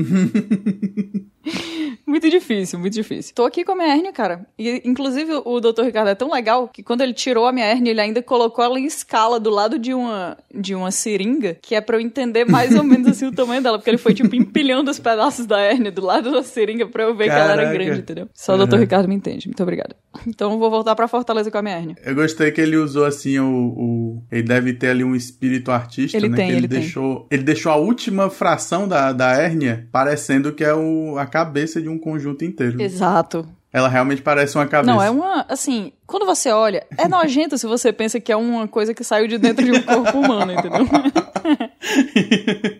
Muito 2.06 2.28
difícil, 2.30 2.78
muito 2.78 2.92
difícil. 2.94 3.34
Tô 3.34 3.44
aqui 3.44 3.64
com 3.64 3.72
a 3.72 3.76
minha 3.76 3.88
hérnia, 3.88 4.12
cara. 4.12 4.46
E, 4.58 4.82
inclusive, 4.84 5.30
o 5.44 5.60
Dr. 5.60 5.82
Ricardo 5.84 6.08
é 6.08 6.14
tão 6.14 6.30
legal 6.30 6.66
que 6.68 6.82
quando 6.82 7.00
ele 7.02 7.12
tirou 7.12 7.46
a 7.46 7.52
minha 7.52 7.64
hérnia, 7.66 7.90
ele 7.90 8.00
ainda 8.00 8.22
colocou 8.22 8.64
ela 8.64 8.78
em 8.78 8.84
escala 8.86 9.38
do 9.38 9.48
lado 9.50 9.78
de 9.78 9.92
uma, 9.94 10.36
de 10.54 10.74
uma 10.74 10.90
seringa, 10.90 11.56
que 11.62 11.74
é 11.74 11.80
pra 11.80 11.96
eu 11.96 12.00
entender 12.00 12.44
mais 12.44 12.74
ou 12.74 12.82
menos 12.82 13.06
assim 13.08 13.26
o 13.26 13.32
tamanho 13.32 13.62
dela. 13.62 13.78
Porque 13.78 13.90
ele 13.90 13.98
foi, 13.98 14.14
tipo, 14.14 14.34
empilhando 14.34 14.90
os 14.90 14.98
pedaços 14.98 15.46
da 15.46 15.60
hérnia 15.60 15.90
do 15.92 16.02
lado 16.04 16.32
da 16.32 16.42
seringa 16.42 16.86
pra 16.86 17.04
eu 17.04 17.14
ver 17.14 17.24
que 17.24 17.30
ela 17.30 17.52
era 17.52 17.56
Caraca. 17.62 17.72
grande, 17.74 18.00
entendeu? 18.00 18.28
Só 18.34 18.54
o 18.54 18.66
Dr. 18.66 18.74
Uhum. 18.74 18.80
Ricardo 18.80 19.08
me 19.08 19.14
entende. 19.14 19.46
Muito 19.46 19.62
obrigada. 19.62 19.94
Então, 20.26 20.52
eu 20.52 20.58
vou 20.58 20.70
voltar 20.70 20.94
pra 20.96 21.08
Fortaleza 21.08 21.50
com 21.50 21.58
a 21.58 21.62
minha 21.62 21.76
hérnia. 21.76 21.96
Eu 22.04 22.14
gostei 22.14 22.50
que 22.50 22.60
ele 22.60 22.76
usou 22.76 23.04
assim 23.04 23.38
o, 23.38 23.46
o- 23.76 24.22
ele 24.32 24.42
deve 24.42 24.72
ter 24.72 24.88
ali 24.88 25.04
um 25.04 25.14
espírito 25.14 25.70
artista, 25.70 26.16
Ele 26.16 26.28
né? 26.28 26.36
tem, 26.36 26.46
que 26.46 26.52
ele, 26.52 26.60
ele 26.60 26.68
tem. 26.68 26.80
deixou, 26.80 27.26
ele 27.30 27.42
deixou 27.42 27.70
a 27.70 27.76
última 27.76 28.28
fração 28.30 28.88
da, 28.88 29.12
da 29.12 29.32
hérnia 29.32 29.57
parecendo 29.90 30.52
que 30.52 30.64
é 30.64 30.74
o, 30.74 31.16
a 31.18 31.26
cabeça 31.26 31.80
de 31.80 31.88
um 31.88 31.98
conjunto 31.98 32.44
inteiro. 32.44 32.80
Exato. 32.80 33.46
Ela 33.70 33.88
realmente 33.88 34.22
parece 34.22 34.56
uma 34.56 34.66
cabeça. 34.66 34.90
Não, 34.90 35.02
é 35.02 35.10
uma. 35.10 35.44
Assim, 35.48 35.92
quando 36.06 36.24
você 36.24 36.50
olha, 36.50 36.86
é 36.96 37.06
nojento 37.06 37.58
se 37.58 37.66
você 37.66 37.92
pensa 37.92 38.18
que 38.18 38.32
é 38.32 38.36
uma 38.36 38.66
coisa 38.66 38.94
que 38.94 39.04
saiu 39.04 39.28
de 39.28 39.36
dentro 39.36 39.62
de 39.64 39.72
um 39.72 39.82
corpo 39.82 40.18
humano, 40.18 40.52
entendeu? 40.52 40.86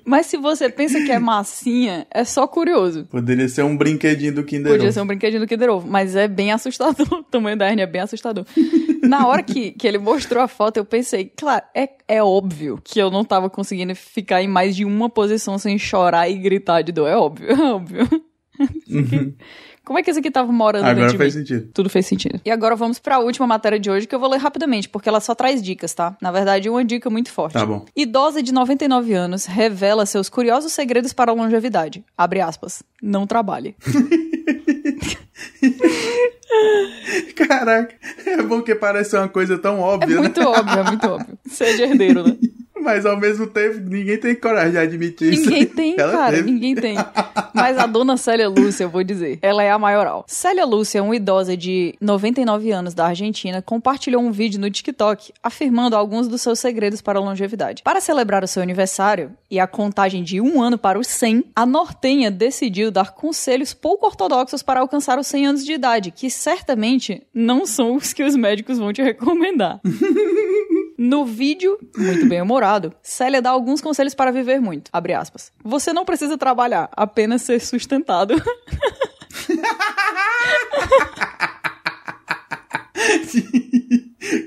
Mas 0.08 0.24
se 0.24 0.38
você 0.38 0.70
pensa 0.70 1.02
que 1.04 1.12
é 1.12 1.18
massinha, 1.18 2.06
é 2.10 2.24
só 2.24 2.46
curioso. 2.46 3.04
Poderia 3.10 3.46
ser 3.46 3.62
um 3.62 3.76
brinquedinho 3.76 4.34
do 4.34 4.42
Kinder 4.42 4.72
Podia 4.72 4.86
Ovo. 4.86 4.94
ser 4.94 5.00
um 5.02 5.06
brinquedinho 5.06 5.42
do 5.42 5.46
Kinder 5.46 5.68
Ovo, 5.68 5.86
mas 5.86 6.16
é 6.16 6.26
bem 6.26 6.50
assustador. 6.50 7.06
O 7.18 7.22
tamanho 7.22 7.58
da 7.58 7.66
hérnia 7.66 7.82
é 7.82 7.86
bem 7.86 8.00
assustador. 8.00 8.46
Na 9.02 9.26
hora 9.26 9.42
que, 9.42 9.72
que 9.72 9.86
ele 9.86 9.98
mostrou 9.98 10.42
a 10.42 10.48
foto, 10.48 10.78
eu 10.78 10.84
pensei, 10.84 11.30
claro, 11.36 11.62
é, 11.74 11.90
é 12.08 12.22
óbvio 12.22 12.80
que 12.82 12.98
eu 12.98 13.10
não 13.10 13.22
tava 13.22 13.50
conseguindo 13.50 13.94
ficar 13.94 14.42
em 14.42 14.48
mais 14.48 14.74
de 14.74 14.82
uma 14.82 15.10
posição 15.10 15.58
sem 15.58 15.78
chorar 15.78 16.26
e 16.30 16.38
gritar 16.38 16.80
de 16.80 16.90
dor. 16.90 17.06
É 17.06 17.16
óbvio, 17.16 17.50
é 17.52 17.62
óbvio. 17.62 18.08
Como 19.88 19.98
é 19.98 20.02
que 20.02 20.10
esse 20.10 20.20
aqui 20.20 20.30
tava 20.30 20.52
morando 20.52 20.84
Agora 20.84 21.08
de 21.08 21.16
faz 21.16 21.34
mim? 21.34 21.40
sentido. 21.40 21.70
Tudo 21.72 21.88
fez 21.88 22.04
sentido. 22.04 22.38
E 22.44 22.50
agora 22.50 22.76
vamos 22.76 22.98
pra 22.98 23.20
última 23.20 23.46
matéria 23.46 23.80
de 23.80 23.90
hoje, 23.90 24.06
que 24.06 24.14
eu 24.14 24.20
vou 24.20 24.28
ler 24.28 24.36
rapidamente, 24.36 24.86
porque 24.86 25.08
ela 25.08 25.18
só 25.18 25.34
traz 25.34 25.62
dicas, 25.62 25.94
tá? 25.94 26.14
Na 26.20 26.30
verdade, 26.30 26.68
uma 26.68 26.84
dica 26.84 27.08
muito 27.08 27.32
forte. 27.32 27.54
Tá 27.54 27.64
bom. 27.64 27.86
Idosa 27.96 28.42
de 28.42 28.52
99 28.52 29.14
anos 29.14 29.46
revela 29.46 30.04
seus 30.04 30.28
curiosos 30.28 30.74
segredos 30.74 31.14
para 31.14 31.30
a 31.32 31.34
longevidade. 31.34 32.04
Abre 32.18 32.42
aspas. 32.42 32.82
Não 33.02 33.26
trabalhe. 33.26 33.74
Caraca, 37.34 37.94
é 38.26 38.42
bom 38.42 38.60
que 38.62 38.74
parece 38.74 39.16
uma 39.16 39.28
coisa 39.28 39.56
tão 39.58 39.76
É 39.78 39.80
óbvia, 39.80 40.16
né? 40.16 40.22
muito 40.22 40.40
óbvio, 40.42 40.78
é 40.78 40.82
muito 40.82 41.06
óbvio. 41.06 41.38
Seja 41.48 41.84
herdeiro, 41.84 42.24
né? 42.24 42.36
Mas 42.88 43.04
ao 43.04 43.18
mesmo 43.18 43.46
tempo, 43.46 43.80
ninguém 43.80 44.16
tem 44.16 44.34
coragem 44.34 44.72
de 44.72 44.78
admitir 44.78 45.34
isso. 45.34 45.50
Ninguém 45.50 45.66
tem, 45.66 45.94
Ela 45.98 46.10
cara, 46.10 46.36
teve. 46.36 46.50
ninguém 46.50 46.74
tem. 46.74 46.96
Mas 47.52 47.76
a 47.76 47.84
dona 47.86 48.16
Célia 48.16 48.48
Lúcia, 48.48 48.84
eu 48.84 48.88
vou 48.88 49.04
dizer, 49.04 49.38
ela 49.42 49.62
é 49.62 49.70
a 49.70 49.78
maioral. 49.78 50.24
Célia 50.26 50.64
Lúcia, 50.64 51.02
uma 51.02 51.14
idosa 51.14 51.54
de 51.54 51.94
99 52.00 52.70
anos 52.70 52.94
da 52.94 53.06
Argentina, 53.06 53.60
compartilhou 53.60 54.22
um 54.22 54.32
vídeo 54.32 54.58
no 54.58 54.70
TikTok 54.70 55.32
afirmando 55.42 55.96
alguns 55.96 56.28
dos 56.28 56.40
seus 56.40 56.58
segredos 56.60 57.02
para 57.02 57.18
a 57.18 57.22
longevidade. 57.22 57.82
Para 57.82 58.00
celebrar 58.00 58.42
o 58.42 58.48
seu 58.48 58.62
aniversário 58.62 59.32
e 59.50 59.60
a 59.60 59.66
contagem 59.66 60.22
de 60.22 60.40
um 60.40 60.62
ano 60.62 60.78
para 60.78 60.98
os 60.98 61.08
100, 61.08 61.44
a 61.54 61.66
nortenha 61.66 62.30
decidiu 62.30 62.90
dar 62.90 63.12
conselhos 63.12 63.74
pouco 63.74 64.06
ortodoxos 64.06 64.62
para 64.62 64.80
alcançar 64.80 65.18
os 65.18 65.26
100 65.26 65.46
anos 65.46 65.64
de 65.64 65.72
idade, 65.74 66.10
que 66.10 66.30
certamente 66.30 67.22
não 67.34 67.66
são 67.66 67.96
os 67.96 68.14
que 68.14 68.22
os 68.22 68.34
médicos 68.34 68.78
vão 68.78 68.94
te 68.94 69.02
recomendar. 69.02 69.78
No 70.98 71.24
vídeo, 71.24 71.78
muito 71.96 72.26
bem 72.26 72.42
humorado, 72.42 72.92
Célia 73.00 73.40
dá 73.40 73.50
alguns 73.50 73.80
conselhos 73.80 74.16
para 74.16 74.32
viver 74.32 74.60
muito. 74.60 74.90
Abre 74.92 75.14
aspas. 75.14 75.52
Você 75.62 75.92
não 75.92 76.04
precisa 76.04 76.36
trabalhar, 76.36 76.90
apenas 76.92 77.42
ser 77.42 77.60
sustentado. 77.60 78.34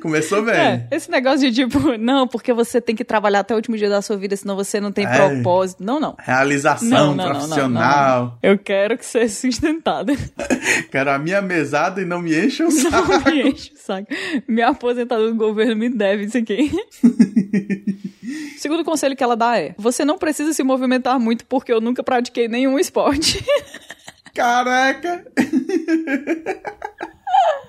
Começou 0.02 0.44
bem. 0.44 0.56
É, 0.56 0.88
esse 0.92 1.10
negócio 1.12 1.40
de 1.40 1.64
tipo, 1.64 1.80
não, 2.00 2.28
porque 2.28 2.52
você 2.54 2.82
tem 2.82 2.96
que 2.96 3.04
trabalhar 3.06 3.42
até 3.42 3.54
o 3.54 3.58
último 3.58 3.78
dia 3.78 3.90
da 3.90 4.02
sua 4.02 4.18
vida, 4.18 4.36
senão 4.36 4.56
você 4.56 4.80
não 4.80 4.92
tem 4.92 5.06
É. 5.06 5.16
propósito. 5.16 5.84
Não, 5.84 6.00
não. 6.00 6.16
Realização 6.20 6.88
Não, 6.90 7.16
não, 7.16 7.26
profissional. 7.30 8.26
não. 8.26 8.38
Eu 8.42 8.58
quero 8.58 8.98
que 8.98 9.06
seja 9.06 9.34
sustentado. 9.34 10.14
Quero 10.92 11.12
a 11.12 11.18
minha 11.18 11.42
mesada 11.42 12.02
e 12.02 12.06
não 12.06 12.20
me 12.22 12.36
encha 12.38 12.66
o 12.66 12.72
saco. 12.72 13.12
Não 13.12 13.22
me 13.34 13.50
enche 13.50 13.72
o 13.74 13.78
saco. 13.78 14.08
Minha 14.48 14.70
aposentadora 14.70 15.30
do 15.30 15.36
governo 15.38 15.76
me 15.76 15.90
deve 15.90 16.26
isso 16.26 16.38
aqui. 16.38 16.72
Segundo 18.58 18.84
conselho 18.84 19.16
que 19.16 19.24
ela 19.24 19.36
dá 19.36 19.58
é: 19.60 19.74
você 19.78 20.04
não 20.06 20.18
precisa 20.18 20.54
se 20.54 20.64
movimentar 20.64 21.20
muito 21.20 21.46
porque 21.46 21.72
eu 21.72 21.80
nunca 21.82 22.04
pratiquei 22.04 22.48
nenhum 22.48 22.78
esporte. 22.80 23.44
Caraca! 24.34 25.26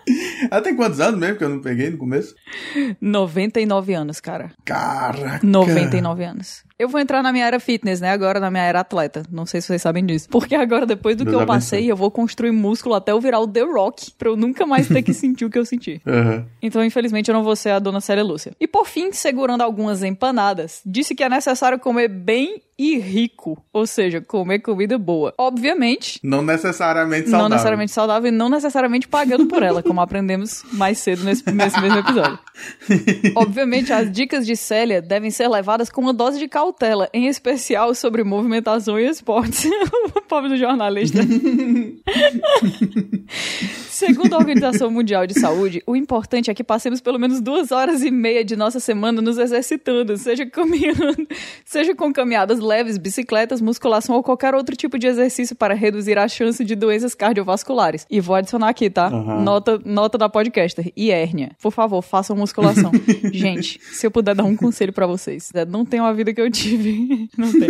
Ela 0.50 0.60
tem 0.60 0.74
quantos 0.74 1.00
anos 1.00 1.18
mesmo 1.18 1.38
que 1.38 1.44
eu 1.44 1.48
não 1.48 1.60
peguei 1.60 1.90
no 1.90 1.98
começo? 1.98 2.34
99 3.00 3.94
anos, 3.94 4.20
cara. 4.20 4.52
Caraca! 4.64 5.46
99 5.46 6.24
anos. 6.24 6.64
Eu 6.82 6.88
vou 6.88 7.00
entrar 7.00 7.22
na 7.22 7.32
minha 7.32 7.46
era 7.46 7.60
fitness, 7.60 8.00
né? 8.00 8.10
Agora 8.10 8.40
na 8.40 8.50
minha 8.50 8.64
era 8.64 8.80
atleta. 8.80 9.22
Não 9.30 9.46
sei 9.46 9.60
se 9.60 9.68
vocês 9.68 9.80
sabem 9.80 10.04
disso. 10.04 10.28
Porque 10.28 10.52
agora, 10.52 10.84
depois 10.84 11.14
do 11.14 11.22
Deus 11.22 11.30
que 11.30 11.36
eu 11.36 11.40
abençoe. 11.42 11.56
passei, 11.56 11.88
eu 11.92 11.94
vou 11.94 12.10
construir 12.10 12.50
músculo 12.50 12.96
até 12.96 13.12
eu 13.12 13.20
virar 13.20 13.38
o 13.38 13.46
The 13.46 13.60
Rock. 13.60 14.10
Pra 14.18 14.28
eu 14.28 14.36
nunca 14.36 14.66
mais 14.66 14.88
ter 14.88 15.00
que 15.00 15.14
sentir 15.14 15.44
o 15.44 15.50
que 15.50 15.56
eu 15.56 15.64
senti. 15.64 16.02
Aham. 16.04 16.44
Então, 16.60 16.84
infelizmente, 16.84 17.30
eu 17.30 17.34
não 17.36 17.44
vou 17.44 17.54
ser 17.54 17.70
a 17.70 17.78
dona 17.78 18.00
Célia 18.00 18.24
Lúcia. 18.24 18.52
E 18.58 18.66
por 18.66 18.88
fim, 18.88 19.12
segurando 19.12 19.60
algumas 19.60 20.02
empanadas, 20.02 20.82
disse 20.84 21.14
que 21.14 21.22
é 21.22 21.28
necessário 21.28 21.78
comer 21.78 22.08
bem 22.08 22.60
e 22.78 22.98
rico. 22.98 23.62
Ou 23.72 23.86
seja, 23.86 24.20
comer 24.20 24.58
comida 24.58 24.98
boa. 24.98 25.32
Obviamente. 25.38 26.18
Não 26.22 26.42
necessariamente 26.42 27.28
saudável. 27.28 27.42
Não 27.42 27.48
necessariamente 27.48 27.92
saudável 27.92 28.28
e 28.28 28.32
não 28.32 28.48
necessariamente 28.48 29.08
pagando 29.08 29.46
por 29.46 29.62
ela, 29.62 29.82
como 29.82 30.00
aprendemos 30.00 30.64
mais 30.72 30.98
cedo 30.98 31.22
nesse, 31.22 31.48
nesse 31.52 31.80
mesmo 31.80 31.98
episódio. 31.98 32.38
Obviamente, 33.36 33.92
as 33.92 34.10
dicas 34.10 34.44
de 34.44 34.56
Célia 34.56 35.00
devem 35.00 35.30
ser 35.30 35.48
levadas 35.48 35.88
com 35.88 36.00
uma 36.00 36.12
dose 36.12 36.38
de 36.38 36.48
cautela, 36.72 37.08
em 37.12 37.26
especial 37.26 37.94
sobre 37.94 38.24
movimentação 38.24 38.98
e 38.98 39.06
esportes. 39.06 39.64
o 40.16 40.22
pobre 40.22 40.48
do 40.48 40.56
jornalista. 40.56 41.18
Segundo 43.88 44.32
a 44.34 44.38
Organização 44.38 44.90
Mundial 44.90 45.26
de 45.26 45.38
Saúde, 45.38 45.82
o 45.86 45.94
importante 45.94 46.50
é 46.50 46.54
que 46.54 46.64
passemos 46.64 47.00
pelo 47.00 47.18
menos 47.18 47.40
duas 47.40 47.70
horas 47.70 48.02
e 48.02 48.10
meia 48.10 48.44
de 48.44 48.56
nossa 48.56 48.80
semana 48.80 49.22
nos 49.22 49.38
exercitando, 49.38 50.16
seja 50.16 50.44
caminhando, 50.46 51.28
seja 51.64 51.94
com 51.94 52.12
caminhadas 52.12 52.58
leves, 52.58 52.98
bicicletas, 52.98 53.60
musculação 53.60 54.16
ou 54.16 54.22
qualquer 54.22 54.54
outro 54.54 54.74
tipo 54.74 54.98
de 54.98 55.06
exercício 55.06 55.54
para 55.54 55.74
reduzir 55.74 56.18
a 56.18 56.26
chance 56.26 56.64
de 56.64 56.74
doenças 56.74 57.14
cardiovasculares. 57.14 58.06
E 58.10 58.18
vou 58.18 58.34
adicionar 58.34 58.70
aqui, 58.70 58.90
tá? 58.90 59.08
Uhum. 59.08 59.42
Nota, 59.42 59.80
nota 59.84 60.18
da 60.18 60.28
podcaster. 60.28 60.90
E 60.96 61.10
hérnia. 61.10 61.52
Por 61.60 61.70
favor, 61.70 62.02
façam 62.02 62.34
musculação. 62.34 62.90
Gente, 63.32 63.78
se 63.82 64.06
eu 64.06 64.10
puder 64.10 64.34
dar 64.34 64.44
um 64.44 64.56
conselho 64.56 64.92
para 64.92 65.06
vocês, 65.06 65.50
é, 65.54 65.64
não 65.64 65.84
tenham 65.84 66.06
a 66.06 66.12
vida 66.12 66.32
que 66.32 66.40
eu 66.40 66.50
tive. 66.52 67.28
Não 67.36 67.50
tem. 67.52 67.68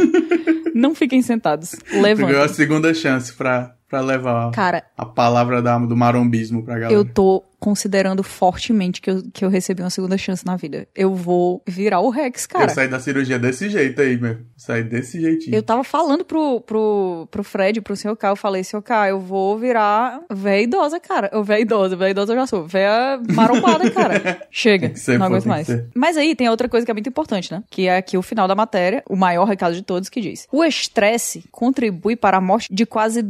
Não 0.75 0.95
fiquem 0.95 1.23
sentados. 1.23 1.71
Tu 1.71 1.93
ganhou 1.93 2.05
a 2.07 2.09
Levantem. 2.27 2.49
segunda 2.55 2.93
chance 2.93 3.33
pra, 3.33 3.75
pra 3.93 4.01
levar 4.01 4.51
Cara, 4.53 4.85
a 4.97 5.05
palavra 5.05 5.61
da, 5.61 5.79
do 5.79 5.95
marombismo 5.95 6.63
pra 6.63 6.79
galera. 6.79 6.95
eu 6.95 7.05
tô 7.05 7.45
considerando 7.61 8.25
fortemente 8.25 9.01
que 9.01 9.09
eu, 9.09 9.23
que 9.33 9.45
eu 9.45 9.49
recebi 9.49 9.83
uma 9.83 9.91
segunda 9.91 10.19
chance 10.19 10.45
na 10.45 10.57
vida. 10.57 10.89
Eu 10.97 11.15
vou 11.15 11.63
virar 11.65 12.01
o 12.01 12.11
Rex, 12.11 12.43
Eu 12.43 12.59
cara. 12.59 12.69
saí 12.71 12.89
da 12.89 12.99
cirurgia 12.99 13.39
desse 13.39 13.69
jeito 13.69 14.01
aí, 14.03 14.19
meu. 14.21 14.39
Saí 14.57 14.83
desse 14.83 15.21
jeitinho. 15.21 15.55
Eu 15.55 15.63
tava 15.63 15.85
falando 15.85 16.25
pro, 16.25 16.61
pro, 16.63 17.29
pro 17.31 17.45
Fred, 17.45 17.81
pro 17.81 17.95
Sr. 17.95 18.17
K, 18.17 18.31
eu 18.31 18.37
falei, 18.37 18.65
Sr. 18.65 18.83
K, 18.83 19.11
eu 19.11 19.21
vou 19.21 19.57
virar 19.57 20.23
véia 20.29 20.65
idosa, 20.65 20.99
cara. 20.99 21.31
Eu 21.33 21.45
véia 21.45 21.61
idosa, 21.61 21.95
véia 21.95 22.11
idosa 22.11 22.33
eu 22.33 22.37
já 22.37 22.47
sou. 22.49 22.67
Véia 22.67 23.21
marombada, 23.33 23.89
cara. 23.93 24.45
Chega, 24.51 24.97
ser, 24.97 25.17
não 25.17 25.27
aguento 25.27 25.47
mais. 25.47 25.69
Mas 25.95 26.17
aí 26.17 26.35
tem 26.35 26.49
outra 26.49 26.69
coisa 26.69 26.85
que 26.85 26.91
é 26.91 26.95
muito 26.95 27.09
importante, 27.11 27.53
né? 27.53 27.63
Que 27.71 27.87
é 27.87 27.97
aqui 27.97 28.19
o 28.19 28.23
final 28.23 28.49
da 28.49 28.57
matéria, 28.57 29.05
o 29.09 29.15
maior 29.15 29.45
recado 29.45 29.77
de 29.77 29.83
todos 29.83 30.09
que 30.09 30.21
diz. 30.21 30.49
O 30.51 30.65
estresse 30.65 31.45
contribui 31.53 32.17
para 32.17 32.39
a 32.39 32.41
morte 32.41 32.75
de 32.75 32.85
quase 32.85 33.23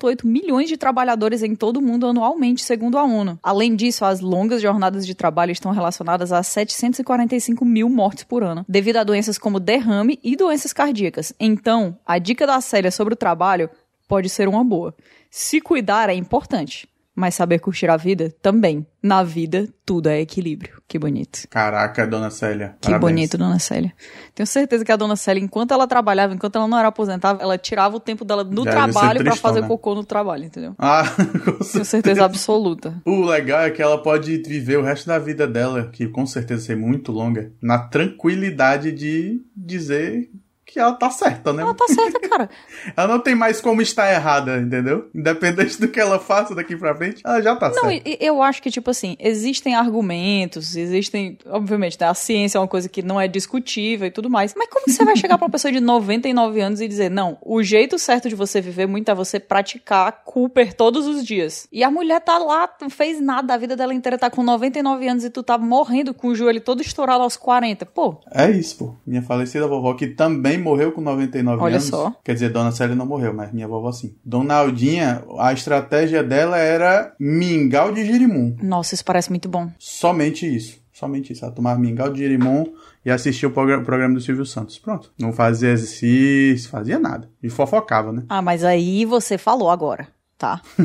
2,8 0.00 0.24
milhões 0.24 0.68
de 0.68 0.76
trabalhadores 0.76 1.42
em 1.42 1.54
todo 1.54 1.76
o 1.76 1.82
mundo 1.82 2.06
anualmente, 2.06 2.64
segundo 2.64 2.98
a 2.98 3.04
ONU. 3.04 3.38
Além 3.42 3.76
disso, 3.76 4.04
as 4.04 4.20
longas 4.20 4.62
jornadas 4.62 5.06
de 5.06 5.14
trabalho 5.14 5.52
estão 5.52 5.72
relacionadas 5.72 6.32
a 6.32 6.42
745 6.42 7.64
mil 7.64 7.88
mortes 7.88 8.24
por 8.24 8.42
ano, 8.42 8.64
devido 8.68 8.96
a 8.96 9.04
doenças 9.04 9.38
como 9.38 9.60
derrame 9.60 10.18
e 10.22 10.36
doenças 10.36 10.72
cardíacas. 10.72 11.32
Então, 11.38 11.96
a 12.06 12.18
dica 12.18 12.46
da 12.46 12.60
Célia 12.60 12.90
sobre 12.90 13.14
o 13.14 13.16
trabalho 13.16 13.70
pode 14.08 14.28
ser 14.28 14.48
uma 14.48 14.64
boa. 14.64 14.94
Se 15.30 15.60
cuidar 15.60 16.10
é 16.10 16.14
importante, 16.14 16.88
mas 17.20 17.34
saber 17.34 17.58
curtir 17.58 17.90
a 17.90 17.96
vida 17.98 18.34
também. 18.40 18.86
Na 19.02 19.22
vida, 19.22 19.68
tudo 19.84 20.08
é 20.08 20.20
equilíbrio. 20.20 20.80
Que 20.88 20.98
bonito. 20.98 21.46
Caraca, 21.48 22.06
dona 22.06 22.30
Célia. 22.30 22.76
Que 22.80 22.88
parabéns. 22.88 23.00
bonito, 23.00 23.38
dona 23.38 23.58
Célia. 23.58 23.92
Tenho 24.34 24.46
certeza 24.46 24.84
que 24.84 24.90
a 24.92 24.96
dona 24.96 25.16
Célia, 25.16 25.42
enquanto 25.42 25.72
ela 25.72 25.86
trabalhava, 25.86 26.34
enquanto 26.34 26.56
ela 26.56 26.66
não 26.66 26.78
era 26.78 26.88
aposentada, 26.88 27.42
ela 27.42 27.56
tirava 27.58 27.96
o 27.96 28.00
tempo 28.00 28.24
dela 28.24 28.42
no 28.44 28.64
Deve 28.64 28.70
trabalho 28.76 29.20
pra 29.20 29.30
tristão, 29.32 29.36
fazer 29.50 29.60
né? 29.60 29.68
cocô 29.68 29.94
no 29.94 30.04
trabalho, 30.04 30.44
entendeu? 30.44 30.74
Ah, 30.78 31.04
com 31.16 31.52
Tenho 31.52 31.64
certeza. 31.64 31.84
certeza 31.84 32.24
absoluta. 32.24 33.00
O 33.04 33.24
legal 33.24 33.60
é 33.62 33.70
que 33.70 33.82
ela 33.82 34.02
pode 34.02 34.38
viver 34.46 34.78
o 34.78 34.82
resto 34.82 35.06
da 35.06 35.18
vida 35.18 35.46
dela, 35.46 35.88
que 35.92 36.08
com 36.08 36.24
certeza 36.26 36.62
ser 36.66 36.76
muito 36.76 37.12
longa, 37.12 37.52
na 37.60 37.78
tranquilidade 37.78 38.92
de 38.92 39.40
dizer 39.56 40.30
que 40.72 40.78
ela 40.78 40.92
tá 40.92 41.10
certa, 41.10 41.52
né? 41.52 41.62
Ela 41.62 41.74
tá 41.74 41.86
certa, 41.88 42.20
cara. 42.20 42.48
Ela 42.96 43.08
não 43.08 43.18
tem 43.20 43.34
mais 43.34 43.60
como 43.60 43.82
estar 43.82 44.12
errada, 44.12 44.58
entendeu? 44.58 45.08
Independente 45.14 45.80
do 45.80 45.88
que 45.88 46.00
ela 46.00 46.18
faça 46.18 46.54
daqui 46.54 46.76
pra 46.76 46.94
frente, 46.94 47.20
ela 47.24 47.40
já 47.42 47.54
tá 47.56 47.68
Não, 47.68 47.88
certa. 47.88 48.08
e 48.08 48.16
eu 48.20 48.42
acho 48.42 48.62
que, 48.62 48.70
tipo 48.70 48.90
assim, 48.90 49.16
existem 49.18 49.74
argumentos, 49.74 50.76
existem. 50.76 51.38
Obviamente, 51.46 51.98
né, 52.00 52.06
a 52.08 52.14
ciência 52.14 52.58
é 52.58 52.60
uma 52.60 52.68
coisa 52.68 52.88
que 52.88 53.02
não 53.02 53.20
é 53.20 53.28
discutível 53.28 54.06
e 54.06 54.10
tudo 54.10 54.30
mais. 54.30 54.54
Mas 54.56 54.68
como 54.68 54.84
que 54.84 54.92
você 54.92 55.04
vai 55.04 55.16
chegar 55.16 55.36
pra 55.38 55.46
uma 55.46 55.50
pessoa 55.50 55.72
de 55.72 55.80
99 55.80 56.60
anos 56.60 56.80
e 56.80 56.88
dizer, 56.88 57.10
não, 57.10 57.36
o 57.42 57.62
jeito 57.62 57.98
certo 57.98 58.28
de 58.28 58.34
você 58.34 58.60
viver 58.60 58.86
muito 58.86 59.10
é 59.10 59.14
você 59.14 59.38
praticar 59.40 60.22
Cooper 60.24 60.74
todos 60.74 61.06
os 61.06 61.24
dias? 61.24 61.66
E 61.72 61.82
a 61.84 61.90
mulher 61.90 62.20
tá 62.20 62.38
lá, 62.38 62.68
não 62.80 62.90
fez 62.90 63.20
nada, 63.20 63.54
a 63.54 63.56
vida 63.58 63.76
dela 63.76 63.92
inteira 63.94 64.16
tá 64.18 64.30
com 64.30 64.42
99 64.42 65.06
anos 65.08 65.24
e 65.24 65.30
tu 65.30 65.42
tá 65.42 65.58
morrendo 65.58 66.14
com 66.14 66.28
o 66.28 66.34
joelho 66.34 66.60
todo 66.60 66.80
estourado 66.80 67.22
aos 67.22 67.36
40. 67.36 67.86
Pô, 67.86 68.20
É 68.32 68.50
isso, 68.50 68.76
pô. 68.78 68.94
Minha 69.06 69.22
falecida 69.22 69.66
vovó, 69.66 69.94
que 69.94 70.06
também 70.08 70.58
morreu 70.60 70.92
com 70.92 71.00
99 71.00 71.62
Olha 71.62 71.76
anos. 71.76 71.88
só. 71.88 72.12
Quer 72.24 72.34
dizer, 72.34 72.50
Dona 72.50 72.70
Célia 72.72 72.94
não 72.94 73.06
morreu, 73.06 73.32
mas 73.34 73.52
minha 73.52 73.66
vovó 73.66 73.90
sim. 73.92 74.14
Dona 74.24 74.54
Aldinha, 74.54 75.22
a 75.38 75.52
estratégia 75.52 76.22
dela 76.22 76.56
era 76.58 77.12
mingau 77.18 77.92
de 77.92 78.04
girimum. 78.04 78.56
nossa, 78.62 78.94
isso 78.94 79.04
parece 79.04 79.30
muito 79.30 79.48
bom. 79.48 79.70
Somente 79.78 80.46
isso. 80.46 80.78
Somente 80.92 81.32
isso. 81.32 81.44
Ela 81.44 81.54
tomava 81.54 81.80
mingau 81.80 82.12
de 82.12 82.18
girimum 82.18 82.66
e 83.04 83.10
assistia 83.10 83.48
o 83.48 83.52
progra- 83.52 83.80
programa 83.80 84.14
do 84.14 84.20
Silvio 84.20 84.44
Santos. 84.44 84.78
Pronto. 84.78 85.10
Não 85.18 85.32
fazia 85.32 85.70
exercício, 85.70 86.68
fazia 86.68 86.98
nada. 86.98 87.28
E 87.42 87.48
fofocava, 87.48 88.12
né? 88.12 88.24
Ah, 88.28 88.42
mas 88.42 88.62
aí 88.64 89.04
você 89.06 89.38
falou 89.38 89.70
agora, 89.70 90.08
tá? 90.36 90.60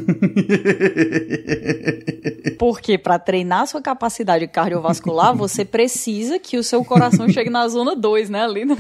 Porque 2.57 2.97
para 2.97 3.19
treinar 3.19 3.68
sua 3.68 3.81
capacidade 3.81 4.47
cardiovascular, 4.47 5.35
você 5.35 5.65
precisa 5.65 6.39
que 6.39 6.57
o 6.57 6.64
seu 6.64 6.84
coração 6.85 7.27
chegue 7.27 7.49
na 7.49 7.68
zona 7.68 7.95
2, 7.95 8.30
né? 8.30 8.43
Ali 8.43 8.64
no... 8.65 8.76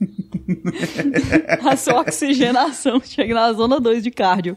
A 1.64 1.76
sua 1.76 2.00
oxigenação 2.00 3.00
chegue 3.04 3.34
na 3.34 3.52
zona 3.52 3.80
2 3.80 4.02
de 4.02 4.10
cardio. 4.10 4.54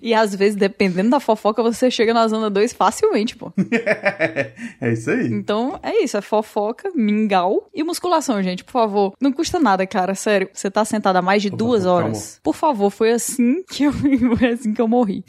E 0.00 0.14
às 0.14 0.34
vezes, 0.34 0.56
dependendo 0.56 1.10
da 1.10 1.20
fofoca, 1.20 1.62
você 1.62 1.90
chega 1.90 2.14
na 2.14 2.26
zona 2.28 2.48
2 2.50 2.72
facilmente, 2.72 3.36
pô. 3.36 3.52
é 4.80 4.92
isso 4.92 5.10
aí. 5.10 5.26
Então, 5.26 5.78
é 5.82 6.02
isso. 6.02 6.16
É 6.16 6.20
fofoca, 6.20 6.90
mingau 6.94 7.68
e 7.74 7.82
musculação, 7.82 8.42
gente. 8.42 8.64
Por 8.64 8.72
favor. 8.72 9.14
Não 9.20 9.32
custa 9.32 9.58
nada, 9.58 9.86
cara. 9.86 10.14
Sério. 10.14 10.48
Você 10.52 10.70
tá 10.70 10.84
sentado 10.84 11.16
há 11.16 11.22
mais 11.22 11.42
de 11.42 11.50
duas 11.50 11.86
horas. 11.86 12.40
Por 12.42 12.54
favor, 12.54 12.90
foi 12.90 13.12
assim 13.12 13.62
que 13.64 13.84
eu, 13.84 13.92
foi 13.92 14.48
assim 14.48 14.72
que 14.72 14.80
eu 14.80 14.88
morri. 14.88 15.24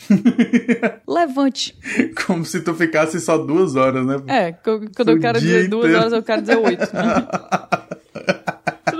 Levante. 1.07 1.77
Como 2.25 2.45
se 2.45 2.61
tu 2.61 2.73
ficasse 2.73 3.19
só 3.19 3.37
duas 3.37 3.75
horas, 3.75 4.05
né? 4.05 4.15
É, 4.27 4.51
quando 4.51 5.09
eu 5.09 5.19
quero 5.19 5.39
dizer 5.39 5.67
duas 5.67 5.93
horas, 5.93 6.13
eu 6.13 6.23
quero 6.23 6.41
dizer 6.41 6.57
oito. 6.57 6.93
né? 6.93 7.27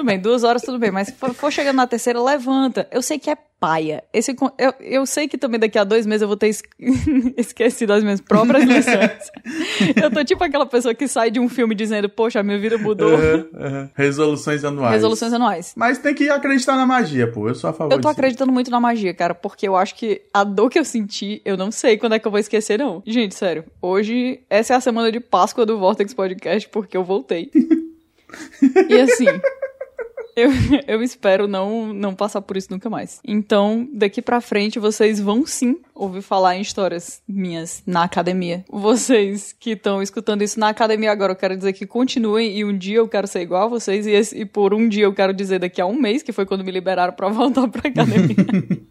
Tudo 0.06 0.12
bem, 0.12 0.20
duas 0.20 0.44
horas 0.44 0.62
tudo 0.62 0.78
bem, 0.78 0.92
mas 0.92 1.08
se 1.08 1.14
for, 1.16 1.34
for 1.34 1.52
chegando 1.52 1.78
na 1.78 1.88
terceira, 1.88 2.22
levanta. 2.22 2.88
Eu 2.92 3.02
sei 3.02 3.18
que 3.18 3.30
é 3.30 3.36
paia. 3.60 4.04
Esse, 4.14 4.36
eu, 4.60 4.74
eu 4.80 5.06
sei 5.08 5.28
que 5.28 5.38
também 5.38 5.60
daqui 5.60 5.80
a 5.80 5.84
dois 5.84 6.06
meses 6.06 6.22
eu 6.22 6.28
vou 6.28 6.38
ter 6.38 6.50
es- 6.50 6.62
esquecido 7.36 7.92
as 7.94 8.04
minhas 8.04 8.22
próprias 8.22 8.64
lições. 8.66 9.32
eu 9.96 10.12
tô 10.12 10.24
tipo 10.24 10.44
aquela 10.44 10.66
pessoa 10.68 10.94
que 10.94 11.08
sai 11.08 11.32
de 11.32 11.40
um 11.40 11.50
filme 11.50 11.74
dizendo, 11.74 12.08
poxa, 12.08 12.44
minha 12.44 12.60
vida 12.60 12.78
mudou. 12.78 13.16
Aham, 13.16 13.48
aham. 13.56 13.90
Resoluções 13.96 14.64
anuais. 14.64 14.94
Resoluções 14.94 15.34
anuais. 15.34 15.74
Mas 15.76 15.98
tem 15.98 16.14
que 16.14 16.30
acreditar 16.30 16.76
na 16.76 16.86
magia, 16.86 17.32
pô. 17.32 17.48
Eu 17.50 17.56
sou 17.56 17.70
a 17.70 17.74
favor 17.74 17.92
Eu 17.94 18.00
tô 18.02 18.08
acreditando 18.08 18.52
muito 18.52 18.70
na 18.70 18.80
magia, 18.80 19.14
cara, 19.14 19.34
porque 19.34 19.68
eu 19.68 19.76
acho 19.76 19.96
que 19.96 20.22
a 20.32 20.44
dor 20.44 20.70
que 20.70 20.78
eu 20.78 20.86
senti, 20.86 21.42
eu 21.44 21.58
não 21.58 21.72
sei 21.72 21.98
quando 21.98 22.14
é 22.14 22.20
que 22.20 22.28
eu 22.28 22.32
vou 22.32 22.40
esquecer, 22.40 22.78
não. 22.78 23.02
Gente, 23.08 23.34
sério, 23.34 23.64
hoje, 23.82 24.42
essa 24.50 24.74
é 24.74 24.78
a 24.78 24.82
semana 24.82 25.12
de 25.12 25.20
Páscoa 25.20 25.66
do 25.66 25.80
Vortex 25.80 26.14
Podcast, 26.14 26.70
porque 26.70 26.96
eu 26.96 27.04
voltei. 27.04 27.50
e 28.90 29.00
assim, 29.00 29.26
eu, 30.36 30.50
eu 30.88 31.04
espero 31.04 31.48
não, 31.48 31.94
não 31.94 32.14
passar 32.16 32.42
por 32.42 32.58
isso 32.58 32.68
nunca 32.72 32.90
mais. 32.90 33.20
Então, 33.26 33.88
daqui 33.94 34.22
pra 34.22 34.42
frente, 34.42 34.80
vocês 34.80 35.20
vão 35.20 35.46
sim 35.46 35.78
ouvir 35.94 36.22
falar 36.22 36.58
em 36.58 36.62
histórias 36.62 37.22
minhas 37.28 37.82
na 37.88 38.04
academia. 38.04 38.66
Vocês 38.70 39.54
que 39.58 39.72
estão 39.72 40.02
escutando 40.02 40.42
isso 40.42 40.60
na 40.60 40.70
academia 40.70 41.12
agora, 41.12 41.32
eu 41.32 41.36
quero 41.38 41.56
dizer 41.56 41.72
que 41.74 41.86
continuem 41.88 42.58
e 42.58 42.66
um 42.66 42.78
dia 42.78 42.98
eu 42.98 43.08
quero 43.08 43.28
ser 43.28 43.42
igual 43.42 43.64
a 43.64 43.68
vocês 43.68 44.06
e, 44.06 44.12
esse- 44.12 44.38
e 44.38 44.46
por 44.46 44.74
um 44.74 44.90
dia 44.90 45.06
eu 45.06 45.14
quero 45.14 45.34
dizer 45.34 45.60
daqui 45.60 45.80
a 45.80 45.86
um 45.86 45.96
mês, 46.00 46.22
que 46.22 46.34
foi 46.34 46.46
quando 46.46 46.64
me 46.66 46.72
liberaram 46.72 47.14
pra 47.14 47.28
voltar 47.30 47.68
pra 47.70 47.90
academia. 47.90 48.36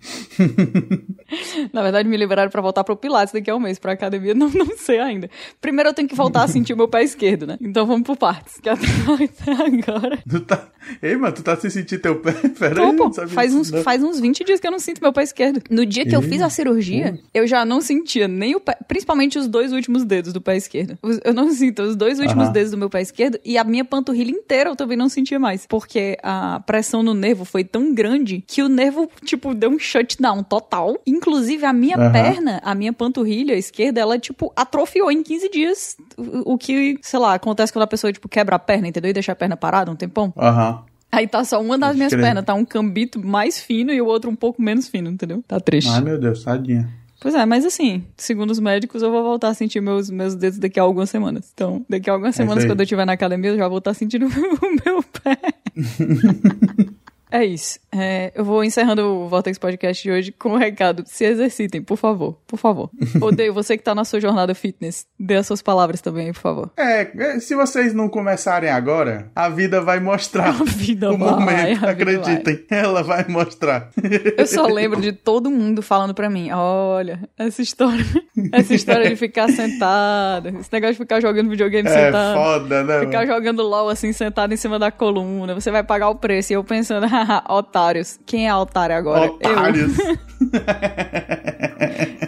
Na 1.73 1.83
verdade, 1.83 2.09
me 2.09 2.16
liberaram 2.16 2.51
pra 2.51 2.61
voltar 2.62 2.85
pro 2.85 2.97
Pilates 2.97 3.33
daqui 3.33 3.51
a 3.51 3.57
um 3.57 3.61
mês. 3.61 3.79
Pra 3.79 3.93
academia, 3.93 4.35
não, 4.35 4.49
não 4.51 4.77
sei 4.77 4.99
ainda. 5.01 5.29
Primeiro 5.61 5.91
eu 5.91 5.95
tenho 5.95 6.09
que 6.09 6.15
voltar 6.15 6.45
a 6.45 6.49
sentir 6.49 6.73
o 6.73 6.77
meu 6.77 6.89
pé 6.89 7.03
esquerdo, 7.03 7.47
né? 7.47 7.59
Então 7.61 7.87
vamos 7.87 8.07
por 8.07 8.16
partes. 8.16 8.59
Que 8.61 8.69
até, 8.69 8.87
até 8.87 9.53
agora. 9.53 10.19
Tu 10.29 10.41
tá... 10.41 10.69
Ei, 11.03 11.16
mano, 11.16 11.34
tu 11.35 11.43
tá 11.43 11.56
se 11.56 11.70
sentindo 11.70 12.01
teu 12.01 12.16
pé? 12.20 12.32
Pera 12.59 12.74
Tô, 12.74 12.82
aí, 12.82 12.97
pô, 12.97 13.12
sabia 13.12 13.35
faz, 13.35 13.55
uns, 13.55 13.70
não. 13.70 13.82
faz 13.82 14.02
uns 14.02 14.20
20 14.20 14.44
dias 14.44 14.61
que 14.61 14.66
eu 14.66 14.70
não 14.70 14.78
sinto 14.78 15.01
meu 15.01 15.12
pé 15.12 15.23
esquerdo. 15.23 15.61
No 15.70 15.85
dia 15.85 16.06
que 16.06 16.15
eu 16.15 16.23
fiz 16.23 16.40
a 16.40 16.48
cirurgia, 16.48 17.19
eu 17.32 17.47
já 17.47 17.65
não 17.65 17.81
sentia 17.81 18.28
nem 18.28 18.55
o 18.55 18.61
pé, 18.61 18.77
principalmente 18.86 19.39
os 19.39 19.47
dois 19.48 19.73
últimos 19.73 20.05
dedos 20.05 20.32
do 20.32 20.40
pé 20.40 20.56
esquerdo. 20.56 20.98
Eu 21.24 21.35
não 21.35 21.51
sinto 21.52 21.82
os 21.82 21.97
dois 21.97 22.19
últimos 22.19 22.48
dedos 22.51 22.70
do 22.70 22.78
meu 22.78 22.90
pé 22.90 23.02
esquerdo 23.02 23.39
e 23.44 23.59
a 23.59 23.65
minha 23.65 23.85
panturrilha 23.85 24.31
inteira 24.31 24.70
eu 24.70 24.77
também 24.77 24.97
não 24.97 25.09
sentia 25.09 25.39
mais. 25.39 25.66
Porque 25.66 26.16
a 26.23 26.61
pressão 26.61 27.02
no 27.02 27.15
nervo 27.15 27.44
foi 27.44 27.65
tão 27.65 27.94
grande 27.94 28.44
que 28.47 28.62
o 28.62 28.69
nervo, 28.69 29.09
tipo, 29.24 29.55
deu 29.55 29.70
um 29.70 29.78
shutdown 29.78 30.43
total. 30.43 30.97
Inclusive, 31.06 31.65
a 31.65 31.73
minha 31.73 31.97
perna, 32.11 32.61
a 32.65 32.74
minha 32.74 32.93
panturrilha 32.93 33.55
esquerda, 33.55 34.01
ela, 34.01 34.19
tipo, 34.19 34.52
atrofiou 34.56 35.11
em 35.11 35.23
15 35.23 35.51
dias. 35.51 35.97
O, 36.16 36.55
o 36.55 36.59
que, 36.59 36.98
sei 37.02 37.19
lá, 37.19 37.35
acontece 37.35 37.73
quando 37.73 37.85
a 37.85 37.89
pessoa, 37.89 38.12
tipo, 38.12 38.28
quebra 38.28 38.56
a 38.56 38.59
perna, 38.59 38.89
entendeu? 38.89 39.11
E 39.11 39.12
deixa 39.12 39.32
a 39.32 39.36
perna 39.36 39.56
parada 39.56 39.90
um 39.90 39.97
tempão. 39.97 40.32
Aham. 40.36 40.85
Aí 41.15 41.27
tá 41.28 41.45
só 41.45 41.61
uma 41.61 41.78
das 41.78 41.89
Pode 41.91 41.99
minhas 41.99 42.15
pernas, 42.15 42.45
tá 42.45 42.55
um 42.55 42.65
cambito 42.65 43.24
mais 43.24 43.61
fino 43.61 43.93
e 43.93 44.01
o 44.01 44.07
outro 44.07 44.31
um 44.31 44.36
pouco 44.36 44.61
menos 44.61 44.89
fino, 44.89 45.11
entendeu? 45.11 45.43
Tá 45.47 45.61
triste. 45.61 45.89
Ai, 45.91 46.01
meu 46.01 46.19
Deus, 46.19 46.43
tadinha. 46.43 46.89
Pois 47.20 47.35
é, 47.35 47.47
mas 47.47 47.65
assim, 47.65 48.05
segundo 48.16 48.51
os 48.51 48.59
médicos, 48.61 49.01
eu 49.01 49.11
vou 49.11 49.23
voltar 49.23 49.49
a 49.49 49.55
sentir 49.55 49.81
meus, 49.81 50.11
meus 50.11 50.35
dedos 50.35 50.59
daqui 50.59 50.78
a 50.78 50.82
algumas 50.82 51.09
semanas. 51.09 51.51
Então, 51.55 51.85
daqui 51.89 52.11
a 52.11 52.12
algumas 52.12 52.35
É 52.35 52.43
semanas, 52.43 52.65
aí. 52.65 52.70
quando 52.70 52.81
eu 52.81 52.85
estiver 52.85 53.07
na 53.07 53.12
academia, 53.12 53.51
eu 53.51 53.57
já 53.57 53.66
vou 53.69 53.78
estar 53.78 53.95
sentindo 53.95 54.27
o 54.28 54.85
meu 54.85 55.03
pé. 55.03 55.39
É 57.35 57.44
isso. 57.44 57.81
É, 57.90 58.31
eu 58.32 58.44
vou 58.44 58.62
encerrando 58.62 59.02
o 59.05 59.28
Vortex 59.28 59.59
Podcast 59.59 60.01
de 60.01 60.09
hoje 60.09 60.31
com 60.31 60.51
um 60.51 60.56
recado. 60.56 61.02
Se 61.05 61.24
exercitem, 61.24 61.82
por 61.82 61.97
favor. 61.97 62.39
Por 62.47 62.56
favor. 62.56 62.90
Odeio 63.20 63.52
você 63.52 63.77
que 63.77 63.82
tá 63.82 63.93
na 63.93 64.05
sua 64.05 64.20
jornada 64.20 64.55
fitness. 64.55 65.05
Dê 65.19 65.35
as 65.35 65.44
suas 65.44 65.61
palavras 65.61 66.01
também, 66.01 66.32
por 66.32 66.39
favor. 66.39 66.70
É, 66.77 67.11
é 67.16 67.40
se 67.40 67.56
vocês 67.56 67.93
não 67.93 68.09
começarem 68.09 68.70
agora, 68.70 69.32
a 69.35 69.48
vida 69.48 69.81
vai 69.81 69.98
mostrar. 69.98 70.51
A 70.55 70.65
vida 70.65 71.11
o 71.11 71.19
vai, 71.19 71.28
momento, 71.28 71.85
acreditem. 71.85 72.65
Ela 72.70 73.02
vai 73.02 73.24
mostrar. 73.28 73.90
Eu 74.39 74.47
só 74.47 74.66
lembro 74.66 75.01
de 75.01 75.12
todo 75.12 75.51
mundo 75.51 75.82
falando 75.82 76.15
pra 76.15 76.31
mim: 76.31 76.52
olha, 76.52 77.19
essa 77.36 77.62
história. 77.62 78.05
Essa 78.52 78.74
história 78.74 79.09
de 79.09 79.16
ficar 79.16 79.48
sentado. 79.48 80.51
Esse 80.61 80.73
negócio 80.73 80.94
de 80.94 80.98
ficar 80.98 81.20
jogando 81.20 81.51
videogame 81.51 81.89
É 81.89 81.93
sentado. 81.93 82.36
foda, 82.36 82.85
né? 82.85 83.01
Ficar 83.01 83.27
mano? 83.27 83.32
jogando 83.32 83.62
LOL 83.62 83.89
assim, 83.89 84.12
sentado 84.12 84.55
em 84.55 84.56
cima 84.56 84.78
da 84.78 84.93
coluna. 84.93 85.55
Você 85.55 85.73
vai 85.73 85.82
pagar 85.82 86.09
o 86.11 86.15
preço. 86.15 86.52
E 86.52 86.55
eu 86.55 86.62
pensando, 86.62 87.06
haha, 87.06 87.24
otários. 87.49 88.19
Quem 88.27 88.49
é 88.49 88.55
otário 88.55 88.97
agora? 88.97 89.31
Otários. 89.31 89.99
Eu. 89.99 90.19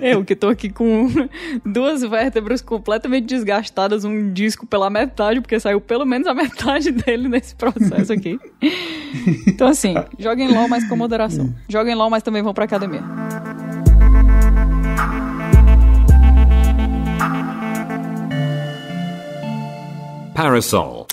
Eu, 0.01 0.24
que 0.24 0.36
tô 0.36 0.48
aqui 0.48 0.70
com 0.70 1.09
duas 1.64 2.02
vértebras 2.02 2.60
completamente 2.60 3.27
desgastadas, 3.27 4.05
um 4.05 4.32
disco 4.32 4.66
pela 4.66 4.90
metade, 4.90 5.40
porque 5.40 5.59
saiu 5.59 5.81
pelo 5.81 6.05
menos 6.05 6.27
a 6.27 6.35
metade 6.35 6.90
dele 6.93 7.28
nesse 7.28 7.55
processo 7.55 8.12
aqui. 8.12 8.39
Então, 9.47 9.66
assim, 9.66 9.94
joguem 10.18 10.52
LOL, 10.52 10.68
mas 10.68 10.89
com 10.89 10.97
moderação. 10.97 11.52
Joguem 11.68 11.94
LOL, 11.94 12.10
mas 12.10 12.23
também 12.23 12.43
vão 12.43 12.55
pra 12.55 12.64
academia. 12.64 13.02
Parasol. 20.35 21.05